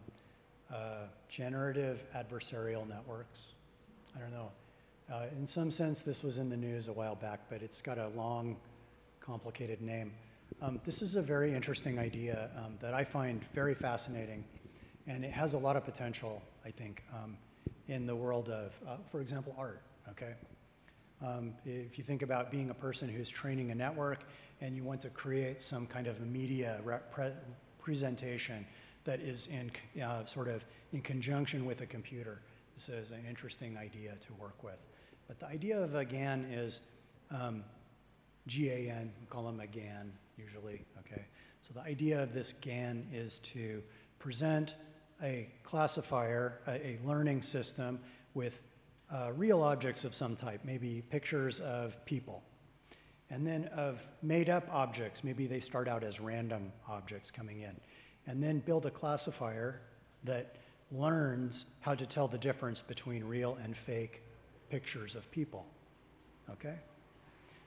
uh, 0.73 1.07
generative 1.27 2.01
adversarial 2.15 2.87
networks. 2.87 3.53
I 4.15 4.19
don't 4.19 4.31
know. 4.31 4.49
Uh, 5.11 5.23
in 5.35 5.47
some 5.47 5.71
sense, 5.71 6.01
this 6.01 6.21
was 6.21 6.37
in 6.37 6.49
the 6.49 6.57
news 6.57 6.87
a 6.87 6.93
while 6.93 7.15
back, 7.15 7.39
but 7.49 7.63
it's 7.63 7.81
got 7.81 7.97
a 7.97 8.09
long, 8.09 8.55
complicated 9.19 9.81
name. 9.81 10.11
Um, 10.61 10.79
this 10.85 11.01
is 11.01 11.15
a 11.15 11.21
very 11.21 11.51
interesting 11.51 11.97
idea 11.97 12.51
um, 12.57 12.75
that 12.79 12.93
I 12.93 13.03
find 13.03 13.43
very 13.55 13.73
fascinating, 13.73 14.43
and 15.07 15.25
it 15.25 15.31
has 15.31 15.55
a 15.55 15.57
lot 15.57 15.75
of 15.75 15.83
potential, 15.83 16.43
I 16.63 16.69
think, 16.69 17.03
um, 17.11 17.37
in 17.87 18.05
the 18.05 18.15
world 18.15 18.49
of, 18.49 18.71
uh, 18.87 18.97
for 19.11 19.19
example, 19.19 19.55
art. 19.57 19.81
Okay, 20.09 20.33
um, 21.25 21.53
if 21.65 21.97
you 21.97 22.03
think 22.03 22.21
about 22.21 22.51
being 22.51 22.69
a 22.69 22.73
person 22.75 23.09
who's 23.09 23.29
training 23.31 23.71
a 23.71 23.75
network 23.75 24.25
and 24.61 24.75
you 24.75 24.83
want 24.83 25.01
to 25.01 25.09
create 25.09 25.61
some 25.63 25.87
kind 25.87 26.05
of 26.05 26.21
a 26.21 26.25
media 26.25 26.81
pre- 27.11 27.31
presentation 27.79 28.63
that 29.05 29.19
is 29.21 29.47
in 29.47 29.71
uh, 30.03 30.23
sort 30.25 30.47
of 30.47 30.63
in 30.93 31.01
conjunction 31.01 31.65
with 31.65 31.81
a 31.81 31.85
computer. 31.87 32.41
This 32.75 32.89
is 32.89 33.11
an 33.11 33.23
interesting 33.27 33.75
idea 33.75 34.13
to 34.21 34.33
work 34.33 34.63
with. 34.63 34.77
But 35.29 35.39
the 35.39 35.45
idea 35.45 35.79
of 35.79 35.93
a 35.93 36.03
GAN 36.03 36.45
is 36.51 36.81
um, 37.29 37.63
GAN, 38.47 39.13
call 39.29 39.43
them 39.43 39.59
a 39.59 39.67
GAN 39.67 40.11
usually, 40.39 40.83
okay? 40.97 41.23
So 41.61 41.71
the 41.71 41.81
idea 41.81 42.23
of 42.23 42.33
this 42.33 42.55
GAN 42.61 43.05
is 43.13 43.37
to 43.39 43.83
present 44.17 44.75
a 45.21 45.47
classifier, 45.61 46.61
a, 46.65 46.71
a 46.71 46.99
learning 47.05 47.43
system 47.43 47.99
with 48.33 48.63
uh, 49.11 49.31
real 49.35 49.61
objects 49.61 50.03
of 50.03 50.15
some 50.15 50.35
type, 50.35 50.61
maybe 50.63 51.03
pictures 51.11 51.59
of 51.59 52.03
people, 52.05 52.41
and 53.29 53.45
then 53.45 53.65
of 53.65 54.01
made 54.23 54.49
up 54.49 54.67
objects, 54.71 55.23
maybe 55.23 55.45
they 55.45 55.59
start 55.59 55.87
out 55.87 56.03
as 56.03 56.19
random 56.19 56.71
objects 56.87 57.29
coming 57.29 57.61
in, 57.61 57.79
and 58.25 58.41
then 58.41 58.57
build 58.61 58.87
a 58.87 58.91
classifier 58.91 59.79
that 60.23 60.55
learns 60.91 61.65
how 61.81 61.93
to 61.93 62.07
tell 62.07 62.27
the 62.27 62.37
difference 62.39 62.81
between 62.81 63.23
real 63.23 63.59
and 63.63 63.77
fake 63.77 64.23
pictures 64.69 65.15
of 65.15 65.29
people. 65.31 65.65
Okay? 66.51 66.75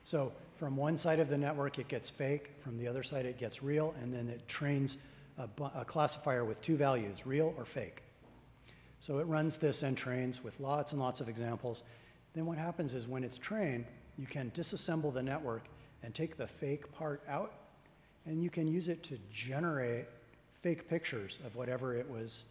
So 0.05 0.33
from 0.57 0.77
one 0.77 0.99
side 0.99 1.21
of 1.21 1.29
the 1.29 1.39
network, 1.39 1.79
it 1.79 1.89
gets 1.89 2.11
fake, 2.11 2.51
from 2.63 2.79
the 2.79 2.89
other 2.89 3.03
side, 3.03 3.27
it 3.27 3.39
gets 3.39 3.63
real, 3.63 3.95
and 4.01 4.13
then 4.13 4.29
it 4.29 4.47
trains 4.49 4.99
a, 5.39 5.49
a 5.75 5.85
classifier 5.85 6.45
with 6.45 6.61
two 6.61 6.77
values 6.77 7.27
real 7.27 7.55
or 7.57 7.65
fake. 7.65 8.03
So 9.01 9.19
it 9.19 9.27
runs 9.27 9.57
this 9.57 9.83
and 9.83 9.97
trains 9.97 10.45
with 10.45 10.59
lots 10.61 10.93
and 10.93 11.01
lots 11.01 11.21
of 11.21 11.29
examples. 11.29 11.83
Then 12.35 12.47
what 12.47 12.59
happens 12.59 12.95
is 12.95 13.07
when 13.07 13.25
it's 13.25 13.39
trained, 13.39 13.85
you 14.19 14.27
can 14.27 14.51
disassemble 14.53 15.13
the 15.13 15.23
network 15.23 15.65
and 16.03 16.15
take 16.15 16.37
the 16.37 16.47
fake 16.47 16.91
part 16.93 17.23
out, 17.29 17.53
and 18.27 18.43
you 18.43 18.51
can 18.51 18.67
use 18.69 18.89
it 18.89 19.03
to 19.05 19.19
generate 19.33 20.07
fake 20.63 20.89
pictures 20.89 21.41
of 21.45 21.57
whatever 21.57 21.97
it 21.97 22.09
was 22.09 22.45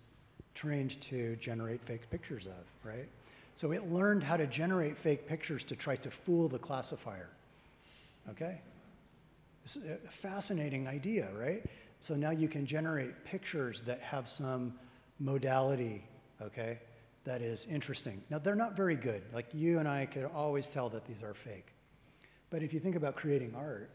trained 0.54 1.00
to 1.02 1.36
generate 1.38 1.82
fake 1.84 2.10
pictures 2.10 2.46
of, 2.46 2.66
right? 2.84 3.08
So 3.56 3.72
it 3.72 3.92
learned 3.92 4.24
how 4.24 4.38
to 4.38 4.48
generate 4.48 4.98
fake 4.98 5.28
pictures 5.28 5.64
to 5.66 5.76
try 5.76 5.96
to 5.98 6.10
fool 6.10 6.48
the 6.48 6.60
classifier. 6.60 7.30
Okay? 8.30 8.60
It's 9.64 9.78
a 9.78 10.10
fascinating 10.10 10.88
idea, 10.88 11.30
right? 11.38 11.64
So 12.00 12.16
now 12.16 12.32
you 12.32 12.48
can 12.48 12.66
generate 12.66 13.24
pictures 13.26 13.82
that 13.82 14.02
have 14.02 14.28
some 14.28 14.74
modality, 15.20 16.04
okay, 16.42 16.80
that 17.24 17.42
is 17.42 17.68
interesting. 17.68 18.24
Now, 18.32 18.40
they're 18.40 18.56
not 18.56 18.76
very 18.76 18.96
good. 18.96 19.22
Like 19.34 19.48
you 19.54 19.78
and 19.78 19.88
I 19.88 20.08
could 20.08 20.26
always 20.26 20.68
tell 20.68 20.90
that 20.90 21.06
these 21.06 21.22
are 21.22 21.36
fake. 21.36 21.68
But 22.50 22.64
if 22.64 22.74
you 22.74 22.80
think 22.80 22.96
about 22.96 23.16
creating 23.16 23.54
art, 23.56 23.90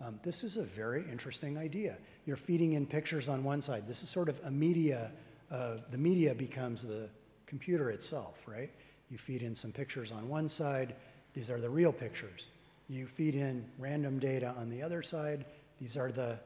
um, 0.00 0.18
this 0.24 0.42
is 0.42 0.56
a 0.56 0.64
very 0.64 1.04
interesting 1.10 1.56
idea. 1.56 1.96
You're 2.26 2.36
feeding 2.36 2.72
in 2.72 2.86
pictures 2.86 3.28
on 3.28 3.44
one 3.44 3.62
side. 3.62 3.86
This 3.86 4.02
is 4.02 4.10
sort 4.10 4.28
of 4.28 4.40
a 4.44 4.50
media, 4.50 5.12
uh, 5.50 5.76
the 5.90 5.98
media 5.98 6.34
becomes 6.34 6.82
the 6.82 7.08
computer 7.46 7.90
itself, 7.90 8.42
right? 8.46 8.70
You 9.14 9.18
feed 9.18 9.42
in 9.42 9.54
some 9.54 9.70
pictures 9.70 10.10
on 10.10 10.28
one 10.28 10.48
side, 10.48 10.96
these 11.34 11.48
are 11.48 11.60
the 11.60 11.70
real 11.70 11.92
pictures. 11.92 12.48
You 12.88 13.06
feed 13.06 13.36
in 13.36 13.64
random 13.78 14.18
data 14.18 14.52
on 14.58 14.68
the 14.68 14.82
other 14.82 15.04
side, 15.04 15.44
these 15.80 15.96
are 15.96 16.10
the 16.10 16.36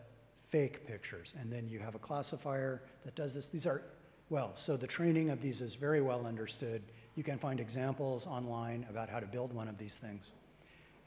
fake 0.50 0.86
pictures. 0.86 1.32
And 1.40 1.50
then 1.50 1.66
you 1.66 1.78
have 1.78 1.94
a 1.94 1.98
classifier 1.98 2.82
that 3.06 3.14
does 3.14 3.32
this. 3.32 3.46
These 3.46 3.64
are, 3.64 3.80
well, 4.28 4.50
so 4.54 4.76
the 4.76 4.86
training 4.86 5.30
of 5.30 5.40
these 5.40 5.62
is 5.62 5.76
very 5.76 6.02
well 6.02 6.26
understood. 6.26 6.82
You 7.16 7.22
can 7.22 7.38
find 7.38 7.58
examples 7.58 8.26
online 8.26 8.84
about 8.90 9.08
how 9.08 9.18
to 9.18 9.26
build 9.26 9.54
one 9.54 9.68
of 9.68 9.78
these 9.78 9.96
things. 9.96 10.32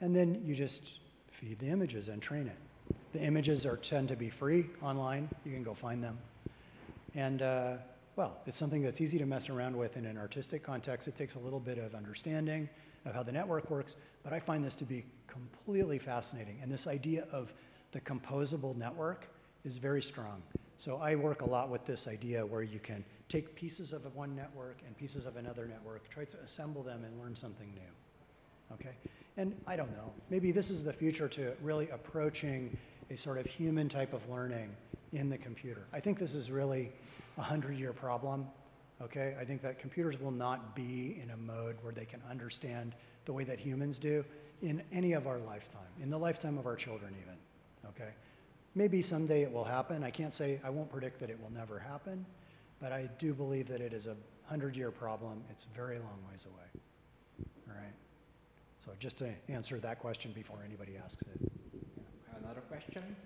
And 0.00 0.16
then 0.16 0.42
you 0.44 0.56
just 0.56 0.98
feed 1.30 1.60
the 1.60 1.68
images 1.68 2.08
and 2.08 2.20
train 2.20 2.48
it. 2.48 2.58
The 3.12 3.20
images 3.20 3.66
are 3.66 3.76
tend 3.76 4.08
to 4.08 4.16
be 4.16 4.30
free 4.30 4.66
online. 4.82 5.28
You 5.44 5.52
can 5.52 5.62
go 5.62 5.74
find 5.74 6.02
them. 6.02 6.18
And 7.14 7.40
uh, 7.40 7.74
well, 8.16 8.38
it's 8.46 8.58
something 8.58 8.82
that's 8.82 9.00
easy 9.00 9.18
to 9.18 9.26
mess 9.26 9.48
around 9.48 9.76
with 9.76 9.96
in 9.96 10.04
an 10.04 10.18
artistic 10.18 10.62
context. 10.62 11.08
It 11.08 11.16
takes 11.16 11.34
a 11.34 11.38
little 11.38 11.60
bit 11.60 11.78
of 11.78 11.94
understanding 11.94 12.68
of 13.06 13.14
how 13.14 13.22
the 13.22 13.32
network 13.32 13.70
works, 13.70 13.96
but 14.22 14.32
I 14.32 14.40
find 14.40 14.64
this 14.64 14.74
to 14.76 14.84
be 14.84 15.04
completely 15.26 15.98
fascinating. 15.98 16.58
And 16.62 16.70
this 16.70 16.86
idea 16.86 17.26
of 17.32 17.52
the 17.92 18.00
composable 18.00 18.76
network 18.76 19.28
is 19.64 19.78
very 19.78 20.02
strong. 20.02 20.42
So 20.76 20.96
I 20.96 21.14
work 21.14 21.42
a 21.42 21.48
lot 21.48 21.70
with 21.70 21.86
this 21.86 22.08
idea 22.08 22.44
where 22.44 22.62
you 22.62 22.78
can 22.78 23.04
take 23.28 23.54
pieces 23.54 23.92
of 23.92 24.04
one 24.14 24.34
network 24.36 24.78
and 24.86 24.96
pieces 24.96 25.26
of 25.26 25.36
another 25.36 25.66
network, 25.66 26.08
try 26.10 26.24
to 26.24 26.36
assemble 26.44 26.82
them 26.82 27.04
and 27.04 27.18
learn 27.20 27.34
something 27.34 27.72
new. 27.74 28.74
Okay? 28.74 28.94
And 29.36 29.54
I 29.66 29.76
don't 29.76 29.92
know, 29.92 30.12
maybe 30.28 30.52
this 30.52 30.70
is 30.70 30.82
the 30.82 30.92
future 30.92 31.28
to 31.28 31.54
really 31.62 31.88
approaching 31.90 32.76
a 33.10 33.16
sort 33.16 33.38
of 33.38 33.46
human 33.46 33.88
type 33.88 34.12
of 34.12 34.28
learning 34.28 34.70
in 35.12 35.28
the 35.28 35.38
computer. 35.38 35.86
I 35.92 36.00
think 36.00 36.18
this 36.18 36.34
is 36.34 36.50
really 36.50 36.92
a 37.38 37.42
hundred 37.42 37.78
year 37.78 37.92
problem. 37.92 38.46
Okay, 39.00 39.34
I 39.40 39.44
think 39.44 39.62
that 39.62 39.78
computers 39.78 40.20
will 40.20 40.30
not 40.30 40.76
be 40.76 41.18
in 41.20 41.30
a 41.30 41.36
mode 41.36 41.76
where 41.82 41.92
they 41.92 42.04
can 42.04 42.22
understand 42.30 42.94
the 43.24 43.32
way 43.32 43.44
that 43.44 43.58
humans 43.58 43.98
do 43.98 44.24
in 44.62 44.82
any 44.92 45.12
of 45.12 45.26
our 45.26 45.38
lifetime, 45.38 45.80
in 46.00 46.08
the 46.08 46.18
lifetime 46.18 46.56
of 46.56 46.66
our 46.66 46.76
children, 46.76 47.14
even. 47.20 47.36
Okay, 47.88 48.12
maybe 48.74 49.02
someday 49.02 49.42
it 49.42 49.52
will 49.52 49.64
happen. 49.64 50.04
I 50.04 50.10
can't 50.10 50.32
say, 50.32 50.60
I 50.62 50.70
won't 50.70 50.90
predict 50.90 51.18
that 51.20 51.30
it 51.30 51.40
will 51.40 51.50
never 51.50 51.78
happen, 51.78 52.24
but 52.80 52.92
I 52.92 53.08
do 53.18 53.34
believe 53.34 53.66
that 53.68 53.80
it 53.80 53.92
is 53.92 54.06
a 54.06 54.16
hundred 54.44 54.76
year 54.76 54.90
problem. 54.90 55.42
It's 55.50 55.66
very 55.74 55.98
long 55.98 56.18
ways 56.30 56.46
away. 56.46 56.82
All 57.68 57.74
right. 57.74 57.94
So 58.84 58.92
just 58.98 59.18
to 59.18 59.30
answer 59.48 59.78
that 59.80 59.98
question 59.98 60.32
before 60.32 60.58
anybody 60.64 60.96
asks 61.02 61.22
it. 61.22 61.50
Another 62.40 62.60
question? 62.62 63.16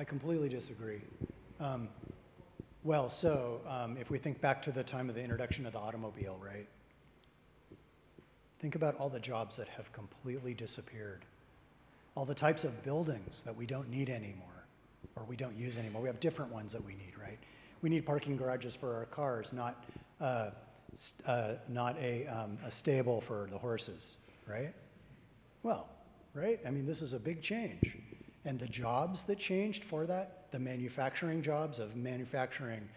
I 0.00 0.04
completely 0.04 0.48
disagree. 0.48 1.02
Um, 1.60 1.86
well, 2.84 3.10
so 3.10 3.60
um, 3.68 3.98
if 3.98 4.08
we 4.08 4.16
think 4.16 4.40
back 4.40 4.62
to 4.62 4.72
the 4.72 4.82
time 4.82 5.10
of 5.10 5.14
the 5.14 5.20
introduction 5.20 5.66
of 5.66 5.74
the 5.74 5.78
automobile, 5.78 6.40
right? 6.42 6.66
Think 8.60 8.76
about 8.76 8.96
all 8.96 9.10
the 9.10 9.20
jobs 9.20 9.56
that 9.56 9.68
have 9.68 9.92
completely 9.92 10.54
disappeared, 10.54 11.26
all 12.14 12.24
the 12.24 12.34
types 12.34 12.64
of 12.64 12.82
buildings 12.82 13.42
that 13.44 13.54
we 13.54 13.66
don't 13.66 13.90
need 13.90 14.08
anymore 14.08 14.64
or 15.16 15.24
we 15.24 15.36
don't 15.36 15.54
use 15.54 15.76
anymore. 15.76 16.00
We 16.00 16.08
have 16.08 16.18
different 16.18 16.50
ones 16.50 16.72
that 16.72 16.82
we 16.82 16.92
need, 16.92 17.12
right? 17.20 17.38
We 17.82 17.90
need 17.90 18.06
parking 18.06 18.38
garages 18.38 18.74
for 18.74 18.94
our 18.94 19.04
cars, 19.04 19.52
not, 19.52 19.84
uh, 20.18 20.52
uh, 21.26 21.52
not 21.68 21.98
a, 21.98 22.26
um, 22.26 22.56
a 22.64 22.70
stable 22.70 23.20
for 23.20 23.48
the 23.52 23.58
horses, 23.58 24.16
right? 24.46 24.72
Well, 25.62 25.90
right? 26.32 26.58
I 26.66 26.70
mean, 26.70 26.86
this 26.86 27.02
is 27.02 27.12
a 27.12 27.20
big 27.20 27.42
change. 27.42 27.98
And 28.44 28.58
the 28.58 28.66
jobs 28.66 29.22
that 29.24 29.38
changed 29.38 29.84
for 29.84 30.06
that, 30.06 30.50
the 30.50 30.58
manufacturing 30.58 31.42
jobs 31.42 31.78
of 31.78 31.96
manufacturing 31.96 32.88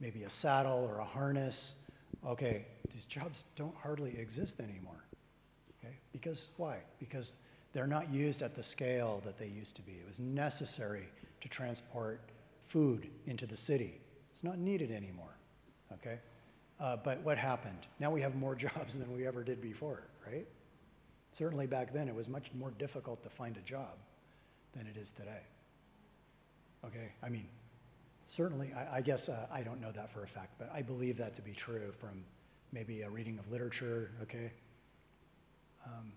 maybe 0.00 0.24
a 0.24 0.30
saddle 0.30 0.84
or 0.84 0.98
a 0.98 1.04
harness, 1.04 1.74
okay, 2.26 2.66
these 2.92 3.04
jobs 3.04 3.44
don't 3.56 3.74
hardly 3.76 4.16
exist 4.18 4.60
anymore. 4.60 5.04
Okay? 5.78 5.94
Because 6.12 6.50
why? 6.56 6.78
Because 6.98 7.34
they're 7.72 7.86
not 7.86 8.12
used 8.12 8.42
at 8.42 8.54
the 8.54 8.62
scale 8.62 9.22
that 9.24 9.38
they 9.38 9.46
used 9.46 9.76
to 9.76 9.82
be. 9.82 9.92
It 9.92 10.06
was 10.06 10.18
necessary 10.18 11.08
to 11.40 11.48
transport 11.48 12.20
food 12.66 13.08
into 13.26 13.46
the 13.46 13.56
city. 13.56 14.00
It's 14.32 14.44
not 14.44 14.58
needed 14.58 14.90
anymore. 14.90 15.36
Okay? 15.92 16.18
Uh, 16.80 16.96
but 16.96 17.20
what 17.22 17.38
happened? 17.38 17.86
Now 18.00 18.10
we 18.10 18.20
have 18.20 18.34
more 18.34 18.54
jobs 18.66 18.98
than 18.98 19.12
we 19.12 19.26
ever 19.26 19.44
did 19.44 19.60
before, 19.60 20.02
right? 20.26 20.46
Certainly 21.32 21.68
back 21.68 21.92
then 21.92 22.08
it 22.08 22.14
was 22.14 22.28
much 22.28 22.50
more 22.58 22.72
difficult 22.78 23.22
to 23.22 23.28
find 23.28 23.56
a 23.56 23.60
job 23.60 23.98
than 24.76 24.86
it 24.86 24.96
is 24.96 25.10
today. 25.10 25.42
Okay, 26.84 27.12
I 27.22 27.28
mean, 27.28 27.46
certainly, 28.26 28.72
I, 28.72 28.98
I 28.98 29.00
guess 29.00 29.28
uh, 29.28 29.46
I 29.52 29.62
don't 29.62 29.80
know 29.80 29.92
that 29.92 30.12
for 30.12 30.22
a 30.22 30.28
fact, 30.28 30.54
but 30.58 30.70
I 30.72 30.82
believe 30.82 31.16
that 31.18 31.34
to 31.34 31.42
be 31.42 31.52
true 31.52 31.92
from 31.98 32.24
maybe 32.72 33.02
a 33.02 33.10
reading 33.10 33.38
of 33.38 33.50
literature, 33.50 34.10
okay? 34.22 34.52
Um, 35.86 36.12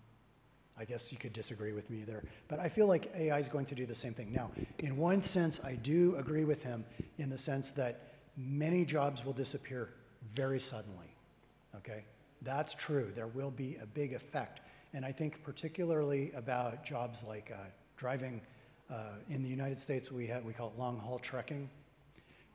I 0.78 0.84
guess 0.84 1.12
you 1.12 1.18
could 1.18 1.32
disagree 1.32 1.72
with 1.72 1.88
me 1.90 2.02
there. 2.02 2.24
But 2.48 2.58
I 2.58 2.68
feel 2.68 2.86
like 2.86 3.12
AI 3.16 3.38
is 3.38 3.48
going 3.48 3.66
to 3.66 3.74
do 3.74 3.86
the 3.86 3.94
same 3.94 4.14
thing. 4.14 4.32
Now, 4.32 4.50
in 4.78 4.96
one 4.96 5.22
sense, 5.22 5.60
I 5.62 5.74
do 5.74 6.16
agree 6.16 6.44
with 6.44 6.62
him 6.62 6.84
in 7.18 7.28
the 7.28 7.38
sense 7.38 7.70
that 7.70 8.14
many 8.36 8.84
jobs 8.84 9.24
will 9.24 9.32
disappear 9.32 9.90
very 10.34 10.60
suddenly. 10.60 11.14
Okay? 11.76 12.04
That's 12.42 12.74
true. 12.74 13.12
There 13.14 13.28
will 13.28 13.50
be 13.50 13.76
a 13.82 13.86
big 13.86 14.14
effect. 14.14 14.60
And 14.94 15.04
I 15.04 15.12
think 15.12 15.42
particularly 15.42 16.32
about 16.34 16.84
jobs 16.84 17.22
like 17.22 17.52
uh, 17.54 17.64
driving 18.02 18.40
uh, 18.90 18.96
in 19.30 19.44
the 19.44 19.48
United 19.48 19.78
States, 19.78 20.10
we, 20.10 20.26
have, 20.26 20.44
we 20.44 20.52
call 20.52 20.72
it 20.74 20.76
long 20.76 20.98
haul 20.98 21.20
trucking, 21.20 21.70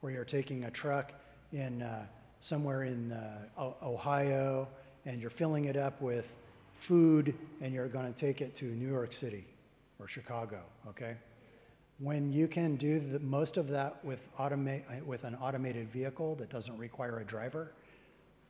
where 0.01 0.11
you're 0.11 0.25
taking 0.25 0.65
a 0.65 0.71
truck 0.71 1.13
in 1.53 1.81
uh, 1.81 2.05
somewhere 2.41 2.83
in 2.83 3.13
uh, 3.13 3.71
Ohio 3.81 4.67
and 5.05 5.21
you're 5.21 5.29
filling 5.29 5.63
it 5.63 5.77
up 5.77 6.01
with 6.01 6.35
food 6.79 7.33
and 7.61 7.73
you're 7.73 7.87
going 7.87 8.13
to 8.13 8.19
take 8.19 8.41
it 8.41 8.57
to 8.57 8.65
New 8.65 8.89
York 8.89 9.13
City 9.13 9.45
or 9.99 10.07
Chicago, 10.09 10.59
okay? 10.85 11.15
When 11.99 12.33
you 12.33 12.49
can 12.49 12.75
do 12.75 12.99
the, 12.99 13.19
most 13.19 13.55
of 13.55 13.69
that 13.69 14.03
with, 14.03 14.19
automa- 14.35 15.01
with 15.05 15.23
an 15.23 15.35
automated 15.35 15.89
vehicle 15.93 16.35
that 16.35 16.49
doesn't 16.49 16.77
require 16.77 17.19
a 17.19 17.23
driver, 17.23 17.71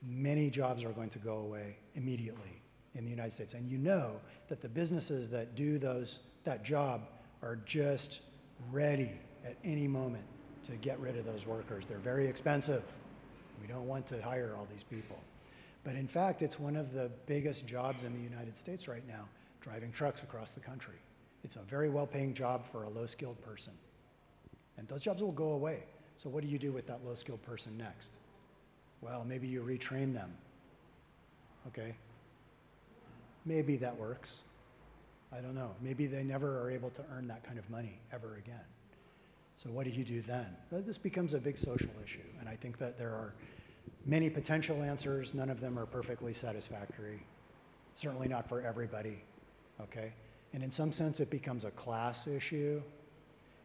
many 0.02 0.50
jobs 0.50 0.84
are 0.84 0.94
going 0.94 1.12
to 1.12 1.20
go 1.20 1.38
away 1.38 1.78
immediately 1.94 2.60
in 2.98 3.06
the 3.06 3.12
United 3.12 3.34
States. 3.34 3.54
And 3.54 3.70
you 3.70 3.78
know 3.78 4.20
that 4.48 4.62
the 4.62 4.70
businesses 4.70 5.30
that 5.30 5.56
do 5.56 5.78
those 5.78 6.20
that 6.44 6.64
job 6.64 7.02
are 7.44 7.58
just 7.66 8.22
ready 8.72 9.12
at 9.46 9.56
any 9.64 9.88
moment 9.88 10.24
to 10.66 10.72
get 10.74 11.00
rid 11.00 11.18
of 11.18 11.26
those 11.26 11.46
workers. 11.46 11.86
They're 11.86 11.98
very 11.98 12.28
expensive. 12.28 12.84
We 13.62 13.68
don't 13.68 13.88
want 13.88 14.08
to 14.08 14.22
hire 14.22 14.56
all 14.58 14.68
these 14.72 14.84
people. 14.84 15.20
But 15.84 15.96
in 15.96 16.08
fact, 16.08 16.42
it's 16.42 16.60
one 16.60 16.76
of 16.76 16.94
the 16.94 17.10
biggest 17.26 17.66
jobs 17.66 18.04
in 18.04 18.14
the 18.14 18.20
United 18.20 18.58
States 18.58 18.88
right 18.88 19.08
now, 19.08 19.26
driving 19.62 19.92
trucks 19.92 20.24
across 20.24 20.52
the 20.52 20.60
country. 20.60 20.96
It's 21.44 21.56
a 21.56 21.62
very 21.62 21.90
well 21.90 22.08
paying 22.08 22.34
job 22.34 22.66
for 22.70 22.84
a 22.84 22.90
low 22.90 23.06
skilled 23.06 23.42
person. 23.42 23.74
And 24.78 24.88
those 24.88 25.02
jobs 25.02 25.22
will 25.22 25.32
go 25.32 25.52
away. 25.52 25.84
So, 26.18 26.30
what 26.30 26.44
do 26.44 26.50
you 26.50 26.58
do 26.58 26.72
with 26.72 26.88
that 26.88 27.06
low 27.06 27.14
skilled 27.14 27.42
person 27.44 27.78
next? 27.78 28.18
Well, 29.02 29.24
maybe 29.24 29.48
you 29.48 29.62
retrain 29.62 30.14
them. 30.14 30.34
Okay? 31.68 31.96
Maybe 33.48 33.78
that 33.78 33.98
works. 33.98 34.42
I 35.32 35.38
don't 35.38 35.56
know. 35.56 35.72
Maybe 35.82 36.06
they 36.06 36.24
never 36.24 36.62
are 36.62 36.70
able 36.70 36.90
to 36.92 37.04
earn 37.16 37.28
that 37.28 37.44
kind 37.44 37.58
of 37.58 37.70
money 37.70 38.00
ever 38.12 38.36
again. 38.36 38.66
So, 39.56 39.70
what 39.70 39.86
do 39.86 39.90
you 39.90 40.04
do 40.04 40.22
then? 40.22 40.46
This 40.72 40.98
becomes 40.98 41.34
a 41.34 41.40
big 41.40 41.58
social 41.58 41.90
issue, 42.04 42.20
and 42.40 42.48
I 42.48 42.56
think 42.56 42.78
that 42.78 42.98
there 42.98 43.10
are 43.10 43.34
many 44.06 44.30
potential 44.30 44.84
answers. 44.84 45.34
None 45.34 45.50
of 45.50 45.60
them 45.60 45.80
are 45.80 45.86
perfectly 45.86 46.34
satisfactory. 46.34 47.24
Certainly 47.96 48.28
not 48.28 48.48
for 48.48 48.62
everybody. 48.62 49.24
Okay? 49.82 50.14
And 50.54 50.64
in 50.64 50.70
some 50.70 50.92
sense, 50.92 51.20
it 51.20 51.30
becomes 51.30 51.66
a 51.66 51.72
class 51.72 52.28
issue 52.28 52.82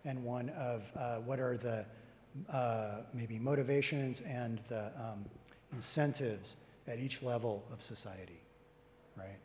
and 0.04 0.22
one 0.24 0.48
of 0.50 0.82
uh, 0.96 1.16
what 1.16 1.38
are 1.38 1.56
the 1.56 1.84
uh, 2.50 3.02
maybe 3.12 3.38
motivations 3.38 4.20
and 4.22 4.60
the 4.68 4.86
um, 4.96 5.24
incentives 5.72 6.56
at 6.88 6.98
each 6.98 7.22
level 7.22 7.64
of 7.72 7.82
society, 7.82 8.40
right? 9.16 9.38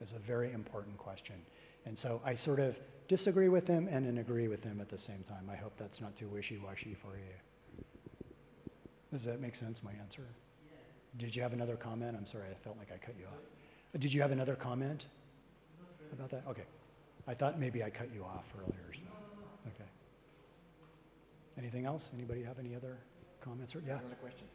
It's 0.00 0.12
a 0.12 0.18
very 0.18 0.52
important 0.52 0.96
question. 0.96 1.36
And 1.84 1.98
so 1.98 2.20
I 2.24 2.34
sort 2.34 2.60
of 2.60 2.78
disagree 3.08 3.48
with 3.48 3.66
him 3.66 3.88
and 3.90 4.06
then 4.06 4.18
agree 4.18 4.48
with 4.48 4.64
him 4.64 4.80
at 4.80 4.88
the 4.88 4.98
same 4.98 5.22
time. 5.22 5.50
I 5.50 5.56
hope 5.56 5.72
that's 5.76 6.00
not 6.00 6.16
too 6.16 6.28
wishy-washy 6.28 6.94
for 6.94 7.16
you. 7.16 7.84
Does 9.12 9.24
that 9.24 9.40
make 9.40 9.54
sense, 9.54 9.82
my 9.82 9.92
answer? 10.00 10.22
Did 11.18 11.34
you 11.34 11.42
have 11.42 11.52
another 11.52 11.76
comment? 11.76 12.16
I'm 12.16 12.26
sorry, 12.26 12.44
I 12.50 12.54
felt 12.54 12.78
like 12.78 12.92
I 12.92 12.96
cut 12.96 13.14
you 13.18 13.26
off. 13.26 13.40
Did 13.98 14.12
you 14.12 14.22
have 14.22 14.30
another 14.30 14.54
comment 14.54 15.06
about 16.12 16.30
that? 16.30 16.44
Okay. 16.48 16.62
I 17.26 17.34
thought 17.34 17.58
maybe 17.58 17.82
I 17.82 17.90
cut 17.90 18.08
you 18.14 18.22
off 18.22 18.44
earlier. 18.58 18.94
So. 18.94 19.02
Okay. 19.66 19.88
Anything 21.58 21.84
else? 21.84 22.12
Anybody 22.14 22.42
have 22.44 22.58
any 22.58 22.76
other 22.76 22.96
comments? 23.40 23.74
Or, 23.74 23.82
yeah. 23.86 23.98
Another 23.98 24.14
question. 24.20 24.46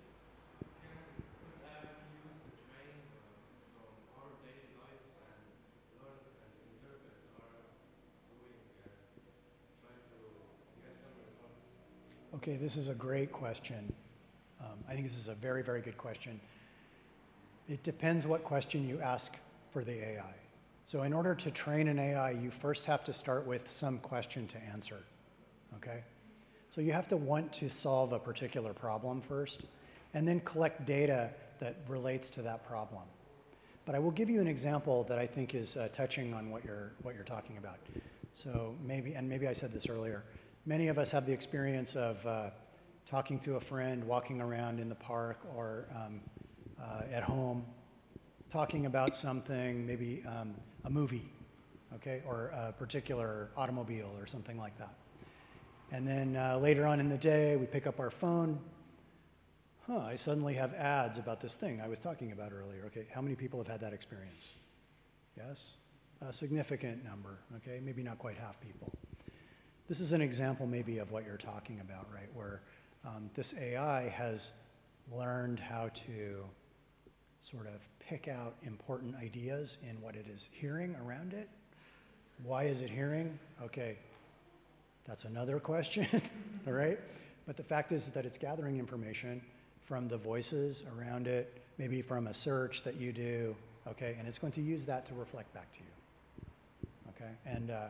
Okay, 12.36 12.58
this 12.58 12.76
is 12.76 12.90
a 12.90 12.94
great 12.94 13.32
question. 13.32 13.94
Um, 14.60 14.78
I 14.90 14.94
think 14.94 15.08
this 15.08 15.18
is 15.18 15.30
a 15.30 15.36
very, 15.36 15.64
very 15.64 15.80
good 15.80 15.98
question. 15.98 16.38
It 17.70 17.82
depends 17.84 18.28
what 18.28 18.44
question 18.44 18.86
you 18.86 19.00
ask 19.00 19.38
for 19.72 19.86
the 19.86 19.94
AI. 19.94 20.34
So, 20.84 21.04
in 21.04 21.14
order 21.14 21.34
to 21.34 21.50
train 21.50 21.88
an 21.88 21.98
AI, 21.98 22.32
you 22.32 22.52
first 22.52 22.86
have 22.88 23.06
to 23.06 23.14
start 23.14 23.48
with 23.48 23.72
some 23.72 24.00
question 24.00 24.48
to 24.48 24.58
answer. 24.70 24.98
Okay? 25.78 26.04
So, 26.72 26.82
you 26.82 26.92
have 26.92 27.08
to 27.08 27.18
want 27.18 27.54
to 27.54 27.70
solve 27.70 28.12
a 28.12 28.20
particular 28.20 28.74
problem 28.74 29.22
first, 29.22 29.62
and 30.14 30.28
then 30.28 30.42
collect 30.42 30.86
data 30.86 31.30
that 31.60 31.78
relates 31.88 32.30
to 32.32 32.42
that 32.42 32.68
problem. 32.68 33.04
But 33.86 33.96
I 33.96 34.00
will 34.00 34.12
give 34.12 34.30
you 34.30 34.42
an 34.42 34.48
example 34.48 35.06
that 35.06 35.18
I 35.18 35.26
think 35.26 35.56
is 35.56 35.78
uh, 35.78 35.88
touching 35.94 36.34
on 36.34 36.50
what 36.52 36.66
you're, 36.66 36.92
what 37.02 37.16
you're 37.16 37.24
talking 37.24 37.58
about. 37.58 37.80
So, 38.34 38.76
maybe, 38.86 39.14
and 39.14 39.30
maybe 39.30 39.48
I 39.48 39.54
said 39.54 39.72
this 39.72 39.88
earlier. 39.88 40.26
Many 40.68 40.88
of 40.88 40.98
us 40.98 41.12
have 41.12 41.28
the 41.28 41.32
experience 41.32 41.96
of 41.96 42.26
uh, 42.26 42.50
talking 43.06 43.40
to 43.42 43.58
a 43.58 43.60
friend, 43.60 44.04
walking 44.04 44.42
around 44.42 44.80
in 44.80 44.90
the 44.90 44.96
park 44.96 45.38
or 45.56 45.86
um, 45.96 46.20
uh, 46.82 47.04
at 47.12 47.22
home, 47.22 47.64
talking 48.50 48.88
about 48.88 49.16
something, 49.16 49.86
maybe 49.86 50.24
um, 50.28 50.56
a 50.86 50.90
movie, 50.90 51.30
okay, 51.94 52.24
or 52.26 52.52
a 52.56 52.74
particular 52.74 53.52
automobile 53.56 54.12
or 54.18 54.26
something 54.26 54.58
like 54.58 54.76
that. 54.80 54.96
And 55.92 56.08
then 56.08 56.36
uh, 56.36 56.58
later 56.58 56.88
on 56.88 57.00
in 57.00 57.10
the 57.10 57.18
day, 57.18 57.56
we 57.58 57.68
pick 57.68 57.86
up 57.86 58.00
our 58.00 58.10
phone. 58.10 58.60
Huh, 59.86 60.00
I 60.00 60.16
suddenly 60.16 60.56
have 60.56 60.74
ads 60.74 61.20
about 61.20 61.42
this 61.42 61.54
thing 61.54 61.80
I 61.80 61.88
was 61.88 62.00
talking 62.00 62.32
about 62.32 62.52
earlier. 62.52 62.86
Okay, 62.88 63.06
how 63.14 63.22
many 63.22 63.36
people 63.36 63.60
have 63.60 63.68
had 63.68 63.82
that 63.82 63.94
experience? 63.94 64.54
Yes? 65.38 65.78
A 66.22 66.34
significant 66.34 67.04
number, 67.04 67.38
okay? 67.58 67.80
Maybe 67.84 68.02
not 68.02 68.18
quite 68.18 68.36
half 68.36 68.60
people. 68.62 68.92
This 69.88 70.00
is 70.00 70.14
an 70.14 70.22
example, 70.22 70.66
maybe, 70.66 70.98
of 70.98 71.12
what 71.12 71.26
you're 71.26 71.38
talking 71.38 71.80
about, 71.80 72.08
right? 72.12 72.30
Where 72.34 72.62
um, 73.06 73.30
this 73.36 73.54
AI 73.54 74.10
has 74.10 74.52
learned 75.16 75.60
how 75.60 75.90
to 75.94 76.44
sort 77.40 77.68
of 77.68 77.88
pick 78.00 78.28
out 78.28 78.56
important 78.64 79.16
ideas 79.16 79.78
in 79.88 80.02
what 80.02 80.16
it 80.16 80.26
is 80.34 80.50
hearing 80.52 80.96
around 81.06 81.34
it. 81.34 81.48
Why 82.44 82.64
is 82.64 82.82
it 82.82 82.90
hearing? 82.90 83.38
Okay, 83.64 83.98
that's 85.08 85.26
another 85.26 85.60
question, 85.60 86.08
all 86.68 86.74
right? 86.74 87.00
But 87.46 87.56
the 87.56 87.64
fact 87.64 87.92
is 87.92 88.08
that 88.10 88.26
it's 88.26 88.40
gathering 88.40 88.80
information 88.80 89.40
from 89.84 90.08
the 90.08 90.18
voices 90.18 90.84
around 90.98 91.28
it, 91.28 91.62
maybe 91.78 92.02
from 92.02 92.26
a 92.26 92.34
search 92.34 92.82
that 92.84 92.96
you 92.96 93.14
do, 93.14 93.56
okay? 93.88 94.16
And 94.18 94.28
it's 94.28 94.40
going 94.40 94.54
to 94.54 94.62
use 94.62 94.84
that 94.86 95.06
to 95.06 95.14
reflect 95.14 95.54
back 95.54 95.72
to 95.74 95.80
you, 95.82 96.50
okay? 97.10 97.32
And 97.46 97.70
uh, 97.70 97.88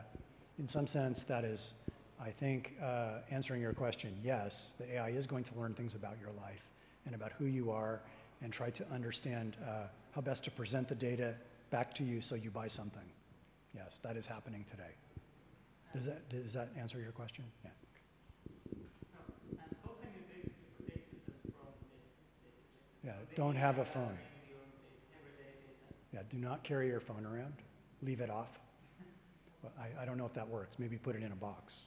in 0.58 0.68
some 0.68 0.86
sense, 0.86 1.22
that 1.24 1.42
is 1.42 1.72
I 2.20 2.30
think 2.30 2.74
uh, 2.82 3.18
answering 3.30 3.60
your 3.60 3.72
question, 3.72 4.14
yes, 4.24 4.72
the 4.78 4.94
AI 4.94 5.10
is 5.10 5.26
going 5.26 5.44
to 5.44 5.54
learn 5.58 5.74
things 5.74 5.94
about 5.94 6.16
your 6.20 6.30
life 6.42 6.64
and 7.04 7.14
about 7.14 7.32
who 7.32 7.44
you 7.46 7.70
are 7.70 8.00
and 8.42 8.52
try 8.52 8.70
to 8.70 8.84
understand 8.92 9.56
uh, 9.62 9.84
how 10.14 10.20
best 10.20 10.44
to 10.44 10.50
present 10.50 10.88
the 10.88 10.94
data 10.94 11.34
back 11.70 11.94
to 11.94 12.04
you 12.04 12.20
so 12.20 12.34
you 12.34 12.50
buy 12.50 12.68
something. 12.68 13.02
Yes, 13.74 14.00
that 14.02 14.16
is 14.16 14.26
happening 14.26 14.64
today. 14.68 14.94
Does 15.92 16.06
that, 16.06 16.28
does 16.28 16.52
that 16.54 16.70
answer 16.78 16.98
your 17.00 17.12
question? 17.12 17.44
Yeah. 17.64 17.70
Yeah, 23.04 23.12
don't 23.36 23.54
have 23.54 23.78
a 23.78 23.84
phone. 23.84 24.18
Yeah, 26.12 26.20
do 26.28 26.38
not 26.38 26.64
carry 26.64 26.88
your 26.88 26.98
phone 26.98 27.24
around. 27.24 27.52
Leave 28.02 28.20
it 28.20 28.30
off. 28.30 28.58
Well, 29.62 29.72
I, 29.78 30.02
I 30.02 30.04
don't 30.04 30.18
know 30.18 30.26
if 30.26 30.34
that 30.34 30.48
works. 30.48 30.76
Maybe 30.78 30.96
put 30.96 31.14
it 31.14 31.22
in 31.22 31.30
a 31.30 31.36
box? 31.36 31.82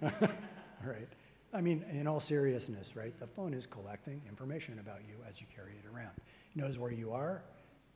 right? 0.00 1.08
I 1.52 1.60
mean, 1.60 1.84
in 1.90 2.06
all 2.06 2.20
seriousness, 2.20 2.96
right? 2.96 3.18
The 3.20 3.26
phone 3.26 3.52
is 3.52 3.66
collecting 3.66 4.22
information 4.28 4.78
about 4.78 5.00
you 5.06 5.14
as 5.28 5.40
you 5.40 5.46
carry 5.54 5.72
it 5.72 5.84
around. 5.94 6.12
It 6.16 6.60
knows 6.60 6.78
where 6.78 6.92
you 6.92 7.12
are, 7.12 7.42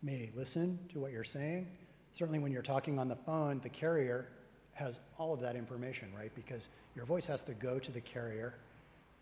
may 0.03 0.31
listen 0.35 0.79
to 0.91 0.99
what 0.99 1.13
you're 1.13 1.25
saying. 1.25 1.67
Certainly, 2.13 2.41
when 2.41 2.53
you're 2.53 2.63
talking 2.63 2.99
on 2.99 3.09
the 3.09 3.17
phone, 3.17 3.61
the 3.61 3.69
carrier 3.69 4.29
has 4.75 5.01
all 5.19 5.33
of 5.33 5.41
that 5.41 5.57
information, 5.57 6.13
right? 6.17 6.35
Because 6.35 6.69
your 6.95 7.07
voice 7.07 7.27
has 7.27 7.43
to 7.43 7.55
go 7.55 7.79
to 7.79 7.91
the 7.91 8.01
carrier. 8.01 8.55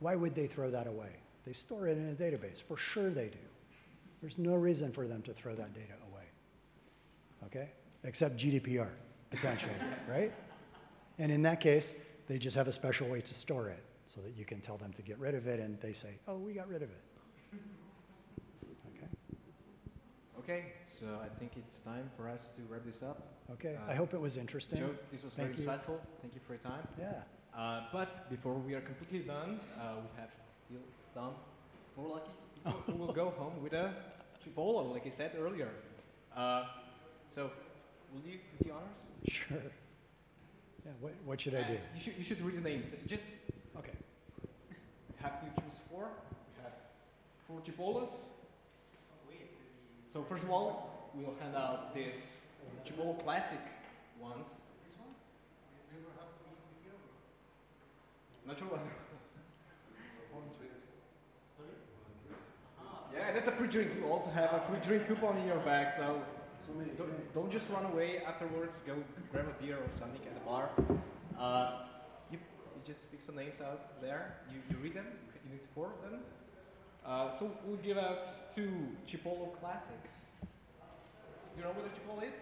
Why 0.00 0.16
would 0.16 0.34
they 0.34 0.48
throw 0.48 0.70
that 0.70 0.88
away? 0.88 1.10
They 1.46 1.52
store 1.52 1.86
it 1.86 1.96
in 1.96 2.08
a 2.10 2.14
database. 2.14 2.60
For 2.60 2.76
sure 2.76 3.10
they 3.10 3.28
do. 3.28 3.38
There's 4.20 4.38
no 4.38 4.54
reason 4.54 4.90
for 4.90 5.06
them 5.06 5.22
to 5.22 5.32
throw 5.32 5.54
that 5.54 5.74
data 5.74 5.92
away. 6.10 6.24
Okay? 7.46 7.70
Except 8.02 8.36
GDPR, 8.36 8.90
potentially, 9.30 9.74
right? 10.08 10.32
And 11.18 11.30
in 11.30 11.42
that 11.42 11.60
case, 11.60 11.94
they 12.26 12.38
just 12.38 12.56
have 12.56 12.68
a 12.68 12.72
special 12.72 13.08
way 13.08 13.20
to 13.20 13.34
store 13.34 13.68
it 13.68 13.82
so 14.06 14.20
that 14.20 14.36
you 14.36 14.44
can 14.44 14.60
tell 14.60 14.76
them 14.76 14.92
to 14.94 15.02
get 15.02 15.18
rid 15.18 15.34
of 15.34 15.46
it 15.46 15.60
and 15.60 15.80
they 15.80 15.92
say, 15.92 16.10
oh, 16.28 16.36
we 16.36 16.52
got 16.52 16.68
rid 16.68 16.82
of 16.82 16.90
it. 16.90 17.00
Okay. 18.96 19.06
Okay, 20.38 20.64
so 20.82 21.06
I 21.22 21.28
think 21.38 21.52
it's 21.56 21.80
time 21.80 22.10
for 22.16 22.28
us 22.28 22.52
to 22.56 22.62
wrap 22.70 22.84
this 22.84 23.02
up. 23.02 23.28
Okay, 23.52 23.76
Uh, 23.76 23.90
I 23.90 23.94
hope 23.94 24.14
it 24.14 24.20
was 24.20 24.36
interesting. 24.36 24.78
Joe, 24.78 24.94
this 25.12 25.22
was 25.22 25.32
Thank 25.34 25.50
very 25.50 25.62
you. 25.62 25.68
insightful. 25.68 25.98
Thank 26.22 26.34
you 26.34 26.40
for 26.46 26.54
your 26.54 26.62
time. 26.62 26.86
Yeah. 26.98 27.22
Uh, 27.56 27.82
but 27.92 28.28
before 28.30 28.54
we 28.54 28.74
are 28.74 28.80
completely 28.80 29.20
done, 29.20 29.60
uh, 29.78 29.94
we 30.02 30.20
have 30.20 30.30
still 30.34 30.82
some 31.14 31.34
more 31.96 32.08
lucky 32.16 32.30
people 32.54 32.72
who 32.86 32.94
will 32.94 33.12
go 33.12 33.30
home 33.30 33.62
with 33.62 33.72
a 33.74 33.94
Chipolo, 34.44 34.92
like 34.92 35.06
I 35.06 35.10
said 35.10 35.32
earlier. 35.38 35.68
Uh, 36.36 36.64
so, 37.34 37.50
will 38.12 38.22
you 38.26 38.38
do 38.58 38.64
the 38.68 38.70
honors? 38.74 38.96
Sure. 39.28 39.58
Yeah, 40.84 40.92
what, 41.00 41.12
what 41.24 41.40
should 41.40 41.54
I 41.54 41.60
Uh, 41.60 41.68
do? 41.68 41.72
You 41.94 42.00
should, 42.00 42.16
you 42.18 42.24
should 42.24 42.40
read 42.42 42.56
the 42.56 42.60
names. 42.60 42.92
Just 43.06 43.24
Okay. 43.76 43.92
have 45.20 45.40
to 45.40 45.62
choose 45.62 45.78
four. 45.90 46.08
We 46.56 46.62
have 46.62 46.72
four 47.48 47.60
Chipolos. 47.60 48.10
So 50.12 50.22
first 50.22 50.44
of 50.44 50.50
all, 50.50 51.10
we'll 51.14 51.34
hand 51.40 51.56
out 51.56 51.92
this 51.94 52.36
Chipolo 52.84 53.18
Classic 53.24 53.58
ones. 54.20 54.46
This 54.86 54.96
one. 54.98 55.08
Not 58.46 58.58
sure 58.58 58.68
what. 58.68 58.80
Yeah, 63.12 63.32
that's 63.32 63.46
a 63.46 63.52
free 63.52 63.68
drink. 63.68 63.92
You 63.96 64.06
also 64.08 64.28
have 64.30 64.52
a 64.52 64.60
free 64.68 64.80
drink 64.80 65.06
coupon 65.06 65.36
in 65.38 65.46
your 65.46 65.58
bag, 65.60 65.92
so 65.96 66.20
don't, 66.98 67.34
don't 67.34 67.50
just 67.50 67.68
run 67.70 67.84
away 67.86 68.18
afterwards. 68.26 68.76
Go 68.86 68.94
grab 69.32 69.46
a 69.48 69.62
beer 69.62 69.76
or 69.76 69.88
something 69.98 70.20
at 70.26 70.34
the 70.34 70.40
bar. 70.40 70.68
Uh, 71.38 71.82
you, 72.30 72.38
you 72.38 72.80
just 72.86 73.10
pick 73.10 73.22
some 73.22 73.36
names 73.36 73.60
out 73.60 74.00
there. 74.00 74.36
You, 74.52 74.58
you 74.70 74.76
read 74.82 74.94
them. 74.94 75.06
You 75.44 75.50
need 75.52 75.60
four 75.74 75.90
of 76.02 76.10
them. 76.10 76.20
Uh, 77.06 77.30
so 77.38 77.50
we'll 77.66 77.76
give 77.78 77.98
out 77.98 78.54
two 78.54 78.70
Chipolo 79.06 79.52
classics. 79.60 80.10
You 81.56 81.62
know 81.62 81.70
what 81.70 81.84
a 81.86 81.90
Chipolo 81.90 82.22
is? 82.26 82.34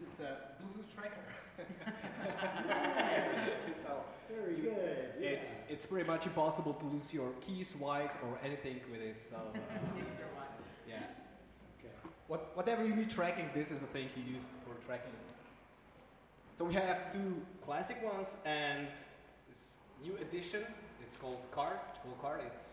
It's 0.00 0.20
a 0.20 0.36
Bluetooth 0.62 0.94
tracker. 0.94 1.24
so 3.82 4.04
Very 4.30 4.54
you- 4.56 4.62
good. 4.70 5.10
it's 5.20 5.56
it's 5.68 5.84
pretty 5.86 6.06
much 6.06 6.24
impossible 6.26 6.74
to 6.74 6.86
lose 6.86 7.12
your 7.12 7.32
keys, 7.44 7.74
wife, 7.74 8.12
or 8.24 8.38
anything 8.44 8.78
with 8.92 9.00
this. 9.00 9.18
So 9.30 9.36
uh, 9.36 9.40
yeah. 9.56 9.98
Okay. 9.98 10.06
What, 12.28 12.54
whatever 12.54 12.84
you 12.86 12.94
need 12.94 13.10
tracking, 13.10 13.48
this 13.54 13.70
is 13.70 13.80
the 13.80 13.86
thing 13.86 14.08
you 14.14 14.34
use 14.34 14.44
for 14.64 14.74
tracking. 14.86 15.12
So 16.56 16.64
we 16.64 16.74
have 16.74 17.12
two 17.12 17.40
classic 17.64 18.02
ones 18.04 18.28
and 18.44 18.86
this 19.48 19.58
new 20.02 20.14
edition. 20.18 20.62
It's 21.02 21.16
called 21.16 21.40
Card. 21.50 21.78
It's 21.90 21.98
called 22.02 22.20
Card. 22.20 22.40
It's 22.46 22.64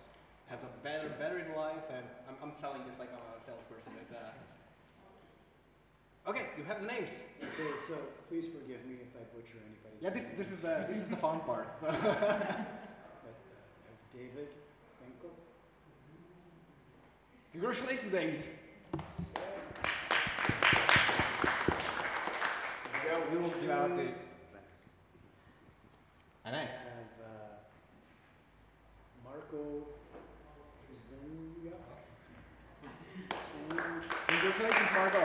has 0.48 0.60
a 0.61 0.84
better 0.84 1.10
battery 1.18 1.44
life, 1.57 1.90
and 1.90 2.06
I'm, 2.30 2.36
I'm 2.44 2.53
selling 2.61 2.82
this 2.86 2.99
like 2.99 3.10
I'm 3.10 3.18
a 3.18 3.41
salesperson. 3.45 3.91
But, 3.98 4.15
uh, 4.15 4.30
Okay, 6.27 6.48
you 6.57 6.64
have 6.64 6.82
the 6.82 6.88
names. 6.88 7.11
Okay, 7.38 7.77
so 7.88 7.94
please 8.30 8.45
forgive 8.45 8.84
me 8.86 8.95
if 9.02 9.14
I 9.14 9.22
butcher 9.36 9.61
anybody's 9.61 10.02
Yeah, 10.02 10.10
this 10.10 10.26
this 10.36 10.52
is 10.52 10.60
the 10.60 10.86
this 10.90 10.98
is 10.98 11.10
the 11.10 11.18
fun 11.18 11.40
part. 11.41 11.68
So. 11.80 11.86
But, 11.86 12.02
uh, 12.02 12.53
David 14.11 14.49
Benko. 15.02 15.30
Congratulations, 17.53 18.11
David. 18.11 18.44
Yeah, 23.26 23.31
we 23.31 23.38
will 23.41 23.49
give 23.61 23.69
out 23.69 23.95
this. 23.97 24.23
I 26.45 26.49
Annex. 26.49 26.77
have 26.77 27.11
uh, 27.26 27.57
Marco 29.23 29.64
Zenia. 30.93 31.73
Congratulations, 34.27 34.89
Marco. 34.93 35.19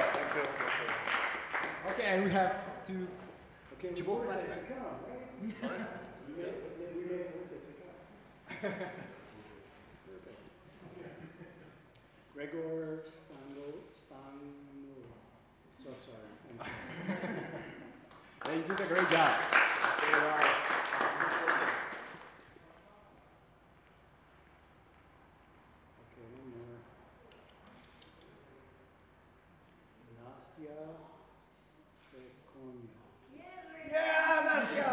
Okay, 1.91 2.05
and 2.07 2.25
we 2.25 2.31
have 2.31 2.53
two. 2.87 3.07
Okay, 3.75 3.89
it 3.89 3.93
was 3.93 4.01
Chipolo 4.01 4.27
worth 4.27 4.39
it 4.39 4.47
classic. 4.47 4.69
to 4.69 4.75
come, 4.75 4.85
right? 5.09 5.61
Sorry. 5.61 5.79
We 6.31 6.35
made, 6.37 6.47
it- 6.47 6.95
we 6.97 7.03
made 7.05 7.21
it 7.21 7.37
worth 7.37 7.53
it 7.53 7.63
to 7.67 7.73
come. 7.81 8.73
Perfect. 10.07 10.41
Gregor 12.33 13.03
Spangl, 13.05 13.73
Spangl. 13.91 15.01
So 15.83 15.91
sorry, 15.99 16.29
I'm 16.51 16.59
sorry. 16.59 17.37
Yeah, 18.51 18.57
you 18.57 18.63
did 18.63 18.81
a 18.81 18.87
great 18.87 19.11
job. 19.11 19.45
Okay, 20.03 20.19
one 26.35 26.51
more. 26.51 26.79
Nastya 30.19 30.79
Fekonia. 32.11 32.99
Yeah, 33.93 34.43
Nastya. 34.49 34.89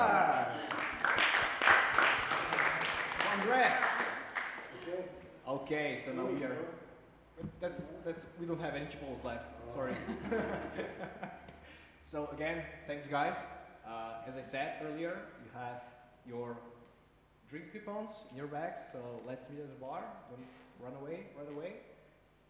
Congrats. 3.31 3.85
Okay. 4.83 5.01
Okay, 5.47 5.99
so 6.05 6.11
now 6.13 6.25
we 6.25 6.43
are. 6.43 6.57
That's 7.59 7.81
that's. 8.05 8.25
We 8.39 8.45
don't 8.45 8.61
have 8.61 8.75
any 8.75 8.85
chipos 8.85 9.23
left. 9.23 9.45
Sorry. 9.73 9.95
Oh. 10.31 11.29
so 12.09 12.29
again, 12.31 12.63
thanks 12.87 13.07
guys. 13.07 13.35
Uh, 13.85 14.23
as 14.27 14.35
I 14.35 14.41
said 14.41 14.75
earlier, 14.81 15.19
you 15.43 15.49
have 15.53 15.81
your 16.27 16.57
drink 17.49 17.71
coupons 17.73 18.09
in 18.31 18.37
your 18.37 18.47
bags. 18.47 18.81
So 18.91 18.99
let's 19.27 19.49
meet 19.49 19.59
at 19.59 19.67
the 19.69 19.85
bar. 19.85 20.03
Don't 20.29 20.47
run 20.79 20.95
away 21.01 21.27
right 21.37 21.51
away. 21.55 21.73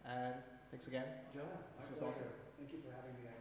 And 0.04 0.34
thanks 0.70 0.86
again. 0.86 1.04
John, 1.34 1.44
This 1.80 1.90
was 1.90 2.02
awesome. 2.02 2.30
Thank 2.56 2.72
you 2.72 2.78
for 2.78 2.94
having 2.94 3.14
me. 3.14 3.37